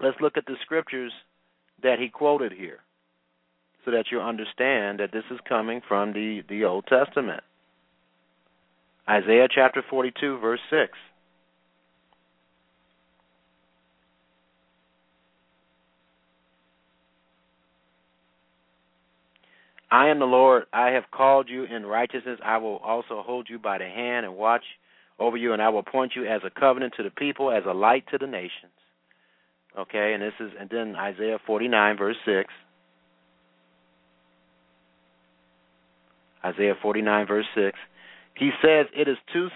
let's 0.00 0.20
look 0.20 0.36
at 0.36 0.46
the 0.46 0.56
scriptures 0.62 1.12
that 1.82 1.98
he 1.98 2.08
quoted 2.08 2.52
here 2.52 2.78
so 3.84 3.90
that 3.92 4.06
you 4.10 4.20
understand 4.20 5.00
that 5.00 5.12
this 5.12 5.24
is 5.30 5.38
coming 5.48 5.80
from 5.86 6.12
the, 6.12 6.42
the 6.48 6.64
Old 6.64 6.86
Testament. 6.86 7.42
Isaiah 9.08 9.46
chapter 9.52 9.84
42, 9.88 10.38
verse 10.38 10.60
6. 10.70 10.92
I 19.90 20.08
am 20.08 20.18
the 20.18 20.24
Lord. 20.26 20.64
I 20.72 20.88
have 20.90 21.04
called 21.12 21.48
you 21.48 21.64
in 21.64 21.86
righteousness. 21.86 22.40
I 22.44 22.58
will 22.58 22.76
also 22.76 23.22
hold 23.24 23.48
you 23.48 23.58
by 23.58 23.78
the 23.78 23.84
hand 23.84 24.26
and 24.26 24.36
watch 24.36 24.64
over 25.18 25.36
you, 25.36 25.52
and 25.52 25.62
I 25.62 25.68
will 25.68 25.80
appoint 25.80 26.12
you 26.16 26.26
as 26.26 26.42
a 26.44 26.60
covenant 26.60 26.94
to 26.96 27.02
the 27.02 27.10
people, 27.10 27.50
as 27.50 27.62
a 27.66 27.72
light 27.72 28.04
to 28.10 28.18
the 28.18 28.26
nations. 28.26 28.72
Okay, 29.78 30.12
and 30.14 30.22
this 30.22 30.32
is, 30.40 30.50
and 30.58 30.68
then 30.70 30.96
Isaiah 30.96 31.38
49, 31.46 31.96
verse 31.98 32.16
6. 32.24 32.52
Isaiah 36.44 36.74
49, 36.80 37.26
verse 37.26 37.46
6. 37.54 37.78
He 38.36 38.50
says, 38.62 38.86
It 38.94 39.08
is 39.08 39.16
too. 39.32 39.48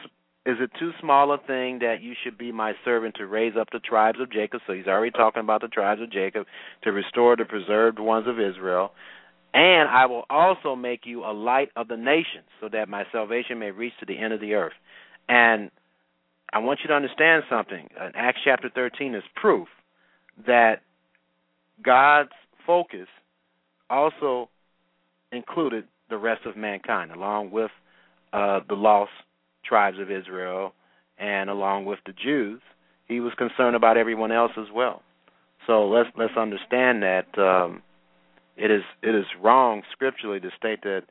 Is 0.46 0.56
it 0.58 0.70
too 0.80 0.92
small 1.00 1.32
a 1.32 1.38
thing 1.38 1.80
that 1.80 1.96
you 2.00 2.14
should 2.24 2.38
be 2.38 2.50
my 2.50 2.72
servant 2.82 3.14
to 3.16 3.26
raise 3.26 3.52
up 3.60 3.68
the 3.72 3.78
tribes 3.78 4.18
of 4.20 4.32
Jacob? 4.32 4.62
So 4.66 4.72
he's 4.72 4.86
already 4.86 5.10
talking 5.10 5.42
about 5.42 5.60
the 5.60 5.68
tribes 5.68 6.00
of 6.00 6.10
Jacob, 6.10 6.46
to 6.82 6.92
restore 6.92 7.36
the 7.36 7.44
preserved 7.44 7.98
ones 7.98 8.26
of 8.26 8.40
Israel, 8.40 8.92
and 9.52 9.88
I 9.88 10.06
will 10.06 10.24
also 10.30 10.76
make 10.76 11.00
you 11.04 11.24
a 11.24 11.32
light 11.32 11.70
of 11.76 11.88
the 11.88 11.96
nations, 11.96 12.46
so 12.60 12.68
that 12.72 12.88
my 12.88 13.04
salvation 13.12 13.58
may 13.58 13.70
reach 13.70 13.92
to 14.00 14.06
the 14.06 14.18
end 14.18 14.32
of 14.32 14.40
the 14.40 14.54
earth. 14.54 14.72
And 15.28 15.70
I 16.52 16.58
want 16.58 16.80
you 16.82 16.88
to 16.88 16.94
understand 16.94 17.44
something. 17.48 17.88
Uh, 17.98 18.10
Acts 18.14 18.40
chapter 18.44 18.70
13 18.74 19.14
is 19.14 19.22
proof 19.34 19.68
that 20.46 20.82
God's 21.82 22.30
focus 22.66 23.06
also 23.88 24.48
included 25.32 25.84
the 26.08 26.16
rest 26.16 26.42
of 26.46 26.56
mankind, 26.56 27.12
along 27.12 27.50
with 27.50 27.70
uh, 28.32 28.60
the 28.68 28.74
lost 28.74 29.12
tribes 29.64 29.98
of 30.00 30.10
Israel 30.10 30.72
and 31.18 31.50
along 31.50 31.84
with 31.84 31.98
the 32.06 32.12
Jews. 32.12 32.60
He 33.06 33.20
was 33.20 33.32
concerned 33.36 33.76
about 33.76 33.96
everyone 33.96 34.32
else 34.32 34.52
as 34.56 34.66
well. 34.74 35.02
So 35.66 35.88
let's 35.88 36.08
let's 36.16 36.36
understand 36.36 37.02
that 37.02 37.26
um, 37.38 37.82
it 38.56 38.70
is 38.70 38.82
it 39.02 39.14
is 39.14 39.24
wrong 39.40 39.82
scripturally 39.92 40.40
to 40.40 40.50
state 40.56 40.82
that 40.82 41.02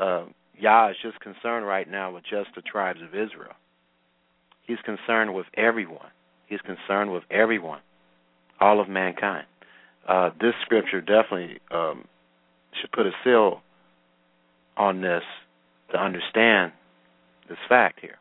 uh, 0.00 0.24
Yah 0.58 0.90
is 0.90 0.96
just 1.02 1.20
concerned 1.20 1.66
right 1.66 1.90
now 1.90 2.12
with 2.12 2.24
just 2.24 2.50
the 2.54 2.62
tribes 2.62 3.00
of 3.02 3.08
Israel. 3.08 3.54
He's 4.62 4.78
concerned 4.84 5.34
with 5.34 5.46
everyone. 5.56 6.10
He's 6.46 6.60
concerned 6.60 7.12
with 7.12 7.24
everyone, 7.30 7.80
all 8.60 8.80
of 8.80 8.88
mankind. 8.88 9.46
Uh, 10.06 10.30
this 10.40 10.54
scripture 10.62 11.00
definitely 11.00 11.58
um, 11.70 12.04
should 12.80 12.92
put 12.92 13.06
a 13.06 13.12
seal 13.22 13.62
on 14.76 15.00
this 15.00 15.22
to 15.92 15.98
understand 15.98 16.72
this 17.48 17.58
fact 17.68 18.00
here. 18.00 18.18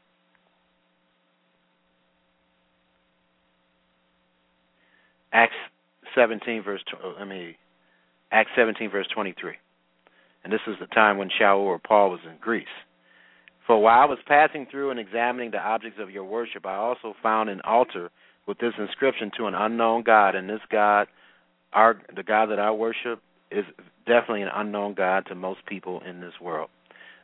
Acts 5.31 5.55
17 6.15 6.63
verse. 6.63 6.83
Let 7.17 7.27
me 7.27 7.57
Acts 8.33 8.49
17, 8.55 8.89
verse 8.89 9.07
23. 9.13 9.53
And 10.43 10.51
this 10.51 10.59
is 10.67 10.75
the 10.79 10.87
time 10.87 11.17
when 11.19 11.29
Shaul 11.29 11.59
or 11.59 11.77
Paul 11.77 12.09
was 12.09 12.19
in 12.25 12.35
Greece. 12.41 12.65
For 13.67 13.79
while 13.79 14.01
I 14.01 14.05
was 14.05 14.17
passing 14.27 14.65
through 14.69 14.89
and 14.89 14.99
examining 14.99 15.51
the 15.51 15.59
objects 15.59 15.99
of 16.01 16.09
your 16.09 16.25
worship, 16.25 16.65
I 16.65 16.75
also 16.75 17.13
found 17.21 17.49
an 17.49 17.61
altar 17.61 18.09
with 18.47 18.57
this 18.57 18.73
inscription 18.77 19.31
to 19.37 19.45
an 19.45 19.53
unknown 19.53 20.03
God. 20.03 20.35
And 20.35 20.49
this 20.49 20.59
God, 20.71 21.07
our 21.73 22.01
the 22.13 22.23
God 22.23 22.47
that 22.47 22.59
I 22.59 22.71
worship, 22.71 23.21
is 23.51 23.65
definitely 24.07 24.41
an 24.41 24.49
unknown 24.53 24.95
God 24.95 25.27
to 25.27 25.35
most 25.35 25.65
people 25.67 26.01
in 26.01 26.19
this 26.19 26.33
world. 26.41 26.69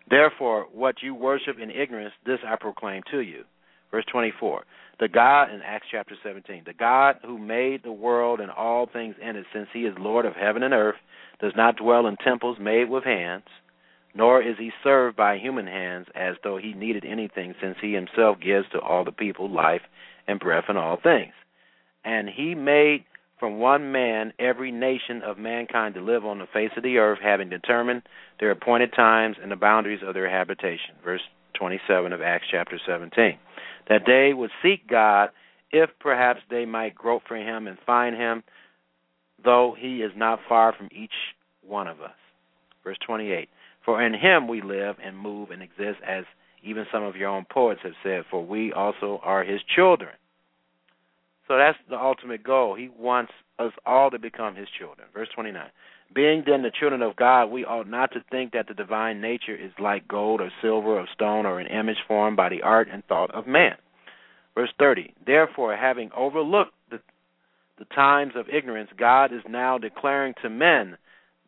Therefore, 0.10 0.68
what 0.72 1.02
you 1.02 1.16
worship 1.16 1.58
in 1.62 1.72
ignorance, 1.72 2.14
this 2.26 2.40
I 2.48 2.56
proclaim 2.56 3.02
to 3.12 3.20
you. 3.20 3.44
Verse 3.92 4.06
24. 4.12 4.64
The 5.00 5.08
God, 5.08 5.50
in 5.50 5.62
Acts 5.62 5.88
chapter 5.90 6.16
17, 6.22 6.64
the 6.66 6.74
God 6.74 7.20
who 7.26 7.38
made 7.38 7.84
the 7.84 7.92
world 7.92 8.42
and 8.42 8.52
all 8.52 8.86
things 8.86 9.16
in 9.22 9.38
it, 9.38 9.46
since 9.54 9.70
he 9.72 9.82
is 9.86 9.96
Lord 9.98 10.26
of 10.26 10.34
heaven 10.36 10.62
and 10.62 10.74
earth, 10.74 10.98
does 11.40 11.54
not 11.56 11.78
dwell 11.78 12.06
in 12.06 12.18
temples 12.18 12.58
made 12.60 12.90
with 12.90 13.06
hands, 13.06 13.46
nor 14.14 14.42
is 14.42 14.58
he 14.58 14.72
served 14.84 15.16
by 15.16 15.38
human 15.38 15.68
hands 15.68 16.08
as 16.16 16.36
though 16.44 16.58
he 16.58 16.74
needed 16.74 17.06
anything, 17.06 17.56
since 17.62 17.78
he 17.82 17.94
himself 17.94 18.42
gives 18.42 18.68
to 18.74 18.80
all 18.80 19.06
the 19.06 19.14
people 19.14 19.50
life 19.50 19.84
and 20.28 20.38
breath 20.38 20.66
and 20.68 20.78
all 20.78 20.98
things. 21.02 21.34
And 22.04 22.28
he 22.28 22.54
made 22.54 23.06
from 23.40 23.60
one 23.60 23.94
man 23.94 24.34
every 24.38 24.72
nation 24.72 25.22
of 25.24 25.38
mankind 25.38 25.96
to 25.96 26.02
live 26.02 26.26
on 26.26 26.40
the 26.40 26.48
face 26.54 26.72
of 26.76 26.84
the 26.84 26.98
earth, 26.98 27.20
having 27.24 27.50
determined 27.50 28.02
their 28.42 28.52
appointed 28.52 28.92
times 28.94 29.38
and 29.42 29.50
the 29.50 29.56
boundaries 29.56 30.02
of 30.06 30.14
their 30.14 30.30
habitation. 30.30 30.96
Verse 31.06 31.22
27 31.54 32.12
of 32.12 32.22
Acts 32.22 32.48
chapter 32.52 32.78
17 32.86 33.38
that 33.90 34.04
they 34.06 34.34
would 34.34 34.52
seek 34.64 34.88
God 34.88 35.30
if 35.72 35.90
perhaps 36.00 36.42
they 36.50 36.66
might 36.66 36.96
grope 36.96 37.24
for 37.28 37.36
him 37.36 37.68
and 37.68 37.78
find 37.86 38.16
him, 38.16 38.44
though 39.44 39.76
he 39.78 39.98
is 39.98 40.12
not 40.16 40.40
far 40.48 40.74
from 40.74 40.90
each 40.92 41.12
one 41.68 41.88
of 41.88 42.02
us. 42.02 42.12
Verse 42.84 42.98
28 43.06 43.50
For 43.84 44.02
in 44.02 44.14
him 44.14 44.48
we 44.48 44.62
live 44.62 44.96
and 45.04 45.18
move 45.18 45.52
and 45.52 45.62
exist, 45.62 46.00
as 46.08 46.24
even 46.64 46.86
some 46.92 47.04
of 47.04 47.16
your 47.16 47.30
own 47.30 47.46
poets 47.52 47.82
have 47.84 47.94
said, 48.04 48.24
for 48.30 48.46
we 48.46 48.72
also 48.74 49.20
are 49.24 49.44
his 49.44 49.62
children. 49.76 50.12
So 51.48 51.58
that's 51.58 51.78
the 51.90 51.98
ultimate 51.98 52.44
goal. 52.44 52.76
He 52.76 52.90
wants 52.90 53.32
us 53.58 53.72
all 53.86 54.12
to 54.12 54.20
become 54.20 54.56
his 54.56 54.68
children. 54.78 55.08
Verse 55.14 55.30
29. 55.34 55.62
Being 56.14 56.44
then 56.46 56.64
the 56.64 56.72
children 56.72 57.02
of 57.02 57.16
God, 57.16 57.52
we 57.52 57.66
ought 57.66 57.88
not 57.88 58.12
to 58.14 58.24
think 58.32 58.54
that 58.54 58.68
the 58.68 58.74
divine 58.74 59.22
nature 59.22 59.56
is 59.56 59.72
like 59.80 60.08
gold 60.08 60.42
or 60.42 60.50
silver 60.62 61.00
or 61.00 61.08
stone 61.14 61.46
or 61.46 61.60
an 61.60 61.68
image 61.68 61.98
formed 62.08 62.36
by 62.36 62.50
the 62.50 62.64
art 62.64 62.88
and 62.92 63.06
thought 63.06 63.34
of 63.34 63.46
man. 63.46 63.76
Verse 64.56 64.72
30 64.80 65.14
Therefore, 65.26 65.76
having 65.78 66.10
overlooked 66.18 66.74
the, 66.90 67.00
the 67.78 67.86
times 67.86 68.34
of 68.36 68.50
ignorance, 68.50 68.90
God 68.98 69.32
is 69.32 69.44
now 69.48 69.78
declaring 69.78 70.34
to 70.42 70.50
men 70.50 70.98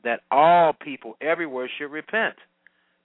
that 0.04 0.22
all 0.30 0.74
people 0.74 1.18
everywhere 1.22 1.70
should 1.78 1.92
repent, 1.92 2.36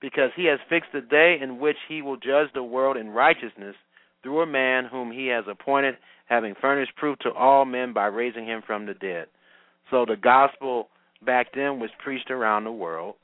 because 0.01 0.31
he 0.37 0.45
has 0.47 0.59
fixed 0.69 0.95
a 0.95 1.01
day 1.01 1.39
in 1.41 1.59
which 1.59 1.77
he 1.89 2.03
will 2.03 2.17
judge 2.17 2.49
the 2.55 2.63
world 2.63 2.97
in 2.97 3.09
righteousness 3.09 3.77
through 4.23 4.43
a 4.43 4.47
man 4.47 4.85
whom 4.85 5.11
he 5.11 5.29
has 5.29 5.45
appointed, 5.51 5.97
having 6.27 6.55
furnished 6.61 6.95
proof 6.97 7.19
to 7.21 7.33
all 7.33 7.65
men 7.65 7.93
by 7.93 8.07
raising 8.07 8.47
him 8.47 8.63
from 8.67 8.85
the 8.85 8.95
dead. 8.95 9.27
So 9.91 10.05
the 10.05 10.17
gospel 10.17 10.89
back 11.27 11.49
then 11.55 11.81
was 11.81 11.91
preached 12.03 12.31
around 12.31 12.65
the 12.65 12.73
world, 12.73 13.17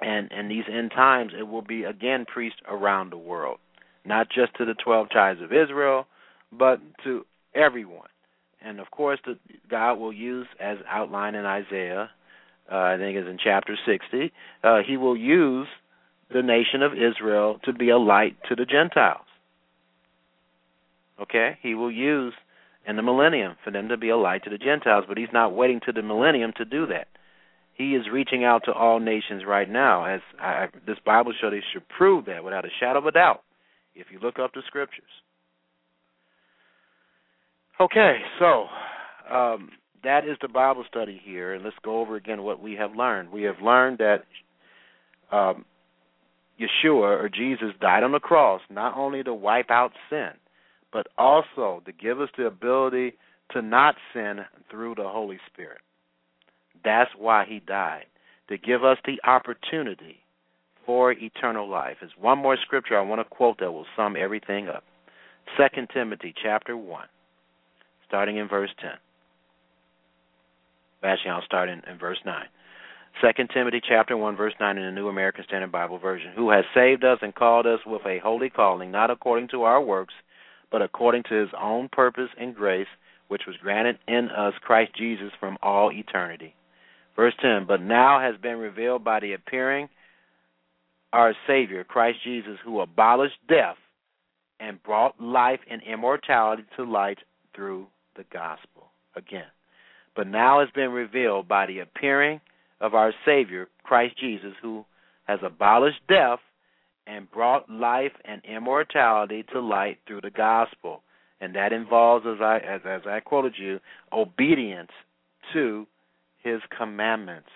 and 0.00 0.30
in 0.32 0.48
these 0.48 0.64
end 0.72 0.92
times 0.92 1.32
it 1.38 1.42
will 1.42 1.62
be 1.62 1.84
again 1.84 2.24
preached 2.24 2.62
around 2.68 3.10
the 3.10 3.18
world, 3.18 3.58
not 4.04 4.28
just 4.30 4.54
to 4.56 4.64
the 4.64 4.74
twelve 4.74 5.10
tribes 5.10 5.40
of 5.42 5.52
Israel, 5.52 6.06
but 6.50 6.80
to 7.04 7.26
everyone. 7.54 8.08
And 8.64 8.80
of 8.80 8.90
course, 8.90 9.18
the, 9.26 9.36
God 9.68 9.94
will 9.94 10.12
use, 10.12 10.46
as 10.60 10.78
outlined 10.88 11.36
in 11.36 11.44
Isaiah, 11.44 12.10
uh, 12.70 12.76
I 12.76 12.96
think 12.96 13.16
it's 13.16 13.28
in 13.28 13.38
chapter 13.42 13.76
60, 13.84 14.32
uh, 14.62 14.78
He 14.86 14.96
will 14.96 15.16
use 15.16 15.66
the 16.32 16.42
nation 16.42 16.82
of 16.82 16.92
Israel 16.92 17.58
to 17.64 17.72
be 17.72 17.90
a 17.90 17.98
light 17.98 18.36
to 18.48 18.54
the 18.54 18.64
Gentiles. 18.64 19.26
Okay? 21.20 21.58
He 21.60 21.74
will 21.74 21.90
use 21.90 22.34
in 22.86 22.96
the 22.96 23.02
millennium 23.02 23.56
for 23.64 23.70
them 23.70 23.88
to 23.88 23.96
be 23.96 24.08
a 24.08 24.16
light 24.16 24.44
to 24.44 24.50
the 24.50 24.58
Gentiles, 24.58 25.04
but 25.08 25.16
he's 25.16 25.28
not 25.32 25.54
waiting 25.54 25.80
to 25.86 25.92
the 25.92 26.02
millennium 26.02 26.52
to 26.56 26.64
do 26.64 26.86
that. 26.86 27.08
He 27.74 27.94
is 27.94 28.04
reaching 28.12 28.44
out 28.44 28.62
to 28.66 28.72
all 28.72 29.00
nations 29.00 29.42
right 29.46 29.68
now, 29.68 30.04
as 30.04 30.20
I, 30.38 30.66
this 30.86 30.98
Bible 31.04 31.32
study 31.38 31.60
should 31.72 31.88
prove 31.88 32.26
that 32.26 32.44
without 32.44 32.64
a 32.64 32.68
shadow 32.80 32.98
of 32.98 33.06
a 33.06 33.12
doubt, 33.12 33.42
if 33.94 34.08
you 34.10 34.18
look 34.18 34.38
up 34.38 34.52
the 34.54 34.62
scriptures. 34.66 35.04
Okay, 37.80 38.18
so 38.38 38.66
um, 39.34 39.70
that 40.04 40.24
is 40.24 40.36
the 40.42 40.48
Bible 40.48 40.84
study 40.88 41.20
here, 41.24 41.54
and 41.54 41.64
let's 41.64 41.76
go 41.82 42.00
over 42.00 42.16
again 42.16 42.42
what 42.42 42.60
we 42.60 42.74
have 42.74 42.94
learned. 42.94 43.30
We 43.32 43.42
have 43.44 43.60
learned 43.62 43.98
that 43.98 44.24
um, 45.34 45.64
Yeshua 46.60 47.22
or 47.22 47.28
Jesus 47.28 47.68
died 47.80 48.02
on 48.02 48.12
the 48.12 48.20
cross 48.20 48.60
not 48.70 48.96
only 48.96 49.22
to 49.22 49.32
wipe 49.32 49.70
out 49.70 49.92
sin, 50.10 50.30
but 50.92 51.06
also 51.16 51.82
to 51.86 51.92
give 51.92 52.20
us 52.20 52.28
the 52.36 52.46
ability 52.46 53.14
to 53.52 53.62
not 53.62 53.96
sin 54.12 54.40
through 54.70 54.94
the 54.94 55.08
Holy 55.08 55.38
Spirit. 55.52 55.80
That's 56.84 57.10
why 57.16 57.44
he 57.48 57.60
died, 57.60 58.06
to 58.48 58.58
give 58.58 58.84
us 58.84 58.98
the 59.04 59.20
opportunity 59.28 60.18
for 60.84 61.12
eternal 61.12 61.68
life. 61.68 61.96
There's 62.00 62.12
one 62.20 62.38
more 62.38 62.56
scripture 62.60 62.98
I 62.98 63.02
want 63.02 63.20
to 63.20 63.24
quote 63.24 63.58
that 63.60 63.72
will 63.72 63.86
sum 63.96 64.16
everything 64.18 64.68
up. 64.68 64.84
2 65.56 65.86
Timothy 65.92 66.34
chapter 66.42 66.76
1, 66.76 67.06
starting 68.06 68.36
in 68.36 68.48
verse 68.48 68.70
10. 68.80 68.90
Actually, 71.04 71.30
I'll 71.30 71.42
start 71.42 71.68
in, 71.68 71.82
in 71.90 71.98
verse 71.98 72.18
9. 72.24 72.44
2 73.20 73.44
Timothy 73.52 73.80
chapter 73.86 74.16
1 74.16 74.36
verse 74.36 74.54
9 74.58 74.78
in 74.78 74.84
the 74.84 74.90
New 74.90 75.08
American 75.08 75.44
Standard 75.44 75.70
Bible 75.70 75.98
version, 75.98 76.32
who 76.34 76.50
has 76.50 76.64
saved 76.74 77.04
us 77.04 77.18
and 77.22 77.34
called 77.34 77.66
us 77.66 77.80
with 77.84 78.02
a 78.06 78.18
holy 78.20 78.48
calling, 78.48 78.90
not 78.90 79.10
according 79.10 79.48
to 79.48 79.62
our 79.64 79.82
works, 79.82 80.14
but 80.72 80.82
according 80.82 81.22
to 81.24 81.34
his 81.34 81.50
own 81.60 81.88
purpose 81.92 82.30
and 82.40 82.54
grace, 82.54 82.88
which 83.28 83.42
was 83.46 83.56
granted 83.58 83.98
in 84.08 84.30
us 84.30 84.54
Christ 84.62 84.92
Jesus 84.96 85.30
from 85.38 85.58
all 85.62 85.92
eternity. 85.92 86.54
Verse 87.14 87.34
10, 87.42 87.66
but 87.68 87.82
now 87.82 88.18
has 88.18 88.40
been 88.40 88.56
revealed 88.56 89.04
by 89.04 89.20
the 89.20 89.34
appearing 89.34 89.88
our 91.12 91.34
Savior, 91.46 91.84
Christ 91.84 92.18
Jesus, 92.24 92.56
who 92.64 92.80
abolished 92.80 93.36
death 93.48 93.76
and 94.58 94.82
brought 94.82 95.20
life 95.20 95.60
and 95.70 95.82
immortality 95.82 96.64
to 96.76 96.84
light 96.84 97.18
through 97.54 97.86
the 98.16 98.24
gospel. 98.32 98.90
Again. 99.14 99.44
But 100.16 100.26
now 100.26 100.60
has 100.60 100.70
been 100.74 100.90
revealed 100.90 101.48
by 101.48 101.66
the 101.66 101.80
appearing 101.80 102.40
of 102.80 102.94
our 102.94 103.12
Savior, 103.26 103.68
Christ 103.84 104.18
Jesus, 104.18 104.52
who 104.62 104.86
has 105.24 105.40
abolished 105.42 106.00
death 106.08 106.38
and 107.06 107.30
brought 107.30 107.70
life 107.70 108.12
and 108.24 108.42
immortality 108.44 109.44
to 109.52 109.60
light 109.60 109.98
through 110.06 110.20
the 110.20 110.30
gospel. 110.30 111.02
And 111.40 111.54
that 111.56 111.72
involves, 111.72 112.24
as 112.26 112.40
I 112.40 112.58
as, 112.58 112.80
as 112.84 113.02
I 113.06 113.20
quoted 113.20 113.54
you, 113.58 113.80
obedience 114.12 114.90
to 115.52 115.86
his 116.42 116.60
commandments. 116.76 117.48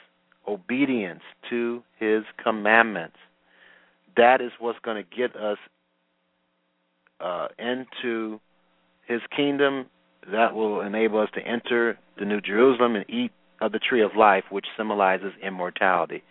Obedience 0.49 1.23
to 1.51 1.83
his 1.99 2.23
commandments. 2.43 3.17
That 4.17 4.41
is 4.41 4.51
what's 4.59 4.79
going 4.81 5.03
to 5.03 5.17
get 5.17 5.37
us 5.37 5.59
uh, 7.21 7.49
into 7.59 8.41
his 9.07 9.21
kingdom. 9.35 9.87
That 10.33 10.55
will 10.55 10.81
enable 10.81 11.21
us 11.21 11.29
to 11.35 11.41
enter 11.41 11.99
the 12.19 12.25
New 12.25 12.41
Jerusalem 12.41 12.97
and 12.97 13.09
eat 13.09 13.31
of 13.61 13.73
the 13.73 13.79
tree 13.79 14.03
of 14.03 14.17
life, 14.17 14.45
which 14.51 14.67
symbolizes 14.77 15.33
immortality. 15.43 16.23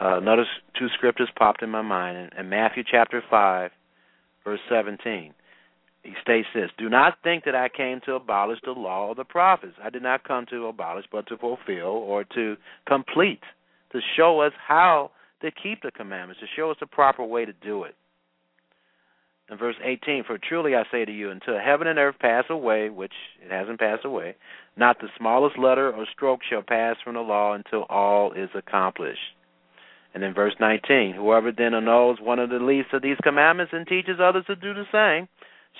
Uh, 0.00 0.18
notice 0.18 0.46
two 0.78 0.88
scriptures 0.94 1.28
popped 1.36 1.62
in 1.62 1.68
my 1.68 1.82
mind. 1.82 2.16
In, 2.16 2.38
in 2.38 2.48
Matthew 2.48 2.82
chapter 2.90 3.22
5, 3.28 3.70
verse 4.44 4.60
17, 4.70 5.34
he 6.02 6.12
states 6.22 6.48
this 6.54 6.70
Do 6.78 6.88
not 6.88 7.18
think 7.22 7.44
that 7.44 7.54
I 7.54 7.68
came 7.68 8.00
to 8.06 8.14
abolish 8.14 8.60
the 8.64 8.72
law 8.72 9.08
or 9.08 9.14
the 9.14 9.24
prophets. 9.24 9.74
I 9.82 9.90
did 9.90 10.02
not 10.02 10.24
come 10.24 10.46
to 10.50 10.66
abolish, 10.66 11.04
but 11.12 11.26
to 11.28 11.36
fulfill 11.36 11.84
or 11.84 12.24
to 12.34 12.56
complete, 12.86 13.42
to 13.92 14.00
show 14.16 14.40
us 14.40 14.52
how 14.66 15.10
to 15.42 15.50
keep 15.50 15.82
the 15.82 15.90
commandments, 15.90 16.40
to 16.40 16.46
show 16.56 16.70
us 16.70 16.78
the 16.80 16.86
proper 16.86 17.24
way 17.24 17.44
to 17.44 17.52
do 17.52 17.84
it. 17.84 17.94
In 19.50 19.58
verse 19.58 19.76
18, 19.84 20.24
For 20.24 20.38
truly 20.38 20.76
I 20.76 20.84
say 20.90 21.04
to 21.04 21.12
you, 21.12 21.30
until 21.30 21.58
heaven 21.58 21.88
and 21.88 21.98
earth 21.98 22.16
pass 22.20 22.44
away, 22.48 22.88
which 22.88 23.12
it 23.44 23.50
hasn't 23.50 23.80
passed 23.80 24.06
away, 24.06 24.36
not 24.78 24.98
the 24.98 25.08
smallest 25.18 25.58
letter 25.58 25.92
or 25.92 26.06
stroke 26.10 26.40
shall 26.48 26.62
pass 26.62 26.96
from 27.04 27.14
the 27.14 27.20
law 27.20 27.52
until 27.52 27.82
all 27.90 28.32
is 28.32 28.48
accomplished. 28.54 29.20
And 30.14 30.24
in 30.24 30.34
verse 30.34 30.54
19, 30.58 31.14
Whoever 31.14 31.52
then 31.52 31.74
annuls 31.74 32.18
one 32.20 32.38
of 32.38 32.50
the 32.50 32.58
least 32.58 32.88
of 32.92 33.02
these 33.02 33.16
commandments 33.22 33.72
and 33.72 33.86
teaches 33.86 34.18
others 34.20 34.44
to 34.46 34.56
do 34.56 34.74
the 34.74 34.84
same 34.92 35.28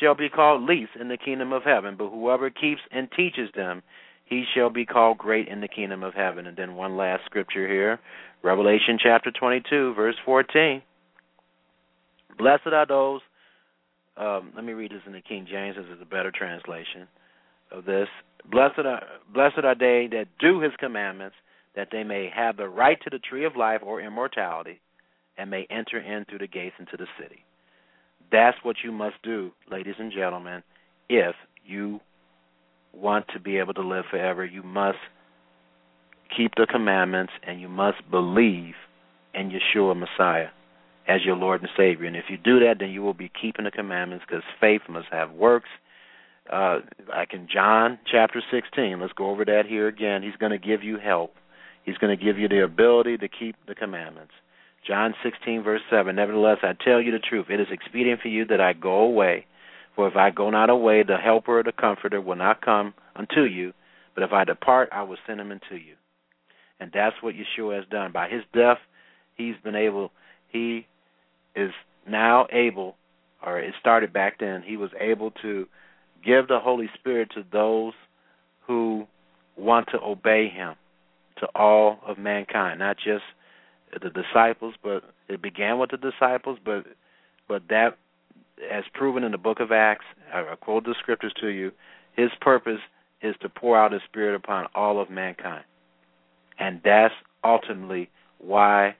shall 0.00 0.14
be 0.14 0.28
called 0.28 0.62
least 0.62 0.92
in 1.00 1.08
the 1.08 1.16
kingdom 1.16 1.52
of 1.52 1.64
heaven. 1.64 1.96
But 1.98 2.10
whoever 2.10 2.48
keeps 2.50 2.80
and 2.92 3.08
teaches 3.10 3.50
them, 3.56 3.82
he 4.24 4.44
shall 4.54 4.70
be 4.70 4.86
called 4.86 5.18
great 5.18 5.48
in 5.48 5.60
the 5.60 5.68
kingdom 5.68 6.04
of 6.04 6.14
heaven. 6.14 6.46
And 6.46 6.56
then 6.56 6.76
one 6.76 6.96
last 6.96 7.24
scripture 7.24 7.66
here 7.66 7.98
Revelation 8.42 8.98
chapter 9.02 9.30
22, 9.30 9.94
verse 9.94 10.14
14. 10.24 10.82
Blessed 12.38 12.68
are 12.68 12.86
those, 12.86 13.20
um, 14.16 14.52
let 14.54 14.64
me 14.64 14.72
read 14.72 14.92
this 14.92 15.02
in 15.06 15.12
the 15.12 15.20
King 15.20 15.46
James, 15.50 15.76
this 15.76 15.84
is 15.94 16.00
a 16.00 16.06
better 16.06 16.30
translation 16.30 17.06
of 17.70 17.84
this. 17.84 18.08
Blessed 18.50 18.78
are, 18.78 19.02
blessed 19.34 19.58
are 19.64 19.74
they 19.74 20.08
that 20.12 20.26
do 20.38 20.60
his 20.60 20.72
commandments, 20.78 21.36
that 21.76 21.88
they 21.92 22.04
may 22.04 22.30
have 22.34 22.56
the 22.56 22.68
right 22.68 22.98
to 23.02 23.10
the 23.10 23.18
tree 23.18 23.44
of 23.44 23.56
life 23.56 23.80
or 23.84 24.00
immortality, 24.00 24.80
and 25.38 25.50
may 25.50 25.66
enter 25.70 25.98
in 25.98 26.24
through 26.24 26.38
the 26.38 26.46
gates 26.46 26.76
into 26.78 26.96
the 26.96 27.06
city. 27.20 27.44
That's 28.30 28.58
what 28.62 28.76
you 28.84 28.92
must 28.92 29.16
do, 29.22 29.52
ladies 29.70 29.94
and 29.98 30.12
gentlemen, 30.12 30.62
if 31.08 31.34
you 31.64 32.00
want 32.92 33.26
to 33.32 33.40
be 33.40 33.58
able 33.58 33.74
to 33.74 33.82
live 33.82 34.04
forever. 34.10 34.44
You 34.44 34.62
must 34.62 34.98
keep 36.36 36.52
the 36.56 36.66
commandments 36.70 37.32
and 37.46 37.60
you 37.60 37.68
must 37.68 37.98
believe 38.10 38.74
in 39.34 39.50
Yeshua 39.50 39.96
Messiah 39.96 40.48
as 41.08 41.24
your 41.24 41.36
Lord 41.36 41.60
and 41.60 41.70
Savior. 41.76 42.06
And 42.06 42.16
if 42.16 42.24
you 42.28 42.36
do 42.36 42.60
that, 42.60 42.76
then 42.78 42.90
you 42.90 43.02
will 43.02 43.14
be 43.14 43.30
keeping 43.40 43.64
the 43.64 43.70
commandments 43.70 44.24
because 44.26 44.44
faith 44.60 44.82
must 44.88 45.08
have 45.10 45.32
works. 45.32 45.68
Uh, 46.52 46.80
like 47.08 47.32
in 47.32 47.48
John 47.52 47.98
chapter 48.10 48.42
16, 48.50 49.00
let's 49.00 49.12
go 49.12 49.30
over 49.30 49.44
that 49.44 49.66
here 49.68 49.88
again. 49.88 50.22
He's 50.22 50.36
going 50.36 50.52
to 50.52 50.58
give 50.58 50.82
you 50.82 50.98
help. 50.98 51.34
He's 51.84 51.98
going 51.98 52.16
to 52.16 52.22
give 52.22 52.38
you 52.38 52.48
the 52.48 52.62
ability 52.62 53.18
to 53.18 53.28
keep 53.28 53.56
the 53.66 53.74
commandments. 53.74 54.32
John 54.86 55.14
16, 55.22 55.62
verse 55.62 55.82
7 55.90 56.14
Nevertheless, 56.14 56.58
I 56.62 56.72
tell 56.84 57.00
you 57.00 57.12
the 57.12 57.18
truth. 57.18 57.46
It 57.50 57.60
is 57.60 57.68
expedient 57.70 58.20
for 58.20 58.28
you 58.28 58.44
that 58.46 58.60
I 58.60 58.72
go 58.72 59.00
away. 59.00 59.46
For 59.96 60.08
if 60.08 60.16
I 60.16 60.30
go 60.30 60.50
not 60.50 60.70
away, 60.70 61.02
the 61.02 61.16
Helper, 61.16 61.60
or 61.60 61.62
the 61.62 61.72
Comforter, 61.72 62.20
will 62.20 62.36
not 62.36 62.64
come 62.64 62.94
unto 63.16 63.42
you. 63.42 63.72
But 64.14 64.24
if 64.24 64.32
I 64.32 64.44
depart, 64.44 64.88
I 64.92 65.02
will 65.02 65.18
send 65.26 65.40
him 65.40 65.50
unto 65.50 65.74
you. 65.74 65.94
And 66.78 66.90
that's 66.92 67.16
what 67.20 67.34
Yeshua 67.34 67.76
has 67.76 67.84
done. 67.90 68.12
By 68.12 68.28
his 68.28 68.42
death, 68.54 68.78
he's 69.36 69.56
been 69.62 69.76
able, 69.76 70.10
he 70.48 70.86
is 71.54 71.70
now 72.08 72.46
able, 72.50 72.96
or 73.44 73.58
it 73.58 73.74
started 73.78 74.12
back 74.12 74.38
then, 74.40 74.62
he 74.62 74.76
was 74.76 74.90
able 74.98 75.30
to 75.42 75.66
give 76.24 76.48
the 76.48 76.58
Holy 76.58 76.88
Spirit 76.98 77.30
to 77.34 77.44
those 77.52 77.92
who 78.66 79.06
want 79.56 79.88
to 79.92 80.00
obey 80.00 80.48
him, 80.48 80.74
to 81.40 81.48
all 81.54 81.98
of 82.06 82.18
mankind, 82.18 82.78
not 82.78 82.96
just 82.96 83.24
the 83.92 84.10
disciples, 84.10 84.74
but 84.82 85.02
it 85.28 85.42
began 85.42 85.78
with 85.78 85.90
the 85.90 85.96
disciples, 85.96 86.58
but 86.64 86.84
but 87.48 87.62
that 87.68 87.98
as 88.70 88.84
proven 88.94 89.24
in 89.24 89.32
the 89.32 89.38
book 89.38 89.58
of 89.60 89.72
Acts, 89.72 90.04
I 90.32 90.54
quote 90.60 90.84
the 90.84 90.94
scriptures 91.00 91.32
to 91.40 91.48
you, 91.48 91.72
his 92.14 92.30
purpose 92.40 92.80
is 93.22 93.34
to 93.40 93.48
pour 93.48 93.78
out 93.78 93.92
his 93.92 94.02
spirit 94.08 94.34
upon 94.34 94.66
all 94.74 95.00
of 95.00 95.10
mankind. 95.10 95.64
And 96.58 96.80
that's 96.84 97.14
ultimately 97.42 98.10
why 98.38 98.96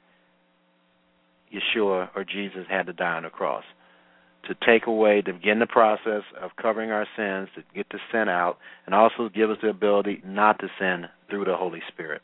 Yeshua 1.52 2.08
or 2.14 2.24
Jesus 2.24 2.64
had 2.68 2.86
to 2.86 2.92
die 2.92 3.16
on 3.16 3.24
the 3.24 3.30
cross. 3.30 3.64
To 4.48 4.54
take 4.66 4.86
away, 4.86 5.20
to 5.22 5.34
begin 5.34 5.58
the 5.58 5.66
process 5.66 6.22
of 6.40 6.50
covering 6.60 6.90
our 6.90 7.06
sins, 7.16 7.48
to 7.54 7.62
get 7.74 7.86
the 7.90 7.98
sin 8.10 8.28
out, 8.28 8.56
and 8.86 8.94
also 8.94 9.28
give 9.28 9.50
us 9.50 9.58
the 9.62 9.68
ability 9.68 10.22
not 10.24 10.58
to 10.60 10.68
sin 10.78 11.06
through 11.28 11.44
the 11.44 11.56
Holy 11.56 11.82
Spirit. 11.88 12.22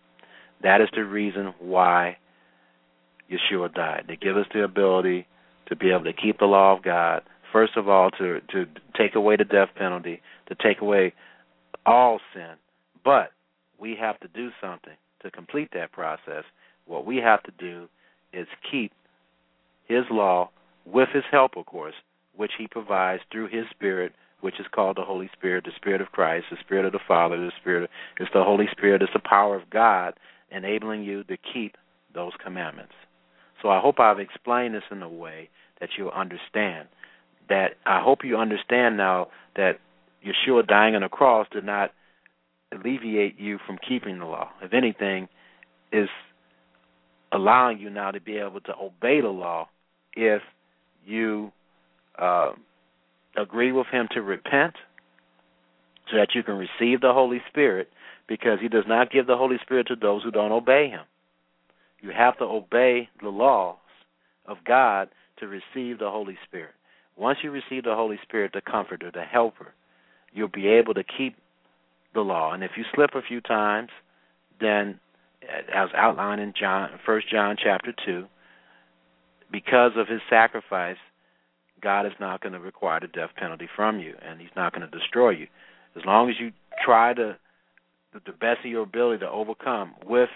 That 0.63 0.81
is 0.81 0.89
the 0.95 1.05
reason 1.05 1.55
why 1.59 2.17
Yeshua 3.31 3.75
died, 3.75 4.05
to 4.09 4.17
give 4.17 4.37
us 4.37 4.47
the 4.55 4.63
ability 4.63 5.27
to 5.67 5.77
be 5.77 5.91
able 5.91 6.05
to 6.05 6.13
keep 6.13 6.39
the 6.39 6.47
law 6.47 6.77
of 6.77 6.83
God. 6.83 7.23
First 7.53 7.77
of 7.77 7.89
all, 7.89 8.11
to 8.13 8.41
to 8.53 8.67
take 8.97 9.15
away 9.15 9.37
the 9.37 9.45
death 9.45 9.69
penalty, 9.77 10.21
to 10.49 10.55
take 10.55 10.81
away 10.81 11.15
all 11.85 12.21
sin. 12.35 12.55
But 13.05 13.33
we 13.79 13.97
have 14.01 14.19
to 14.21 14.29
do 14.29 14.51
something 14.61 14.97
to 15.23 15.31
complete 15.31 15.71
that 15.75 15.93
process. 15.93 16.45
What 16.87 17.07
we 17.07 17.17
have 17.19 17.43
to 17.45 17.53
do 17.59 17.89
is 18.33 18.47
keep 18.71 18.93
His 19.87 20.05
law 20.11 20.51
with 20.85 21.09
His 21.13 21.25
help, 21.31 21.57
of 21.57 21.67
course, 21.67 21.95
which 22.37 22.53
He 22.59 22.67
provides 22.67 23.23
through 23.31 23.49
His 23.49 23.65
Spirit, 23.71 24.13
which 24.41 24.61
is 24.61 24.67
called 24.73 24.97
the 24.97 25.05
Holy 25.05 25.31
Spirit, 25.33 25.65
the 25.65 25.73
Spirit 25.77 26.01
of 26.01 26.13
Christ, 26.13 26.47
the 26.51 26.57
Spirit 26.61 26.85
of 26.85 26.93
the 26.93 27.01
Father, 27.07 27.37
the 27.37 27.53
Spirit. 27.61 27.91
It's 28.19 28.31
the 28.33 28.45
Holy 28.45 28.67
Spirit. 28.71 29.03
It's 29.03 29.13
the 29.13 29.21
power 29.21 29.57
of 29.57 29.71
God 29.71 30.15
enabling 30.51 31.03
you 31.03 31.25
to 31.25 31.37
keep 31.53 31.77
those 32.15 32.33
commandments. 32.43 32.93
So 33.63 33.69
I 33.69 33.81
hope 33.81 34.01
I've 34.01 34.19
explained 34.19 34.75
this 34.75 34.83
in 34.91 35.03
a 35.03 35.09
way 35.09 35.49
that 35.81 35.91
you'll 35.97 36.11
understand. 36.11 36.89
That 37.49 37.73
I 37.85 38.03
hope 38.03 38.21
you 38.25 38.37
understand 38.37 38.97
now 38.97 39.29
that 39.55 39.79
Yeshua 40.25 40.67
dying 40.67 40.95
on 40.95 41.03
the 41.03 41.09
cross 41.09 41.47
did 41.53 41.65
not 41.65 41.93
alleviate 42.73 43.39
you 43.39 43.59
from 43.67 43.79
keeping 43.89 44.19
the 44.19 44.25
law. 44.25 44.51
If 44.63 44.73
anything, 44.73 45.29
is 45.93 46.09
allowing 47.33 47.79
you 47.79 47.91
now 47.91 48.11
to 48.11 48.21
be 48.21 48.39
able 48.39 48.61
to 48.63 48.73
obey 48.81 49.21
the 49.21 49.29
law 49.29 49.69
if 50.15 50.43
you 51.05 51.53
uh, 52.19 52.53
agree 53.37 53.73
with 53.73 53.87
Him 53.93 54.09
to 54.13 54.23
repent 54.23 54.75
so 56.11 56.17
that 56.17 56.29
you 56.35 56.43
can 56.43 56.55
receive 56.55 57.01
the 57.01 57.13
Holy 57.13 57.41
Spirit 57.49 57.89
because 58.29 58.59
He 58.61 58.69
does 58.69 58.85
not 58.87 59.11
give 59.11 59.27
the 59.27 59.37
Holy 59.37 59.57
Spirit 59.63 59.89
to 59.89 59.97
those 59.97 60.23
who 60.23 60.31
don't 60.31 60.53
obey 60.53 60.89
Him. 60.89 61.05
You 62.01 62.11
have 62.17 62.39
to 62.39 62.45
obey 62.45 63.09
the 63.23 63.29
laws 63.29 63.77
of 64.47 64.59
God 64.67 65.09
to 65.39 65.47
receive 65.47 65.99
the 65.99 66.11
Holy 66.11 66.39
Spirit. 66.47 66.75
Once 67.17 67.39
you 67.43 67.51
receive 67.51 67.85
the 67.85 67.95
Holy 67.95 68.19
Spirit, 68.23 68.53
the 68.53 68.61
comforter, 68.61 69.11
the 69.13 69.23
helper, 69.23 69.75
you'll 70.33 70.49
be 70.49 70.69
able 70.69 70.95
to 70.95 71.03
keep 71.03 71.37
the 72.15 72.21
law. 72.21 72.53
And 72.53 72.63
if 72.63 72.73
you 72.77 72.85
slip 72.95 73.11
a 73.15 73.23
few 73.23 73.41
times, 73.41 73.89
then 74.61 75.01
as 75.73 75.89
outlined 75.95 76.41
in 76.41 76.53
John 76.59 76.91
first 77.05 77.31
John 77.31 77.57
chapter 77.63 77.95
two, 78.05 78.27
because 79.51 79.93
of 79.97 80.09
his 80.09 80.21
sacrifice, 80.29 80.97
God 81.81 82.07
is 82.07 82.13
not 82.19 82.41
going 82.41 82.53
to 82.53 82.61
require 82.61 83.01
the 83.01 83.07
death 83.07 83.31
penalty 83.37 83.69
from 83.75 84.01
you 84.01 84.15
and 84.27 84.41
he's 84.41 84.51
not 84.57 84.75
going 84.75 84.89
to 84.89 84.99
destroy 84.99 85.31
you. 85.31 85.47
As 85.97 86.05
long 86.05 86.29
as 86.29 86.37
you 86.39 86.53
try 86.85 87.15
to 87.15 87.37
the 88.25 88.33
best 88.33 88.61
of 88.65 88.71
your 88.71 88.83
ability 88.83 89.21
to 89.21 89.31
overcome 89.31 89.95
with 90.05 90.31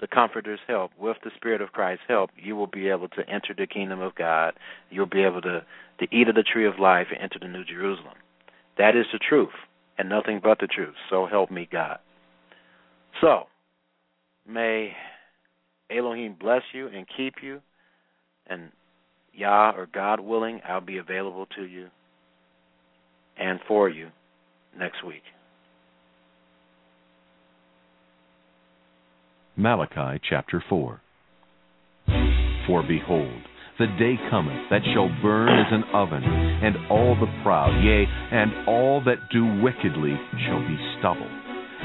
the 0.00 0.06
Comforter's 0.06 0.60
help, 0.66 0.90
with 0.98 1.16
the 1.24 1.30
Spirit 1.36 1.60
of 1.60 1.72
Christ's 1.72 2.04
help, 2.08 2.30
you 2.36 2.56
will 2.56 2.66
be 2.66 2.88
able 2.88 3.08
to 3.08 3.28
enter 3.28 3.54
the 3.56 3.66
kingdom 3.66 4.00
of 4.00 4.14
God. 4.14 4.54
You'll 4.90 5.06
be 5.06 5.22
able 5.22 5.40
to, 5.42 5.64
to 6.00 6.14
eat 6.14 6.28
of 6.28 6.34
the 6.34 6.42
tree 6.42 6.66
of 6.66 6.78
life 6.78 7.06
and 7.10 7.22
enter 7.22 7.38
the 7.38 7.48
New 7.48 7.64
Jerusalem. 7.64 8.14
That 8.76 8.96
is 8.96 9.06
the 9.12 9.18
truth, 9.18 9.54
and 9.96 10.08
nothing 10.08 10.40
but 10.42 10.58
the 10.58 10.66
truth. 10.66 10.94
So 11.08 11.26
help 11.26 11.50
me 11.50 11.68
God. 11.70 11.98
So, 13.20 13.44
may 14.48 14.92
Elohim 15.90 16.36
bless 16.38 16.62
you 16.72 16.88
and 16.88 17.06
keep 17.16 17.34
you, 17.42 17.60
and 18.48 18.72
Yah 19.32 19.72
or 19.76 19.86
God 19.92 20.20
willing, 20.20 20.60
I'll 20.68 20.80
be 20.80 20.98
available 20.98 21.46
to 21.56 21.64
you 21.64 21.88
and 23.36 23.60
for 23.66 23.88
you 23.88 24.08
next 24.78 25.04
week. 25.04 25.22
Malachi 29.56 30.20
chapter 30.28 30.62
4. 30.68 31.00
For 32.66 32.82
behold, 32.82 33.40
the 33.78 33.86
day 33.98 34.18
cometh 34.28 34.68
that 34.70 34.82
shall 34.92 35.08
burn 35.22 35.48
as 35.48 35.70
an 35.70 35.84
oven, 35.94 36.24
and 36.24 36.74
all 36.90 37.14
the 37.14 37.30
proud, 37.44 37.70
yea, 37.84 38.04
and 38.32 38.66
all 38.66 39.00
that 39.04 39.30
do 39.30 39.62
wickedly 39.62 40.18
shall 40.46 40.58
be 40.58 40.76
stubble. 40.98 41.30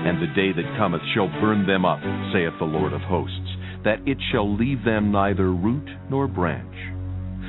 And 0.02 0.20
the 0.20 0.34
day 0.34 0.52
that 0.52 0.78
cometh 0.80 1.02
shall 1.14 1.28
burn 1.28 1.68
them 1.68 1.86
up, 1.86 2.00
saith 2.34 2.54
the 2.58 2.66
Lord 2.66 2.94
of 2.94 3.02
hosts, 3.02 3.56
that 3.84 4.00
it 4.08 4.18
shall 4.32 4.56
leave 4.56 4.84
them 4.84 5.12
neither 5.12 5.52
root 5.52 5.88
nor 6.10 6.28
branch. 6.28 6.74